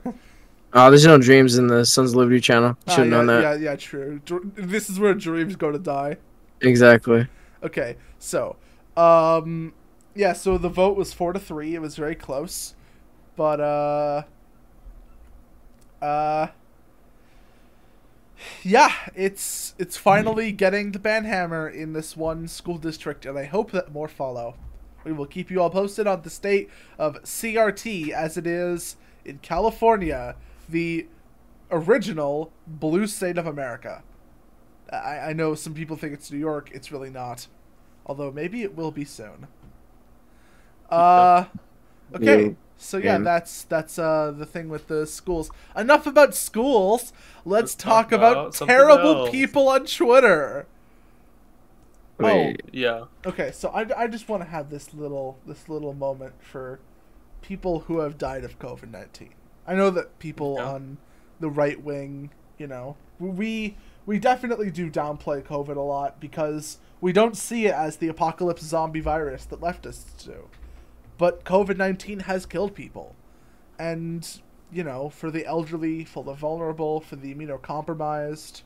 Oh, 0.72 0.90
there's 0.90 1.06
no 1.06 1.18
dreams 1.18 1.56
in 1.58 1.66
the 1.66 1.84
Sons 1.84 2.10
of 2.10 2.16
Liberty 2.16 2.40
channel. 2.40 2.76
Ah, 2.86 2.90
Should 2.90 2.98
have 2.98 3.06
yeah, 3.06 3.10
known 3.10 3.26
that. 3.26 3.42
Yeah, 3.42 3.70
yeah, 3.70 3.76
true. 3.76 4.20
Dr- 4.24 4.54
This 4.54 4.88
is 4.90 4.98
where 4.98 5.14
dreams 5.14 5.56
go 5.56 5.70
to 5.70 5.78
die. 5.78 6.16
Exactly. 6.60 7.26
Okay, 7.62 7.96
so, 8.18 8.56
um, 8.96 9.74
yeah, 10.14 10.32
so 10.32 10.58
the 10.58 10.68
vote 10.68 10.96
was 10.96 11.12
four 11.12 11.32
to 11.32 11.38
three. 11.38 11.74
It 11.74 11.80
was 11.80 11.96
very 11.96 12.14
close, 12.14 12.74
but 13.36 13.60
uh, 13.60 14.22
uh, 16.02 16.48
yeah, 18.62 18.92
it's 19.14 19.74
it's 19.78 19.96
finally 19.96 20.52
getting 20.52 20.92
the 20.92 20.98
ban 20.98 21.24
hammer 21.24 21.68
in 21.68 21.92
this 21.92 22.16
one 22.16 22.48
school 22.48 22.78
district, 22.78 23.26
and 23.26 23.38
I 23.38 23.44
hope 23.44 23.70
that 23.72 23.92
more 23.92 24.08
follow. 24.08 24.54
We 25.04 25.12
will 25.12 25.26
keep 25.26 25.50
you 25.50 25.60
all 25.62 25.70
posted 25.70 26.06
on 26.06 26.22
the 26.22 26.30
state 26.30 26.68
of 26.98 27.22
CRT 27.22 28.10
as 28.10 28.36
it 28.36 28.46
is 28.46 28.96
in 29.24 29.38
California, 29.38 30.36
the 30.68 31.06
original 31.70 32.52
blue 32.66 33.06
state 33.06 33.38
of 33.38 33.46
America. 33.46 34.02
I, 34.92 35.18
I 35.18 35.32
know 35.32 35.54
some 35.54 35.72
people 35.74 35.96
think 35.96 36.12
it's 36.12 36.30
New 36.30 36.38
York. 36.38 36.70
It's 36.72 36.90
really 36.92 37.10
not. 37.10 37.46
Although 38.06 38.30
maybe 38.32 38.62
it 38.62 38.76
will 38.76 38.90
be 38.90 39.04
soon. 39.04 39.46
Uh, 40.90 41.44
okay. 42.14 42.42
You- 42.44 42.56
So 42.82 42.96
yeah, 42.96 43.18
yeah. 43.18 43.18
that's 43.18 43.64
that's 43.64 43.98
uh 43.98 44.32
the 44.34 44.46
thing 44.46 44.70
with 44.70 44.88
the 44.88 45.06
schools. 45.06 45.50
Enough 45.76 46.06
about 46.06 46.34
schools. 46.34 47.12
Let's 47.44 47.74
Let's 47.74 47.74
talk 47.74 48.08
talk 48.08 48.12
about, 48.12 48.32
about 48.56 48.66
terrible 48.66 49.16
else. 49.16 49.30
people 49.30 49.68
on 49.68 49.84
Twitter. 49.84 50.66
Oh, 52.20 52.24
Wait. 52.24 52.62
Yeah. 52.72 53.04
Okay, 53.26 53.50
so 53.52 53.68
I, 53.70 53.86
I 53.96 54.06
just 54.06 54.28
want 54.28 54.42
to 54.42 54.48
have 54.48 54.70
this 54.70 54.92
little 54.94 55.38
this 55.46 55.68
little 55.68 55.94
moment 55.94 56.34
for 56.42 56.80
people 57.42 57.80
who 57.80 57.98
have 58.00 58.18
died 58.18 58.44
of 58.44 58.58
COVID 58.58 58.90
nineteen. 58.90 59.34
I 59.66 59.74
know 59.74 59.90
that 59.90 60.18
people 60.18 60.56
Yeah. 60.58 60.70
on 60.72 60.98
the 61.38 61.48
right 61.50 61.82
wing, 61.82 62.30
you 62.58 62.66
know, 62.66 62.96
we 63.18 63.76
we 64.06 64.18
definitely 64.18 64.70
do 64.70 64.90
downplay 64.90 65.42
COVID 65.42 65.76
a 65.76 65.80
lot 65.80 66.20
because 66.20 66.78
we 67.00 67.12
don't 67.12 67.36
see 67.36 67.66
it 67.66 67.74
as 67.74 67.96
the 67.96 68.08
apocalypse 68.08 68.62
zombie 68.62 69.00
virus 69.00 69.44
that 69.46 69.60
leftists 69.60 70.24
do. 70.24 70.48
But 71.18 71.44
COVID 71.44 71.76
nineteen 71.76 72.20
has 72.20 72.44
killed 72.46 72.74
people, 72.74 73.14
and 73.78 74.40
you 74.72 74.84
know, 74.84 75.08
for 75.08 75.30
the 75.30 75.46
elderly, 75.46 76.04
for 76.04 76.22
the 76.22 76.34
vulnerable, 76.34 77.00
for 77.00 77.16
the 77.16 77.34
immunocompromised, 77.34 78.62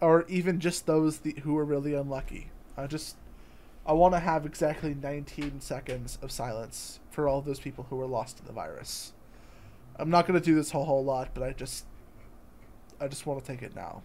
or 0.00 0.24
even 0.28 0.58
just 0.60 0.86
those 0.86 1.18
the, 1.18 1.32
who 1.42 1.56
are 1.56 1.64
really 1.64 1.94
unlucky. 1.94 2.50
I 2.80 2.86
just 2.86 3.16
I 3.86 3.92
want 3.92 4.14
to 4.14 4.20
have 4.20 4.46
exactly 4.46 4.94
19 4.94 5.60
seconds 5.60 6.18
of 6.22 6.30
silence 6.30 7.00
for 7.10 7.28
all 7.28 7.40
those 7.40 7.60
people 7.60 7.86
who 7.90 7.96
were 7.96 8.06
lost 8.06 8.38
to 8.38 8.44
the 8.44 8.52
virus. 8.52 9.12
I'm 9.96 10.10
not 10.10 10.26
gonna 10.26 10.40
do 10.40 10.54
this 10.54 10.70
whole 10.70 10.84
whole 10.86 11.04
lot, 11.04 11.28
but 11.34 11.42
I 11.42 11.52
just 11.52 11.84
I 13.00 13.08
just 13.08 13.26
want 13.26 13.40
to 13.40 13.46
take 13.46 13.62
it 13.62 13.74
now. 13.74 14.02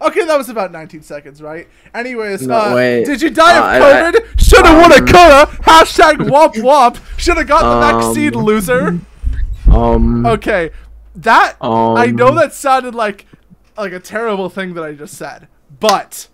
Okay, 0.00 0.24
that 0.24 0.38
was 0.38 0.48
about 0.48 0.72
19 0.72 1.02
seconds, 1.02 1.42
right? 1.42 1.68
Anyways, 1.94 2.46
No, 2.46 2.54
uh, 2.56 2.76
did 3.04 3.20
you 3.20 3.28
die 3.28 3.58
Uh, 3.58 4.08
of 4.08 4.14
COVID? 4.14 4.40
Shoulda, 4.40 4.72
woulda, 4.72 4.94
um, 5.00 5.06
coulda. 5.06 5.46
Hashtag 5.64 6.14
womp 6.30 6.54
womp. 6.54 6.98
Shoulda 7.18 7.44
got 7.44 7.60
the 7.60 7.86
Um, 7.96 8.00
vaccine, 8.02 8.32
loser. 8.32 8.98
Um. 9.70 10.24
Okay, 10.24 10.70
that 11.16 11.56
Um. 11.60 11.96
I 11.96 12.06
know 12.06 12.34
that 12.34 12.54
sounded 12.54 12.94
like 12.94 13.26
like 13.76 13.92
a 13.92 14.00
terrible 14.00 14.48
thing 14.48 14.74
that 14.74 14.84
I 14.84 14.92
just 14.92 15.14
said, 15.14 15.48
but 15.80 16.28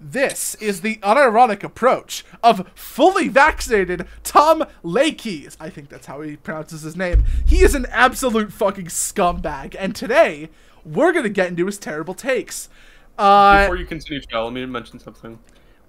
this 0.00 0.56
is 0.56 0.80
the 0.80 0.96
unironic 0.96 1.62
approach 1.62 2.24
of 2.42 2.68
fully 2.74 3.28
vaccinated 3.28 4.06
Tom 4.24 4.64
Lakey. 4.84 5.54
I 5.60 5.70
think 5.70 5.88
that's 5.88 6.06
how 6.06 6.20
he 6.22 6.36
pronounces 6.36 6.82
his 6.82 6.96
name. 6.96 7.24
He 7.46 7.62
is 7.62 7.74
an 7.74 7.86
absolute 7.90 8.52
fucking 8.52 8.86
scumbag, 8.86 9.76
and 9.78 9.94
today 9.94 10.50
we're 10.84 11.12
gonna 11.12 11.28
get 11.28 11.48
into 11.48 11.66
his 11.66 11.78
terrible 11.78 12.14
takes. 12.14 12.68
Uh, 13.16 13.62
Before 13.64 13.76
you 13.76 13.86
continue, 13.86 14.20
Chow, 14.22 14.44
let 14.44 14.52
me 14.54 14.66
mention 14.66 14.98
something. 14.98 15.38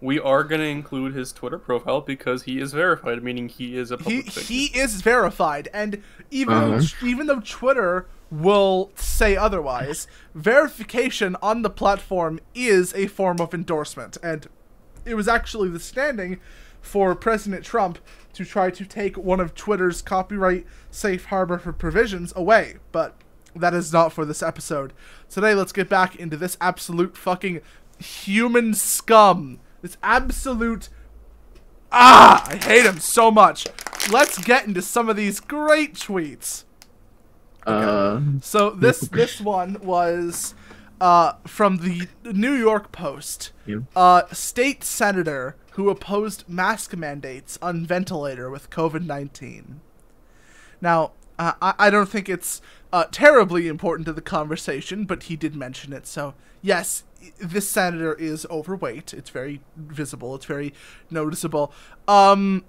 We 0.01 0.19
are 0.19 0.43
going 0.43 0.59
to 0.59 0.67
include 0.67 1.13
his 1.15 1.31
Twitter 1.31 1.57
profile 1.57 2.01
because 2.01 2.43
he 2.43 2.59
is 2.59 2.73
verified, 2.73 3.23
meaning 3.23 3.47
he 3.47 3.77
is 3.77 3.89
a 3.89 3.95
he 3.95 4.03
public 4.03 4.25
figure. 4.31 4.43
he 4.43 4.65
is 4.77 5.01
verified, 5.01 5.69
and 5.73 6.03
even 6.29 6.53
Uh-huh. 6.53 6.85
even 7.07 7.27
though 7.27 7.39
Twitter 7.39 8.07
will 8.41 8.91
say 8.95 9.35
otherwise, 9.35 10.07
verification 10.33 11.35
on 11.41 11.61
the 11.61 11.69
platform 11.69 12.39
is 12.55 12.93
a 12.93 13.07
form 13.07 13.39
of 13.39 13.53
endorsement, 13.53 14.17
and 14.23 14.47
it 15.05 15.15
was 15.15 15.27
actually 15.27 15.69
the 15.69 15.79
standing 15.79 16.39
for 16.81 17.15
President 17.15 17.63
Trump 17.63 17.99
to 18.33 18.43
try 18.43 18.69
to 18.69 18.85
take 18.85 19.17
one 19.17 19.39
of 19.39 19.55
Twitter's 19.55 20.01
copyright 20.01 20.65
safe 20.89 21.25
harbor 21.25 21.57
for 21.57 21.71
provisions 21.71 22.33
away, 22.35 22.77
but 22.91 23.15
that 23.55 23.73
is 23.73 23.93
not 23.93 24.11
for 24.11 24.25
this 24.25 24.41
episode. 24.41 24.93
Today, 25.29 25.53
let's 25.53 25.71
get 25.71 25.87
back 25.87 26.15
into 26.15 26.35
this 26.35 26.57
absolute 26.59 27.15
fucking 27.15 27.61
human 27.99 28.73
scum. 28.73 29.59
This 29.81 29.97
absolute 30.01 30.89
Ah, 31.95 32.43
I 32.49 32.55
hate 32.55 32.87
him 32.87 32.97
so 32.97 33.29
much. 33.29 33.67
Let's 34.11 34.39
get 34.39 34.65
into 34.65 34.81
some 34.81 35.09
of 35.09 35.15
these 35.15 35.39
great 35.39 35.93
tweets. 35.93 36.63
Uh, 37.65 38.21
So 38.41 38.69
this 38.85 39.01
this 39.01 39.39
one 39.41 39.77
was 39.81 40.53
uh, 41.01 41.33
from 41.45 41.77
the 41.77 42.07
New 42.23 42.53
York 42.53 42.91
Post. 42.91 43.51
Yeah. 43.65 43.79
Uh, 43.95 44.23
state 44.31 44.83
senator 44.83 45.55
who 45.71 45.89
opposed 45.89 46.47
mask 46.47 46.95
mandates 46.95 47.57
on 47.61 47.85
ventilator 47.85 48.49
with 48.49 48.69
COVID 48.69 49.05
nineteen. 49.05 49.81
Now, 50.81 51.11
uh, 51.39 51.53
I, 51.61 51.73
I 51.79 51.89
don't 51.89 52.09
think 52.09 52.29
it's 52.29 52.61
uh, 52.91 53.05
terribly 53.11 53.67
important 53.67 54.05
to 54.05 54.13
the 54.13 54.21
conversation, 54.21 55.05
but 55.05 55.23
he 55.23 55.35
did 55.35 55.55
mention 55.55 55.93
it. 55.93 56.05
So, 56.05 56.35
yes, 56.61 57.03
this 57.39 57.67
senator 57.69 58.13
is 58.13 58.45
overweight. 58.49 59.13
It's 59.13 59.29
very 59.29 59.61
visible. 59.75 60.35
It's 60.35 60.45
very 60.45 60.73
noticeable. 61.09 61.73
Um, 62.07 62.65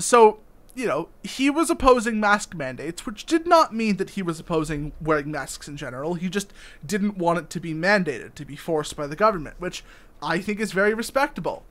so, 0.00 0.40
you 0.78 0.86
know, 0.86 1.08
he 1.24 1.50
was 1.50 1.70
opposing 1.70 2.20
mask 2.20 2.54
mandates, 2.54 3.04
which 3.04 3.26
did 3.26 3.48
not 3.48 3.74
mean 3.74 3.96
that 3.96 4.10
he 4.10 4.22
was 4.22 4.38
opposing 4.38 4.92
wearing 5.00 5.32
masks 5.32 5.66
in 5.66 5.76
general. 5.76 6.14
He 6.14 6.28
just 6.28 6.52
didn't 6.86 7.18
want 7.18 7.40
it 7.40 7.50
to 7.50 7.58
be 7.58 7.74
mandated, 7.74 8.34
to 8.34 8.44
be 8.44 8.54
forced 8.54 8.96
by 8.96 9.08
the 9.08 9.16
government, 9.16 9.56
which 9.58 9.82
I 10.22 10.38
think 10.38 10.60
is 10.60 10.70
very 10.70 10.94
respectable. 10.94 11.64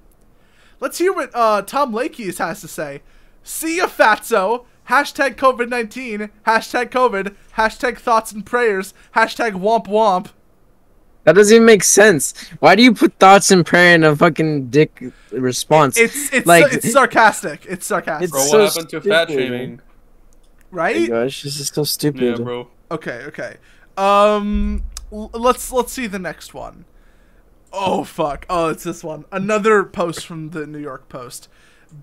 Let's 0.82 0.98
hear 0.98 1.14
what 1.14 1.32
uh, 1.34 1.62
Tom 1.62 1.94
Lakey 1.94 2.38
has 2.38 2.60
to 2.60 2.68
say. 2.68 3.02
See 3.44 3.78
ya, 3.78 3.88
fatso. 3.88 4.66
Hashtag 4.90 5.36
COVID 5.36 5.70
19. 5.70 6.30
Hashtag 6.46 6.90
COVID. 6.90 7.34
Hashtag 7.56 7.98
thoughts 8.00 8.34
and 8.34 8.46
prayers. 8.46 8.94
Hashtag 9.16 9.54
womp 9.54 9.88
womp. 9.88 10.32
That 11.28 11.36
doesn't 11.36 11.54
even 11.54 11.66
make 11.66 11.84
sense. 11.84 12.34
Why 12.60 12.76
do 12.76 12.82
you 12.82 12.94
put 12.94 13.14
thoughts 13.20 13.52
and 13.52 13.66
prayer 13.66 13.94
in 13.94 14.06
a 14.06 14.16
fucking 14.16 14.70
dick 14.70 15.04
response? 15.32 15.98
It's 15.98 16.32
it's 16.34 16.48
Like- 16.48 16.72
it's 16.72 16.90
sarcastic. 16.94 17.66
It's 17.68 17.86
sarcastic, 17.86 18.32
Bro, 18.32 18.40
what 18.40 18.50
so 18.50 18.66
happened 18.66 18.90
to 18.92 19.02
fat 19.02 19.28
stupid. 19.28 19.44
shaming? 19.44 19.82
Oh 19.82 19.84
my 20.72 20.78
right? 20.78 21.10
gosh, 21.10 21.44
this 21.44 21.60
is 21.60 21.68
so 21.68 21.84
stupid. 21.84 22.22
Yeah, 22.22 22.36
bro. 22.44 22.70
Okay, 22.90 23.24
okay. 23.28 23.58
Um, 23.98 24.84
l- 25.12 25.30
let's 25.34 25.70
let's 25.72 25.92
see 25.92 26.08
the 26.08 26.18
next 26.20 26.54
one. 26.54 26.86
Oh 27.74 28.06
fuck! 28.06 28.46
Oh, 28.50 28.70
it's 28.70 28.84
this 28.86 29.04
one. 29.04 29.26
Another 29.30 29.84
post 29.84 30.26
from 30.26 30.52
the 30.52 30.66
New 30.66 30.80
York 30.80 31.10
Post. 31.10 31.50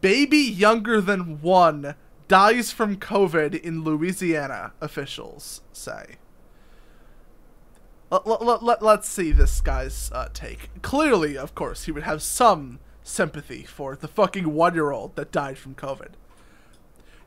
Baby 0.02 0.36
younger 0.38 1.00
than 1.00 1.40
one 1.40 1.94
dies 2.28 2.72
from 2.72 2.96
COVID 2.98 3.54
in 3.58 3.84
Louisiana. 3.84 4.72
Officials 4.82 5.62
say. 5.72 6.16
Let, 8.10 8.26
let, 8.42 8.62
let, 8.62 8.82
let's 8.82 9.08
see 9.08 9.32
this 9.32 9.60
guy's 9.60 10.10
uh, 10.14 10.28
take. 10.32 10.68
Clearly, 10.82 11.36
of 11.36 11.54
course, 11.54 11.84
he 11.84 11.92
would 11.92 12.04
have 12.04 12.22
some 12.22 12.78
sympathy 13.02 13.62
for 13.64 13.96
the 13.96 14.06
fucking 14.08 14.52
one 14.54 14.74
year 14.74 14.92
old 14.92 15.16
that 15.16 15.32
died 15.32 15.58
from 15.58 15.74
COVID. 15.74 16.10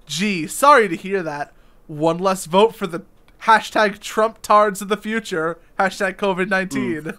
Gee, 0.05 0.47
sorry 0.47 0.87
to 0.87 0.95
hear 0.95 1.21
that. 1.23 1.51
One 1.87 2.17
less 2.19 2.45
vote 2.45 2.73
for 2.75 2.87
the 2.87 3.03
hashtag 3.43 3.99
Trump 3.99 4.41
tards 4.41 4.81
of 4.81 4.87
the 4.87 4.97
future. 4.97 5.59
Hashtag 5.77 6.15
COVID 6.15 6.47
19. 6.49 7.13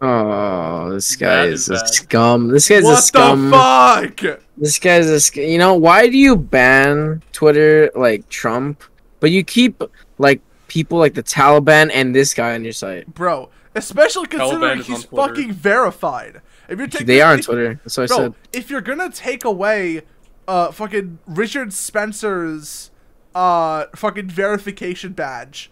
Oh, 0.00 0.90
this 0.92 1.16
guy 1.16 1.46
That 1.46 1.48
is 1.48 1.62
is 1.62 1.68
a 1.68 1.72
bad. 1.74 1.88
scum. 1.88 2.48
This 2.48 2.68
guy's 2.68 2.82
a 2.84 2.86
What 2.86 3.04
scum. 3.04 3.50
the 3.50 3.56
fuck? 3.56 4.42
This 4.58 4.78
guy's 4.78 5.06
a 5.06 5.20
sc- 5.20 5.36
You 5.36 5.58
know 5.58 5.74
why 5.74 6.08
do 6.08 6.18
you 6.18 6.36
ban 6.36 7.22
Twitter 7.32 7.90
like 7.94 8.28
Trump, 8.28 8.82
but 9.20 9.30
you 9.30 9.42
keep 9.42 9.82
like 10.18 10.40
people 10.68 10.98
like 10.98 11.14
the 11.14 11.22
Taliban 11.22 11.90
and 11.92 12.14
this 12.14 12.34
guy 12.34 12.54
on 12.54 12.64
your 12.64 12.72
site? 12.72 13.12
Bro, 13.14 13.50
especially 13.74 14.26
considering 14.26 14.60
Taliban 14.60 14.80
is 14.80 14.88
on 14.88 14.94
he's 14.96 15.04
fucking 15.04 15.52
verified. 15.52 16.40
If 16.68 16.78
you're 16.78 16.88
taking 16.88 17.06
They 17.06 17.20
are 17.20 17.32
on 17.32 17.40
Twitter. 17.40 17.80
That's 17.84 17.96
what 17.96 18.10
I 18.10 18.14
said. 18.16 18.34
if 18.52 18.70
you're 18.70 18.80
gonna 18.80 19.10
take 19.10 19.44
away 19.44 20.02
uh 20.48 20.70
fucking 20.72 21.18
Richard 21.26 21.72
Spencer's 21.72 22.90
uh 23.34 23.86
fucking 23.94 24.28
verification 24.28 25.12
badge, 25.12 25.70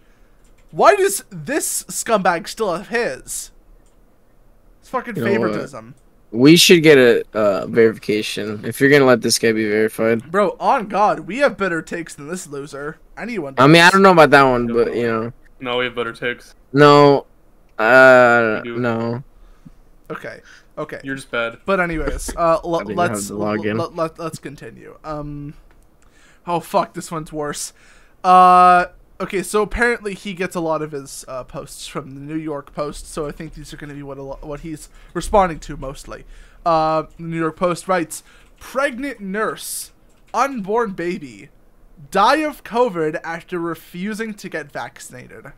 why 0.71 0.95
does 0.95 1.23
this 1.29 1.83
scumbag 1.85 2.47
still 2.47 2.73
have 2.75 2.87
his? 2.89 3.51
It's 4.81 4.89
fucking 4.89 5.15
You 5.15 5.23
know 5.25 5.31
what? 5.31 5.35
favoritism. 5.51 5.95
We 6.31 6.57
should 6.57 6.83
get 6.83 6.97
a 6.97 7.23
uh, 7.33 7.65
verification 7.67 8.65
if 8.65 8.81
you're 8.81 8.89
gonna 8.89 9.05
let 9.05 9.21
this 9.21 9.39
guy 9.39 9.53
be 9.53 9.67
verified. 9.69 10.29
Bro, 10.31 10.57
on 10.59 10.87
God, 10.87 11.21
we 11.21 11.37
have 11.37 11.55
better 11.57 11.81
takes 11.81 12.13
than 12.13 12.27
this 12.27 12.45
loser. 12.45 12.97
Anyone 13.17 13.55
I 13.57 13.67
mean, 13.67 13.81
I 13.81 13.89
don't 13.91 14.01
know 14.01 14.11
about 14.11 14.29
that 14.31 14.43
one, 14.43 14.67
but 14.67 14.95
you 14.95 15.07
know, 15.07 15.33
No, 15.59 15.77
we 15.77 15.85
have 15.85 15.95
better 15.95 16.13
takes. 16.13 16.53
no, 16.73 17.25
uh, 17.79 18.61
no. 18.65 19.23
Okay, 20.09 20.41
okay. 20.77 20.99
You're 21.03 21.15
just 21.15 21.31
bad. 21.31 21.59
But 21.65 21.79
anyways, 21.79 22.35
uh, 22.35 22.59
l- 22.63 22.75
I 22.75 22.79
didn't 22.79 22.95
let's 22.97 23.19
have 23.21 23.27
to 23.29 23.35
log 23.35 23.65
in. 23.65 23.79
l- 23.79 23.91
let, 23.95 24.19
us 24.19 24.37
continue. 24.39 24.97
Um, 25.03 25.53
oh 26.45 26.59
fuck, 26.59 26.93
this 26.93 27.09
one's 27.11 27.31
worse. 27.33 27.73
Uh, 28.23 28.87
okay, 29.19 29.41
so 29.43 29.61
apparently 29.61 30.13
he 30.13 30.33
gets 30.33 30.55
a 30.55 30.59
lot 30.59 30.81
of 30.81 30.91
his 30.91 31.23
uh, 31.27 31.43
posts 31.43 31.87
from 31.87 32.15
the 32.15 32.21
New 32.21 32.37
York 32.37 32.73
Post, 32.73 33.07
so 33.11 33.27
I 33.27 33.31
think 33.31 33.53
these 33.53 33.73
are 33.73 33.77
going 33.77 33.89
to 33.89 33.95
be 33.95 34.03
what 34.03 34.17
a 34.17 34.23
lo- 34.23 34.39
what 34.41 34.59
he's 34.61 34.89
responding 35.13 35.59
to 35.61 35.77
mostly. 35.77 36.25
Uh, 36.65 37.03
the 37.17 37.23
New 37.23 37.39
York 37.39 37.55
Post 37.55 37.87
writes: 37.87 38.23
Pregnant 38.59 39.19
nurse, 39.21 39.91
unborn 40.33 40.91
baby, 40.91 41.49
die 42.11 42.37
of 42.37 42.63
COVID 42.63 43.19
after 43.23 43.59
refusing 43.59 44.33
to 44.35 44.49
get 44.49 44.71
vaccinated. 44.71 45.53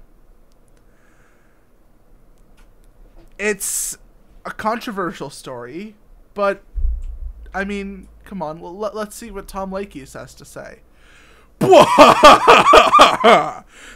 It's 3.38 3.98
a 4.46 4.52
controversial 4.52 5.30
story, 5.30 5.96
but 6.34 6.64
I 7.54 7.64
mean, 7.64 8.08
come 8.26 8.42
on, 8.42 8.62
l- 8.62 8.76
let, 8.76 8.96
let's 8.96 9.16
see 9.16 9.32
what 9.32 9.48
Tom 9.48 9.72
Lakey 9.72 10.12
has 10.14 10.34
to 10.36 10.46
say. 10.46 10.80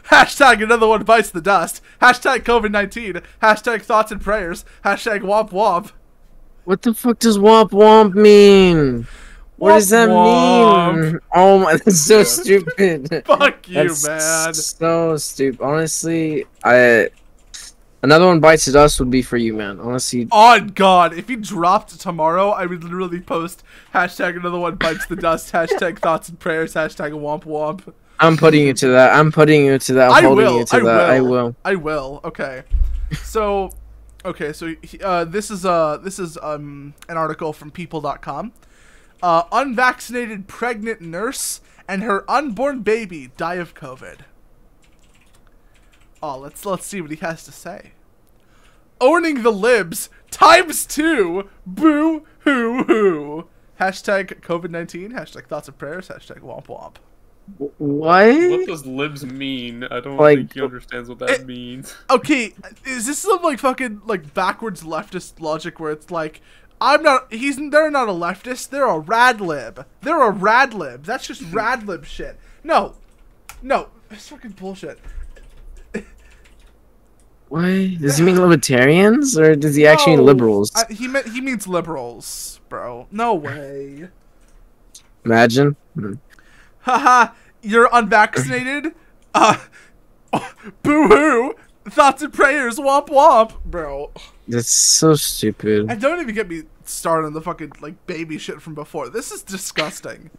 Hashtag 0.09 0.63
another 0.63 0.87
one 0.87 1.03
bites 1.03 1.29
the 1.29 1.41
dust. 1.41 1.81
Hashtag 2.01 2.39
COVID 2.39 2.71
19. 2.71 3.21
Hashtag 3.41 3.83
thoughts 3.83 4.11
and 4.11 4.19
prayers. 4.19 4.65
Hashtag 4.83 5.21
womp 5.21 5.51
womp. 5.51 5.91
What 6.63 6.81
the 6.81 6.93
fuck 6.93 7.19
does 7.19 7.37
womp 7.37 7.69
womp 7.69 8.13
mean? 8.15 9.07
What 9.61 9.73
does 9.73 9.89
that 9.89 10.07
mean? 10.09 11.19
Oh 11.35 11.59
my, 11.59 11.75
that's 11.75 11.99
so 11.99 12.23
stupid. 12.23 13.23
Fuck 13.27 13.69
you, 13.69 13.75
That's 13.75 14.07
man. 14.07 14.53
So 14.55 15.17
stupid. 15.17 15.61
Honestly, 15.61 16.45
I 16.63 17.11
another 18.01 18.25
one 18.25 18.39
bites 18.39 18.65
the 18.65 18.71
dust 18.71 18.99
would 18.99 19.11
be 19.11 19.21
for 19.21 19.37
you, 19.37 19.53
man. 19.53 19.79
Honestly, 19.79 20.27
On 20.31 20.69
God, 20.69 21.13
if 21.13 21.27
he 21.27 21.35
dropped 21.35 21.99
tomorrow, 21.99 22.49
I 22.49 22.65
would 22.65 22.83
literally 22.83 23.21
post 23.21 23.61
hashtag 23.93 24.35
another 24.35 24.57
one 24.57 24.77
bites 24.77 25.05
the 25.05 25.15
dust. 25.15 25.53
Hashtag 25.53 25.99
thoughts 25.99 26.27
and 26.27 26.39
prayers. 26.39 26.73
Hashtag 26.73 27.11
womp 27.11 27.43
womp. 27.43 27.93
I'm 28.19 28.37
putting 28.37 28.65
you 28.65 28.73
to 28.73 28.87
that. 28.87 29.13
I'm 29.13 29.31
putting 29.31 29.63
you 29.63 29.77
to 29.77 29.93
that. 29.93 30.09
I'm 30.09 30.15
I 30.15 30.21
holding 30.23 30.45
will. 30.45 30.57
you 30.57 30.65
to 30.65 30.75
I 30.75 30.79
that. 30.79 31.09
I 31.11 31.19
will. 31.21 31.29
will. 31.29 31.55
I 31.63 31.75
will. 31.75 32.21
Okay. 32.23 32.63
So, 33.21 33.69
okay. 34.25 34.53
So 34.53 34.73
uh, 35.03 35.25
this 35.25 35.51
is 35.51 35.67
uh 35.67 35.97
this 35.97 36.17
is 36.17 36.39
um 36.41 36.95
an 37.09 37.17
article 37.17 37.53
from 37.53 37.69
People.com. 37.69 38.53
Uh, 39.23 39.43
unvaccinated 39.51 40.47
pregnant 40.47 41.01
nurse 41.01 41.61
and 41.87 42.03
her 42.03 42.29
unborn 42.29 42.81
baby 42.81 43.31
die 43.37 43.55
of 43.55 43.73
COVID. 43.75 44.19
Oh, 46.23 46.37
let's 46.37 46.65
let's 46.65 46.85
see 46.85 47.01
what 47.01 47.11
he 47.11 47.17
has 47.17 47.43
to 47.45 47.51
say. 47.51 47.91
Owning 48.99 49.41
the 49.43 49.51
libs 49.51 50.09
times 50.29 50.85
two. 50.85 51.49
Boo 51.65 52.25
hoo 52.39 52.83
hoo. 52.83 53.47
Hashtag 53.79 54.41
COVID 54.41 54.69
nineteen. 54.69 55.11
Hashtag 55.13 55.47
thoughts 55.47 55.67
and 55.67 55.77
prayers. 55.77 56.07
Hashtag 56.09 56.39
womp 56.41 56.65
womp. 56.67 56.95
What 57.57 57.71
What? 57.79 58.67
does 58.67 58.85
libs 58.85 59.25
mean? 59.25 59.83
I 59.85 59.99
don't 59.99 60.17
Like- 60.17 60.37
think 60.37 60.53
he 60.53 60.61
understands 60.61 61.09
what 61.09 61.17
that 61.19 61.29
It- 61.31 61.45
means. 61.47 61.95
Okay, 62.09 62.53
is 62.85 63.07
this 63.07 63.17
some 63.19 63.41
like 63.41 63.57
fucking 63.59 64.01
like 64.05 64.33
backwards 64.35 64.83
leftist 64.83 65.39
logic 65.39 65.79
where 65.79 65.91
it's 65.91 66.11
like 66.11 66.41
I'm 66.81 67.03
not 67.03 67.31
he's 67.31 67.57
they're 67.69 67.91
not 67.91 68.09
a 68.09 68.11
leftist, 68.11 68.69
they're 68.69 68.87
a 68.87 68.97
rad 68.97 69.39
lib. 69.39 69.85
They're 70.01 70.23
a 70.23 70.31
rad 70.31 70.73
lib. 70.73 71.05
That's 71.05 71.27
just 71.27 71.43
rad 71.53 71.87
lib 71.87 72.05
shit. 72.05 72.39
No. 72.63 72.95
No, 73.61 73.89
it's 74.09 74.27
fucking 74.27 74.51
bullshit. 74.51 74.99
Why 77.49 77.95
Does 77.99 78.17
he 78.17 78.23
mean 78.23 78.41
libertarians 78.41 79.37
or 79.37 79.55
does 79.55 79.75
he 79.75 79.85
actually 79.85 80.15
mean 80.15 80.25
liberals? 80.25 80.71
I, 80.75 80.91
he 80.91 81.07
meant 81.07 81.27
he 81.27 81.39
means 81.39 81.67
liberals, 81.67 82.59
bro. 82.67 83.07
No 83.11 83.35
way. 83.35 84.07
Imagine. 85.23 85.75
Hmm. 85.93 86.13
Haha, 86.79 87.33
you're 87.61 87.89
unvaccinated? 87.93 88.95
Uh 89.33 89.55
boo 90.83 91.07
hoo! 91.07 91.55
Thoughts 91.85 92.21
and 92.21 92.33
prayers, 92.33 92.77
womp 92.77 93.07
womp, 93.07 93.63
bro. 93.63 94.11
That's 94.45 94.69
so 94.69 95.13
stupid. 95.13 95.89
And 95.89 96.01
don't 96.01 96.19
even 96.19 96.35
get 96.35 96.49
me 96.49 96.63
started 96.87 97.27
on 97.27 97.33
the 97.33 97.41
fucking 97.41 97.73
like 97.81 98.05
baby 98.07 98.37
shit 98.37 98.61
from 98.61 98.75
before. 98.75 99.09
This 99.09 99.31
is 99.31 99.43
disgusting. 99.43 100.29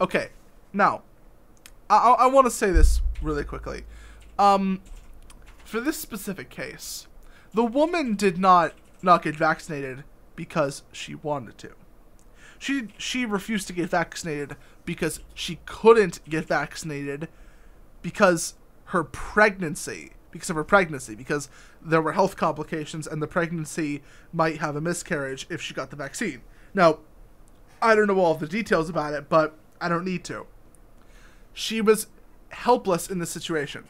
Okay, 0.00 0.30
now, 0.72 1.02
I, 1.88 2.16
I 2.20 2.26
want 2.26 2.46
to 2.46 2.50
say 2.50 2.70
this 2.70 3.02
really 3.20 3.44
quickly. 3.44 3.84
Um, 4.38 4.80
for 5.64 5.80
this 5.80 5.98
specific 5.98 6.48
case, 6.48 7.06
the 7.52 7.64
woman 7.64 8.14
did 8.14 8.38
not 8.38 8.74
not 9.02 9.22
get 9.22 9.36
vaccinated 9.36 10.04
because 10.36 10.82
she 10.92 11.14
wanted 11.14 11.58
to. 11.58 11.72
She 12.58 12.88
she 12.98 13.24
refused 13.24 13.66
to 13.68 13.72
get 13.72 13.90
vaccinated 13.90 14.56
because 14.84 15.20
she 15.34 15.60
couldn't 15.66 16.20
get 16.28 16.46
vaccinated 16.46 17.28
because 18.02 18.54
her 18.86 19.04
pregnancy 19.04 20.12
because 20.30 20.50
of 20.50 20.56
her 20.56 20.64
pregnancy 20.64 21.14
because 21.14 21.48
there 21.82 22.02
were 22.02 22.12
health 22.12 22.36
complications 22.36 23.06
and 23.06 23.22
the 23.22 23.26
pregnancy 23.26 24.02
might 24.32 24.58
have 24.58 24.76
a 24.76 24.80
miscarriage 24.80 25.46
if 25.48 25.60
she 25.60 25.74
got 25.74 25.90
the 25.90 25.96
vaccine. 25.96 26.42
Now 26.74 26.98
i 27.82 27.94
don't 27.94 28.06
know 28.06 28.20
all 28.20 28.34
the 28.34 28.46
details 28.46 28.90
about 28.90 29.14
it 29.14 29.28
but 29.28 29.56
i 29.80 29.88
don't 29.88 30.04
need 30.04 30.24
to. 30.24 30.46
She 31.52 31.80
was 31.80 32.06
helpless 32.50 33.10
in 33.10 33.18
this 33.18 33.30
situation. 33.30 33.84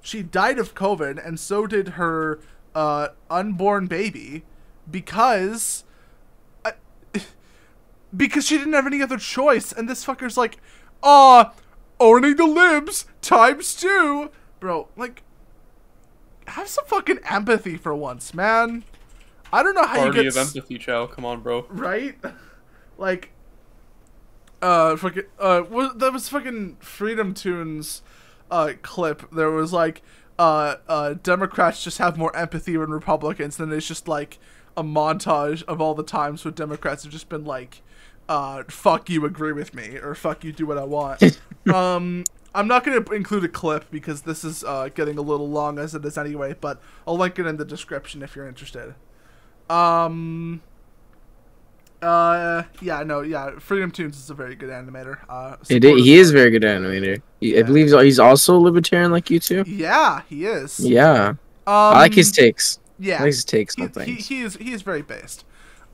She 0.00 0.22
died 0.22 0.58
of 0.58 0.74
covid 0.74 1.24
and 1.24 1.38
so 1.38 1.66
did 1.66 1.90
her 1.90 2.40
uh, 2.74 3.08
unborn 3.30 3.86
baby 3.86 4.44
because 4.90 5.84
because 8.16 8.46
she 8.46 8.58
didn't 8.58 8.72
have 8.72 8.86
any 8.86 9.00
other 9.00 9.18
choice 9.18 9.72
and 9.72 9.88
this 9.88 10.04
fucker's 10.04 10.36
like 10.36 10.58
ah 11.02 11.52
owning 12.00 12.36
the 12.36 12.46
libs 12.46 13.06
times 13.20 13.74
two. 13.74 14.30
Bro 14.60 14.88
like 14.96 15.22
have 16.48 16.68
some 16.68 16.84
fucking 16.86 17.18
empathy 17.28 17.76
for 17.76 17.94
once 17.94 18.34
man 18.34 18.84
i 19.52 19.62
don't 19.62 19.74
know 19.74 19.86
how 19.86 19.96
Party 19.96 20.20
you 20.22 20.28
of 20.28 20.34
get 20.34 20.40
s- 20.40 20.56
empathy, 20.56 20.78
Chow. 20.78 21.06
Come 21.06 21.24
on, 21.24 21.40
bro. 21.40 21.66
right 21.68 22.16
like 22.98 23.30
uh 24.62 24.96
fucking 24.96 25.24
uh 25.38 25.62
was 25.68 25.94
that 25.96 26.12
was 26.12 26.28
fucking 26.28 26.76
freedom 26.80 27.34
tunes 27.34 28.02
uh 28.50 28.72
clip 28.82 29.28
there 29.30 29.50
was 29.50 29.72
like 29.72 30.02
uh 30.38 30.76
uh 30.88 31.14
democrats 31.22 31.82
just 31.84 31.98
have 31.98 32.16
more 32.16 32.34
empathy 32.36 32.76
than 32.76 32.90
republicans 32.90 33.58
and 33.60 33.72
it's 33.72 33.86
just 33.86 34.08
like 34.08 34.38
a 34.76 34.82
montage 34.82 35.62
of 35.64 35.80
all 35.80 35.94
the 35.94 36.02
times 36.02 36.44
when 36.44 36.54
democrats 36.54 37.04
have 37.04 37.12
just 37.12 37.28
been 37.28 37.44
like 37.44 37.82
uh 38.28 38.62
fuck 38.68 39.10
you 39.10 39.24
agree 39.26 39.52
with 39.52 39.74
me 39.74 39.96
or 39.98 40.14
fuck 40.14 40.42
you 40.44 40.52
do 40.52 40.66
what 40.66 40.78
i 40.78 40.84
want 40.84 41.38
um 41.74 42.24
i'm 42.54 42.68
not 42.68 42.84
gonna 42.84 43.02
include 43.12 43.44
a 43.44 43.48
clip 43.48 43.90
because 43.90 44.22
this 44.22 44.44
is 44.44 44.62
uh 44.64 44.88
getting 44.94 45.18
a 45.18 45.22
little 45.22 45.48
long 45.48 45.78
as 45.78 45.94
it 45.94 46.04
is 46.04 46.16
anyway 46.18 46.54
but 46.60 46.80
i'll 47.06 47.16
link 47.16 47.38
it 47.38 47.46
in 47.46 47.56
the 47.56 47.64
description 47.64 48.22
if 48.22 48.34
you're 48.36 48.48
interested 48.48 48.94
um 49.70 50.60
uh, 52.02 52.64
yeah, 52.82 53.02
no, 53.02 53.22
yeah. 53.22 53.58
Freedom 53.58 53.90
Tunes 53.90 54.18
is 54.18 54.28
a 54.28 54.34
very 54.34 54.54
good 54.54 54.68
animator. 54.68 55.20
Uh, 55.26 55.56
It, 55.70 55.82
he 55.82 56.16
is 56.18 56.30
a 56.30 56.32
very 56.34 56.50
good 56.50 56.60
animator. 56.62 57.22
He- 57.40 57.58
I 57.58 57.62
believe 57.62 57.86
he's- 57.92 58.18
also 58.18 58.56
a 58.56 58.60
libertarian 58.60 59.10
like 59.10 59.30
you 59.30 59.40
too. 59.40 59.64
Yeah, 59.66 60.20
he 60.28 60.44
is. 60.44 60.78
Yeah, 60.80 61.28
Um, 61.28 61.38
I 61.66 62.00
like 62.00 62.12
his 62.12 62.30
takes. 62.30 62.78
Yeah, 62.98 63.16
I 63.16 63.18
like 63.20 63.26
his 63.28 63.44
takes 63.46 63.74
he, 63.74 63.86
he, 64.04 64.14
he 64.16 64.42
is 64.42 64.56
he 64.56 64.72
is 64.74 64.82
very 64.82 65.00
based. 65.00 65.46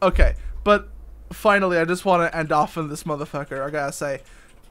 Okay, 0.03 0.35
but 0.65 0.89
finally, 1.33 1.79
I 1.79 1.85
just 1.85 2.05
want 2.05 2.29
to 2.29 2.37
end 2.37 2.51
off 2.51 2.77
on 2.77 2.89
this 2.89 3.05
motherfucker. 3.05 3.65
I 3.65 3.71
gotta 3.71 3.93
say, 3.93 4.23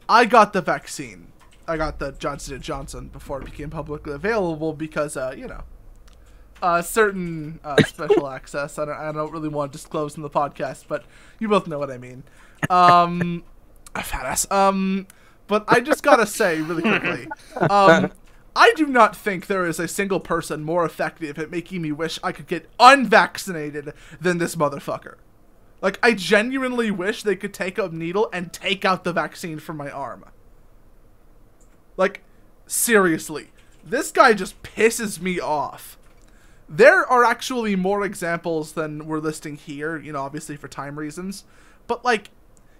I 0.09 0.25
got 0.25 0.51
the 0.51 0.61
vaccine. 0.61 1.27
I 1.69 1.77
got 1.77 1.99
the 1.99 2.11
Johnson 2.13 2.55
and 2.55 2.63
Johnson 2.63 3.07
before 3.09 3.41
it 3.41 3.45
became 3.45 3.69
publicly 3.69 4.13
available 4.13 4.73
because, 4.73 5.15
uh, 5.15 5.33
you 5.37 5.47
know, 5.47 5.63
uh, 6.61 6.81
certain 6.81 7.59
uh, 7.63 7.81
special 7.87 8.27
access. 8.27 8.79
I 8.79 8.85
don't, 8.85 8.97
I 8.97 9.11
don't 9.11 9.31
really 9.31 9.49
want 9.49 9.71
to 9.71 9.77
disclose 9.77 10.17
in 10.17 10.23
the 10.23 10.29
podcast, 10.29 10.85
but 10.87 11.05
you 11.39 11.47
both 11.47 11.67
know 11.67 11.77
what 11.77 11.91
I 11.91 11.97
mean. 11.97 12.23
Um, 12.69 13.43
fat 14.03 14.25
ass. 14.25 14.49
Um, 14.51 15.07
but 15.47 15.63
I 15.67 15.79
just 15.79 16.03
gotta 16.03 16.25
say 16.25 16.61
really 16.61 16.81
quickly, 16.81 17.27
um, 17.69 18.11
I 18.55 18.73
do 18.75 18.87
not 18.87 19.15
think 19.15 19.47
there 19.47 19.65
is 19.65 19.79
a 19.79 19.87
single 19.87 20.19
person 20.19 20.63
more 20.63 20.85
effective 20.85 21.37
at 21.39 21.49
making 21.49 21.81
me 21.81 21.91
wish 21.91 22.19
I 22.23 22.31
could 22.31 22.47
get 22.47 22.69
unvaccinated 22.79 23.93
than 24.19 24.37
this 24.37 24.55
motherfucker. 24.55 25.15
Like, 25.81 25.97
I 26.03 26.13
genuinely 26.13 26.91
wish 26.91 27.23
they 27.23 27.35
could 27.35 27.53
take 27.53 27.77
a 27.77 27.87
needle 27.87 28.29
and 28.33 28.51
take 28.51 28.83
out 28.83 29.03
the 29.03 29.13
vaccine 29.13 29.59
from 29.59 29.77
my 29.77 29.89
arm. 29.89 30.25
Like, 31.99 32.23
seriously, 32.65 33.51
this 33.84 34.09
guy 34.09 34.31
just 34.31 34.63
pisses 34.63 35.19
me 35.19 35.38
off. 35.38 35.97
There 36.69 37.05
are 37.05 37.26
actually 37.26 37.76
more 37.76 38.05
examples 38.05 38.71
than 38.71 39.05
we're 39.05 39.19
listing 39.19 39.57
here, 39.57 39.97
you 39.97 40.13
know, 40.13 40.21
obviously 40.21 40.55
for 40.55 40.69
time 40.69 40.97
reasons. 40.97 41.43
But, 41.88 42.05
like, 42.05 42.30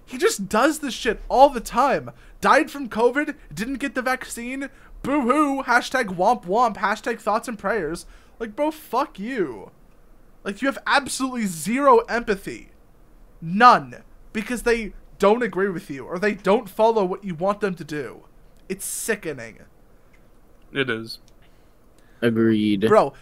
he 0.06 0.18
just 0.18 0.48
does 0.48 0.80
this 0.80 0.94
shit 0.94 1.20
all 1.28 1.50
the 1.50 1.60
time. 1.60 2.12
Died 2.40 2.72
from 2.72 2.88
COVID, 2.88 3.36
didn't 3.54 3.80
get 3.80 3.94
the 3.94 4.02
vaccine, 4.02 4.70
boo 5.04 5.22
hoo, 5.24 5.64
hashtag 5.64 6.16
womp 6.16 6.46
womp, 6.46 6.78
hashtag 6.78 7.20
thoughts 7.20 7.50
and 7.50 7.60
prayers. 7.60 8.06
Like, 8.40 8.56
bro, 8.56 8.72
fuck 8.72 9.20
you. 9.20 9.72
Like, 10.46 10.62
you 10.62 10.70
have 10.70 10.82
absolutely 10.88 11.46
zero 11.46 11.98
empathy. 12.08 12.70
None. 13.42 13.96
Because 14.32 14.64
they 14.64 14.94
don't 15.18 15.44
agree 15.44 15.70
with 15.70 15.90
you, 15.90 16.06
or 16.06 16.20
they 16.20 16.36
don't 16.36 16.70
follow 16.70 17.04
what 17.04 17.26
you 17.26 17.36
want 17.36 17.60
them 17.60 17.76
to 17.76 17.84
do. 17.84 18.24
It's 18.70 18.86
sickening. 18.86 19.60
It 20.72 20.90
is. 20.90 21.20
Agreed. 22.22 22.88
Bro, 22.88 23.14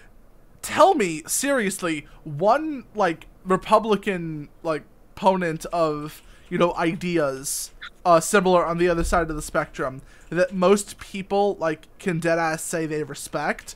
tell 0.62 0.94
me 0.94 1.24
seriously, 1.26 2.06
one 2.24 2.84
like 2.94 3.28
Republican 3.46 4.50
like 4.62 4.84
opponent 5.16 5.66
of 5.68 6.22
you 6.50 6.58
know 6.58 6.76
ideas 6.76 7.72
uh 8.06 8.20
similar 8.20 8.64
on 8.64 8.78
the 8.78 8.88
other 8.88 9.04
side 9.04 9.30
of 9.30 9.36
the 9.36 9.42
spectrum 9.42 10.02
that 10.30 10.54
most 10.54 11.00
people 11.00 11.56
like 11.56 11.88
can 11.98 12.20
dead 12.20 12.38
ass 12.38 12.62
say 12.62 12.86
they 12.86 13.04
respect 13.04 13.76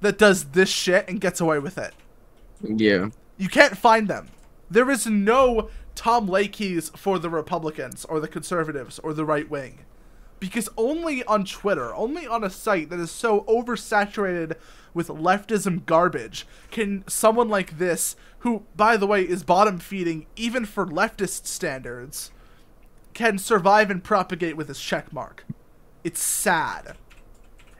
that 0.00 0.18
does 0.18 0.46
this 0.46 0.68
shit 0.68 1.08
and 1.08 1.20
gets 1.20 1.40
away 1.40 1.58
with 1.58 1.78
it. 1.78 1.94
Yeah. 2.62 3.10
You 3.36 3.48
can't 3.48 3.76
find 3.76 4.08
them. 4.08 4.28
There 4.70 4.90
is 4.90 5.06
no 5.06 5.68
Tom 5.94 6.26
Lakey's 6.26 6.88
for 6.90 7.18
the 7.18 7.30
Republicans 7.30 8.04
or 8.06 8.18
the 8.18 8.28
conservatives 8.28 8.98
or 9.00 9.12
the 9.12 9.24
right 9.24 9.48
wing. 9.48 9.80
Because 10.40 10.70
only 10.76 11.22
on 11.24 11.44
Twitter, 11.44 11.94
only 11.94 12.26
on 12.26 12.42
a 12.42 12.50
site 12.50 12.88
that 12.90 12.98
is 12.98 13.10
so 13.10 13.42
oversaturated 13.42 14.56
with 14.94 15.08
leftism 15.08 15.84
garbage, 15.86 16.46
can 16.70 17.04
someone 17.06 17.48
like 17.48 17.78
this, 17.78 18.16
who, 18.38 18.64
by 18.74 18.96
the 18.96 19.06
way, 19.06 19.22
is 19.22 19.42
bottom 19.42 19.78
feeding 19.78 20.26
even 20.36 20.64
for 20.64 20.86
leftist 20.86 21.46
standards, 21.46 22.30
can 23.12 23.38
survive 23.38 23.90
and 23.90 24.02
propagate 24.02 24.56
with 24.56 24.68
his 24.68 24.78
checkmark. 24.78 25.40
It's 26.02 26.22
sad. 26.22 26.96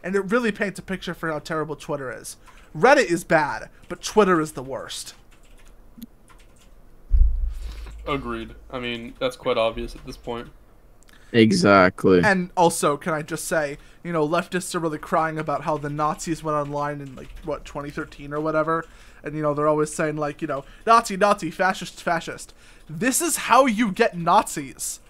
And 0.04 0.14
it 0.14 0.30
really 0.30 0.52
paints 0.52 0.78
a 0.78 0.82
picture 0.82 1.14
for 1.14 1.32
how 1.32 1.38
terrible 1.38 1.76
Twitter 1.76 2.12
is. 2.12 2.36
Reddit 2.76 3.10
is 3.10 3.24
bad, 3.24 3.70
but 3.88 4.02
Twitter 4.02 4.40
is 4.40 4.52
the 4.52 4.62
worst. 4.62 5.14
Agreed. 8.06 8.54
I 8.70 8.80
mean, 8.80 9.14
that's 9.18 9.36
quite 9.36 9.56
obvious 9.56 9.94
at 9.94 10.04
this 10.06 10.16
point. 10.16 10.48
Exactly. 11.32 12.20
And 12.24 12.50
also, 12.56 12.96
can 12.96 13.14
I 13.14 13.22
just 13.22 13.46
say, 13.46 13.78
you 14.02 14.12
know, 14.12 14.26
leftists 14.26 14.74
are 14.74 14.78
really 14.78 14.98
crying 14.98 15.38
about 15.38 15.62
how 15.62 15.76
the 15.76 15.90
Nazis 15.90 16.42
went 16.42 16.56
online 16.56 17.00
in 17.00 17.14
like 17.14 17.30
what 17.44 17.64
2013 17.64 18.32
or 18.32 18.40
whatever, 18.40 18.86
and 19.22 19.34
you 19.34 19.42
know 19.42 19.54
they're 19.54 19.68
always 19.68 19.92
saying 19.92 20.16
like, 20.16 20.42
you 20.42 20.48
know, 20.48 20.64
Nazi, 20.86 21.16
Nazi, 21.16 21.50
fascist, 21.50 22.02
fascist. 22.02 22.54
This 22.88 23.20
is 23.20 23.36
how 23.36 23.66
you 23.66 23.92
get 23.92 24.16
Nazis. 24.16 25.00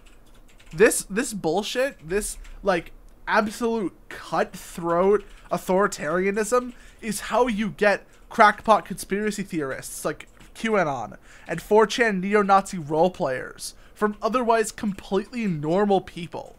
This 0.72 1.04
this 1.04 1.32
bullshit, 1.32 1.96
this 2.06 2.36
like 2.62 2.92
absolute 3.26 3.94
cutthroat 4.08 5.24
authoritarianism 5.52 6.72
is 7.00 7.20
how 7.20 7.46
you 7.46 7.70
get 7.70 8.06
crackpot 8.28 8.84
conspiracy 8.84 9.42
theorists 9.42 10.04
like 10.04 10.26
QAnon 10.54 11.16
and 11.46 11.60
4chan 11.60 12.20
neo-Nazi 12.20 12.78
role 12.78 13.10
players 13.10 13.74
from 13.94 14.16
otherwise 14.22 14.72
completely 14.72 15.46
normal 15.46 16.00
people. 16.00 16.56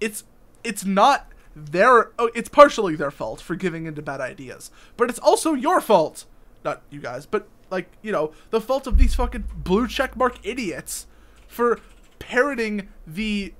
it's 0.00 0.24
it's 0.64 0.84
not 0.84 1.32
their 1.54 2.12
oh, 2.18 2.30
it's 2.34 2.48
partially 2.48 2.94
their 2.94 3.10
fault 3.10 3.40
for 3.40 3.56
giving 3.56 3.86
into 3.86 4.02
bad 4.02 4.20
ideas, 4.20 4.70
but 4.96 5.10
it's 5.10 5.18
also 5.18 5.54
your 5.54 5.80
fault. 5.80 6.24
Not 6.64 6.82
you 6.90 7.00
guys, 7.00 7.26
but 7.26 7.48
like, 7.70 7.90
you 8.02 8.12
know, 8.12 8.32
the 8.50 8.60
fault 8.60 8.86
of 8.86 8.98
these 8.98 9.14
fucking 9.14 9.44
blue 9.56 9.86
checkmark 9.86 10.38
idiots 10.42 11.06
for 11.46 11.80
parroting 12.18 12.88
the 13.06 13.54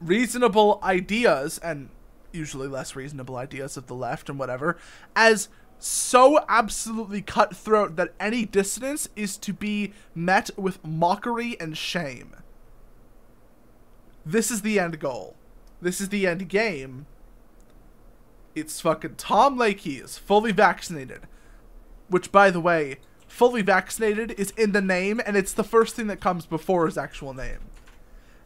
reasonable 0.00 0.80
ideas 0.82 1.58
and 1.58 1.90
usually 2.32 2.68
less 2.68 2.94
reasonable 2.94 3.36
ideas 3.36 3.76
of 3.76 3.86
the 3.86 3.94
left 3.94 4.28
and 4.28 4.38
whatever 4.38 4.78
as 5.16 5.48
so 5.80 6.44
absolutely 6.48 7.22
cutthroat 7.22 7.96
that 7.96 8.14
any 8.20 8.44
dissonance 8.44 9.08
is 9.16 9.36
to 9.38 9.52
be 9.52 9.92
met 10.14 10.50
with 10.56 10.84
mockery 10.84 11.58
and 11.60 11.76
shame. 11.76 12.36
This 14.24 14.50
is 14.50 14.62
the 14.62 14.78
end 14.78 15.00
goal. 15.00 15.36
This 15.80 16.00
is 16.00 16.10
the 16.10 16.26
end 16.26 16.48
game. 16.48 17.06
It's 18.54 18.80
fucking 18.80 19.14
Tom 19.16 19.58
Lakey 19.58 20.02
is 20.02 20.18
fully 20.18 20.52
vaccinated. 20.52 21.22
Which, 22.08 22.30
by 22.30 22.50
the 22.50 22.60
way, 22.60 22.96
fully 23.26 23.62
vaccinated 23.62 24.32
is 24.32 24.50
in 24.52 24.72
the 24.72 24.82
name, 24.82 25.20
and 25.24 25.36
it's 25.36 25.52
the 25.52 25.64
first 25.64 25.94
thing 25.94 26.08
that 26.08 26.20
comes 26.20 26.44
before 26.44 26.86
his 26.86 26.98
actual 26.98 27.32
name. 27.32 27.60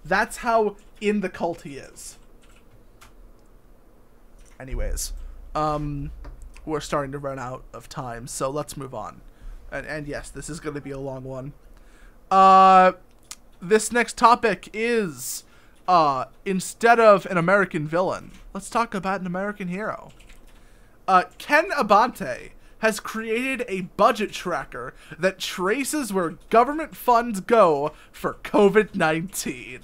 That's 0.04 0.38
how 0.38 0.76
in 1.00 1.20
the 1.20 1.30
cult 1.30 1.62
he 1.62 1.78
is. 1.78 2.18
Anyways, 4.60 5.14
um, 5.54 6.10
we're 6.64 6.80
starting 6.80 7.12
to 7.12 7.18
run 7.18 7.38
out 7.38 7.64
of 7.72 7.88
time, 7.88 8.26
so 8.26 8.50
let's 8.50 8.76
move 8.76 8.94
on. 8.94 9.20
And, 9.70 9.86
and 9.86 10.06
yes, 10.06 10.30
this 10.30 10.48
is 10.48 10.60
going 10.60 10.74
to 10.74 10.80
be 10.80 10.90
a 10.90 10.98
long 10.98 11.24
one. 11.24 11.52
Uh, 12.30 12.92
this 13.60 13.92
next 13.92 14.16
topic 14.16 14.68
is, 14.72 15.44
uh, 15.86 16.26
instead 16.44 17.00
of 17.00 17.26
an 17.26 17.36
American 17.36 17.86
villain, 17.86 18.32
let's 18.52 18.70
talk 18.70 18.94
about 18.94 19.20
an 19.20 19.26
American 19.26 19.68
hero. 19.68 20.12
Uh, 21.06 21.24
Ken 21.38 21.70
Abante 21.76 22.52
has 22.78 23.00
created 23.00 23.64
a 23.66 23.82
budget 23.82 24.32
tracker 24.32 24.94
that 25.18 25.38
traces 25.38 26.12
where 26.12 26.36
government 26.50 26.94
funds 26.96 27.40
go 27.40 27.92
for 28.12 28.34
COVID 28.42 28.94
19. 28.94 29.80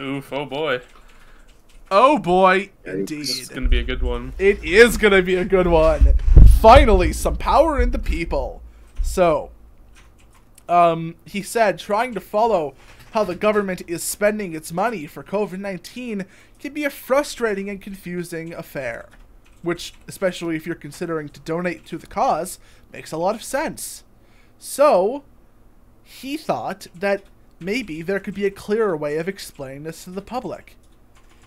Oof, 0.00 0.32
oh 0.32 0.44
boy. 0.44 0.80
Oh 1.90 2.18
boy, 2.18 2.70
indeed. 2.84 3.20
This 3.20 3.40
is 3.40 3.48
gonna 3.48 3.68
be 3.68 3.78
a 3.78 3.84
good 3.84 4.02
one. 4.02 4.32
It 4.38 4.62
is 4.64 4.96
gonna 4.96 5.22
be 5.22 5.36
a 5.36 5.44
good 5.44 5.66
one. 5.66 6.14
Finally, 6.60 7.12
some 7.12 7.36
power 7.36 7.80
in 7.80 7.90
the 7.90 7.98
people. 7.98 8.62
So, 9.02 9.50
um, 10.68 11.14
he 11.24 11.42
said 11.42 11.78
trying 11.78 12.14
to 12.14 12.20
follow 12.20 12.74
how 13.12 13.24
the 13.24 13.34
government 13.34 13.82
is 13.86 14.02
spending 14.02 14.52
its 14.52 14.72
money 14.72 15.06
for 15.06 15.22
COVID 15.22 15.58
19 15.58 16.24
can 16.58 16.72
be 16.72 16.84
a 16.84 16.90
frustrating 16.90 17.70
and 17.70 17.80
confusing 17.80 18.52
affair 18.52 19.08
which, 19.66 19.94
especially 20.06 20.56
if 20.56 20.64
you're 20.64 20.76
considering 20.76 21.28
to 21.28 21.40
donate 21.40 21.84
to 21.86 21.98
the 21.98 22.06
cause, 22.06 22.58
makes 22.92 23.12
a 23.12 23.16
lot 23.16 23.34
of 23.34 23.42
sense. 23.42 24.04
So, 24.58 25.24
he 26.04 26.36
thought 26.36 26.86
that 26.94 27.24
maybe 27.58 28.00
there 28.00 28.20
could 28.20 28.34
be 28.34 28.46
a 28.46 28.50
clearer 28.50 28.96
way 28.96 29.16
of 29.16 29.28
explaining 29.28 29.82
this 29.82 30.04
to 30.04 30.10
the 30.10 30.22
public. 30.22 30.76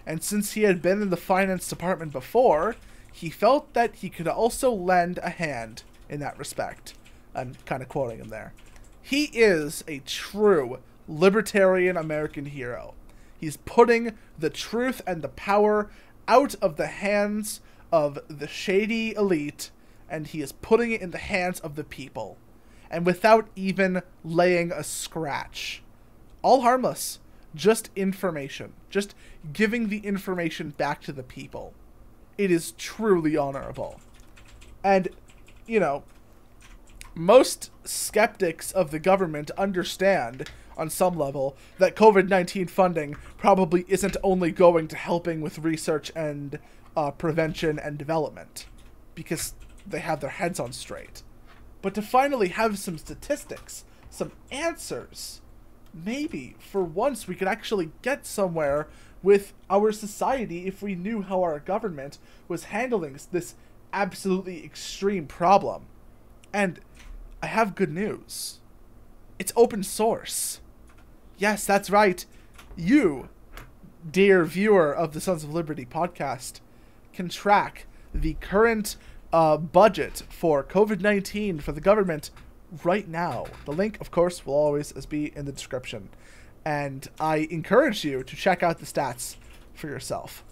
And 0.10 0.23
since 0.23 0.53
he 0.53 0.64
had 0.64 0.81
been 0.81 1.03
in 1.03 1.11
the 1.11 1.18
finance 1.18 1.69
department 1.69 2.11
before, 2.11 2.76
he 3.14 3.30
felt 3.30 3.76
that 3.76 3.98
he 3.98 4.10
could 4.10 4.27
also 4.27 4.72
lend 4.72 5.19
a 5.19 5.30
hand 5.30 5.84
in 6.10 6.19
that 6.19 6.40
respect. 6.40 6.95
I'm 7.36 7.53
kind 7.68 7.84
of 7.84 7.90
quoting 7.90 8.18
him 8.18 8.30
there. 8.30 8.53
He 9.03 9.26
is 9.26 9.84
a 9.88 9.99
true 9.99 10.80
libertarian 11.07 11.95
American 11.95 12.48
hero. 12.48 12.95
He's 13.40 13.57
putting 13.57 14.18
the 14.36 14.49
truth 14.49 15.03
and 15.06 15.22
the 15.22 15.30
power 15.30 15.91
out 16.27 16.56
of 16.56 16.77
the 16.77 16.88
hands 16.88 17.61
of 17.91 18.18
the 18.27 18.48
shady 18.48 19.14
elite 19.14 19.69
and 20.10 20.26
he 20.26 20.41
is 20.41 20.53
putting 20.53 20.91
it 20.91 21.02
in 21.02 21.11
the 21.11 21.19
hands 21.19 21.60
of 21.60 21.76
the 21.76 21.84
people. 21.84 22.36
And 22.90 23.06
without 23.06 23.48
even 23.56 24.02
laying 24.23 24.72
a 24.72 24.84
scratch. 24.84 25.84
All 26.41 26.61
harmless. 26.61 27.19
Just 27.55 27.89
information. 27.95 28.73
Just 28.89 29.15
giving 29.53 29.89
the 29.89 29.99
information 29.99 30.69
back 30.71 31.01
to 31.01 31.11
the 31.11 31.23
people. 31.23 31.73
It 32.38 32.51
is 32.51 32.71
truly 32.73 33.35
honorable. 33.35 33.99
And, 34.84 35.09
you 35.67 35.80
know, 35.80 36.03
most 37.15 37.71
skeptics 37.84 38.71
of 38.71 38.91
the 38.91 38.99
government 38.99 39.51
understand, 39.57 40.49
on 40.77 40.89
some 40.89 41.17
level, 41.17 41.57
that 41.77 41.95
COVID 41.95 42.30
19 42.30 42.67
funding 42.67 43.15
probably 43.38 43.84
isn't 43.88 44.15
only 44.23 44.51
going 44.51 44.88
to 44.88 44.95
helping 44.95 45.41
with 45.41 45.59
research 45.59 46.11
and 46.15 46.59
uh, 46.95 47.11
prevention 47.11 47.80
and 47.80 47.97
development 47.97 48.67
because 49.15 49.53
they 49.85 49.99
have 49.99 50.21
their 50.21 50.30
heads 50.30 50.59
on 50.59 50.71
straight. 50.71 51.23
But 51.81 51.93
to 51.95 52.01
finally 52.01 52.49
have 52.49 52.77
some 52.80 52.97
statistics, 52.97 53.85
some 54.09 54.31
answers, 54.51 55.41
maybe 56.03 56.55
for 56.59 56.84
once 56.84 57.27
we 57.27 57.35
could 57.35 57.47
actually 57.47 57.91
get 58.01 58.26
somewhere 58.26 58.88
with 59.21 59.53
our 59.69 59.91
society 59.91 60.67
if 60.67 60.81
we 60.81 60.95
knew 60.95 61.21
how 61.21 61.41
our 61.41 61.59
government 61.59 62.17
was 62.47 62.65
handling 62.65 63.19
this 63.31 63.55
absolutely 63.91 64.63
extreme 64.63 65.26
problem. 65.26 65.85
And 66.53 66.80
I 67.41 67.47
have 67.47 67.76
good 67.76 67.91
news. 67.91 68.59
It's 69.38 69.53
open 69.55 69.84
source. 69.84 70.61
Yes, 71.38 71.65
that's 71.65 71.89
right. 71.89 72.26
You, 72.76 73.30
dear 74.09 74.45
viewer 74.45 74.93
of 74.93 75.13
the 75.13 75.21
Sons 75.21 75.43
of 75.43 75.53
Liberty 75.53 75.85
podcast, 75.85 76.59
can 77.13 77.30
track 77.30 77.85
the 78.13 78.35
current 78.35 78.95
uh, 79.31 79.57
budget 79.57 80.23
for 80.30 80.63
COVID 80.63 81.01
19 81.01 81.59
for 81.59 81.71
the 81.71 81.81
government 81.81 82.31
right 82.83 83.07
now. 83.07 83.45
The 83.65 83.71
link, 83.71 83.99
of 84.01 84.11
course, 84.11 84.45
will 84.45 84.53
always 84.53 84.91
be 85.05 85.35
in 85.35 85.45
the 85.45 85.51
description. 85.51 86.09
And 86.65 87.07
I 87.19 87.47
encourage 87.49 88.03
you 88.03 88.23
to 88.23 88.35
check 88.35 88.63
out 88.63 88.79
the 88.79 88.85
stats 88.85 89.37
for 89.73 89.87
yourself. 89.87 90.43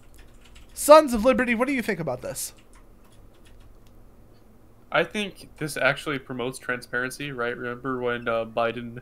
Sons 0.73 1.13
of 1.13 1.25
Liberty, 1.25 1.55
what 1.55 1.67
do 1.67 1.73
you 1.73 1.81
think 1.81 1.99
about 1.99 2.21
this? 2.21 2.53
I 4.91 5.03
think 5.03 5.49
this 5.57 5.75
actually 5.75 6.19
promotes 6.19 6.59
transparency, 6.59 7.31
right? 7.31 7.55
Remember 7.55 7.99
when 7.99 8.27
uh, 8.27 8.45
Biden 8.45 9.01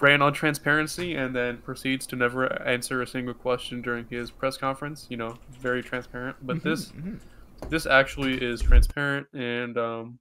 ran 0.00 0.22
on 0.22 0.32
transparency 0.32 1.14
and 1.14 1.34
then 1.34 1.58
proceeds 1.58 2.06
to 2.06 2.16
never 2.16 2.62
answer 2.62 3.02
a 3.02 3.06
single 3.06 3.34
question 3.34 3.82
during 3.82 4.06
his 4.08 4.30
press 4.30 4.56
conference. 4.56 5.06
You 5.08 5.16
know, 5.16 5.38
very 5.50 5.82
transparent. 5.82 6.36
But 6.42 6.58
mm-hmm, 6.58 6.68
this 6.68 6.86
mm-hmm. 6.92 7.68
this 7.68 7.86
actually 7.86 8.34
is 8.42 8.60
transparent, 8.60 9.26
and 9.32 9.76
um, 9.76 10.18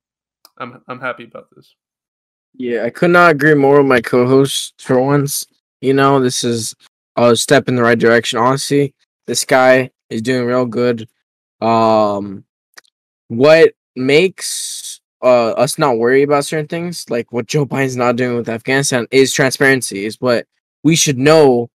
I'm 0.57 0.81
I'm 0.87 0.99
happy 0.99 1.25
about 1.25 1.49
this. 1.55 1.75
Yeah, 2.55 2.83
I 2.83 2.89
could 2.89 3.09
not 3.11 3.31
agree 3.31 3.55
more 3.55 3.77
with 3.79 3.87
my 3.87 4.01
co-host 4.01 4.75
for 4.79 5.01
once. 5.01 5.45
You 5.81 5.93
know, 5.93 6.19
this 6.19 6.43
is 6.43 6.75
a 7.15 7.35
step 7.35 7.67
in 7.67 7.75
the 7.75 7.81
right 7.83 7.97
direction. 7.97 8.39
Honestly, 8.39 8.93
this 9.27 9.43
guy 9.45 9.91
is 10.09 10.21
doing 10.21 10.45
real 10.45 10.65
good. 10.65 11.07
Um, 11.61 12.45
what 13.27 13.73
makes 13.95 15.01
uh, 15.23 15.51
us 15.51 15.77
not 15.77 15.97
worry 15.97 16.23
about 16.23 16.45
certain 16.45 16.67
things, 16.67 17.09
like 17.09 17.31
what 17.31 17.47
Joe 17.47 17.65
Biden's 17.67 17.95
not 17.95 18.15
doing 18.15 18.37
with 18.37 18.49
Afghanistan, 18.49 19.07
is 19.11 19.33
transparency. 19.33 20.05
Is 20.05 20.21
what 20.21 20.45
we 20.83 20.95
should 20.95 21.17
know. 21.17 21.69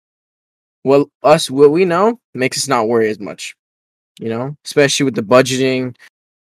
Well, 0.84 1.10
us 1.22 1.50
what 1.50 1.70
we 1.70 1.84
know 1.86 2.20
makes 2.34 2.58
us 2.58 2.68
not 2.68 2.88
worry 2.88 3.08
as 3.08 3.18
much, 3.18 3.56
you 4.20 4.28
know, 4.28 4.56
especially 4.66 5.04
with 5.04 5.14
the 5.14 5.22
budgeting, 5.22 5.96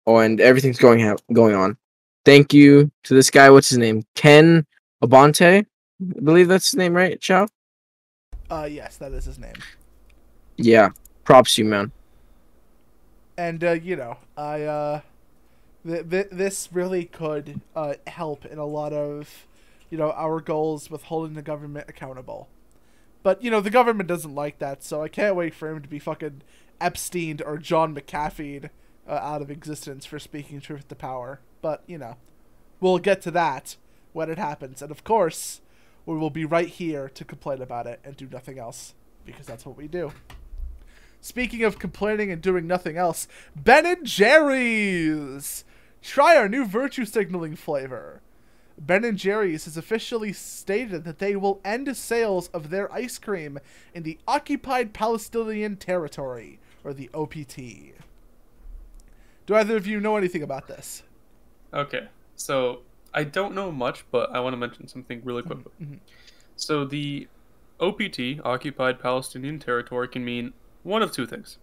and 0.08 0.42
everything's 0.42 0.80
going 0.80 1.00
ha- 1.00 1.18
going 1.34 1.56
on. 1.56 1.78
Thank 2.26 2.54
you 2.54 2.92
to 3.04 3.14
this 3.14 3.30
guy. 3.30 3.50
What's 3.52 3.70
his 3.70 3.78
name? 3.78 4.04
Ken 4.16 4.66
Abante. 5.02 5.44
I 5.44 6.20
believe 6.22 6.48
that's 6.48 6.72
his 6.72 6.78
name, 6.78 6.94
right? 6.94 7.22
Chow. 7.22 7.48
Uh, 8.50 8.68
yes, 8.70 8.98
that 8.98 9.14
is 9.14 9.26
his 9.26 9.40
name. 9.40 9.56
Yeah, 10.58 10.90
props 11.24 11.58
you, 11.58 11.66
man. 11.66 11.92
And 13.38 13.64
uh, 13.64 13.72
you 13.74 13.96
know, 13.96 14.18
I 14.36 14.64
uh 14.64 15.02
th- 15.86 16.10
th- 16.10 16.28
this 16.32 16.70
really 16.72 17.06
could 17.06 17.62
uh, 17.76 17.96
help 18.08 18.46
in 18.46 18.58
a 18.58 18.66
lot 18.66 18.94
of, 18.94 19.46
you 19.90 19.98
know, 19.98 20.12
our 20.12 20.40
goals 20.42 20.90
with 20.90 21.04
holding 21.04 21.36
the 21.36 21.42
government 21.42 21.90
accountable. 21.90 22.50
But 23.24 23.44
you 23.44 23.52
know, 23.52 23.62
the 23.62 23.70
government 23.70 24.08
doesn't 24.08 24.36
like 24.36 24.60
that, 24.60 24.84
so 24.84 25.02
I 25.02 25.08
can't 25.08 25.36
wait 25.36 25.54
for 25.54 25.70
him 25.70 25.82
to 25.82 25.90
be 25.90 26.00
fucking 26.00 26.42
Epstein 26.80 27.40
or 27.46 27.58
John 27.58 27.96
McAfee 27.96 28.70
uh, 29.08 29.12
out 29.12 29.42
of 29.42 29.52
existence 29.52 30.06
for 30.06 30.20
speaking 30.20 30.62
truth 30.62 30.88
to 30.88 30.96
power. 30.96 31.40
But 31.62 31.84
you 31.88 31.98
know, 31.98 32.18
we'll 32.80 33.00
get 33.00 33.22
to 33.24 33.32
that 33.32 33.78
when 34.14 34.30
it 34.30 34.38
happens, 34.38 34.82
and 34.82 34.92
of 34.92 35.04
course, 35.04 35.62
we 36.06 36.16
will 36.18 36.30
be 36.30 36.46
right 36.46 36.70
here 36.70 37.10
to 37.10 37.26
complain 37.26 37.62
about 37.62 37.88
it 37.88 38.00
and 38.04 38.16
do 38.16 38.28
nothing 38.32 38.60
else 38.60 38.94
because 39.26 39.46
that's 39.48 39.66
what 39.66 39.78
we 39.78 39.88
do. 39.88 40.14
Speaking 41.20 41.64
of 41.64 41.80
complaining 41.80 42.32
and 42.32 42.42
doing 42.42 42.68
nothing 42.68 42.98
else, 42.98 43.28
Ben 43.56 43.86
and 43.86 44.06
Jerry's. 44.06 45.64
Try 46.04 46.38
our 46.38 46.48
new 46.48 46.66
virtue 46.66 47.04
signaling 47.04 47.56
flavor. 47.56 48.22
Ben 48.78 49.04
and 49.04 49.18
Jerry's 49.18 49.66
has 49.66 49.76
officially 49.76 50.34
stated 50.34 51.04
that 51.04 51.18
they 51.18 51.36
will 51.36 51.62
end 51.66 51.98
sales 51.98 52.50
of 52.50 52.70
their 52.70 52.94
ice 52.94 53.18
cream 53.18 53.58
in 53.96 54.04
the 54.04 54.20
occupied 54.28 54.94
Palestinian 54.94 55.78
territory, 55.78 56.60
or 56.84 56.94
the 56.94 57.10
OPT. 57.14 57.96
Do 59.48 59.56
either 59.56 59.78
of 59.78 59.88
you 59.88 60.00
know 60.00 60.18
anything 60.18 60.44
about 60.44 60.68
this? 60.68 61.02
Okay, 61.76 62.08
so 62.36 62.82
I 63.14 63.24
don't 63.24 63.54
know 63.54 63.72
much, 63.72 64.06
but 64.12 64.32
I 64.32 64.40
want 64.40 64.54
to 64.54 64.58
mention 64.58 64.88
something 64.88 65.22
really 65.24 65.42
quickly. 65.42 65.72
mhm. 65.82 66.00
So 66.56 66.86
the 66.86 67.28
OPT, 67.80 68.40
Occupied 68.44 69.00
Palestinian 69.00 69.60
Territory, 69.60 70.08
can 70.08 70.24
mean 70.24 70.54
one 70.84 71.02
of 71.02 71.12
two 71.12 71.26
things. 71.28 71.58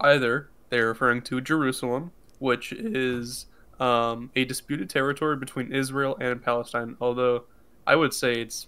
Either 0.00 0.48
they're 0.70 0.88
referring 0.88 1.20
to 1.22 1.40
Jerusalem, 1.40 2.12
which 2.38 2.72
is 2.72 3.46
um, 3.78 4.30
a 4.34 4.44
disputed 4.44 4.88
territory 4.88 5.36
between 5.36 5.72
Israel 5.72 6.16
and 6.20 6.42
Palestine, 6.42 6.96
although 7.00 7.44
I 7.86 7.96
would 7.96 8.14
say 8.14 8.40
it's 8.40 8.66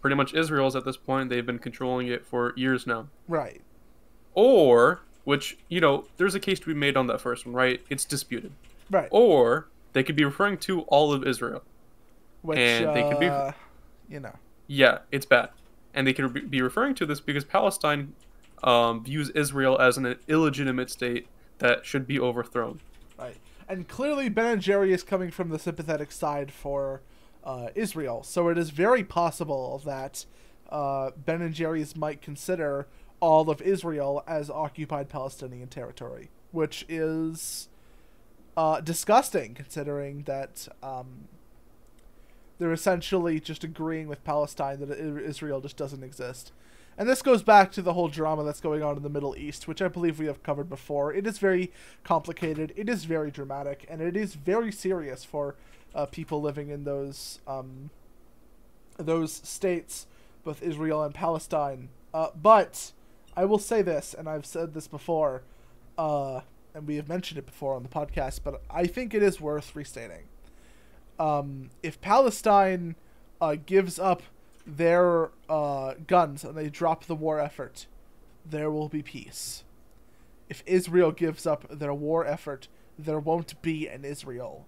pretty 0.00 0.16
much 0.16 0.34
Israel's 0.34 0.76
at 0.76 0.84
this 0.84 0.96
point. 0.98 1.30
They've 1.30 1.46
been 1.46 1.58
controlling 1.58 2.08
it 2.08 2.26
for 2.26 2.52
years 2.56 2.86
now. 2.86 3.08
Right. 3.28 3.62
Or, 4.34 5.02
which, 5.24 5.56
you 5.68 5.80
know, 5.80 6.04
there's 6.18 6.34
a 6.34 6.40
case 6.40 6.60
to 6.60 6.66
be 6.66 6.74
made 6.74 6.96
on 6.96 7.06
that 7.06 7.20
first 7.20 7.46
one, 7.46 7.54
right? 7.54 7.80
It's 7.88 8.04
disputed. 8.04 8.52
Right. 8.90 9.08
Or 9.10 9.68
they 9.94 10.02
could 10.02 10.16
be 10.16 10.24
referring 10.24 10.58
to 10.58 10.82
all 10.82 11.12
of 11.12 11.26
Israel. 11.26 11.62
Which, 12.42 12.58
and 12.58 12.94
they 12.94 13.08
could 13.08 13.20
be- 13.20 13.28
uh, 13.28 13.52
you 14.08 14.20
know. 14.20 14.36
Yeah, 14.66 14.98
it's 15.10 15.24
bad. 15.24 15.48
And 15.94 16.06
they 16.06 16.12
could 16.12 16.50
be 16.50 16.60
referring 16.60 16.94
to 16.96 17.06
this 17.06 17.20
because 17.20 17.44
Palestine 17.44 18.12
um, 18.62 19.02
views 19.02 19.30
Israel 19.30 19.80
as 19.80 19.96
an 19.96 20.16
illegitimate 20.28 20.90
state 20.90 21.28
that 21.58 21.86
should 21.86 22.06
be 22.06 22.20
overthrown. 22.20 22.80
Right. 23.18 23.36
And 23.68 23.88
clearly, 23.88 24.28
Ben 24.28 24.46
and 24.46 24.62
Jerry 24.62 24.92
is 24.92 25.02
coming 25.02 25.30
from 25.30 25.48
the 25.48 25.58
sympathetic 25.58 26.12
side 26.12 26.52
for 26.52 27.00
uh, 27.44 27.68
Israel. 27.74 28.22
So 28.22 28.48
it 28.48 28.58
is 28.58 28.70
very 28.70 29.04
possible 29.04 29.80
that 29.84 30.26
uh, 30.68 31.12
Ben 31.16 31.40
and 31.40 31.54
Jerry's 31.54 31.96
might 31.96 32.20
consider 32.20 32.88
all 33.20 33.48
of 33.48 33.62
Israel 33.62 34.22
as 34.26 34.50
occupied 34.50 35.08
Palestinian 35.08 35.68
territory, 35.68 36.30
which 36.50 36.84
is 36.88 37.68
uh, 38.56 38.80
disgusting 38.80 39.54
considering 39.54 40.22
that 40.22 40.68
um, 40.82 41.28
they're 42.58 42.72
essentially 42.72 43.40
just 43.40 43.64
agreeing 43.64 44.08
with 44.08 44.24
Palestine 44.24 44.80
that 44.80 44.98
Israel 44.98 45.60
just 45.60 45.76
doesn't 45.76 46.02
exist. 46.02 46.52
And 46.96 47.08
this 47.08 47.22
goes 47.22 47.42
back 47.42 47.72
to 47.72 47.82
the 47.82 47.94
whole 47.94 48.08
drama 48.08 48.44
that's 48.44 48.60
going 48.60 48.82
on 48.82 48.96
in 48.96 49.02
the 49.02 49.08
Middle 49.08 49.36
East, 49.36 49.66
which 49.66 49.82
I 49.82 49.88
believe 49.88 50.20
we 50.20 50.26
have 50.26 50.44
covered 50.44 50.68
before. 50.68 51.12
It 51.12 51.26
is 51.26 51.38
very 51.38 51.72
complicated, 52.04 52.72
it 52.76 52.88
is 52.88 53.04
very 53.04 53.32
dramatic, 53.32 53.84
and 53.88 54.00
it 54.00 54.16
is 54.16 54.34
very 54.34 54.70
serious 54.70 55.24
for 55.24 55.56
uh, 55.94 56.06
people 56.06 56.40
living 56.40 56.68
in 56.68 56.84
those 56.84 57.40
um, 57.46 57.90
those 58.96 59.32
states, 59.32 60.06
both 60.44 60.62
Israel 60.62 61.02
and 61.02 61.12
Palestine. 61.12 61.88
Uh, 62.12 62.28
but 62.40 62.92
I 63.36 63.44
will 63.44 63.58
say 63.58 63.82
this, 63.82 64.14
and 64.16 64.28
I've 64.28 64.46
said 64.46 64.72
this 64.72 64.86
before, 64.86 65.42
uh, 65.98 66.42
and 66.74 66.88
we 66.88 66.96
have 66.96 67.08
mentioned 67.08 67.38
it 67.38 67.46
before 67.46 67.74
on 67.76 67.84
the 67.84 67.88
podcast, 67.88 68.40
but 68.42 68.60
I 68.68 68.86
think 68.86 69.14
it 69.14 69.22
is 69.22 69.40
worth 69.40 69.76
restating. 69.76 70.24
Um, 71.18 71.70
if 71.82 72.00
Palestine 72.00 72.96
uh, 73.40 73.56
gives 73.64 73.98
up 73.98 74.22
their 74.66 75.30
uh, 75.48 75.94
guns 76.06 76.42
and 76.42 76.56
they 76.56 76.68
drop 76.68 77.04
the 77.04 77.14
war 77.14 77.38
effort, 77.38 77.86
there 78.44 78.70
will 78.70 78.88
be 78.88 79.02
peace. 79.02 79.62
If 80.48 80.62
Israel 80.66 81.12
gives 81.12 81.46
up 81.46 81.66
their 81.70 81.94
war 81.94 82.26
effort, 82.26 82.66
there 82.98 83.20
won't 83.20 83.60
be 83.62 83.88
an 83.88 84.04
Israel. 84.04 84.66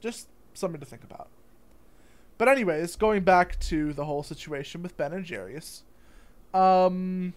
Just 0.00 0.28
something 0.52 0.80
to 0.80 0.86
think 0.86 1.02
about. 1.02 1.28
But 2.38 2.48
anyways, 2.48 2.96
going 2.96 3.24
back 3.24 3.58
to 3.60 3.94
the 3.94 4.04
whole 4.04 4.22
situation 4.22 4.82
with 4.82 4.96
Ben 4.98 5.14
and 5.14 5.24
Jerry's, 5.24 5.82
um, 6.52 7.32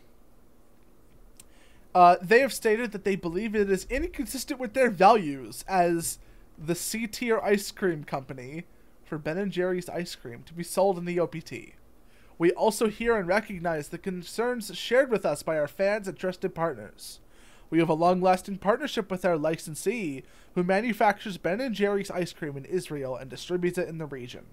uh, 2.00 2.16
they 2.22 2.40
have 2.40 2.54
stated 2.54 2.94
that 2.94 3.04
they 3.04 3.18
believe 3.18 3.54
it 3.54 3.70
is 3.70 3.86
inconsistent 3.90 4.58
with 4.58 4.74
their 4.74 4.90
values 4.90 5.66
as 5.68 6.18
the 6.58 6.74
C 6.74 7.08
tier 7.08 7.40
ice 7.40 7.72
cream 7.72 8.06
company 8.06 8.64
for 9.04 9.18
Ben 9.18 9.38
and 9.38 9.52
Jerry's 9.52 9.90
ice 9.90 10.16
cream 10.16 10.44
to 10.44 10.54
be 10.54 10.64
sold 10.64 10.98
in 10.98 11.04
the 11.04 11.20
OPT. 11.20 11.74
We 12.38 12.52
also 12.52 12.88
hear 12.88 13.18
and 13.18 13.28
recognize 13.28 13.90
the 13.90 13.98
concerns 13.98 14.74
shared 14.78 15.12
with 15.12 15.26
us 15.26 15.44
by 15.44 15.60
our 15.60 15.68
fans 15.68 16.08
and 16.08 16.18
trusted 16.18 16.56
partners. 16.56 17.20
We 17.70 17.80
have 17.80 17.90
a 17.90 17.94
long-lasting 17.94 18.60
partnership 18.60 19.12
with 19.12 19.26
our 19.26 19.36
licensee, 19.38 20.24
who 20.56 20.64
manufactures 20.64 21.38
Ben 21.38 21.60
and 21.60 21.76
Jerry's 21.76 22.10
ice 22.10 22.32
cream 22.32 22.56
in 22.56 22.64
Israel 22.64 23.18
and 23.18 23.30
distributes 23.30 23.78
it 23.78 23.90
in 23.90 23.98
the 23.98 24.06
region. 24.06 24.46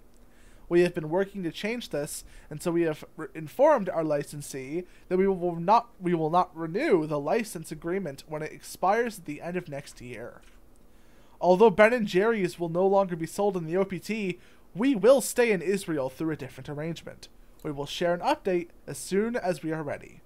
We 0.68 0.80
have 0.80 0.94
been 0.94 1.10
working 1.10 1.42
to 1.44 1.52
change 1.52 1.90
this, 1.90 2.24
and 2.50 2.60
so 2.60 2.72
we 2.72 2.82
have 2.82 3.04
informed 3.34 3.88
our 3.88 4.02
licensee 4.02 4.84
that 5.08 5.16
we 5.16 5.28
will 5.28 5.56
not 5.56 5.90
we 6.00 6.14
will 6.14 6.30
not 6.30 6.56
renew 6.56 7.06
the 7.06 7.20
license 7.20 7.70
agreement 7.70 8.24
when 8.26 8.42
it 8.42 8.52
expires 8.52 9.18
at 9.18 9.24
the 9.26 9.40
end 9.40 9.56
of 9.56 9.68
next 9.68 10.00
year. 10.00 10.42
Although 11.40 11.70
Ben 11.70 11.92
and 11.92 12.06
Jerry's 12.06 12.58
will 12.58 12.68
no 12.68 12.86
longer 12.86 13.14
be 13.14 13.26
sold 13.26 13.56
in 13.56 13.66
the 13.66 13.76
OPT, 13.76 14.40
we 14.74 14.94
will 14.94 15.20
stay 15.20 15.52
in 15.52 15.62
Israel 15.62 16.08
through 16.08 16.32
a 16.32 16.36
different 16.36 16.68
arrangement. 16.68 17.28
We 17.62 17.72
will 17.72 17.86
share 17.86 18.14
an 18.14 18.20
update 18.20 18.68
as 18.86 18.98
soon 18.98 19.36
as 19.36 19.62
we 19.62 19.72
are 19.72 19.82
ready. 19.82 20.20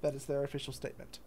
That 0.00 0.14
is 0.14 0.24
their 0.24 0.42
official 0.42 0.72
statement. 0.72 1.18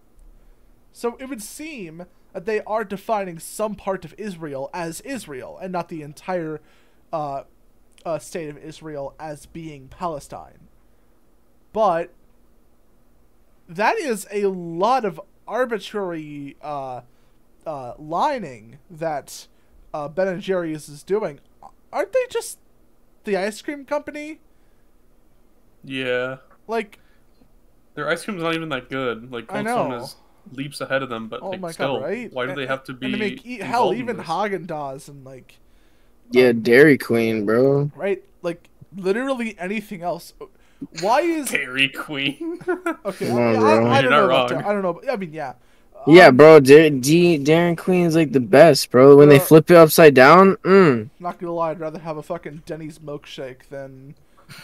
So 0.91 1.17
it 1.19 1.29
would 1.29 1.41
seem 1.41 2.05
that 2.33 2.45
they 2.45 2.61
are 2.61 2.83
defining 2.83 3.39
some 3.39 3.75
part 3.75 4.05
of 4.05 4.15
Israel 4.17 4.69
as 4.73 5.01
Israel 5.01 5.57
and 5.61 5.71
not 5.71 5.89
the 5.89 6.01
entire 6.01 6.61
uh, 7.11 7.43
uh, 8.05 8.19
state 8.19 8.49
of 8.49 8.57
Israel 8.57 9.15
as 9.19 9.45
being 9.47 9.87
Palestine. 9.87 10.67
But 11.73 12.13
that 13.67 13.97
is 13.97 14.27
a 14.31 14.45
lot 14.45 15.03
of 15.05 15.19
arbitrary 15.47 16.55
uh, 16.61 17.01
uh, 17.65 17.93
lining 17.97 18.77
that 18.89 19.47
uh, 19.93 20.07
Ben 20.07 20.27
and 20.27 20.41
Jerry's 20.41 20.87
is 20.87 21.03
doing. 21.03 21.39
Aren't 21.91 22.13
they 22.13 22.25
just 22.29 22.59
the 23.23 23.37
ice 23.37 23.61
cream 23.61 23.85
company? 23.85 24.39
Yeah. 25.83 26.37
Like, 26.67 26.99
Their 27.95 28.09
ice 28.09 28.23
cream's 28.25 28.43
not 28.43 28.53
even 28.55 28.69
that 28.69 28.89
good. 28.89 29.31
Like, 29.31 29.51
I 29.51 29.63
Cold 29.63 29.67
Stone 29.67 29.89
know. 29.89 29.97
is 30.03 30.15
leaps 30.51 30.79
ahead 30.81 31.01
of 31.01 31.09
them, 31.09 31.27
but 31.27 31.41
oh 31.41 31.49
like, 31.51 31.59
my 31.59 31.71
still, 31.71 31.99
god, 31.99 32.03
right? 32.05 32.33
why 32.33 32.43
do 32.45 32.51
And- 32.51 32.59
they 32.59 32.67
have 32.67 32.83
to 32.85 32.93
be 32.93 33.07
And 33.07 33.13
to 33.13 33.19
make 33.19 33.45
e- 33.45 33.57
hell, 33.59 33.93
even? 33.93 34.17
Haagen 34.17 34.67
Dazs 34.67 35.07
and 35.09 35.23
like 35.25 35.57
Yeah, 36.31 36.51
Dairy 36.53 36.97
Queen, 36.97 37.45
bro. 37.45 37.91
right, 37.95 38.23
like 38.41 38.69
literally 38.95 39.57
anything 39.59 40.01
else. 40.01 40.33
Why 41.01 41.21
is 41.21 41.49
Dairy 41.49 41.89
Queen. 41.89 42.59
okay? 43.05 43.27
Come 43.29 43.37
I, 43.37 43.55
on, 43.55 43.55
I- 43.55 43.59
bro. 43.59 43.85
I, 43.87 43.99
You're 43.99 44.09
don't 44.09 44.11
know. 44.11 44.25
About 44.25 44.49
that. 44.49 44.65
I 44.65 44.73
don't 44.73 44.81
know. 44.81 44.93
but- 44.93 45.09
I 45.09 45.15
mean, 45.15 45.33
yeah. 45.33 45.53
Yeah, 46.07 46.27
Um, 46.27 46.37
bro. 46.37 46.59
Da- 46.59 46.89
D- 46.91 47.37
Dairy 47.39 47.75
Queen's 47.75 48.15
like 48.15 48.31
the 48.31 48.39
best, 48.39 48.91
bro. 48.91 49.15
When 49.15 49.29
they 49.29 49.39
flip 49.39 49.71
it 49.71 49.77
upside 49.77 50.13
down, 50.13 50.55
mm. 50.57 51.09
Not 51.19 51.39
gonna 51.39 51.53
lie, 51.53 51.71
I'd 51.71 51.79
rather 51.79 51.99
have 51.99 52.17
a 52.17 52.21
fucking 52.23 52.63
Denny's 52.65 52.99
milkshake 52.99 53.69
than 53.69 54.13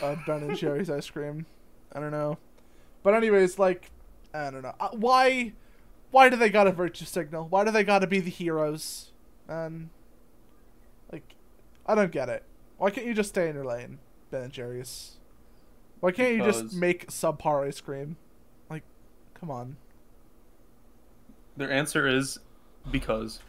uh, 0.03 0.15
Ben 0.27 0.43
and 0.43 0.55
Jerry's 0.57 0.89
ice 0.89 1.09
cream. 1.09 1.45
I 1.93 1.99
don't 1.99 2.11
know, 2.11 2.37
but 3.01 3.15
anyways, 3.15 3.57
like, 3.57 3.89
I 4.35 4.51
don't 4.51 4.61
know. 4.61 4.75
Uh, 4.79 4.89
why, 4.91 5.53
why 6.11 6.29
do 6.29 6.35
they 6.35 6.49
got 6.49 6.67
a 6.67 6.71
virtue 6.71 7.05
signal? 7.05 7.47
Why 7.49 7.63
do 7.63 7.71
they 7.71 7.83
got 7.83 7.99
to 7.99 8.07
be 8.07 8.19
the 8.19 8.29
heroes? 8.29 9.11
And 9.47 9.83
like, 9.83 9.89
I 11.85 11.95
don't 11.95 12.11
get 12.11 12.29
it. 12.29 12.43
Why 12.77 12.89
can't 12.89 13.05
you 13.05 13.13
just 13.13 13.29
stay 13.29 13.49
in 13.49 13.55
your 13.55 13.65
lane, 13.65 13.99
Ben 14.31 14.43
and 14.43 14.51
Jerry's? 14.53 15.17
Why 15.99 16.11
can't 16.11 16.35
you 16.35 16.43
just 16.43 16.73
make 16.73 17.07
subpar 17.07 17.67
ice 17.67 17.79
cream? 17.79 18.17
Like, 18.69 18.83
come 19.33 19.51
on. 19.51 19.77
Their 21.57 21.71
answer 21.71 22.07
is 22.07 22.39
because. 22.89 23.39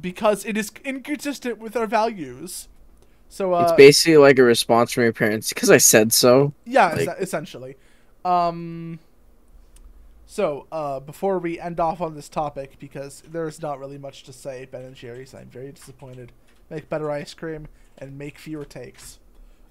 Because 0.00 0.44
it 0.44 0.56
is 0.56 0.70
inconsistent 0.84 1.58
with 1.58 1.76
our 1.76 1.86
values. 1.86 2.68
So 3.28 3.54
uh, 3.54 3.62
it's 3.62 3.72
basically 3.72 4.18
like 4.18 4.38
a 4.38 4.44
response 4.44 4.92
from 4.92 5.02
your 5.02 5.12
parents 5.12 5.48
because 5.48 5.70
I 5.70 5.78
said 5.78 6.12
so. 6.12 6.52
Yeah, 6.64 6.88
Like- 6.92 7.08
es- 7.08 7.18
essentially. 7.20 7.76
Um. 8.24 9.00
So, 10.28 10.66
uh, 10.72 10.98
before 11.00 11.38
we 11.38 11.58
end 11.58 11.78
off 11.78 12.00
on 12.00 12.16
this 12.16 12.28
topic, 12.28 12.78
because 12.80 13.22
there's 13.30 13.62
not 13.62 13.78
really 13.78 13.96
much 13.96 14.24
to 14.24 14.32
say, 14.32 14.64
Ben 14.64 14.82
and 14.84 14.94
Jerry's, 14.94 15.32
I'm 15.32 15.48
very 15.48 15.70
disappointed. 15.70 16.32
Make 16.70 16.88
better 16.88 17.10
ice 17.10 17.34
cream 17.34 17.68
and 17.98 18.18
make 18.18 18.38
fewer 18.38 18.64
takes. 18.64 19.18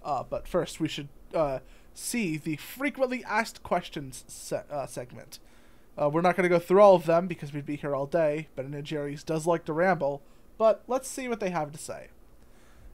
Uh, 0.04 0.24
but 0.30 0.48
first, 0.48 0.80
we 0.80 0.88
should 0.88 1.10
uh, 1.34 1.60
see 1.94 2.38
the 2.38 2.56
frequently 2.58 3.24
asked 3.26 3.64
questions 3.64 4.24
se- 4.28 4.64
uh, 4.72 4.86
segment. 4.86 5.40
Uh, 6.00 6.10
we're 6.10 6.22
not 6.22 6.36
going 6.36 6.44
to 6.44 6.50
go 6.50 6.60
through 6.60 6.82
all 6.82 6.96
of 6.96 7.06
them 7.06 7.28
because 7.28 7.54
we'd 7.54 7.66
be 7.66 7.78
here 7.78 7.96
all 7.96 8.06
day. 8.06 8.48
Ben 8.56 8.74
and 8.74 8.84
Jerry's 8.84 9.24
does 9.24 9.48
like 9.48 9.66
to 9.66 9.74
ramble, 9.74 10.22
but 10.58 10.84
let's 10.88 11.08
see 11.08 11.28
what 11.28 11.40
they 11.40 11.50
have 11.50 11.72
to 11.72 11.78
say. 11.78 12.08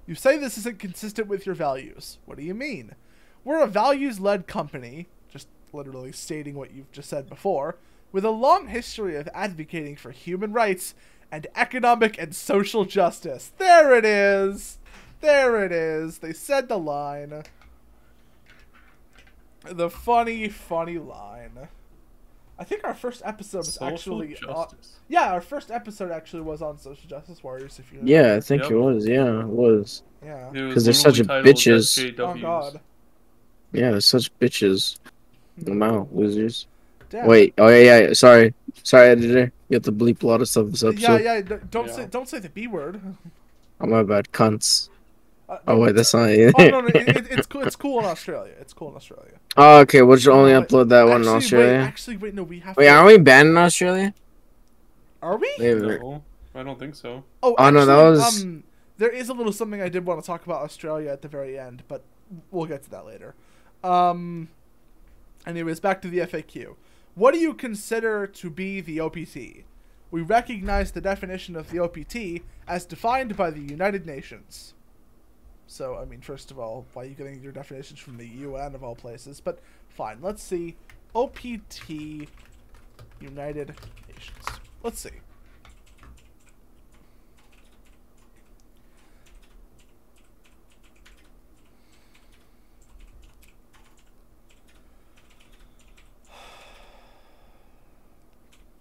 You 0.05 0.15
say 0.15 0.37
this 0.37 0.57
isn't 0.59 0.79
consistent 0.79 1.27
with 1.27 1.45
your 1.45 1.55
values. 1.55 2.17
What 2.25 2.37
do 2.37 2.43
you 2.43 2.53
mean? 2.53 2.95
We're 3.43 3.63
a 3.63 3.67
values 3.67 4.19
led 4.19 4.47
company, 4.47 5.07
just 5.29 5.47
literally 5.73 6.11
stating 6.11 6.55
what 6.55 6.73
you've 6.73 6.91
just 6.91 7.09
said 7.09 7.27
before, 7.27 7.77
with 8.11 8.25
a 8.25 8.29
long 8.29 8.67
history 8.67 9.15
of 9.15 9.29
advocating 9.33 9.95
for 9.95 10.11
human 10.11 10.53
rights 10.53 10.93
and 11.31 11.47
economic 11.55 12.17
and 12.19 12.35
social 12.35 12.85
justice. 12.85 13.51
There 13.57 13.95
it 13.95 14.05
is! 14.05 14.77
There 15.21 15.63
it 15.63 15.71
is. 15.71 16.17
They 16.19 16.33
said 16.33 16.67
the 16.67 16.77
line. 16.79 17.43
The 19.63 19.89
funny, 19.89 20.49
funny 20.49 20.97
line. 20.97 21.67
I 22.57 22.63
think 22.63 22.83
our 22.83 22.93
first 22.93 23.21
episode 23.25 23.59
was 23.59 23.73
Social 23.73 23.87
actually 24.21 24.37
on, 24.47 24.67
yeah, 25.07 25.31
our 25.31 25.41
first 25.41 25.71
episode 25.71 26.11
actually 26.11 26.43
was 26.43 26.61
on 26.61 26.77
social 26.77 27.07
justice 27.09 27.43
warriors. 27.43 27.79
If 27.79 27.91
you 27.91 27.99
Yeah, 28.03 28.35
I 28.35 28.39
think 28.39 28.63
Yep. 28.63 28.71
it 28.71 28.75
was. 28.77 29.07
Yeah, 29.07 29.39
it 29.41 29.47
was. 29.47 30.03
yeah. 30.23 30.49
because 30.51 30.63
was 30.65 30.73
'Cause 30.73 30.85
they're 30.85 30.93
such 30.93 31.19
literally 31.19 31.43
titled 31.43 31.55
bitches. 31.55 32.19
Oh 32.19 32.41
God. 32.41 32.79
Yeah, 33.71 33.91
they're 33.91 34.01
such 34.01 34.37
bitches. 34.39 34.99
I'm 35.65 35.81
out, 35.81 36.13
losers. 36.15 36.67
Damn. 37.11 37.27
Wait. 37.27 37.53
Oh 37.57 37.67
yeah, 37.67 37.99
yeah. 37.99 38.13
Sorry, 38.13 38.53
sorry, 38.83 39.09
editor. 39.09 39.51
You 39.69 39.75
have 39.75 39.83
to 39.83 39.91
bleep 39.91 40.23
a 40.23 40.27
lot 40.27 40.41
of 40.41 40.47
stuff 40.49 40.67
this 40.71 40.81
Yeah, 40.83 40.89
episode. 40.89 41.23
yeah. 41.23 41.41
d- 41.41 41.55
Don't 41.69 41.87
Yeah. 41.87 41.93
say 41.93 42.07
don't 42.09 42.27
say 42.27 42.39
the 42.39 42.49
b 42.49 42.67
word. 42.67 42.99
Oh 43.79 43.85
my 43.87 44.01
bad, 44.03 44.31
cunts. 44.31 44.89
Uh, 45.49 45.57
Oh 45.67 45.77
wait, 45.79 45.95
that's 45.95 46.13
not. 46.13 46.29
oh 46.29 46.51
no, 46.57 46.79
no 46.81 46.87
it, 46.95 47.09
it, 47.09 47.27
it's 47.31 47.47
cool. 47.47 47.61
It's 47.63 47.75
cool 47.75 47.99
in 47.99 48.05
Australia. 48.05 48.53
It's 48.59 48.73
cool 48.73 48.89
in 48.89 48.95
Australia. 48.95 49.33
oh 49.57 49.79
okay. 49.81 50.01
We'll 50.01 50.17
just 50.17 50.27
only 50.29 50.53
No, 50.53 50.61
upload 50.63 50.89
that 50.89 51.03
one 51.03 51.21
in 51.21 51.27
actually, 51.27 51.35
Australia. 51.37 51.67
Wait, 51.79 51.85
actually, 51.85 52.17
wait. 52.17 52.33
No, 52.33 52.43
we 52.43 52.59
have. 52.59 52.77
Wait, 52.77 52.85
to, 52.85 52.91
aren't 52.91 53.07
we 53.07 53.17
banned 53.17 53.49
in 53.49 53.57
Australia? 53.57 54.13
Are 55.21 55.37
we? 55.37 55.53
Wait, 55.59 55.75
wait. 55.75 55.99
No, 56.01 56.23
I 56.55 56.63
don't 56.63 56.79
think 56.79 56.95
so. 56.95 57.23
Oh, 57.43 57.55
Oh, 57.57 57.69
no, 57.69 57.85
that 57.85 57.91
actually, 57.99 58.11
was- 58.11 58.43
Um, 58.43 58.63
there 58.97 59.09
is 59.09 59.29
a 59.29 59.33
little 59.33 59.51
something 59.53 59.81
I 59.81 59.89
did 59.89 60.05
want 60.05 60.21
to 60.21 60.25
talk 60.25 60.45
about 60.45 60.61
Australia 60.63 61.09
at 61.11 61.21
the 61.21 61.27
very 61.27 61.57
end, 61.59 61.83
but 61.87 62.03
we'll 62.51 62.65
get 62.65 62.83
to 62.83 62.89
that 62.91 63.05
later. 63.05 63.35
Um. 63.83 64.47
Anyways, 65.47 65.79
back 65.79 66.01
to 66.03 66.07
the 66.07 66.19
FAQ. 66.19 66.75
What 67.13 67.33
do 67.33 67.39
you 67.39 67.53
consider 67.53 68.25
to 68.25 68.49
be 68.49 68.79
the 68.79 69.01
OPT? 69.01 69.65
We 70.11 70.21
recognize 70.21 70.91
the 70.91 71.01
definition 71.01 71.55
of 71.55 71.69
the 71.69 71.79
OPT 71.79 72.43
as 72.67 72.85
defined 72.85 73.35
by 73.35 73.51
the 73.51 73.61
United 73.61 74.05
Nations. 74.05 74.73
So, 75.67 75.97
I 75.97 76.05
mean, 76.05 76.21
first 76.21 76.51
of 76.51 76.59
all, 76.59 76.85
why 76.93 77.03
are 77.03 77.05
you 77.05 77.15
getting 77.15 77.41
your 77.41 77.51
definitions 77.51 77.99
from 77.99 78.17
the 78.17 78.27
UN 78.27 78.75
of 78.75 78.83
all 78.83 78.95
places? 78.95 79.41
But 79.41 79.59
fine, 79.89 80.19
let's 80.21 80.41
see. 80.41 80.75
OPT 81.13 81.89
United 83.19 83.75
Nations. 84.07 84.45
Let's 84.83 84.99
see. 84.99 85.11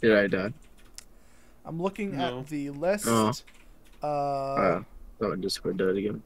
Did 0.01 0.13
I 0.17 0.27
die? 0.27 0.53
I'm 1.65 1.81
looking 1.81 2.17
No. 2.17 2.41
at 2.41 2.47
the 2.49 2.71
list. 2.71 3.05
Oh. 3.07 3.33
Uh, 4.03 4.07
Uh, 4.07 4.83
oh, 5.21 5.37
Discord 5.37 5.77
died 5.77 5.97
again. 5.97 6.23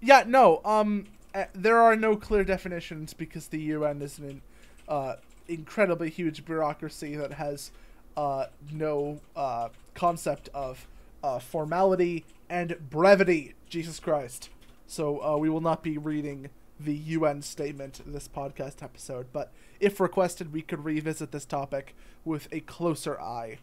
yeah, 0.00 0.24
no. 0.26 0.60
Um, 0.64 1.06
uh, 1.34 1.44
there 1.52 1.78
are 1.80 1.94
no 1.94 2.16
clear 2.16 2.42
definitions 2.44 3.14
because 3.14 3.48
the 3.48 3.60
UN 3.60 4.02
is 4.02 4.18
an 4.18 4.42
uh, 4.88 5.16
incredibly 5.46 6.10
huge 6.10 6.44
bureaucracy 6.44 7.14
that 7.16 7.34
has 7.34 7.70
uh, 8.16 8.46
no 8.72 9.20
uh, 9.36 9.68
concept 9.94 10.48
of 10.54 10.88
uh, 11.22 11.38
formality 11.38 12.24
and 12.48 12.76
brevity. 12.90 13.54
Jesus 13.68 14.00
Christ. 14.00 14.48
So 14.86 15.22
uh, 15.22 15.36
we 15.36 15.48
will 15.48 15.60
not 15.60 15.82
be 15.84 15.96
reading 15.98 16.48
the 16.84 16.94
UN 16.94 17.42
statement 17.42 18.00
this 18.06 18.28
podcast 18.28 18.82
episode, 18.82 19.26
but 19.32 19.52
if 19.80 20.00
requested, 20.00 20.52
we 20.52 20.62
could 20.62 20.84
revisit 20.84 21.32
this 21.32 21.44
topic 21.44 21.94
with 22.24 22.48
a 22.52 22.60
closer 22.60 23.20
eye. 23.20 23.58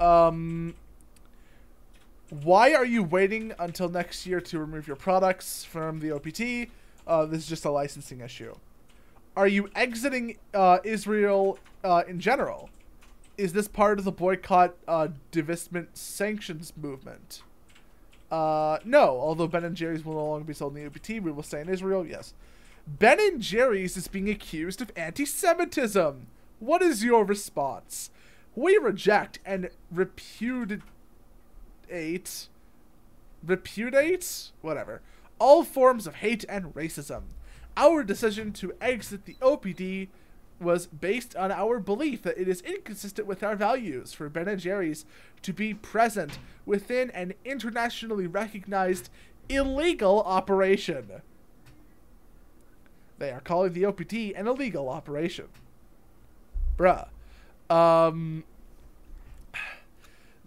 Um, 0.00 0.74
why 2.30 2.74
are 2.74 2.84
you 2.84 3.02
waiting 3.02 3.52
until 3.58 3.88
next 3.88 4.26
year 4.26 4.40
to 4.42 4.58
remove 4.58 4.86
your 4.86 4.96
products 4.96 5.64
from 5.64 6.00
the 6.00 6.10
OPT? 6.12 6.70
Uh, 7.06 7.24
this 7.24 7.42
is 7.42 7.48
just 7.48 7.64
a 7.64 7.70
licensing 7.70 8.20
issue. 8.20 8.54
Are 9.36 9.46
you 9.46 9.70
exiting 9.74 10.36
uh, 10.52 10.78
Israel 10.84 11.58
uh, 11.84 12.02
in 12.06 12.20
general? 12.20 12.70
Is 13.38 13.52
this 13.52 13.68
part 13.68 13.98
of 13.98 14.04
the 14.04 14.12
boycott, 14.12 14.74
uh, 14.86 15.08
divestment, 15.32 15.88
sanctions 15.94 16.72
movement? 16.76 17.42
Uh, 18.30 18.78
no. 18.84 19.18
Although 19.20 19.48
Ben 19.48 19.64
and 19.64 19.76
Jerry's 19.76 20.04
will 20.04 20.14
no 20.14 20.26
longer 20.26 20.44
be 20.44 20.54
sold 20.54 20.76
in 20.76 20.82
the 20.82 20.88
OPT, 20.88 21.22
we 21.22 21.32
will 21.32 21.42
stay 21.42 21.60
in 21.60 21.68
Israel. 21.68 22.06
Yes. 22.06 22.34
Ben 22.86 23.20
and 23.20 23.40
Jerry's 23.40 23.96
is 23.96 24.08
being 24.08 24.30
accused 24.30 24.80
of 24.80 24.92
anti-Semitism. 24.96 26.26
What 26.58 26.82
is 26.82 27.04
your 27.04 27.24
response? 27.24 28.10
We 28.56 28.76
reject 28.78 29.38
and 29.44 29.70
repudiate, 29.92 30.82
repudiate, 33.46 34.50
whatever, 34.62 35.00
all 35.38 35.62
forms 35.62 36.06
of 36.06 36.16
hate 36.16 36.44
and 36.48 36.74
racism. 36.74 37.22
Our 37.76 38.02
decision 38.02 38.52
to 38.54 38.72
exit 38.80 39.26
the 39.26 39.36
OPT 39.40 40.08
was 40.60 40.86
based 40.86 41.36
on 41.36 41.52
our 41.52 41.78
belief 41.78 42.22
that 42.22 42.38
it 42.38 42.48
is 42.48 42.60
inconsistent 42.62 43.26
with 43.26 43.42
our 43.42 43.54
values 43.54 44.12
for 44.12 44.28
Ben 44.28 44.48
and 44.48 44.60
Jerry's 44.60 45.04
to 45.42 45.52
be 45.52 45.72
present 45.72 46.38
within 46.66 47.10
an 47.10 47.34
internationally 47.44 48.26
recognized 48.26 49.08
illegal 49.48 50.22
operation. 50.22 51.22
They 53.18 53.30
are 53.30 53.40
calling 53.40 53.72
the 53.72 53.84
OPT 53.84 54.12
an 54.36 54.46
illegal 54.46 54.88
operation. 54.88 55.48
Bruh. 56.76 57.08
Um, 57.70 58.44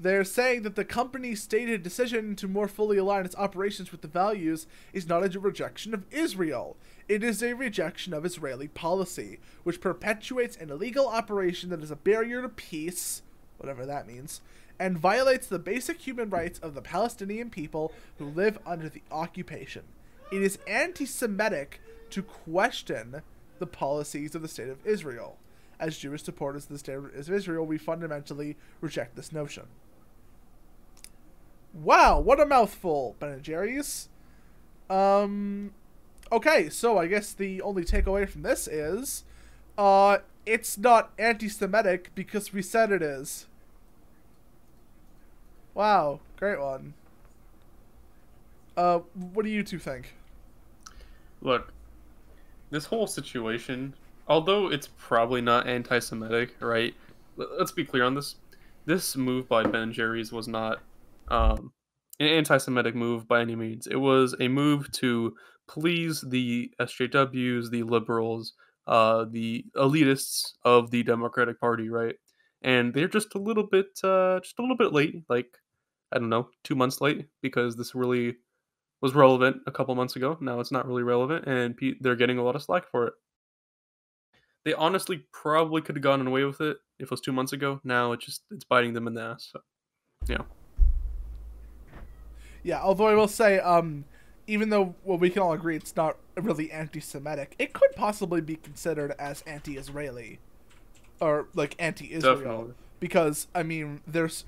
they're 0.02 0.24
saying 0.24 0.64
that 0.64 0.76
the 0.76 0.84
company's 0.84 1.44
stated 1.44 1.84
decision 1.84 2.36
to 2.38 2.48
more 2.48 2.68
fully 2.68 2.98
align 2.98 3.24
its 3.24 3.36
operations 3.36 3.92
with 3.92 4.02
the 4.02 4.08
values 4.08 4.66
is 4.94 5.08
not 5.08 5.24
a 5.24 5.40
rejection 5.40 5.94
of 5.94 6.06
Israel. 6.12 6.76
It 7.08 7.24
is 7.24 7.44
a 7.44 7.54
rejection 7.54 8.14
of 8.14 8.26
Israeli 8.26 8.68
policy, 8.68 9.40
which 9.64 9.82
perpetuates 9.82 10.58
an 10.58 10.72
illegal 10.72 11.08
operation 11.08 11.70
that 11.70 11.84
is 11.84 11.92
a 11.92 11.96
barrier 11.96 12.42
to 12.42 12.50
peace, 12.50 13.22
whatever 13.58 13.86
that 13.86 14.08
means, 14.08 14.42
and 14.80 14.98
violates 14.98 15.46
the 15.46 15.60
basic 15.60 16.02
human 16.02 16.30
rights 16.32 16.58
of 16.60 16.74
the 16.74 16.82
Palestinian 16.82 17.52
people 17.52 17.94
who 18.18 18.26
live 18.26 18.58
under 18.66 18.90
the 18.90 19.04
occupation. 19.12 19.84
It 20.32 20.42
is 20.42 20.58
anti 20.66 21.06
Semitic 21.06 21.80
to 22.10 22.24
question 22.24 23.22
the 23.60 23.68
policies 23.68 24.34
of 24.34 24.42
the 24.42 24.48
State 24.48 24.70
of 24.70 24.84
Israel. 24.86 25.38
As 25.80 25.98
Jewish 25.98 26.24
supporters 26.24 26.64
of 26.64 26.70
the 26.70 26.80
State 26.80 26.96
of 26.96 27.30
Israel, 27.30 27.66
we 27.66 27.78
fundamentally 27.78 28.58
reject 28.82 29.16
this 29.16 29.32
notion. 29.32 29.68
Wow, 31.74 32.20
what 32.20 32.40
a 32.40 32.46
mouthful, 32.46 33.16
Ben 33.20 33.30
and 33.30 33.44
Jerry's. 33.44 34.10
Um, 34.90 35.74
okay, 36.32 36.70
so 36.70 36.98
I 36.98 37.08
guess 37.08 37.32
the 37.32 37.62
only 37.62 37.84
takeaway 37.84 38.28
from 38.28 38.42
this 38.42 38.68
is, 38.68 39.24
uh, 39.78 40.18
it's 40.46 40.78
not 40.78 41.12
anti-Semitic 41.18 42.12
because 42.14 42.52
we 42.52 42.62
said 42.62 42.92
it 42.92 43.02
is. 43.02 43.48
Wow, 45.74 46.20
great 46.36 46.60
one. 46.60 46.94
Uh, 48.76 49.00
what 49.34 49.46
do 49.46 49.52
you 49.52 49.64
two 49.64 49.80
think? 49.80 50.14
Look, 51.42 51.72
this 52.70 52.86
whole 52.86 53.08
situation, 53.08 53.94
although 54.28 54.70
it's 54.70 54.90
probably 54.98 55.42
not 55.42 55.68
anti-Semitic, 55.68 56.56
right? 56.60 56.94
Let's 57.38 57.72
be 57.72 57.86
clear 57.86 58.04
on 58.04 58.16
this. 58.16 58.36
This 58.86 59.16
move 59.16 59.48
by 59.48 59.64
Ben 59.64 59.82
and 59.84 59.94
Jerry's 59.94 60.32
was 60.32 60.48
not 60.48 60.82
um, 61.32 61.72
an 62.20 62.28
anti-Semitic 62.28 62.96
move 62.96 63.28
by 63.28 63.42
any 63.42 63.56
means. 63.56 63.88
It 63.88 63.96
was 63.96 64.36
a 64.40 64.48
move 64.48 64.92
to 64.94 65.36
please 65.68 66.24
the 66.28 66.72
SJWs, 66.80 67.72
the 67.72 67.84
liberals, 67.84 68.54
uh, 68.88 69.26
the 69.30 69.66
elitists 69.76 70.54
of 70.64 70.92
the 70.92 71.04
Democratic 71.04 71.60
Party, 71.60 71.90
right? 71.90 72.16
And 72.62 72.94
they're 72.94 73.08
just 73.08 73.34
a 73.34 73.40
little 73.40 73.66
bit, 73.66 73.88
uh, 74.04 74.40
just 74.42 74.60
a 74.60 74.62
little 74.62 74.78
bit 74.78 74.94
late, 74.94 75.24
like 75.30 75.58
I 76.12 76.20
don't 76.20 76.30
know, 76.30 76.50
two 76.64 76.76
months 76.76 77.00
late, 77.00 77.28
because 77.42 77.78
this 77.78 77.96
really 77.96 78.36
was 79.02 79.16
relevant 79.16 79.58
a 79.66 79.72
couple 79.72 79.96
months 79.96 80.16
ago. 80.16 80.38
Now 80.42 80.60
it's 80.60 80.72
not 80.72 80.86
really 80.86 81.04
relevant, 81.04 81.48
and 81.48 81.76
they're 82.02 82.16
getting 82.16 82.38
a 82.38 82.44
lot 82.44 82.56
of 82.56 82.62
slack 82.62 82.84
for 82.92 83.08
it. 83.08 83.14
They 84.64 84.74
honestly 84.74 85.26
probably 85.32 85.82
could 85.82 85.96
have 85.96 86.04
gotten 86.04 86.28
away 86.28 86.44
with 86.44 86.62
it 86.62 86.78
if 87.00 87.06
it 87.06 87.12
was 87.12 87.22
two 87.22 87.32
months 87.32 87.54
ago. 87.54 87.80
Now 87.84 88.12
it's 88.12 88.26
just 88.26 88.44
it's 88.52 88.66
biting 88.66 88.94
them 88.94 89.08
in 89.08 89.16
the 89.16 89.22
ass. 89.22 89.50
So, 89.52 89.62
yeah, 90.28 90.44
Yeah, 92.64 92.82
although 92.82 93.08
I 93.08 93.16
will 93.16 93.28
say, 93.28 93.60
um, 93.60 94.06
even 94.48 94.70
though 94.70 94.96
well, 95.04 95.18
we 95.18 95.30
can 95.30 95.42
all 95.42 95.54
agree 95.54 95.76
it's 95.76 95.96
not 95.96 96.18
really 96.36 96.72
anti-Semitic, 96.72 97.56
it 97.60 97.74
could 97.74 97.92
possibly 97.96 98.42
be 98.42 98.56
considered 98.56 99.14
as 99.20 99.42
anti-Israeli, 99.48 100.40
or 101.20 101.48
like 101.54 101.76
anti-Israel, 101.80 102.36
Definitely. 102.36 102.74
because 103.00 103.48
I 103.56 103.64
mean, 103.64 104.02
there's 104.08 104.46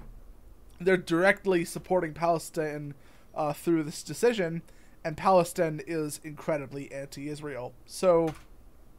they're 0.79 0.97
directly 0.97 1.65
supporting 1.65 2.13
Palestine 2.13 2.93
uh, 3.35 3.53
through 3.53 3.83
this 3.83 4.03
decision, 4.03 4.61
and 5.03 5.17
Palestine 5.17 5.81
is 5.85 6.19
incredibly 6.23 6.91
anti-Israel. 6.91 7.73
So, 7.85 8.33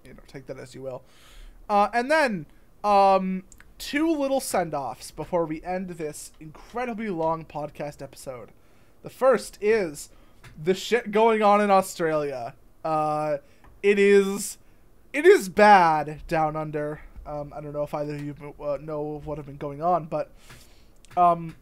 you 0.04 0.14
know, 0.14 0.20
take 0.26 0.46
that 0.46 0.58
as 0.58 0.74
you 0.74 0.82
will. 0.82 1.02
Uh, 1.68 1.88
and 1.92 2.10
then 2.10 2.46
Um, 2.84 3.44
two 3.78 4.10
little 4.10 4.40
send 4.40 4.74
offs 4.74 5.10
before 5.10 5.46
we 5.46 5.62
end 5.62 5.88
this 5.90 6.32
incredibly 6.38 7.08
long 7.08 7.46
podcast 7.46 8.02
episode. 8.02 8.50
The 9.04 9.10
first 9.10 9.58
is 9.60 10.08
the 10.60 10.72
shit 10.72 11.10
going 11.10 11.42
on 11.42 11.60
in 11.60 11.70
Australia. 11.70 12.54
Uh, 12.82 13.36
it 13.82 13.98
is, 13.98 14.56
it 15.12 15.26
is 15.26 15.50
bad 15.50 16.26
down 16.26 16.56
under. 16.56 17.02
Um, 17.26 17.52
I 17.54 17.60
don't 17.60 17.74
know 17.74 17.82
if 17.82 17.92
either 17.92 18.14
of 18.14 18.22
you 18.22 18.54
uh, 18.58 18.78
know 18.80 19.20
what 19.26 19.36
have 19.36 19.46
been 19.46 19.58
going 19.58 19.82
on, 19.82 20.06
but 20.06 20.32
um, 21.18 21.54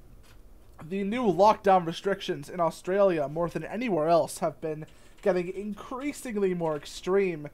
the 0.89 1.03
new 1.03 1.25
lockdown 1.25 1.85
restrictions 1.85 2.49
in 2.49 2.61
Australia, 2.61 3.27
more 3.27 3.49
than 3.49 3.65
anywhere 3.65 4.09
else, 4.09 4.39
have 4.39 4.61
been 4.61 4.87
getting 5.21 5.49
increasingly 5.49 6.55
more 6.55 6.77
extreme. 6.77 7.49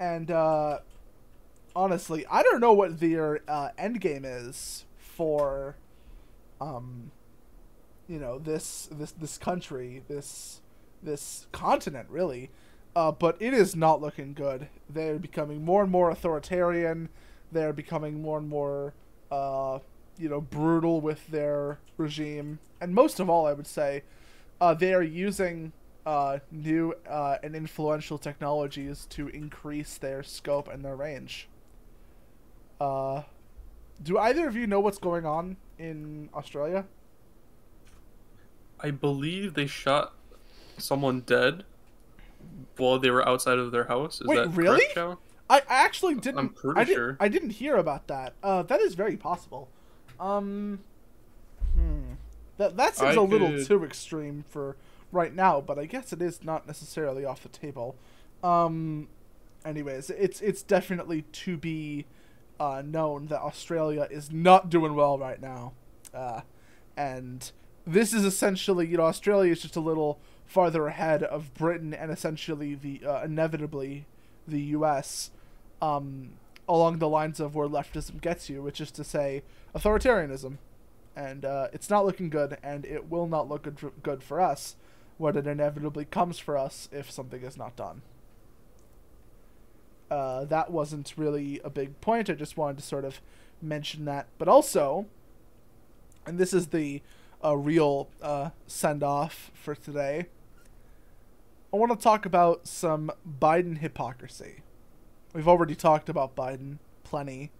And 0.00 0.32
uh, 0.32 0.80
honestly, 1.76 2.26
I 2.28 2.42
don't 2.42 2.60
know 2.60 2.72
what 2.72 2.98
their 2.98 3.40
uh, 3.46 3.68
end 3.78 4.00
game 4.00 4.24
is 4.24 4.84
for, 4.98 5.76
um, 6.60 7.12
you 8.08 8.18
know, 8.18 8.38
this 8.38 8.88
this 8.90 9.12
this 9.12 9.38
country, 9.38 10.02
this 10.08 10.60
this 11.02 11.46
continent, 11.52 12.08
really. 12.10 12.50
Uh, 12.96 13.12
but 13.12 13.36
it 13.38 13.54
is 13.54 13.76
not 13.76 14.00
looking 14.00 14.32
good. 14.32 14.68
They're 14.90 15.18
becoming 15.18 15.64
more 15.64 15.82
and 15.82 15.92
more 15.92 16.10
authoritarian. 16.10 17.10
They're 17.52 17.72
becoming 17.72 18.20
more 18.20 18.38
and 18.38 18.48
more, 18.48 18.94
uh, 19.30 19.78
you 20.18 20.28
know, 20.28 20.40
brutal 20.40 21.00
with 21.00 21.28
their 21.28 21.78
regime. 21.96 22.58
And 22.80 22.94
most 22.94 23.20
of 23.20 23.30
all, 23.30 23.46
I 23.46 23.52
would 23.52 23.66
say, 23.66 24.02
uh, 24.60 24.74
they 24.74 24.94
are 24.94 25.02
using 25.02 25.72
uh, 26.06 26.38
new 26.50 26.94
uh, 27.08 27.36
and 27.42 27.54
influential 27.54 28.18
technologies 28.18 29.06
to 29.10 29.28
increase 29.28 29.98
their 29.98 30.22
scope 30.22 30.66
and 30.66 30.84
their 30.84 30.96
range. 30.96 31.48
Uh, 32.80 33.22
do 34.02 34.18
either 34.18 34.48
of 34.48 34.56
you 34.56 34.66
know 34.66 34.80
what's 34.80 34.98
going 34.98 35.26
on 35.26 35.56
in 35.78 36.30
Australia? 36.34 36.86
I 38.80 38.90
believe 38.90 39.54
they 39.54 39.66
shot 39.66 40.14
someone 40.76 41.20
dead 41.22 41.64
while 42.76 42.98
they 42.98 43.10
were 43.10 43.26
outside 43.28 43.58
of 43.58 43.72
their 43.72 43.84
house. 43.84 44.20
Is 44.20 44.26
Wait, 44.26 44.36
that 44.36 44.48
really? 44.50 44.84
correct? 44.94 45.20
I, 45.50 45.58
I 45.60 45.84
actually 45.84 46.14
didn't. 46.14 46.38
I'm 46.38 46.48
pretty 46.50 46.80
I 46.80 46.84
did, 46.84 46.94
sure. 46.94 47.16
I 47.18 47.28
didn't 47.28 47.50
hear 47.50 47.76
about 47.76 48.06
that. 48.08 48.34
Uh, 48.42 48.62
that 48.64 48.80
is 48.80 48.94
very 48.94 49.16
possible. 49.16 49.68
Um, 50.20 50.80
hmm. 51.74 52.12
That 52.58 52.76
that 52.76 52.96
seems 52.96 53.16
I 53.16 53.20
a 53.20 53.22
little 53.22 53.48
could- 53.48 53.66
too 53.66 53.84
extreme 53.84 54.44
for 54.48 54.76
right 55.10 55.34
now, 55.34 55.60
but 55.60 55.78
I 55.78 55.86
guess 55.86 56.12
it 56.12 56.20
is 56.20 56.44
not 56.44 56.66
necessarily 56.66 57.24
off 57.24 57.42
the 57.42 57.48
table. 57.48 57.96
Um, 58.42 59.08
anyways, 59.64 60.10
it's 60.10 60.40
it's 60.40 60.62
definitely 60.62 61.22
to 61.22 61.56
be 61.56 62.06
uh, 62.60 62.82
known 62.84 63.26
that 63.26 63.40
Australia 63.40 64.06
is 64.10 64.30
not 64.30 64.68
doing 64.70 64.94
well 64.94 65.18
right 65.18 65.40
now, 65.40 65.72
uh, 66.12 66.42
and 66.96 67.50
this 67.88 68.12
is 68.12 68.24
essentially 68.24 68.86
you 68.86 68.98
know 68.98 69.04
Australia 69.04 69.52
is 69.52 69.62
just 69.62 69.76
a 69.76 69.80
little 69.80 70.18
farther 70.46 70.86
ahead 70.86 71.22
of 71.22 71.52
Britain 71.54 71.94
and 71.94 72.10
essentially 72.10 72.74
the 72.74 73.02
uh, 73.04 73.22
inevitably 73.24 74.06
the 74.46 74.60
U.S. 74.60 75.30
Um, 75.80 76.30
along 76.68 76.98
the 76.98 77.08
lines 77.08 77.40
of 77.40 77.54
where 77.54 77.68
leftism 77.68 78.20
gets 78.20 78.50
you, 78.50 78.62
which 78.62 78.80
is 78.80 78.90
to 78.90 79.04
say 79.04 79.42
authoritarianism, 79.74 80.58
and 81.16 81.44
uh, 81.44 81.68
it's 81.72 81.88
not 81.88 82.04
looking 82.04 82.28
good, 82.28 82.58
and 82.62 82.84
it 82.84 83.08
will 83.08 83.26
not 83.26 83.48
look 83.48 83.62
good 83.62 83.78
for, 83.78 83.90
good 84.02 84.22
for 84.22 84.40
us 84.40 84.76
when 85.16 85.36
it 85.36 85.46
inevitably 85.46 86.04
comes 86.04 86.38
for 86.38 86.56
us 86.56 86.88
if 86.92 87.10
something 87.10 87.42
is 87.42 87.56
not 87.56 87.74
done. 87.74 88.02
Uh, 90.10 90.44
that 90.44 90.70
wasn't 90.70 91.12
really 91.16 91.60
a 91.64 91.70
big 91.70 92.00
point. 92.00 92.30
I 92.30 92.34
just 92.34 92.56
wanted 92.56 92.78
to 92.78 92.82
sort 92.82 93.04
of 93.04 93.20
mention 93.60 94.04
that, 94.04 94.26
but 94.38 94.48
also, 94.48 95.06
and 96.26 96.38
this 96.38 96.52
is 96.52 96.68
the 96.68 97.02
uh, 97.44 97.56
real 97.56 98.08
uh, 98.22 98.50
send 98.66 99.02
off 99.02 99.50
for 99.54 99.74
today. 99.74 100.26
I 101.72 101.76
want 101.76 101.92
to 101.92 102.02
talk 102.02 102.24
about 102.24 102.66
some 102.66 103.10
Biden 103.40 103.78
hypocrisy. 103.78 104.62
We've 105.34 105.48
already 105.48 105.74
talked 105.74 106.08
about 106.08 106.34
Biden 106.34 106.78
plenty, 107.04 107.50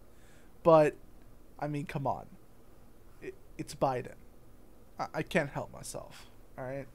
but 0.63 0.97
I 1.59 1.69
mean, 1.69 1.87
come 1.87 2.07
on. 2.07 2.27
It, 3.21 3.35
it's 3.59 3.75
Biden. 3.75 4.15
I, 4.99 5.07
I 5.15 5.23
can't 5.23 5.51
help 5.51 5.73
myself. 5.73 6.27
All 6.57 6.65
right. 6.65 6.87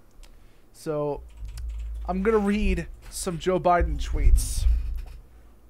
So 0.73 1.22
I'm 2.07 2.23
going 2.23 2.34
to 2.34 2.39
read 2.39 2.88
some 3.10 3.38
Joe 3.38 3.60
Biden 3.60 3.97
tweets. 3.97 4.65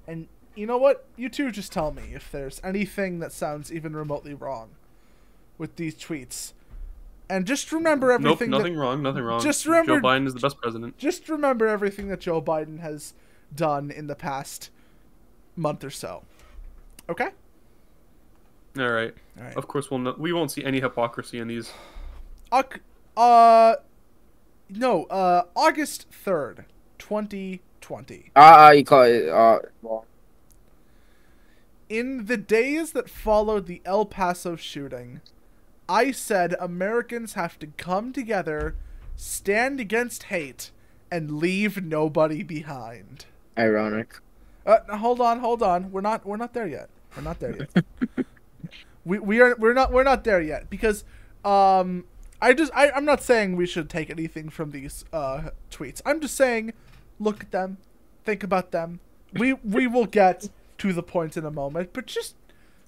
And 0.07 0.27
you 0.55 0.65
know 0.65 0.77
what? 0.77 1.05
You 1.17 1.29
two 1.29 1.51
just 1.51 1.71
tell 1.71 1.91
me 1.91 2.11
if 2.13 2.31
there's 2.31 2.61
anything 2.63 3.19
that 3.19 3.31
sounds 3.31 3.71
even 3.71 3.95
remotely 3.95 4.33
wrong 4.33 4.69
with 5.57 5.75
these 5.75 5.95
tweets. 5.95 6.53
And 7.33 7.47
just 7.47 7.71
remember 7.71 8.07
Nope, 8.09 8.19
everything 8.33 8.51
that- 8.51 8.57
nothing 8.59 8.75
wrong, 8.77 9.01
nothing 9.01 9.23
wrong. 9.23 9.41
Just 9.41 9.65
remember- 9.65 9.95
Joe 9.99 10.07
Biden 10.07 10.27
is 10.27 10.35
the 10.35 10.39
best 10.39 10.57
president. 10.61 10.99
just 10.99 11.27
remember 11.29 11.67
everything 11.67 12.07
that 12.09 12.19
Joe 12.19 12.39
Biden 12.39 12.79
has 12.79 13.15
done 13.55 13.89
in 13.89 14.05
the 14.05 14.13
past 14.13 14.69
month 15.55 15.83
or 15.83 15.89
so. 15.89 16.23
Okay? 17.09 17.29
All 18.77 18.87
right. 18.91 19.15
All 19.37 19.43
right. 19.45 19.57
Of 19.57 19.67
course, 19.67 19.89
we'll 19.89 19.99
no- 19.99 20.15
we 20.15 20.31
won't 20.31 20.51
see 20.51 20.63
any 20.63 20.79
hypocrisy 20.79 21.39
in 21.39 21.47
these. 21.47 21.71
Oc- 22.51 22.81
uh 23.17 23.77
no, 24.69 25.05
uh 25.05 25.43
August 25.55 26.05
3rd, 26.11 26.65
2020. 26.99 28.31
Ah, 28.35 28.67
uh, 28.67 28.71
you 28.71 28.83
call 28.85 29.01
it. 29.03 29.27
Uh, 29.27 29.59
well, 29.81 30.05
In 31.89 32.25
the 32.25 32.37
days 32.37 32.91
that 32.93 33.09
followed 33.09 33.65
the 33.67 33.81
El 33.85 34.05
Paso 34.05 34.55
shooting, 34.55 35.21
I 35.87 36.11
said 36.11 36.55
Americans 36.59 37.33
have 37.33 37.59
to 37.59 37.67
come 37.67 38.13
together, 38.13 38.75
stand 39.15 39.79
against 39.79 40.23
hate, 40.23 40.71
and 41.11 41.37
leave 41.37 41.83
nobody 41.83 42.43
behind. 42.43 43.25
ironic. 43.57 44.19
Uh, 44.65 44.97
hold 44.97 45.19
on, 45.19 45.39
hold 45.39 45.61
on. 45.61 45.91
We're 45.91 46.01
not 46.01 46.25
we're 46.25 46.37
not 46.37 46.53
there 46.53 46.67
yet. 46.67 46.89
We're 47.15 47.23
not 47.23 47.39
there 47.39 47.55
yet. 47.57 47.85
we 49.05 49.19
we 49.19 49.41
are 49.41 49.55
we're 49.57 49.73
not 49.73 49.91
we're 49.91 50.03
not 50.03 50.23
there 50.23 50.41
yet 50.41 50.69
because 50.69 51.03
um 51.43 52.05
I 52.41 52.53
just 52.53 52.71
I 52.73 52.91
I'm 52.91 53.05
not 53.05 53.21
saying 53.21 53.55
we 53.55 53.65
should 53.67 53.89
take 53.89 54.09
anything 54.09 54.49
from 54.49 54.71
these 54.71 55.03
uh 55.11 55.49
tweets. 55.69 56.01
I'm 56.05 56.21
just 56.21 56.35
saying 56.35 56.73
look 57.19 57.41
at 57.41 57.51
them, 57.51 57.77
think 58.23 58.43
about 58.43 58.71
them. 58.71 59.01
We 59.33 59.53
we 59.53 59.85
will 59.87 60.05
get 60.05 60.49
to 60.77 60.93
the 60.93 61.03
point 61.03 61.35
in 61.37 61.45
a 61.45 61.51
moment, 61.51 61.91
but 61.93 62.05
just 62.05 62.35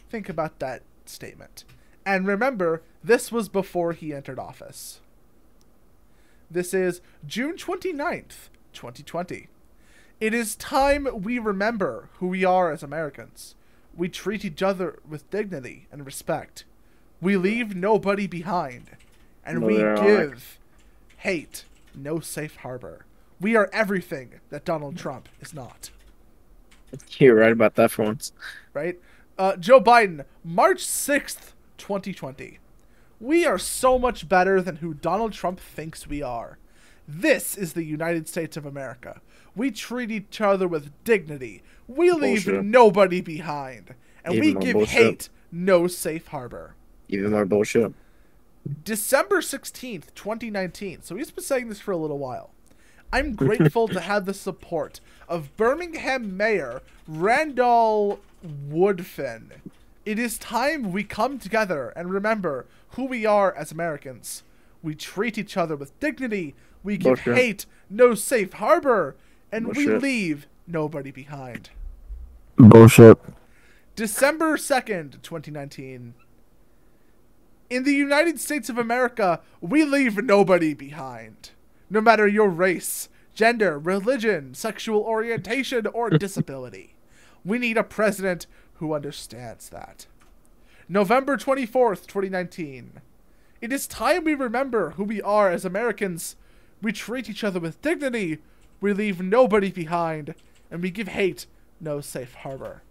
think 0.09 0.29
about 0.29 0.59
that 0.59 0.83
statement. 1.05 1.65
And 2.05 2.27
remember, 2.27 2.83
this 3.03 3.31
was 3.31 3.49
before 3.49 3.93
he 3.93 4.13
entered 4.13 4.37
office. 4.37 4.99
This 6.49 6.73
is 6.73 7.01
June 7.25 7.55
29th, 7.57 8.49
2020. 8.73 9.47
It 10.21 10.33
is 10.33 10.55
time 10.55 11.07
we 11.23 11.39
remember 11.39 12.09
who 12.19 12.27
we 12.27 12.45
are 12.45 12.71
as 12.71 12.83
Americans. 12.83 13.55
We 13.95 14.07
treat 14.09 14.45
each 14.45 14.61
other 14.61 14.99
with 15.07 15.29
dignity 15.29 15.87
and 15.91 16.05
respect. 16.05 16.63
We 17.19 17.37
leave 17.37 17.75
nobody 17.75 18.27
behind. 18.27 18.91
And 19.43 19.63
we 19.63 19.79
Mother 19.79 19.95
give 19.95 20.59
hate 21.17 21.65
no 21.93 22.19
safe 22.19 22.57
harbor. 22.57 23.05
We 23.41 23.55
are 23.55 23.69
everything 23.73 24.39
that 24.49 24.65
Donald 24.65 24.97
Trump 24.97 25.27
is 25.41 25.53
not. 25.53 25.89
You're 27.17 27.35
right 27.35 27.51
about 27.51 27.75
that 27.75 27.91
for 27.91 28.03
once. 28.03 28.31
Right? 28.73 28.99
Uh, 29.37 29.57
Joe 29.57 29.81
Biden, 29.81 30.23
March 30.43 30.85
6th, 30.85 31.51
2020. 31.77 32.59
We 33.19 33.45
are 33.45 33.57
so 33.57 33.97
much 33.97 34.27
better 34.27 34.61
than 34.61 34.77
who 34.77 34.93
Donald 34.93 35.33
Trump 35.33 35.59
thinks 35.59 36.07
we 36.07 36.21
are. 36.21 36.57
This 37.07 37.55
is 37.57 37.73
the 37.73 37.83
United 37.83 38.27
States 38.27 38.57
of 38.57 38.65
America. 38.65 39.21
We 39.55 39.71
treat 39.71 40.11
each 40.11 40.41
other 40.41 40.67
with 40.67 40.91
dignity. 41.03 41.63
We 41.87 42.11
leave 42.11 42.45
Bullshit. 42.45 42.65
nobody 42.65 43.21
behind. 43.21 43.93
And 44.23 44.35
Even 44.35 44.55
we 44.59 44.65
give 44.65 44.73
bullshit. 44.73 44.89
hate 44.93 45.29
no 45.51 45.87
safe 45.87 46.27
harbor. 46.27 46.75
Even 47.07 47.31
more 47.31 47.45
bullshit. 47.45 47.93
December 48.83 49.41
16th, 49.41 50.13
2019. 50.15 51.03
So 51.03 51.15
he's 51.15 51.29
been 51.31 51.43
saying 51.43 51.69
this 51.69 51.79
for 51.79 51.91
a 51.91 51.97
little 51.97 52.17
while. 52.17 52.51
I'm 53.13 53.35
grateful 53.35 53.87
to 53.89 53.99
have 53.99 54.25
the 54.25 54.33
support 54.33 54.99
of 55.29 55.55
Birmingham 55.55 56.35
Mayor 56.35 56.81
Randall 57.07 58.19
Woodfin. 58.45 59.51
It 60.05 60.19
is 60.19 60.37
time 60.37 60.91
we 60.91 61.03
come 61.03 61.39
together 61.39 61.91
and 61.95 62.11
remember 62.11 62.67
who 62.89 63.05
we 63.05 63.25
are 63.25 63.53
as 63.55 63.71
Americans. 63.71 64.43
We 64.83 64.93
treat 64.93 65.37
each 65.37 65.57
other 65.57 65.75
with 65.75 65.99
dignity. 65.99 66.53
We 66.83 66.97
give 66.97 67.23
Bullshit. 67.25 67.35
hate 67.35 67.65
no 67.89 68.13
safe 68.13 68.53
harbor. 68.53 69.15
And 69.51 69.75
we 69.75 69.87
leave 69.87 70.45
nobody 70.67 71.09
behind. 71.09 71.71
Bullshit. 72.57 73.17
December 73.95 74.57
2nd, 74.57 75.21
2019. 75.23 76.13
In 77.69 77.83
the 77.83 77.93
United 77.93 78.39
States 78.39 78.69
of 78.69 78.77
America, 78.77 79.41
we 79.59 79.83
leave 79.85 80.23
nobody 80.23 80.75
behind. 80.75 81.49
No 81.89 81.99
matter 81.99 82.27
your 82.27 82.49
race, 82.49 83.09
gender, 83.33 83.79
religion, 83.79 84.53
sexual 84.53 85.01
orientation, 85.01 85.87
or 85.87 86.09
disability. 86.11 86.95
We 87.43 87.57
need 87.57 87.77
a 87.77 87.83
president 87.83 88.45
who 88.75 88.93
understands 88.93 89.69
that. 89.69 90.07
November 90.87 91.37
24th, 91.37 92.05
2019. 92.05 93.01
It 93.61 93.71
is 93.71 93.87
time 93.87 94.23
we 94.23 94.35
remember 94.35 94.91
who 94.91 95.03
we 95.03 95.21
are 95.21 95.49
as 95.49 95.65
Americans. 95.65 96.35
We 96.81 96.91
treat 96.91 97.29
each 97.29 97.43
other 97.43 97.59
with 97.59 97.81
dignity, 97.81 98.39
we 98.81 98.93
leave 98.93 99.21
nobody 99.21 99.71
behind, 99.71 100.35
and 100.69 100.83
we 100.83 100.91
give 100.91 101.07
hate 101.07 101.47
no 101.79 102.01
safe 102.01 102.33
harbor. 102.35 102.83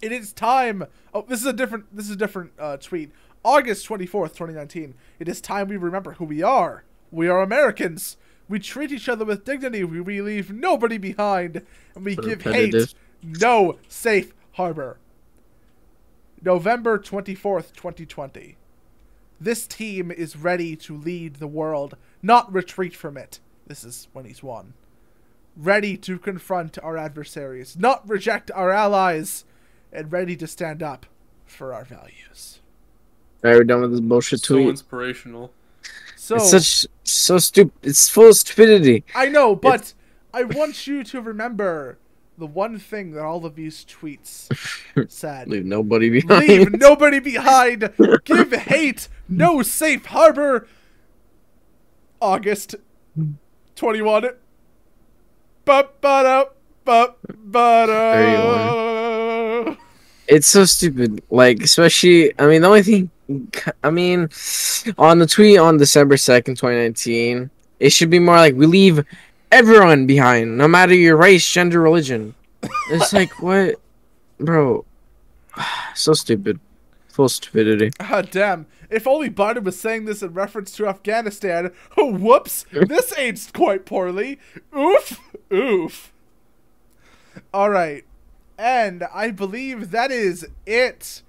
It 0.00 0.12
is 0.12 0.32
time. 0.32 0.84
Oh, 1.12 1.24
this 1.26 1.40
is 1.40 1.46
a 1.46 1.52
different. 1.52 1.86
This 1.94 2.06
is 2.06 2.12
a 2.12 2.16
different 2.16 2.52
uh, 2.58 2.76
tweet. 2.76 3.10
August 3.42 3.86
twenty 3.86 4.06
fourth, 4.06 4.36
twenty 4.36 4.52
nineteen. 4.52 4.94
It 5.18 5.28
is 5.28 5.40
time 5.40 5.68
we 5.68 5.76
remember 5.76 6.12
who 6.12 6.24
we 6.24 6.42
are. 6.42 6.84
We 7.10 7.28
are 7.28 7.40
Americans. 7.40 8.16
We 8.48 8.58
treat 8.58 8.92
each 8.92 9.08
other 9.08 9.24
with 9.24 9.44
dignity. 9.44 9.82
We, 9.82 10.00
we 10.02 10.20
leave 10.20 10.52
nobody 10.52 10.98
behind, 10.98 11.62
and 11.94 12.04
we 12.04 12.16
give 12.16 12.42
hate 12.42 12.94
no 13.22 13.78
safe 13.88 14.34
harbor. 14.54 14.98
November 16.42 16.98
twenty 16.98 17.34
fourth, 17.34 17.72
twenty 17.74 18.04
twenty. 18.06 18.56
This 19.40 19.66
team 19.66 20.10
is 20.10 20.36
ready 20.36 20.76
to 20.76 20.96
lead 20.96 21.36
the 21.36 21.46
world, 21.46 21.96
not 22.22 22.52
retreat 22.52 22.94
from 22.94 23.16
it. 23.16 23.40
This 23.66 23.84
is 23.84 24.08
when 24.12 24.24
he's 24.24 24.42
won. 24.42 24.74
Ready 25.56 25.96
to 25.98 26.18
confront 26.18 26.78
our 26.82 26.96
adversaries, 26.96 27.76
not 27.78 28.08
reject 28.08 28.50
our 28.52 28.70
allies, 28.70 29.44
and 29.92 30.10
ready 30.12 30.36
to 30.36 30.46
stand 30.46 30.82
up 30.82 31.06
for 31.46 31.72
our 31.72 31.84
values. 31.84 32.60
Alright, 33.44 33.58
we're 33.58 33.64
done 33.64 33.82
with 33.82 33.90
this 33.92 34.00
bullshit 34.00 34.40
So 34.40 34.54
tweet. 34.56 34.68
inspirational. 34.68 35.52
So 36.16 36.36
It's 36.36 36.50
such 36.50 36.86
so 37.04 37.38
stupid. 37.38 37.72
It's 37.82 38.08
full 38.08 38.28
of 38.30 38.36
stupidity. 38.36 39.04
I 39.14 39.28
know, 39.28 39.54
but 39.54 39.92
I 40.32 40.44
want 40.44 40.86
you 40.86 41.04
to 41.04 41.20
remember 41.20 41.98
the 42.38 42.46
one 42.46 42.78
thing 42.78 43.12
that 43.12 43.22
all 43.22 43.46
of 43.46 43.54
these 43.54 43.84
tweets 43.84 44.48
said. 45.10 45.48
Leave 45.48 45.64
nobody 45.64 46.10
behind. 46.10 46.48
Leave 46.48 46.72
nobody 46.72 47.20
behind. 47.20 47.92
Give 48.24 48.52
hate 48.52 49.08
no 49.28 49.62
safe 49.62 50.06
harbor. 50.06 50.66
August 52.20 52.74
21. 53.76 54.30
Ba-ba-da, 55.64 56.44
ba-ba-da. 56.84 58.14
It's 60.26 60.46
so 60.46 60.64
stupid. 60.64 61.22
Like, 61.30 61.62
especially, 61.62 62.32
I 62.38 62.46
mean, 62.46 62.62
the 62.62 62.68
only 62.68 62.82
thing, 62.82 63.10
I 63.82 63.90
mean, 63.90 64.28
on 64.98 65.18
the 65.18 65.26
tweet 65.26 65.58
on 65.58 65.76
December 65.76 66.16
2nd, 66.16 66.56
2019, 66.56 67.50
it 67.80 67.90
should 67.90 68.10
be 68.10 68.18
more 68.18 68.36
like, 68.36 68.54
we 68.54 68.66
leave 68.66 69.04
everyone 69.54 70.04
behind, 70.04 70.58
no 70.58 70.66
matter 70.66 70.94
your 70.94 71.16
race, 71.16 71.48
gender, 71.48 71.80
religion. 71.80 72.34
It's 72.90 73.12
like, 73.12 73.40
what? 73.42 73.76
Bro. 74.38 74.84
So 75.94 76.12
stupid. 76.12 76.58
Full 77.08 77.28
stupidity. 77.28 77.92
Ah, 78.00 78.22
damn. 78.22 78.66
If 78.90 79.06
only 79.06 79.30
Biden 79.30 79.62
was 79.62 79.78
saying 79.78 80.06
this 80.06 80.22
in 80.22 80.34
reference 80.34 80.72
to 80.72 80.88
Afghanistan. 80.88 81.70
Oh, 81.96 82.12
whoops. 82.18 82.66
This 82.72 83.16
aged 83.16 83.52
quite 83.52 83.86
poorly. 83.86 84.40
Oof. 84.76 85.20
Oof. 85.52 86.12
All 87.52 87.70
right. 87.70 88.04
And 88.58 89.04
I 89.14 89.30
believe 89.30 89.92
that 89.92 90.10
is 90.10 90.48
it 90.66 91.22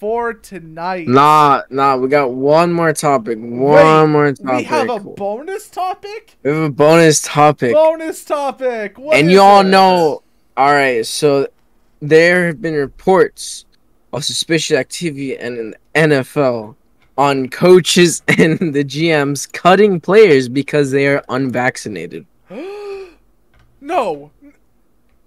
for 0.00 0.32
tonight. 0.32 1.06
Nah, 1.06 1.62
nah, 1.68 1.94
we 1.96 2.08
got 2.08 2.32
one 2.32 2.72
more 2.72 2.94
topic. 2.94 3.38
One 3.38 3.52
Wait, 3.60 4.06
more 4.08 4.32
topic. 4.32 4.56
We 4.56 4.64
have 4.64 4.88
a 4.88 4.98
bonus 4.98 5.68
topic? 5.68 6.38
We 6.42 6.50
have 6.50 6.62
a 6.62 6.70
bonus 6.70 7.20
topic. 7.20 7.74
Bonus 7.74 8.24
topic. 8.24 8.98
What 8.98 9.16
and 9.16 9.30
you 9.30 9.40
all 9.40 9.62
know 9.62 10.22
all 10.56 10.72
right 10.72 11.06
so 11.06 11.46
there 12.00 12.48
have 12.48 12.60
been 12.60 12.74
reports 12.74 13.64
of 14.12 14.24
suspicious 14.24 14.76
activity 14.76 15.36
in 15.36 15.70
the 15.70 15.76
nfl 15.94 16.74
on 17.16 17.48
coaches 17.48 18.22
and 18.28 18.58
the 18.74 18.84
gms 18.84 19.50
cutting 19.52 20.00
players 20.00 20.48
because 20.48 20.90
they 20.90 21.06
are 21.06 21.22
unvaccinated 21.28 22.26
no. 23.80 24.30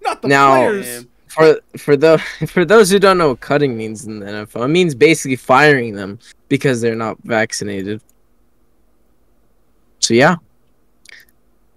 Not 0.02 0.20
the 0.20 0.28
Now- 0.28 0.50
players. 0.50 0.86
Damn. 0.86 1.08
For 1.34 1.60
for 1.76 1.96
the 1.96 2.18
for 2.46 2.64
those 2.64 2.90
who 2.90 2.98
don't 2.98 3.18
know 3.18 3.28
what 3.28 3.40
cutting 3.40 3.76
means 3.76 4.06
in 4.06 4.20
the 4.20 4.26
nfl 4.26 4.64
it 4.64 4.68
means 4.68 4.94
basically 4.94 5.36
firing 5.36 5.94
them 5.94 6.18
because 6.48 6.80
they're 6.80 6.94
not 6.94 7.16
vaccinated 7.24 8.00
so 9.98 10.14
yeah 10.14 10.36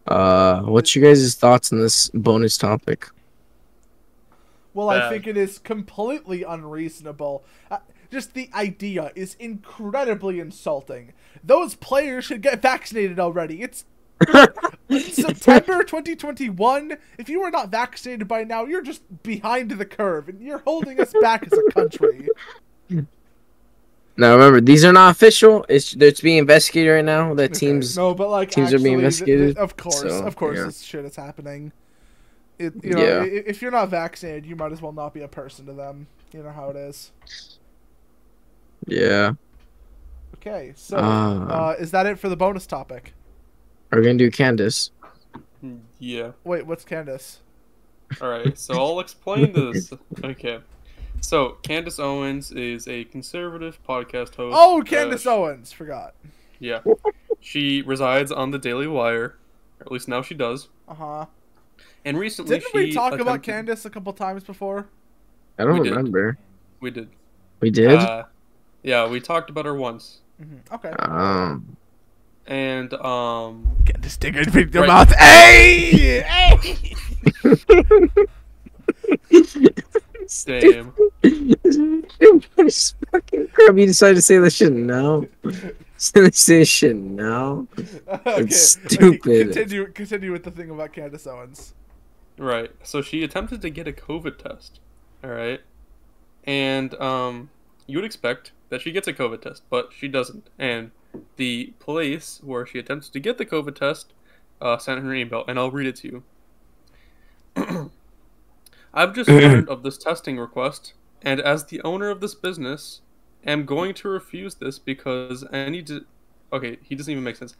uh 0.07 0.61
what's 0.61 0.95
your 0.95 1.03
guys' 1.05 1.35
thoughts 1.35 1.73
on 1.73 1.79
this 1.79 2.09
bonus 2.13 2.57
topic 2.57 3.07
Well, 4.73 4.91
I 4.91 5.09
think 5.09 5.25
it 5.25 5.38
is 5.38 5.57
completely 5.57 6.43
unreasonable. 6.43 7.43
Uh, 7.71 7.79
just 8.11 8.35
the 8.35 8.47
idea 8.53 9.11
is 9.15 9.35
incredibly 9.39 10.39
insulting. 10.39 11.13
Those 11.43 11.73
players 11.73 12.25
should 12.25 12.43
get 12.43 12.61
vaccinated 12.61 13.19
already. 13.19 13.63
It's 13.63 13.85
September 14.99 15.84
2021. 15.84 16.98
If 17.18 17.30
you 17.30 17.41
are 17.44 17.52
not 17.52 17.69
vaccinated 17.69 18.27
by 18.27 18.44
now, 18.44 18.65
you're 18.65 18.81
just 18.81 19.02
behind 19.23 19.72
the 19.72 19.85
curve 19.85 20.30
and 20.30 20.41
you're 20.41 20.60
holding 20.60 20.99
us 20.99 21.14
back 21.22 21.45
as 21.45 21.53
a 21.57 21.72
country. 21.72 22.27
Now 24.19 24.34
remember, 24.34 24.61
these 24.61 24.84
are 24.84 24.94
not 24.94 25.11
official. 25.11 25.64
It's 25.69 25.94
it's 25.94 26.22
being 26.22 26.38
investigated 26.38 26.91
right 26.91 27.06
now. 27.06 27.35
That 27.35 27.53
teams. 27.53 27.95
No, 27.95 28.15
but 28.15 28.30
like 28.30 28.49
teams 28.49 28.73
are 28.73 28.80
being 28.80 29.03
actually, 29.06 29.26
th- 29.26 29.26
th- 29.26 29.49
investigated, 29.49 29.57
of 29.57 29.77
course, 29.77 29.99
so, 30.02 30.26
of 30.26 30.35
course, 30.35 30.57
yeah. 30.57 30.65
this 30.65 30.81
shit 30.81 31.06
is 31.06 31.15
happening. 31.15 31.72
It, 32.57 32.73
you 32.84 32.95
know, 32.95 33.02
Yeah. 33.02 33.23
if 33.23 33.61
you're 33.61 33.69
not 33.69 33.89
vaccinated, 33.89 34.48
you 34.48 34.56
might 34.56 34.72
as 34.72 34.81
well 34.81 34.91
not 34.91 35.14
be 35.14 35.22
a 35.22 35.27
person 35.27 35.68
to 35.68 35.73
them. 35.73 36.07
You 36.34 36.41
know 36.41 36.49
how 36.49 36.72
it 36.72 36.76
is. 36.76 37.11
Yeah. 38.88 39.34
Okay, 40.35 40.73
so 40.76 40.98
Ah. 40.99 41.69
uh, 41.69 41.76
is 41.80 41.91
that 41.91 42.07
it 42.07 42.18
for 42.18 42.30
the 42.30 42.35
bonus 42.35 42.65
topic? 42.65 43.14
Are 43.91 43.99
we 43.99 44.05
gonna 44.05 44.18
do 44.18 44.30
Candace? 44.31 44.91
Yeah. 45.99 46.31
Wait, 46.43 46.65
what's 46.65 46.84
Candace? 46.85 47.39
All 48.22 48.30
right. 48.30 48.57
So 48.57 48.73
I'll 48.76 48.99
explain 48.99 49.53
this. 49.53 49.91
Okay. 50.23 50.59
So 51.22 51.57
Candace 51.64 51.99
Owens 51.99 52.51
is 52.51 52.88
a 52.88 53.05
conservative 53.05 53.80
podcast 53.88 54.35
host. 54.35 54.55
Oh, 54.57 54.81
Uh, 54.81 54.84
Candace 54.84 55.26
Owens. 55.26 55.72
Forgot. 55.72 56.14
Yeah. 56.59 56.81
She 57.39 57.81
resides 57.81 58.31
on 58.31 58.51
the 58.51 58.59
Daily 58.59 58.88
Wire, 58.88 59.35
or 59.80 59.85
at 59.85 59.91
least 59.91 60.07
now 60.07 60.22
she 60.22 60.35
does. 60.35 60.68
Uh 60.88 60.93
huh. 60.93 61.26
And 62.05 62.18
recently, 62.18 62.59
Didn't 62.59 62.72
she 62.72 62.77
we 62.77 62.93
talk 62.93 63.14
about 63.14 63.22
attempted- 63.22 63.51
Candace 63.51 63.85
a 63.85 63.89
couple 63.89 64.14
times 64.14 64.43
before? 64.43 64.88
I 65.57 65.64
don't 65.64 65.80
We 65.80 65.84
did. 65.89 65.95
remember. 65.95 66.38
We 66.80 66.91
did. 66.91 67.09
We 67.61 67.69
did. 67.72 67.91
Uh, 67.97 68.23
yeah, 68.84 69.07
we 69.07 69.19
talked 69.19 69.49
about 69.49 69.65
her 69.65 69.73
once, 69.76 70.19
hmm 70.39 70.57
Okay. 70.72 70.89
um. 70.99 71.77
And 72.48 72.94
um, 72.94 73.68
Candace 73.86 74.18
Digger 74.18 74.41
in 74.41 74.69
your 74.69 74.84
Right. 74.84 74.88
mouth. 74.88 75.15
Hey! 75.15 76.22
Hey! 76.22 76.78
damn. 80.45 80.94
Fucking 83.11 83.48
crap. 83.53 83.78
You 83.78 83.86
decided 83.86 84.15
to 84.15 84.22
say 84.22 84.38
that 84.40 84.52
shit 84.52 84.72
now. 84.74 85.26
Say 85.98 86.30
say 86.32 86.64
shit 86.64 86.95
now. 86.95 87.68
okay. 88.28 88.48
stupid. 88.49 89.53
Continue. 89.53 89.88
Continue 89.91 90.32
with 90.32 90.44
the 90.44 90.52
thing 90.52 90.69
about 90.69 90.94
Candace 90.94 91.26
Owens. 91.28 91.74
Right. 92.38 92.72
So 92.84 93.02
she 93.02 93.24
attempted 93.24 93.61
to 93.61 93.69
get 93.69 93.88
a 93.88 93.91
COVID 93.91 94.38
test. 94.38 94.80
All 95.24 95.32
right. 95.32 95.61
And 96.44 96.94
um, 96.95 97.49
you 97.88 97.98
would 97.98 98.06
expect 98.06 98.52
that 98.69 98.82
she 98.82 98.91
gets 98.91 99.07
a 99.07 99.14
COVID 99.14 99.41
test, 99.41 99.64
but 99.69 99.90
she 99.95 100.07
doesn't. 100.07 100.49
And 100.60 100.91
the 101.35 101.73
place 101.80 102.39
where 102.44 102.65
she 102.65 102.80
attempted 102.80 103.14
to 103.14 103.19
get 103.19 103.38
the 103.38 103.45
COVID 103.45 103.76
test 103.76 104.14
uh, 104.61 104.77
sent 104.77 105.03
her 105.03 105.14
email, 105.14 105.44
and 105.48 105.60
I'll 105.60 105.72
read 105.72 105.88
it 105.88 105.95
to 105.98 106.23
you. 107.56 107.91
I've 108.94 109.14
just 109.14 109.30
learned 109.30 109.69
of 109.69 109.84
this 109.84 109.98
testing 109.98 110.38
request, 110.38 110.94
and 111.22 111.39
as 111.39 111.65
the 111.65 111.81
owner 111.81 112.10
of 112.10 112.22
this 112.22 112.35
business, 112.35 113.02
am 113.45 113.65
going 113.65 113.94
to 113.95 114.10
refuse 114.10 114.56
this 114.56 114.80
because 114.80 115.45
any. 115.52 115.81
Di- 115.81 116.02
okay, 116.52 116.77
he 116.81 116.95
doesn't 116.95 117.11
even 117.11 117.23
make 117.23 117.35
sense. 117.35 117.56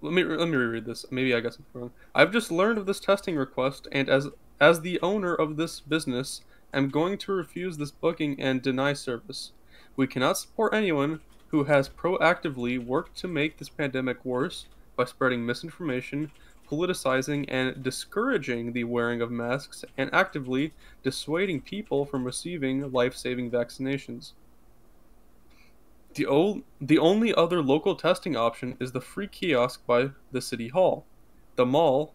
Let 0.00 0.12
me 0.14 0.24
let 0.24 0.48
me 0.48 0.56
reread 0.56 0.86
this. 0.86 1.04
Maybe 1.10 1.34
I 1.34 1.40
got 1.40 1.54
something 1.54 1.80
wrong. 1.80 1.90
I've 2.14 2.32
just 2.32 2.50
learned 2.50 2.78
of 2.78 2.86
this 2.86 3.00
testing 3.00 3.36
request, 3.36 3.88
and 3.92 4.08
as 4.08 4.28
as 4.60 4.80
the 4.80 5.00
owner 5.00 5.34
of 5.34 5.56
this 5.56 5.80
business, 5.80 6.42
am 6.72 6.88
going 6.88 7.18
to 7.18 7.32
refuse 7.32 7.76
this 7.76 7.90
booking 7.90 8.40
and 8.40 8.62
deny 8.62 8.92
service. 8.92 9.52
We 9.96 10.06
cannot 10.06 10.38
support 10.38 10.74
anyone 10.74 11.20
who 11.54 11.62
has 11.62 11.88
proactively 11.88 12.84
worked 12.84 13.16
to 13.16 13.28
make 13.28 13.56
this 13.56 13.68
pandemic 13.68 14.24
worse 14.24 14.66
by 14.96 15.04
spreading 15.04 15.46
misinformation, 15.46 16.32
politicizing, 16.68 17.44
and 17.46 17.80
discouraging 17.80 18.72
the 18.72 18.82
wearing 18.82 19.22
of 19.22 19.30
masks, 19.30 19.84
and 19.96 20.12
actively 20.12 20.72
dissuading 21.04 21.60
people 21.60 22.04
from 22.04 22.24
receiving 22.24 22.90
life-saving 22.90 23.48
vaccinations. 23.52 24.32
The, 26.14 26.26
o- 26.26 26.64
the 26.80 26.98
only 26.98 27.32
other 27.32 27.62
local 27.62 27.94
testing 27.94 28.34
option 28.34 28.76
is 28.80 28.90
the 28.90 29.00
free 29.00 29.28
kiosk 29.28 29.86
by 29.86 30.10
the 30.32 30.40
city 30.40 30.66
hall. 30.66 31.04
The 31.54 31.64
mall, 31.64 32.14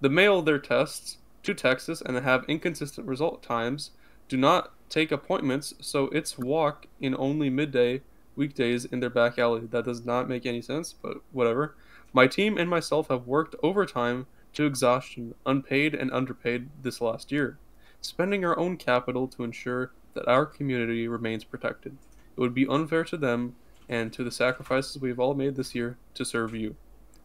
the 0.00 0.08
mail 0.08 0.42
their 0.42 0.60
tests 0.60 1.18
to 1.42 1.54
Texas 1.54 2.00
and 2.00 2.16
have 2.16 2.44
inconsistent 2.46 3.08
result 3.08 3.42
times 3.42 3.90
do 4.28 4.36
not 4.36 4.72
take 4.88 5.10
appointments, 5.10 5.74
so 5.80 6.04
it's 6.10 6.38
walk 6.38 6.86
in 7.00 7.16
only 7.18 7.50
midday 7.50 8.02
weekdays 8.40 8.86
in 8.86 9.00
their 9.00 9.10
back 9.10 9.38
alley. 9.38 9.66
That 9.70 9.84
does 9.84 10.04
not 10.04 10.28
make 10.28 10.46
any 10.46 10.62
sense, 10.62 10.92
but 10.92 11.18
whatever. 11.30 11.76
My 12.12 12.26
team 12.26 12.56
and 12.58 12.68
myself 12.68 13.08
have 13.08 13.26
worked 13.26 13.54
overtime 13.62 14.26
to 14.54 14.64
exhaustion, 14.64 15.34
unpaid 15.44 15.94
and 15.94 16.10
underpaid 16.10 16.70
this 16.82 17.00
last 17.00 17.30
year, 17.30 17.58
spending 18.00 18.44
our 18.44 18.58
own 18.58 18.76
capital 18.76 19.28
to 19.28 19.44
ensure 19.44 19.92
that 20.14 20.26
our 20.26 20.46
community 20.46 21.06
remains 21.06 21.44
protected. 21.44 21.96
It 22.36 22.40
would 22.40 22.54
be 22.54 22.66
unfair 22.66 23.04
to 23.04 23.16
them 23.16 23.54
and 23.88 24.12
to 24.14 24.24
the 24.24 24.32
sacrifices 24.32 25.00
we've 25.00 25.20
all 25.20 25.34
made 25.34 25.54
this 25.54 25.74
year 25.74 25.98
to 26.14 26.24
serve 26.24 26.54
you. 26.54 26.74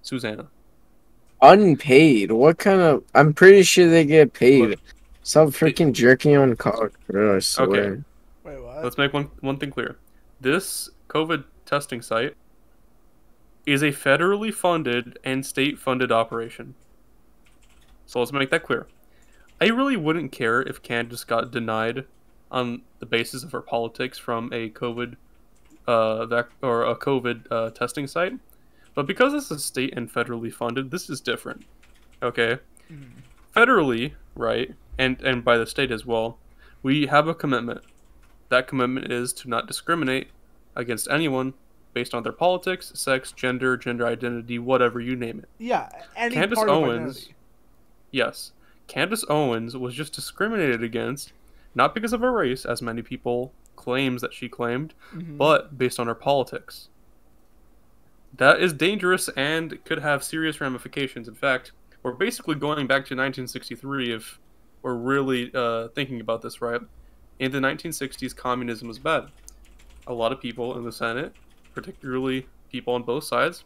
Susanna. 0.02 0.48
Unpaid. 1.42 2.32
What 2.32 2.60
kind 2.60 2.82
of? 2.82 3.04
I'm 3.16 3.34
pretty 3.34 3.64
sure 3.64 3.90
they 3.90 4.06
get 4.06 4.34
paid. 4.34 4.70
Look, 4.70 4.80
Stop 5.26 5.50
freaking 5.50 5.92
jerking 5.92 6.38
on 6.38 6.56
cock, 6.56 6.92
bro. 7.08 7.38
I 7.38 7.40
swear. 7.40 7.68
Okay. 7.68 8.04
Wait, 8.44 8.64
what? 8.64 8.84
Let's 8.84 8.98
make 9.00 9.12
one 9.12 9.32
one 9.40 9.58
thing 9.58 9.72
clear. 9.72 9.98
This 10.40 10.92
COVID 11.08 11.46
testing 11.66 12.02
site 12.02 12.36
is 13.66 13.82
a 13.82 13.92
federally 13.92 14.54
funded 14.54 15.18
and 15.24 15.46
state 15.46 15.80
funded 15.80 16.12
operation. 16.12 16.76
So 18.06 18.20
let's 18.20 18.32
make 18.32 18.52
that 18.52 18.64
clear. 18.64 18.88
I 19.60 19.66
really 19.68 19.98
wouldn't 19.98 20.32
care 20.32 20.62
if 20.62 20.82
Candace 20.84 21.24
got 21.24 21.52
denied 21.52 22.06
on 22.52 22.84
the 23.00 23.06
basis 23.06 23.44
of 23.44 23.52
her 23.52 23.62
politics 23.62 24.18
from 24.18 24.52
a 24.54 24.70
COVID 24.70 25.16
uh, 25.88 26.26
vac- 26.26 26.50
or 26.62 26.84
a 26.84 26.96
COVID 26.96 27.46
uh, 27.52 27.70
testing 27.72 28.08
site, 28.08 28.34
but 28.94 29.06
because 29.06 29.34
this 29.34 29.52
is 29.52 29.64
state 29.64 29.94
and 29.96 30.12
federally 30.12 30.52
funded, 30.54 30.92
this 30.92 31.10
is 31.10 31.22
different. 31.22 31.64
Okay, 32.24 32.58
Mhm. 32.92 33.12
federally, 33.56 34.14
right, 34.36 34.74
and 34.98 35.22
and 35.22 35.44
by 35.44 35.58
the 35.58 35.66
state 35.66 35.92
as 35.92 36.06
well, 36.06 36.38
we 36.84 37.08
have 37.08 37.28
a 37.28 37.36
commitment. 37.36 37.82
That 38.50 38.68
commitment 38.68 39.12
is 39.12 39.32
to 39.34 39.50
not 39.50 39.68
discriminate 39.68 40.30
against 40.76 41.08
anyone 41.10 41.54
based 41.94 42.14
on 42.14 42.24
their 42.24 42.34
politics, 42.34 42.92
sex, 42.96 43.32
gender, 43.32 43.78
gender 43.78 44.06
identity, 44.06 44.60
whatever 44.60 45.00
you 45.00 45.16
name 45.16 45.40
it. 45.40 45.50
Yeah, 45.58 45.90
any 46.16 46.36
Candace 46.36 46.58
part 46.58 46.70
Owens, 46.70 47.16
identity. 47.18 47.36
yes, 48.12 48.52
Candace 48.88 49.24
Owens 49.30 49.78
was 49.78 49.94
just 49.96 50.14
discriminated 50.14 50.84
against, 50.84 51.32
not 51.74 51.94
because 51.96 52.12
of 52.14 52.22
her 52.22 52.32
race, 52.32 52.66
as 52.66 52.82
many 52.82 53.02
people 53.02 53.54
claims 53.78 54.22
that 54.22 54.34
she 54.34 54.50
claimed, 54.50 54.94
Mhm. 55.14 55.38
but 55.38 55.78
based 55.78 56.00
on 56.00 56.08
her 56.08 56.16
politics. 56.16 56.90
That 58.38 58.60
is 58.62 58.74
dangerous 58.74 59.30
and 59.30 59.84
could 59.86 60.00
have 60.00 60.24
serious 60.24 60.60
ramifications. 60.60 61.28
In 61.28 61.36
fact, 61.36 61.72
we're 62.04 62.12
basically 62.12 62.56
going 62.56 62.88
back 62.88 63.06
to 63.06 63.16
1963 63.16 64.12
if 64.14 64.40
we're 64.82 64.96
really 64.96 65.52
uh, 65.54 65.88
thinking 65.90 66.20
about 66.20 66.42
this, 66.42 66.62
right? 66.62 66.82
In 67.40 67.52
the 67.52 67.60
1960s, 67.60 68.36
communism 68.36 68.88
was 68.90 69.00
bad. 69.00 69.30
A 70.08 70.14
lot 70.14 70.32
of 70.32 70.40
people 70.42 70.78
in 70.78 70.84
the 70.84 70.92
Senate, 70.92 71.34
particularly 71.74 72.48
people 72.72 72.94
on 72.94 73.04
both 73.04 73.24
sides, 73.24 73.64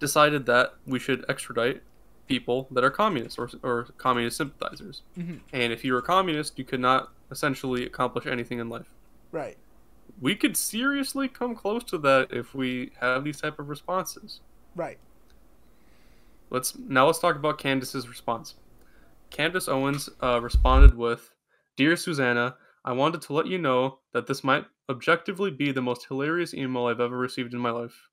decided 0.00 0.46
that 0.46 0.74
we 0.86 0.98
should 0.98 1.24
extradite 1.28 1.82
people 2.26 2.66
that 2.70 2.82
are 2.84 2.90
communists 2.90 3.38
or, 3.38 3.50
or 3.62 3.84
communist 3.98 4.36
sympathizers. 4.36 5.02
Mhm. 5.18 5.40
And 5.52 5.72
if 5.72 5.84
you 5.84 5.92
were 5.92 5.98
a 5.98 6.02
communist, 6.02 6.58
you 6.58 6.64
could 6.64 6.80
not 6.80 7.12
essentially 7.30 7.84
accomplish 7.86 8.26
anything 8.26 8.58
in 8.58 8.68
life 8.68 8.90
right. 9.32 9.56
we 10.20 10.34
could 10.34 10.56
seriously 10.56 11.28
come 11.28 11.54
close 11.54 11.82
to 11.84 11.96
that 11.98 12.28
if 12.30 12.54
we 12.54 12.92
have 13.00 13.24
these 13.24 13.40
type 13.40 13.58
of 13.58 13.68
responses. 13.68 14.40
Right. 14.76 14.98
Let's 16.50 16.76
now 16.76 17.06
let's 17.06 17.18
talk 17.18 17.36
about 17.36 17.58
Candace's 17.58 18.08
response. 18.08 18.54
Candace 19.30 19.68
Owens 19.68 20.10
uh, 20.22 20.40
responded 20.42 20.94
with, 20.96 21.30
"Dear 21.76 21.96
Susanna, 21.96 22.56
I 22.84 22.92
wanted 22.92 23.22
to 23.22 23.32
let 23.32 23.46
you 23.46 23.56
know 23.58 23.98
that 24.12 24.26
this 24.26 24.44
might 24.44 24.66
objectively 24.92 25.50
be 25.50 25.72
the 25.72 25.82
most 25.82 26.06
hilarious 26.06 26.54
email 26.54 26.86
I've 26.86 27.00
ever 27.00 27.18
received 27.18 27.54
in 27.54 27.60
my 27.60 27.70
life. 27.70 28.08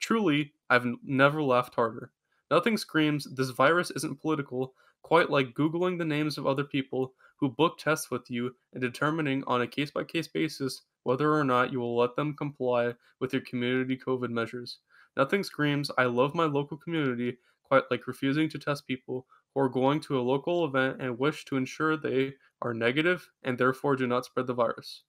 Truly, 0.00 0.52
I've 0.68 0.84
n- 0.84 0.98
never 1.02 1.42
laughed 1.42 1.74
harder. 1.74 2.12
Nothing 2.50 2.76
screams 2.76 3.24
this 3.24 3.50
virus 3.50 3.90
isn't 3.92 4.20
political 4.20 4.74
quite 5.04 5.28
like 5.28 5.54
googling 5.54 5.98
the 5.98 6.04
names 6.04 6.38
of 6.38 6.46
other 6.46 6.64
people 6.64 7.12
who 7.36 7.48
book 7.48 7.78
tests 7.78 8.10
with 8.10 8.30
you 8.30 8.56
and 8.72 8.80
determining 8.80 9.44
on 9.46 9.60
a 9.60 9.66
case 9.66 9.90
by 9.90 10.02
case 10.02 10.26
basis 10.26 10.82
whether 11.02 11.32
or 11.34 11.44
not 11.44 11.70
you 11.70 11.78
will 11.78 11.96
let 11.96 12.16
them 12.16 12.34
comply 12.34 12.94
with 13.20 13.32
your 13.32 13.42
community 13.42 13.98
COVID 13.98 14.30
measures. 14.30 14.78
Nothing 15.14 15.44
screams, 15.44 15.90
I 15.98 16.04
love 16.04 16.34
my 16.34 16.46
local 16.46 16.78
community, 16.78 17.36
quite 17.62 17.84
like 17.90 18.06
refusing 18.06 18.48
to 18.48 18.58
test 18.58 18.86
people 18.86 19.26
who 19.54 19.60
are 19.60 19.68
going 19.68 20.00
to 20.00 20.18
a 20.18 20.22
local 20.22 20.64
event 20.64 21.00
and 21.00 21.18
wish 21.18 21.44
to 21.44 21.56
ensure 21.56 21.96
they 21.96 22.34
are 22.62 22.72
negative 22.72 23.30
and 23.42 23.58
therefore 23.58 23.96
do 23.96 24.06
not 24.06 24.24
spread 24.24 24.46
the 24.46 24.54
virus. 24.54 25.02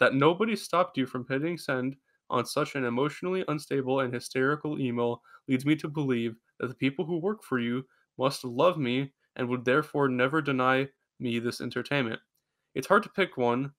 That 0.00 0.14
nobody 0.14 0.56
stopped 0.56 0.96
you 0.96 1.06
from 1.06 1.26
hitting 1.28 1.58
send 1.58 1.96
on 2.30 2.46
such 2.46 2.74
an 2.74 2.84
emotionally 2.84 3.44
unstable 3.48 4.00
and 4.00 4.12
hysterical 4.12 4.80
email 4.80 5.22
leads 5.48 5.66
me 5.66 5.76
to 5.76 5.88
believe 5.88 6.34
that 6.58 6.68
the 6.68 6.74
people 6.74 7.04
who 7.04 7.18
work 7.18 7.44
for 7.44 7.58
you 7.58 7.84
must 8.18 8.44
love 8.44 8.78
me 8.78 9.12
and 9.36 9.48
would 9.48 9.64
therefore 9.64 10.08
never 10.08 10.40
deny 10.40 10.88
me 11.20 11.38
this 11.38 11.60
entertainment. 11.60 12.20
It's 12.74 12.86
hard 12.86 13.02
to 13.02 13.08
pick 13.10 13.36
one, 13.36 13.72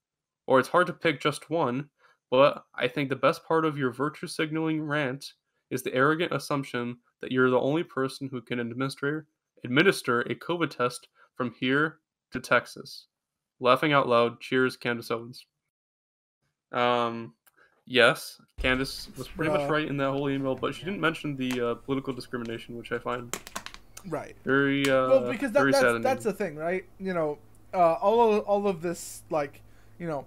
or 0.48 0.60
it's 0.60 0.70
hard 0.70 0.88
to 0.88 0.94
pick 0.94 1.20
just 1.20 1.50
one, 1.50 1.90
but 2.30 2.64
I 2.76 2.88
think 2.88 3.10
the 3.10 3.16
best 3.16 3.46
part 3.46 3.66
of 3.66 3.78
your 3.78 3.92
virtue 3.92 4.28
signaling 4.28 4.82
rant 4.82 5.34
is 5.70 5.82
the 5.82 5.94
arrogant 5.94 6.32
assumption 6.32 6.98
that 7.22 7.32
you're 7.32 7.50
the 7.50 7.60
only 7.60 7.84
person 7.84 8.28
who 8.30 8.42
can 8.42 8.60
administer 8.60 9.28
administer 9.64 10.22
a 10.22 10.36
COVID 10.36 10.70
test 10.70 11.08
from 11.36 11.54
here 11.60 12.00
to 12.32 12.40
Texas. 12.40 13.08
Laughing 13.60 13.94
out 13.94 14.08
loud, 14.08 14.42
cheers, 14.42 14.76
Candace 14.76 15.10
Owens. 15.10 15.46
Um, 16.74 17.34
yes, 17.86 18.42
Candace 18.60 19.10
was 19.18 19.28
pretty 19.28 19.52
much 19.52 19.70
right 19.70 19.88
in 19.88 19.98
that 19.98 20.10
whole 20.12 20.30
email, 20.30 20.56
but 20.56 20.74
she 20.76 20.84
didn't 20.84 21.02
mention 21.02 21.36
the 21.36 21.62
uh, 21.62 21.76
political 21.76 22.14
discrimination, 22.14 22.78
which 22.78 22.92
I 22.92 22.98
find 22.98 23.36
Right. 24.08 24.36
very 24.44 24.90
uh, 24.90 25.08
well, 25.08 25.32
because 25.32 25.52
that, 25.54 25.66
that's 25.66 25.80
saddening. 25.80 26.02
that's 26.02 26.24
the 26.26 26.34
thing, 26.34 26.56
right? 26.56 26.84
You 27.00 27.14
know, 27.14 27.38
uh, 27.74 27.94
all 27.94 28.34
of 28.34 28.44
all 28.44 28.68
of 28.68 28.82
this 28.82 29.24
like, 29.30 29.62
you 29.98 30.08
know, 30.08 30.26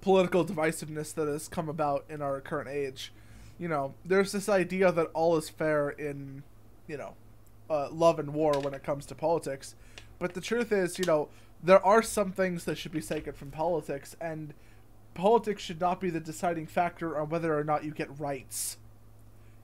political 0.00 0.44
divisiveness 0.44 1.12
that 1.14 1.28
has 1.28 1.48
come 1.48 1.68
about 1.68 2.04
in 2.08 2.22
our 2.22 2.40
current 2.40 2.68
age. 2.68 3.12
You 3.58 3.68
know, 3.68 3.94
there's 4.04 4.32
this 4.32 4.48
idea 4.48 4.92
that 4.92 5.08
all 5.14 5.36
is 5.36 5.48
fair 5.50 5.90
in, 5.90 6.44
you 6.86 6.96
know, 6.96 7.14
uh, 7.68 7.90
love 7.90 8.18
and 8.18 8.32
war 8.32 8.58
when 8.60 8.72
it 8.72 8.82
comes 8.84 9.04
to 9.06 9.14
politics, 9.14 9.74
but 10.18 10.32
the 10.34 10.40
truth 10.40 10.72
is, 10.72 10.98
you 10.98 11.04
know, 11.04 11.28
there 11.62 11.84
are 11.84 12.02
some 12.02 12.30
things 12.32 12.64
that 12.64 12.78
should 12.78 12.92
be 12.92 13.00
sacred 13.00 13.36
from 13.36 13.50
politics, 13.50 14.16
and 14.20 14.54
politics 15.18 15.62
should 15.62 15.80
not 15.80 16.00
be 16.00 16.10
the 16.10 16.20
deciding 16.20 16.66
factor 16.66 17.18
on 17.18 17.28
whether 17.28 17.58
or 17.58 17.64
not 17.64 17.84
you 17.84 17.90
get 17.90 18.20
rights. 18.20 18.76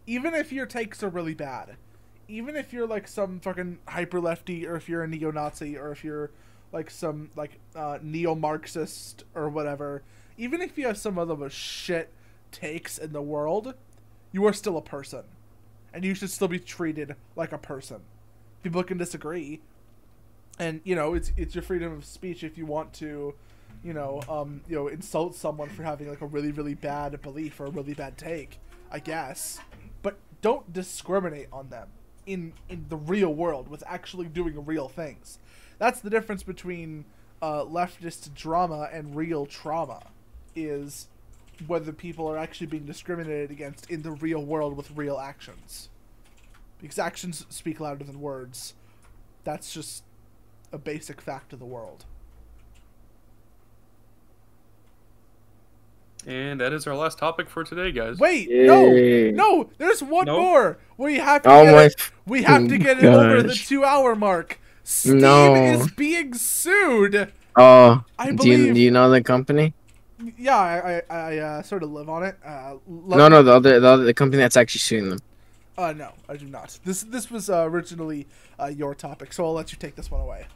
Even 0.05 0.35
if 0.35 0.53
your 0.53 0.67
takes 0.67 1.03
are 1.03 1.09
really 1.09 1.33
bad. 1.33 1.77
Even 2.27 2.57
if 2.57 2.73
you're 2.73 2.89
like 2.89 3.07
some 3.07 3.39
fucking 3.39 3.79
hyper 3.87 4.21
lefty 4.21 4.67
or 4.67 4.75
if 4.75 4.89
you're 4.89 5.05
a 5.05 5.09
neo-nazi 5.09 5.79
or 5.79 5.93
if 5.93 6.03
you're 6.03 6.31
like 6.73 6.91
some 6.91 7.31
like 7.37 7.61
uh, 7.77 7.99
neo-marxist 8.03 9.23
or 9.33 9.49
whatever. 9.49 10.03
Even 10.37 10.61
if 10.61 10.77
you 10.77 10.89
have 10.89 10.99
some 10.99 11.19
of 11.19 11.29
the 11.29 11.49
shit 11.49 12.11
takes 12.51 12.99
in 12.99 13.13
the 13.13 13.23
world 13.23 13.75
you 14.33 14.45
are 14.45 14.53
still 14.53 14.77
a 14.77 14.83
person. 14.83 15.23
And 15.93 16.05
you 16.05 16.17
should 16.17 16.31
still 16.31 16.49
be 16.49 16.59
treated 16.59 17.15
like 17.37 17.53
a 17.53 17.59
person. 17.59 18.01
People 18.65 18.83
can 18.83 18.99
disagree. 18.99 19.61
And 20.59 20.81
you 20.83 20.97
know 20.97 21.15
it's 21.15 21.31
it's 21.37 21.55
your 21.55 21.63
freedom 21.63 21.93
of 21.93 22.05
speech 22.05 22.43
if 22.43 22.59
you 22.59 22.67
want 22.67 22.93
to 22.95 23.35
you 23.85 23.93
know 23.93 24.21
um 24.29 24.63
you 24.67 24.75
know 24.75 24.89
insult 24.89 25.37
someone 25.37 25.69
for 25.69 25.83
having 25.83 26.09
like 26.09 26.23
a 26.23 26.27
really 26.27 26.51
really 26.51 26.75
bad 26.75 27.21
belief 27.23 27.61
or 27.61 27.67
a 27.67 27.71
really 27.71 27.95
bad 27.95 28.17
take 28.17 28.59
i 28.95 28.99
guess. 29.01 29.59
But 30.03 30.17
don't 30.41 30.73
discriminate 30.73 31.49
on 31.53 31.69
them 31.69 31.89
in 32.27 32.53
in 32.69 32.87
the 32.89 32.97
real 32.97 33.35
world 33.35 33.69
with 33.69 33.83
actually 33.87 34.27
doing 34.27 34.65
real 34.65 34.89
things. 34.89 35.39
That's 35.79 36.01
the 36.01 36.11
difference 36.11 36.45
between 36.45 37.05
uh, 37.43 37.65
leftist 37.65 38.33
drama 38.35 38.89
and 38.93 39.17
real 39.17 39.47
trauma 39.47 40.05
is 40.55 41.09
whether 41.67 41.93
people 41.93 42.29
are 42.31 42.39
actually 42.39 42.69
being 42.69 42.87
discriminated 42.87 43.51
against 43.51 43.91
in 43.91 44.03
the 44.03 44.13
real 44.13 44.45
world 44.45 44.77
with 44.77 44.93
real 44.93 45.19
actions. 45.19 45.89
Because 46.81 46.99
actions 46.99 47.45
speak 47.49 47.81
louder 47.81 48.05
than 48.05 48.21
words. 48.21 48.75
That's 49.43 49.75
just 49.75 50.05
a 50.73 50.79
basic 50.79 51.21
fact 51.21 51.53
of 51.53 51.59
the 51.59 51.67
world 51.67 52.05
And 56.27 56.61
that 56.61 56.73
is 56.73 56.87
our 56.87 56.97
last 56.97 57.19
topic 57.19 57.49
for 57.51 57.65
today, 57.65 57.93
guys. 57.93 58.19
wait 58.19 58.49
Yay. 58.49 58.67
no 58.67 59.33
no 59.33 59.71
there's 59.79 60.03
one 60.03 60.27
No? 60.27 60.41
more 60.41 60.79
we 60.97 61.17
have 61.19 61.43
to 61.43 61.51
Oh 61.51 61.65
get 61.65 61.75
my 61.75 61.83
it, 61.85 62.11
we 62.27 62.43
have 62.43 62.69
to 62.69 62.79
get 62.79 62.99
it 62.99 63.05
over 63.05 63.43
the 63.43 63.55
two 63.55 63.85
hour 63.85 64.15
mark 64.15 64.59
steam 64.83 65.19
No. 65.19 65.55
is 65.55 65.91
being 65.93 66.35
sued 66.35 67.33
Oh, 67.57 68.03
I 68.19 68.33
do 68.33 68.49
you, 68.49 68.75
do 68.75 68.81
you 68.81 68.91
know 68.91 69.09
the 69.11 69.23
company? 69.23 69.75
Yeah, 70.37 70.57
I 70.57 71.03
I, 71.09 71.17
I 71.17 71.39
uh, 71.39 71.63
sort 71.63 71.85
of 71.85 71.93
live 71.93 72.09
on 72.09 72.25
it. 72.25 72.37
Uh, 72.45 72.77
let 72.89 73.17
No, 73.19 73.29
no, 73.29 73.43
the 73.45 73.53
other, 73.53 73.79
the 73.79 73.87
other, 73.89 74.05
the 74.05 74.15
company 74.15 74.41
that's 74.43 74.57
actually 74.57 74.81
suing 74.81 75.09
them. 75.11 75.19
Uh, 75.79 75.93
no, 75.93 76.11
I 76.29 76.37
do 76.37 76.47
not. 76.47 76.77
This 76.85 77.03
this 77.03 77.31
was 77.31 77.49
uh, 77.51 77.65
originally 77.69 78.27
uh, 78.59 78.67
your 78.67 78.93
topic, 78.95 79.33
so 79.33 79.45
I'll 79.45 79.53
let 79.53 79.71
you 79.71 79.79
take 79.79 79.95
this 79.95 80.11
one 80.11 80.21
away. 80.21 80.47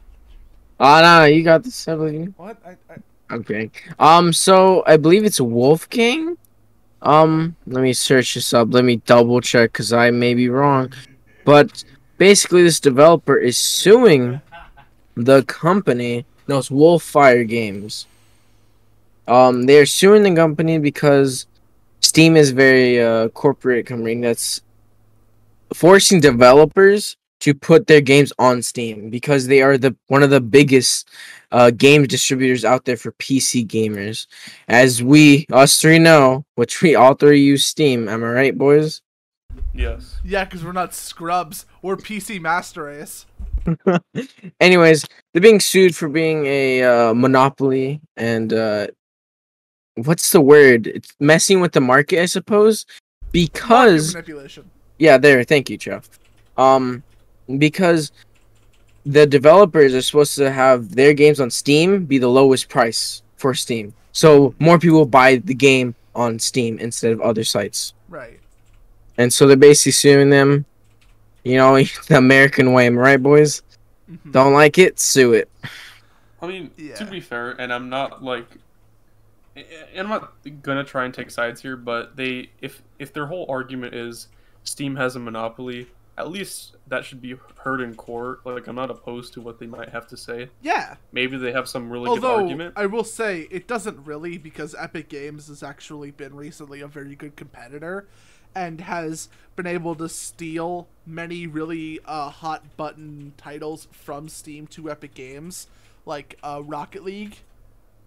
Oh 0.79 1.01
no, 1.01 1.23
you 1.25 1.41
got 1.43 1.63
this. 1.63 1.87
I 1.87 1.95
believe. 1.95 2.33
What? 2.35 2.57
I, 2.65 2.71
I, 2.91 2.97
I'm. 3.29 3.71
Um, 3.99 4.33
so 4.33 4.83
I 4.85 4.97
believe 4.97 5.25
it's 5.25 5.41
Wolfgang. 5.41 6.37
Um, 7.01 7.55
let 7.65 7.81
me 7.81 7.93
search 7.93 8.33
this 8.33 8.53
up. 8.53 8.69
Let 8.71 8.83
me 8.83 8.97
double 8.97 9.39
check 9.41 9.71
because 9.71 9.93
I 9.93 10.11
may 10.11 10.33
be 10.33 10.49
wrong. 10.49 10.91
But 11.45 11.83
basically, 12.17 12.63
this 12.63 12.79
developer 12.79 13.37
is 13.37 13.57
suing 13.57 14.41
the 15.15 15.43
company. 15.43 16.25
No, 16.47 16.57
it's 16.57 16.69
Wolfire 16.69 17.47
Games. 17.47 18.07
Um, 19.27 19.63
they're 19.63 19.85
suing 19.85 20.23
the 20.23 20.35
company 20.35 20.79
because 20.79 21.45
Steam 22.01 22.35
is 22.35 22.51
very 22.51 23.01
uh 23.01 23.27
corporate 23.29 23.85
company 23.85 24.19
that's 24.21 24.61
forcing 25.73 26.19
developers 26.19 27.15
to 27.39 27.53
put 27.53 27.87
their 27.87 28.01
games 28.01 28.33
on 28.39 28.61
Steam 28.61 29.09
because 29.09 29.47
they 29.47 29.61
are 29.61 29.77
the 29.77 29.95
one 30.07 30.23
of 30.23 30.29
the 30.29 30.41
biggest 30.41 31.07
uh 31.51 31.71
game 31.71 32.05
distributors 32.05 32.63
out 32.65 32.85
there 32.85 32.97
for 32.97 33.11
PC 33.13 33.65
gamers. 33.65 34.27
As 34.67 35.03
we 35.03 35.45
us 35.51 35.79
three 35.79 35.99
know, 35.99 36.45
which 36.55 36.81
we 36.81 36.95
all 36.95 37.13
three 37.13 37.41
use 37.41 37.65
Steam. 37.65 38.07
Am 38.07 38.23
I 38.23 38.27
right, 38.27 38.57
boys? 38.57 39.01
Yes. 39.73 40.19
yeah, 40.23 40.45
because 40.45 40.63
we're 40.63 40.71
not 40.71 40.93
scrubs. 40.93 41.65
We're 41.81 41.97
PC 41.97 42.39
Master 42.39 42.83
Race. 42.83 43.25
Anyways, 44.59 45.05
they're 45.33 45.41
being 45.41 45.59
sued 45.59 45.95
for 45.95 46.07
being 46.07 46.45
a 46.45 46.83
uh, 46.83 47.13
monopoly 47.13 48.01
and 48.15 48.53
uh 48.53 48.87
what's 50.05 50.31
the 50.31 50.41
word? 50.41 50.87
It's 50.87 51.13
messing 51.19 51.61
with 51.61 51.73
the 51.73 51.81
market, 51.81 52.21
I 52.21 52.25
suppose. 52.25 52.85
Market 52.87 53.31
Because 53.31 54.13
manipulation. 54.13 54.69
Yeah, 54.97 55.17
there. 55.17 55.43
Thank 55.43 55.69
you, 55.69 55.77
Jeff. 55.77 56.09
Um, 56.57 57.03
because 57.57 58.11
the 59.05 59.25
developers 59.25 59.93
are 59.93 60.01
supposed 60.01 60.35
to 60.35 60.51
have 60.51 60.95
their 60.95 61.13
games 61.13 61.39
on 61.39 61.49
Steam 61.49 62.05
be 62.05 62.17
the 62.17 62.27
lowest 62.27 62.69
price 62.69 63.21
for 63.37 63.53
Steam, 63.53 63.93
so 64.11 64.53
more 64.59 64.77
people 64.79 65.05
buy 65.05 65.37
the 65.37 65.53
game 65.53 65.95
on 66.15 66.39
Steam 66.39 66.77
instead 66.79 67.11
of 67.13 67.21
other 67.21 67.43
sites. 67.43 67.93
Right. 68.09 68.39
And 69.17 69.31
so 69.33 69.47
they're 69.47 69.57
basically 69.57 69.91
suing 69.93 70.29
them. 70.29 70.65
You 71.43 71.57
know, 71.57 71.81
the 72.07 72.17
American 72.17 72.73
way, 72.73 72.87
am 72.87 72.97
I 72.97 73.01
right, 73.01 73.23
boys? 73.23 73.61
Mhm. 74.11 74.31
Don't 74.31 74.53
like 74.53 74.77
it, 74.77 74.99
sue 74.99 75.33
it. 75.33 75.49
I 76.41 76.47
mean, 76.47 76.71
Yeah. 76.77 76.95
to 76.95 77.05
be 77.05 77.19
fair, 77.19 77.51
and 77.51 77.71
I'm 77.73 77.89
not 77.89 78.23
like, 78.23 78.47
and 79.55 79.65
I'm 79.97 80.09
not 80.09 80.33
gonna 80.63 80.83
try 80.83 81.05
and 81.05 81.13
take 81.13 81.29
sides 81.31 81.61
here, 81.61 81.75
but 81.75 82.15
they, 82.15 82.49
if 82.61 82.81
if 82.97 83.13
their 83.13 83.25
whole 83.25 83.45
argument 83.49 83.93
is 83.93 84.27
Steam 84.63 84.95
has 84.95 85.15
a 85.15 85.19
monopoly, 85.19 85.87
at 86.19 86.29
least 86.29 86.75
that 86.87 87.05
should 87.05 87.21
be 87.21 87.35
heard 87.63 87.79
in 87.81 87.95
court. 87.95 88.45
Like, 88.45 88.67
I'm 88.67 88.75
not 88.75 88.91
opposed 88.91 89.33
to 89.33 89.41
what 89.41 89.57
they 89.57 89.65
might 89.65 89.89
have 89.89 90.05
to 90.07 90.17
say. 90.17 90.49
Yeah. 90.61 90.95
Maybe 91.13 91.37
they 91.37 91.53
have 91.53 91.67
some 91.69 91.89
really 91.89 92.05
good 92.09 92.23
Although 92.23 92.35
argument. 92.43 92.73
I 92.75 92.87
will 92.87 93.05
say 93.05 93.47
it 93.49 93.67
doesn't 93.67 94.05
really 94.05 94.37
because 94.37 94.75
Epic 94.77 95.07
Games 95.07 95.47
has 95.47 95.63
actually 95.63 96.11
been 96.11 96.35
recently 96.35 96.81
a 96.81 96.87
very 96.87 97.15
good 97.15 97.35
competitor 97.37 98.05
and 98.53 98.81
has 98.81 99.29
been 99.55 99.65
able 99.67 99.95
to 99.95 100.09
steal 100.09 100.87
many 101.05 101.47
really 101.47 101.99
uh, 102.05 102.29
hot 102.29 102.75
button 102.75 103.31
titles 103.37 103.87
from 103.91 104.27
Steam 104.27 104.67
to 104.67 104.91
Epic 104.91 105.13
Games 105.13 105.67
like 106.05 106.37
uh, 106.43 106.61
Rocket 106.65 107.03
League 107.03 107.37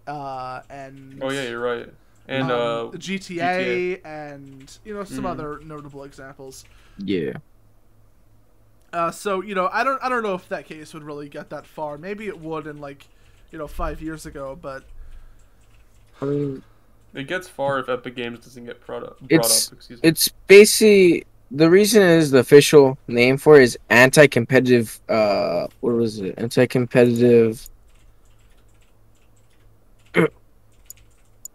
uh, 0.05 0.61
and 0.69 1.19
Oh 1.23 1.31
yeah, 1.31 1.43
you're 1.49 1.59
right. 1.61 1.87
And 2.27 2.43
um, 2.51 2.87
uh, 2.89 2.91
GTA, 2.91 4.01
and 4.05 4.77
you 4.85 4.93
know 4.93 5.03
some 5.03 5.23
Mm. 5.23 5.29
other 5.29 5.59
notable 5.63 6.03
examples. 6.03 6.63
Yeah. 6.97 7.33
Uh, 8.93 9.09
so 9.11 9.41
you 9.41 9.55
know, 9.55 9.69
I 9.73 9.83
don't, 9.83 10.01
I 10.03 10.07
don't 10.07 10.21
know 10.23 10.35
if 10.35 10.47
that 10.49 10.65
case 10.67 10.93
would 10.93 11.03
really 11.03 11.27
get 11.27 11.49
that 11.49 11.65
far. 11.65 11.97
Maybe 11.97 12.27
it 12.27 12.39
would 12.39 12.67
in 12.67 12.79
like, 12.79 13.07
you 13.51 13.57
know, 13.57 13.67
five 13.67 14.01
years 14.01 14.25
ago. 14.27 14.55
But 14.61 14.83
I 16.21 16.25
mean, 16.25 16.63
it 17.15 17.27
gets 17.27 17.47
far 17.47 17.79
if 17.79 17.89
Epic 17.89 18.15
Games 18.15 18.39
doesn't 18.39 18.65
get 18.65 18.85
brought 18.85 19.03
up. 19.03 19.19
Brought 19.19 19.31
It's- 19.31 19.67
up 19.67 19.73
excuse 19.73 20.01
me. 20.01 20.07
it's 20.07 20.29
basically 20.47 21.25
the 21.49 21.69
reason 21.69 22.01
is 22.03 22.31
the 22.31 22.39
official 22.39 22.97
name 23.07 23.37
for 23.37 23.59
it 23.59 23.63
is 23.63 23.77
anti-competitive. 23.89 24.99
Uh, 25.09 25.67
what 25.81 25.93
was 25.95 26.19
it? 26.19 26.35
Anti-competitive. 26.37 27.67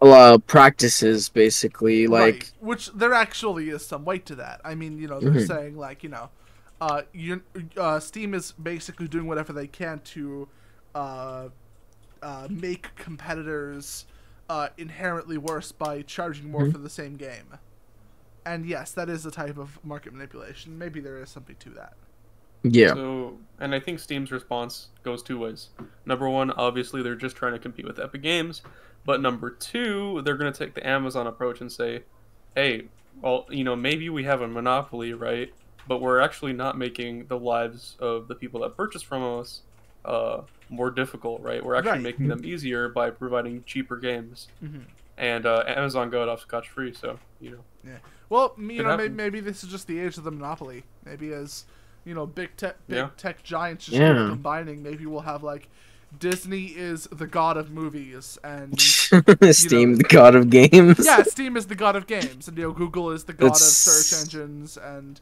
Uh, 0.01 0.37
practices 0.47 1.27
basically 1.27 2.07
like 2.07 2.33
right, 2.33 2.51
which 2.61 2.89
there 2.93 3.13
actually 3.13 3.67
is 3.69 3.85
some 3.85 4.05
weight 4.05 4.25
to 4.25 4.33
that. 4.35 4.61
I 4.63 4.73
mean, 4.73 4.97
you 4.97 5.09
know, 5.09 5.19
they're 5.19 5.33
Mhm. 5.33 5.45
saying 5.47 5.77
like, 5.77 6.03
you 6.03 6.09
know, 6.09 6.29
uh, 6.81 7.01
you, 7.13 7.41
uh, 7.77 7.99
Steam 7.99 8.33
is 8.33 8.51
basically 8.53 9.07
doing 9.07 9.27
whatever 9.27 9.53
they 9.53 9.67
can 9.67 9.99
to, 9.99 10.47
uh, 10.95 11.49
uh, 12.21 12.47
make 12.49 12.95
competitors, 12.95 14.05
uh, 14.49 14.69
inherently 14.77 15.37
worse 15.37 15.71
by 15.71 16.01
charging 16.01 16.49
more 16.51 16.63
Mhm. 16.65 16.71
for 16.71 16.77
the 16.79 16.89
same 16.89 17.15
game. 17.15 17.57
And 18.45 18.65
yes, 18.65 18.91
that 18.93 19.09
is 19.09 19.25
a 19.25 19.31
type 19.31 19.57
of 19.57 19.83
market 19.85 20.13
manipulation. 20.13 20.77
Maybe 20.77 20.99
there 20.99 21.21
is 21.21 21.29
something 21.29 21.55
to 21.59 21.69
that. 21.71 21.93
yeah 22.63 22.93
So, 22.93 23.37
and 23.59 23.73
I 23.73 23.79
think 23.79 23.99
Steam's 23.99 24.31
response 24.31 24.89
goes 25.03 25.23
two 25.23 25.37
ways. 25.39 25.69
Number 26.05 26.27
one, 26.29 26.51
obviously 26.51 27.01
they're 27.01 27.15
just 27.15 27.35
trying 27.37 27.53
to 27.53 27.59
compete 27.59 27.85
with 27.85 27.99
Epic 27.99 28.21
Games, 28.21 28.63
but 29.05 29.21
number 29.21 29.49
two, 29.49 30.21
they're 30.23 30.35
going 30.35 30.51
to 30.51 30.57
take 30.57 30.73
the 30.73 30.85
Amazon 30.85 31.25
approach 31.27 31.61
and 31.61 31.71
say, 31.71 32.03
"Hey, 32.55 32.89
well, 33.21 33.45
you 33.49 33.63
know, 33.63 33.75
maybe 33.77 34.09
we 34.09 34.23
have 34.25 34.41
a 34.41 34.47
monopoly, 34.47 35.13
right? 35.13 35.53
But 35.87 36.01
we're 36.01 36.19
actually 36.19 36.53
not 36.53 36.77
making 36.77 37.25
the 37.27 37.37
lives 37.39 37.95
of 37.99 38.27
the 38.27 38.35
people 38.35 38.61
that 38.61 38.75
purchase 38.77 39.01
from 39.01 39.23
us 39.39 39.61
uh, 40.05 40.41
more 40.69 40.91
difficult, 40.91 41.41
right? 41.41 41.63
We're 41.63 41.75
actually 41.75 41.91
Right. 41.93 42.01
making 42.03 42.27
them 42.27 42.45
easier 42.45 42.87
by 42.89 43.09
providing 43.09 43.63
cheaper 43.65 43.97
games." 43.97 44.47
Mhm. 44.63 44.83
And 45.17 45.45
uh, 45.45 45.63
Amazon 45.67 46.09
got 46.09 46.29
off 46.29 46.41
scotch 46.41 46.69
free, 46.69 46.93
so 46.93 47.19
you 47.41 47.51
know. 47.51 47.63
Yeah. 47.85 47.97
Well, 48.29 48.53
you 48.57 48.83
know, 48.83 48.95
maybe, 48.95 49.13
maybe 49.13 49.39
this 49.39 49.63
is 49.63 49.69
just 49.71 49.87
the 49.87 49.99
age 49.99 50.17
of 50.17 50.23
the 50.23 50.31
monopoly. 50.31 50.83
Maybe 51.05 51.33
as 51.33 51.65
you 52.05 52.13
know, 52.13 52.25
big 52.25 52.55
tech, 52.55 52.75
big 52.87 52.97
Yeah. 52.97 53.09
tech 53.17 53.43
giants 53.43 53.85
just 53.87 53.97
Yeah. 53.97 54.13
combining. 54.29 54.81
Maybe 54.81 55.05
we'll 55.05 55.21
have 55.21 55.43
like 55.43 55.67
Disney 56.17 56.67
is 56.67 57.07
the 57.11 57.27
god 57.27 57.57
of 57.57 57.69
movies, 57.71 58.37
and 58.43 58.79
Steam, 58.81 59.95
the 59.97 60.05
god 60.07 60.33
of 60.35 60.49
games. 60.49 61.05
yeah, 61.05 61.23
Steam 61.27 61.57
is 61.57 61.67
the 61.67 61.75
god 61.75 61.95
of 61.95 62.07
games, 62.07 62.47
and 62.47 62.57
you 62.57 62.63
know, 62.63 62.71
Google 62.71 63.11
is 63.11 63.25
the 63.25 63.33
god 63.33 63.47
That's- 63.53 63.61
of 63.61 63.93
search 63.93 64.21
engines, 64.21 64.77
and 64.77 65.19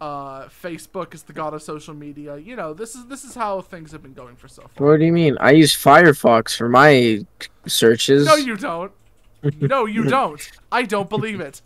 uh, 0.00 0.44
Facebook 0.46 1.12
is 1.14 1.24
the 1.24 1.32
god 1.32 1.54
of 1.54 1.62
social 1.62 1.94
media. 1.94 2.36
You 2.36 2.54
know, 2.56 2.72
this 2.74 2.94
is 2.94 3.06
this 3.06 3.24
is 3.24 3.34
how 3.34 3.60
things 3.60 3.92
have 3.92 4.02
been 4.02 4.14
going 4.14 4.36
for 4.36 4.48
so 4.48 4.62
far. 4.74 4.86
What 4.86 4.98
do 4.98 5.04
you 5.04 5.12
mean? 5.12 5.36
I 5.40 5.50
use 5.52 5.72
Firefox 5.74 6.56
for 6.56 6.68
my 6.68 7.24
searches. 7.66 8.26
No, 8.26 8.36
you 8.36 8.56
don't. 8.56 8.92
No, 9.60 9.86
you 9.86 10.04
don't. 10.18 10.40
I 10.70 10.82
don't 10.82 11.08
believe 11.08 11.40
it. 11.40 11.60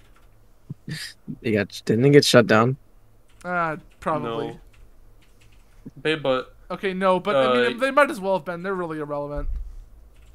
They 1.43 1.53
got 1.53 1.83
didn't 1.85 2.03
they 2.03 2.11
get 2.11 2.25
shut 2.25 2.47
down? 2.47 2.77
Uh, 3.45 3.77
probably. 4.01 4.49
No. 4.49 4.61
Babe, 6.01 6.23
but 6.23 6.55
Okay, 6.71 6.95
no, 6.95 7.21
but 7.21 7.37
I 7.37 7.55
mean, 7.69 7.77
Uh, 7.77 7.81
they 7.81 7.91
might 7.91 8.11
as 8.11 8.19
well 8.21 8.35
have 8.39 8.45
been. 8.47 8.63
They're 8.63 8.75
really 8.75 8.99
irrelevant. 8.99 9.49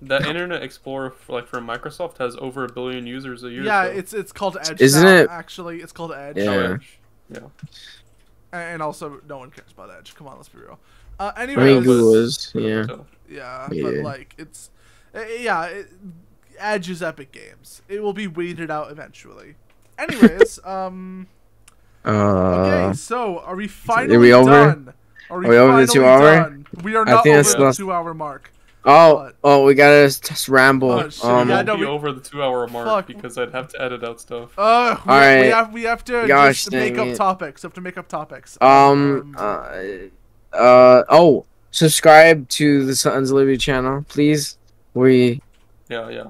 that 0.04 0.28
Internet 0.28 0.62
Explorer, 0.62 1.10
for, 1.10 1.32
like 1.34 1.48
from 1.48 1.66
Microsoft, 1.66 2.20
has 2.20 2.36
over 2.38 2.64
a 2.64 2.72
billion 2.72 3.08
users 3.08 3.44
a 3.44 3.50
year. 3.50 3.64
Yeah, 3.64 3.86
so- 3.86 3.90
it's 3.92 4.14
it's 4.14 4.32
called 4.32 4.56
Edge. 4.62 4.80
Isn't 4.80 5.04
now, 5.04 5.16
it- 5.16 5.30
Actually, 5.32 5.82
it's 5.82 5.92
called 5.92 6.12
Edge. 6.12 6.38
Yeah. 6.38 6.44
Oh, 6.52 6.74
Edge. 6.74 7.00
Yeah. 7.30 7.40
And 8.54 8.82
also, 8.82 9.20
no 9.28 9.40
one 9.40 9.52
cares 9.52 9.72
about 9.74 9.92
Edge. 9.98 10.16
Come 10.16 10.28
on, 10.28 10.38
let's 10.38 10.50
be 10.50 10.60
real. 10.60 10.80
Uh, 11.20 11.32
I 11.36 11.44
anyways, 11.44 11.66
mean, 11.76 11.84
Google 11.84 12.14
is. 12.16 12.52
Yeah. 12.56 12.86
So, 12.86 13.06
yeah, 13.30 13.68
but 13.70 13.94
like 13.96 14.34
it's, 14.38 14.70
uh, 15.16 15.22
yeah, 15.40 15.66
it, 15.66 15.88
Edge 16.58 16.90
is 16.90 17.04
Epic 17.04 17.32
Games. 17.32 17.82
It 17.90 18.02
will 18.02 18.14
be 18.14 18.28
weeded 18.28 18.72
out 18.72 18.90
eventually. 18.92 19.56
Anyways, 19.98 20.60
um, 20.66 21.28
Uh, 22.06 22.12
okay, 22.12 22.94
so 22.98 23.40
are 23.40 23.56
we 23.56 23.68
finally 23.68 24.18
we 24.18 24.34
over? 24.34 24.50
done? 24.50 24.94
Are 25.30 25.40
we 25.40 25.48
over 25.58 25.82
the 25.82 25.88
finally 25.88 25.94
two-hour? 25.94 26.36
done? 26.40 26.68
We 26.84 26.96
are 26.96 27.04
not 27.04 27.28
over 27.28 27.44
the 27.44 27.60
less- 27.60 27.78
two-hour 27.78 28.14
mark. 28.14 28.52
Oh, 28.88 29.16
What? 29.16 29.36
oh, 29.44 29.64
we 29.66 29.76
gotta 29.76 30.08
just 30.08 30.50
ramble. 30.50 30.90
Oh, 30.92 31.10
shit, 31.10 31.24
um, 31.24 31.48
yeah, 31.50 31.56
won't 31.58 31.68
no, 31.68 31.76
be 31.76 31.82
we- 31.82 31.88
over 31.88 32.12
the 32.12 32.22
two-hour 32.22 32.68
mark 32.68 32.88
Fuck. 32.88 33.08
because 33.08 33.38
I'd 33.38 33.52
have 33.54 33.68
to 33.70 33.82
edit 33.82 34.04
out 34.04 34.20
stuff. 34.20 34.58
Uh, 34.58 34.96
we, 35.06 35.12
All 35.12 35.20
we 35.20 35.26
right. 35.26 35.44
have 35.54 35.74
we 35.74 35.84
have 35.84 36.04
to 36.06 36.26
Gosh 36.28 36.64
just 36.66 36.72
make 36.72 36.98
up 36.98 37.08
it. 37.08 37.16
topics. 37.18 37.62
We 37.64 37.68
have 37.68 37.74
to 37.76 37.82
make 37.82 37.98
up 37.98 38.08
topics. 38.08 38.58
um, 38.62 39.36
uh, 39.38 39.70
uh, 40.54 41.04
oh, 41.10 41.46
subscribe 41.72 42.50
to 42.50 42.86
the 42.86 42.96
Sons 42.96 43.30
of 43.30 43.36
Liberty 43.36 43.58
channel, 43.58 44.04
please. 44.10 44.58
We 44.94 45.42
Yeah, 45.90 46.10
yeah. 46.10 46.28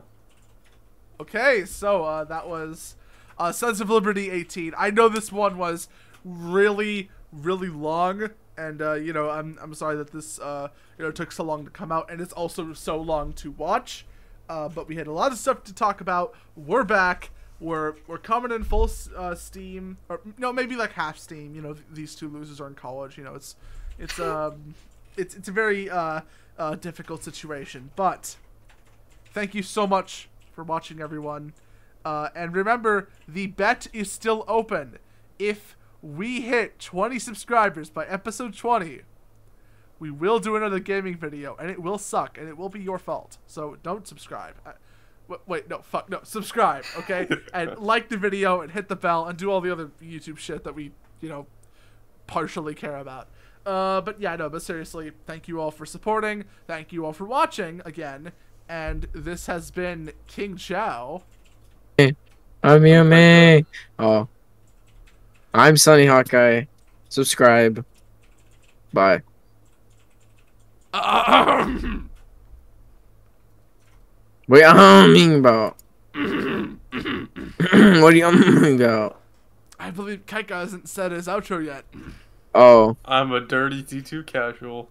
Okay, 1.19 1.65
so 1.65 2.03
uh, 2.03 2.23
that 2.25 2.47
was 2.47 2.95
uh, 3.39 3.51
Sons 3.51 3.81
of 3.81 3.89
Liberty 3.89 4.29
18. 4.29 4.73
I 4.77 4.89
know 4.91 5.09
this 5.09 5.31
one 5.31 5.57
was 5.57 5.87
really, 6.23 7.09
really 7.31 7.69
long, 7.69 8.29
and 8.57 8.81
uh, 8.81 8.93
you 8.93 9.13
know, 9.13 9.29
I'm 9.29 9.57
I'm 9.61 9.73
sorry 9.73 9.95
that 9.97 10.11
this 10.11 10.39
uh, 10.39 10.69
you 10.97 11.05
know 11.05 11.11
took 11.11 11.31
so 11.31 11.43
long 11.43 11.63
to 11.65 11.71
come 11.71 11.91
out, 11.91 12.11
and 12.11 12.19
it's 12.19 12.33
also 12.33 12.73
so 12.73 12.97
long 12.97 13.33
to 13.33 13.51
watch. 13.51 14.05
Uh, 14.49 14.69
but 14.69 14.87
we 14.87 14.95
had 14.95 15.07
a 15.07 15.11
lot 15.11 15.31
of 15.31 15.37
stuff 15.37 15.63
to 15.65 15.73
talk 15.73 16.01
about. 16.01 16.33
We're 16.55 16.83
back. 16.83 17.31
We're 17.59 17.95
we're 18.07 18.17
coming 18.17 18.51
in 18.51 18.63
full 18.63 18.89
uh, 19.15 19.35
steam, 19.35 19.97
or 20.09 20.21
no, 20.37 20.51
maybe 20.51 20.75
like 20.75 20.93
half 20.93 21.17
steam. 21.17 21.55
You 21.55 21.61
know, 21.61 21.73
th- 21.73 21.85
these 21.91 22.15
two 22.15 22.29
losers 22.29 22.59
are 22.59 22.67
in 22.67 22.75
college. 22.75 23.17
You 23.17 23.23
know, 23.23 23.35
it's 23.35 23.55
it's 23.99 24.19
um 24.19 24.75
it's 25.15 25.35
it's 25.35 25.47
a 25.47 25.51
very 25.51 25.89
uh, 25.89 26.21
uh, 26.57 26.75
difficult 26.75 27.23
situation. 27.23 27.91
But 27.95 28.37
thank 29.33 29.53
you 29.53 29.63
so 29.63 29.85
much 29.85 30.29
for 30.53 30.63
watching, 30.63 30.99
everyone. 31.01 31.53
Uh, 32.05 32.29
and 32.35 32.55
remember, 32.55 33.09
the 33.27 33.47
bet 33.47 33.87
is 33.93 34.11
still 34.11 34.45
open. 34.47 34.97
If 35.39 35.75
we 36.15 36.41
hit 36.41 36.79
20 36.79 37.19
subscribers 37.19 37.89
by 37.89 38.05
episode 38.05 38.55
20, 38.55 39.01
we 39.99 40.09
will 40.09 40.39
do 40.39 40.55
another 40.55 40.79
gaming 40.79 41.17
video, 41.17 41.55
and 41.59 41.69
it 41.69 41.81
will 41.81 41.97
suck, 41.97 42.37
and 42.37 42.47
it 42.47 42.57
will 42.57 42.69
be 42.69 42.79
your 42.79 42.97
fault. 42.97 43.37
So 43.45 43.77
don't 43.83 44.07
subscribe. 44.07 44.55
Uh, 44.65 44.73
w- 45.27 45.41
wait, 45.47 45.69
no, 45.69 45.79
fuck, 45.79 46.09
no, 46.09 46.19
subscribe, 46.23 46.85
okay? 46.97 47.27
and 47.53 47.77
like 47.79 48.07
the 48.07 48.17
video, 48.17 48.61
and 48.61 48.71
hit 48.71 48.87
the 48.87 48.95
bell, 48.95 49.25
and 49.25 49.37
do 49.37 49.51
all 49.51 49.59
the 49.59 49.71
other 49.71 49.91
YouTube 50.01 50.37
shit 50.37 50.63
that 50.63 50.75
we, 50.75 50.91
you 51.19 51.27
know, 51.27 51.47
partially 52.25 52.73
care 52.73 52.97
about. 52.97 53.27
Uh, 53.65 53.99
but 53.99 54.21
yeah, 54.21 54.35
no, 54.37 54.49
but 54.49 54.61
seriously, 54.61 55.11
thank 55.25 55.49
you 55.49 55.59
all 55.59 55.71
for 55.71 55.85
supporting. 55.85 56.45
Thank 56.67 56.93
you 56.93 57.05
all 57.05 57.13
for 57.13 57.25
watching 57.25 57.81
again. 57.83 58.31
And 58.69 59.07
this 59.13 59.47
has 59.47 59.71
been 59.71 60.13
King 60.25 60.55
Chow. 60.55 61.23
I'm 62.63 62.85
your 62.85 63.03
man. 63.03 63.65
Oh. 63.99 64.29
I'm 65.57 65.75
Sunny 65.75 66.05
Hawkeye. 66.05 66.65
Subscribe. 67.09 67.83
Bye. 68.93 69.23
Wait, 74.47 74.63
I'm 74.63 74.75
humming 74.75 75.39
about. 75.39 75.77
what 76.13 78.13
are 78.13 78.15
you 78.15 78.25
humming 78.25 78.75
about? 78.75 79.19
I 79.79 79.89
believe 79.89 80.27
Kaika 80.27 80.51
hasn't 80.51 80.89
said 80.89 81.11
his 81.11 81.27
outro 81.27 81.65
yet. 81.65 81.85
Oh. 82.53 82.95
I'm 83.03 83.31
a 83.31 83.39
dirty 83.39 83.81
D2 83.81 84.27
casual. 84.27 84.89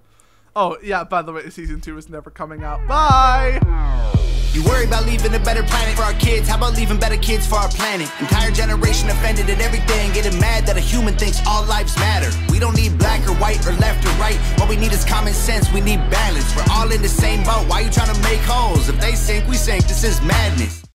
Oh, 0.57 0.79
yeah, 0.83 1.05
by 1.05 1.23
the 1.23 1.33
way, 1.33 1.49
season 1.49 1.81
two 1.81 1.97
is 1.97 2.09
never 2.09 2.31
coming 2.31 2.65
out. 2.65 2.85
Bye! 2.89 4.33
You 4.57 4.65
worry 4.65 4.87
about 4.87 5.05
leaving 5.05 5.35
a 5.35 5.39
better 5.39 5.63
planet 5.63 5.95
for 5.97 6.03
our 6.03 6.15
kids. 6.15 6.49
How 6.49 6.57
about 6.57 6.77
leaving 6.77 6.99
better 6.99 7.19
kids 7.19 7.47
for 7.47 7.57
our 7.57 7.69
planet? 7.69 8.09
Entire 8.21 8.51
generation 8.51 9.11
offended 9.11 9.51
at 9.51 9.61
everything, 9.61 10.15
getting 10.15 10.41
mad 10.41 10.65
that 10.65 10.79
a 10.79 10.81
human 10.81 11.15
thinks 11.15 11.47
all 11.47 11.63
lives 11.67 11.95
matter. 11.97 12.31
We 12.51 12.59
don't 12.59 12.75
need 12.75 12.97
black 12.97 13.21
or 13.29 13.35
white 13.35 13.67
or 13.67 13.73
left 13.73 14.07
or 14.07 14.13
right. 14.13 14.39
What 14.59 14.71
we 14.71 14.77
need 14.77 14.95
is 14.95 15.05
common 15.05 15.35
sense. 15.35 15.71
We 15.75 15.83
need 15.83 15.99
balance. 16.09 16.57
We're 16.57 16.65
all 16.73 16.91
in 16.91 17.03
the 17.03 17.09
same 17.09 17.45
boat. 17.45 17.69
Why 17.69 17.81
you 17.81 17.91
trying 17.91 18.15
to 18.15 18.21
make 18.23 18.41
holes? 18.41 18.89
If 18.89 18.99
they 18.99 19.15
sink, 19.15 19.47
we 19.47 19.57
sink. 19.57 19.87
This 19.89 20.05
is 20.05 20.23
madness. 20.23 20.86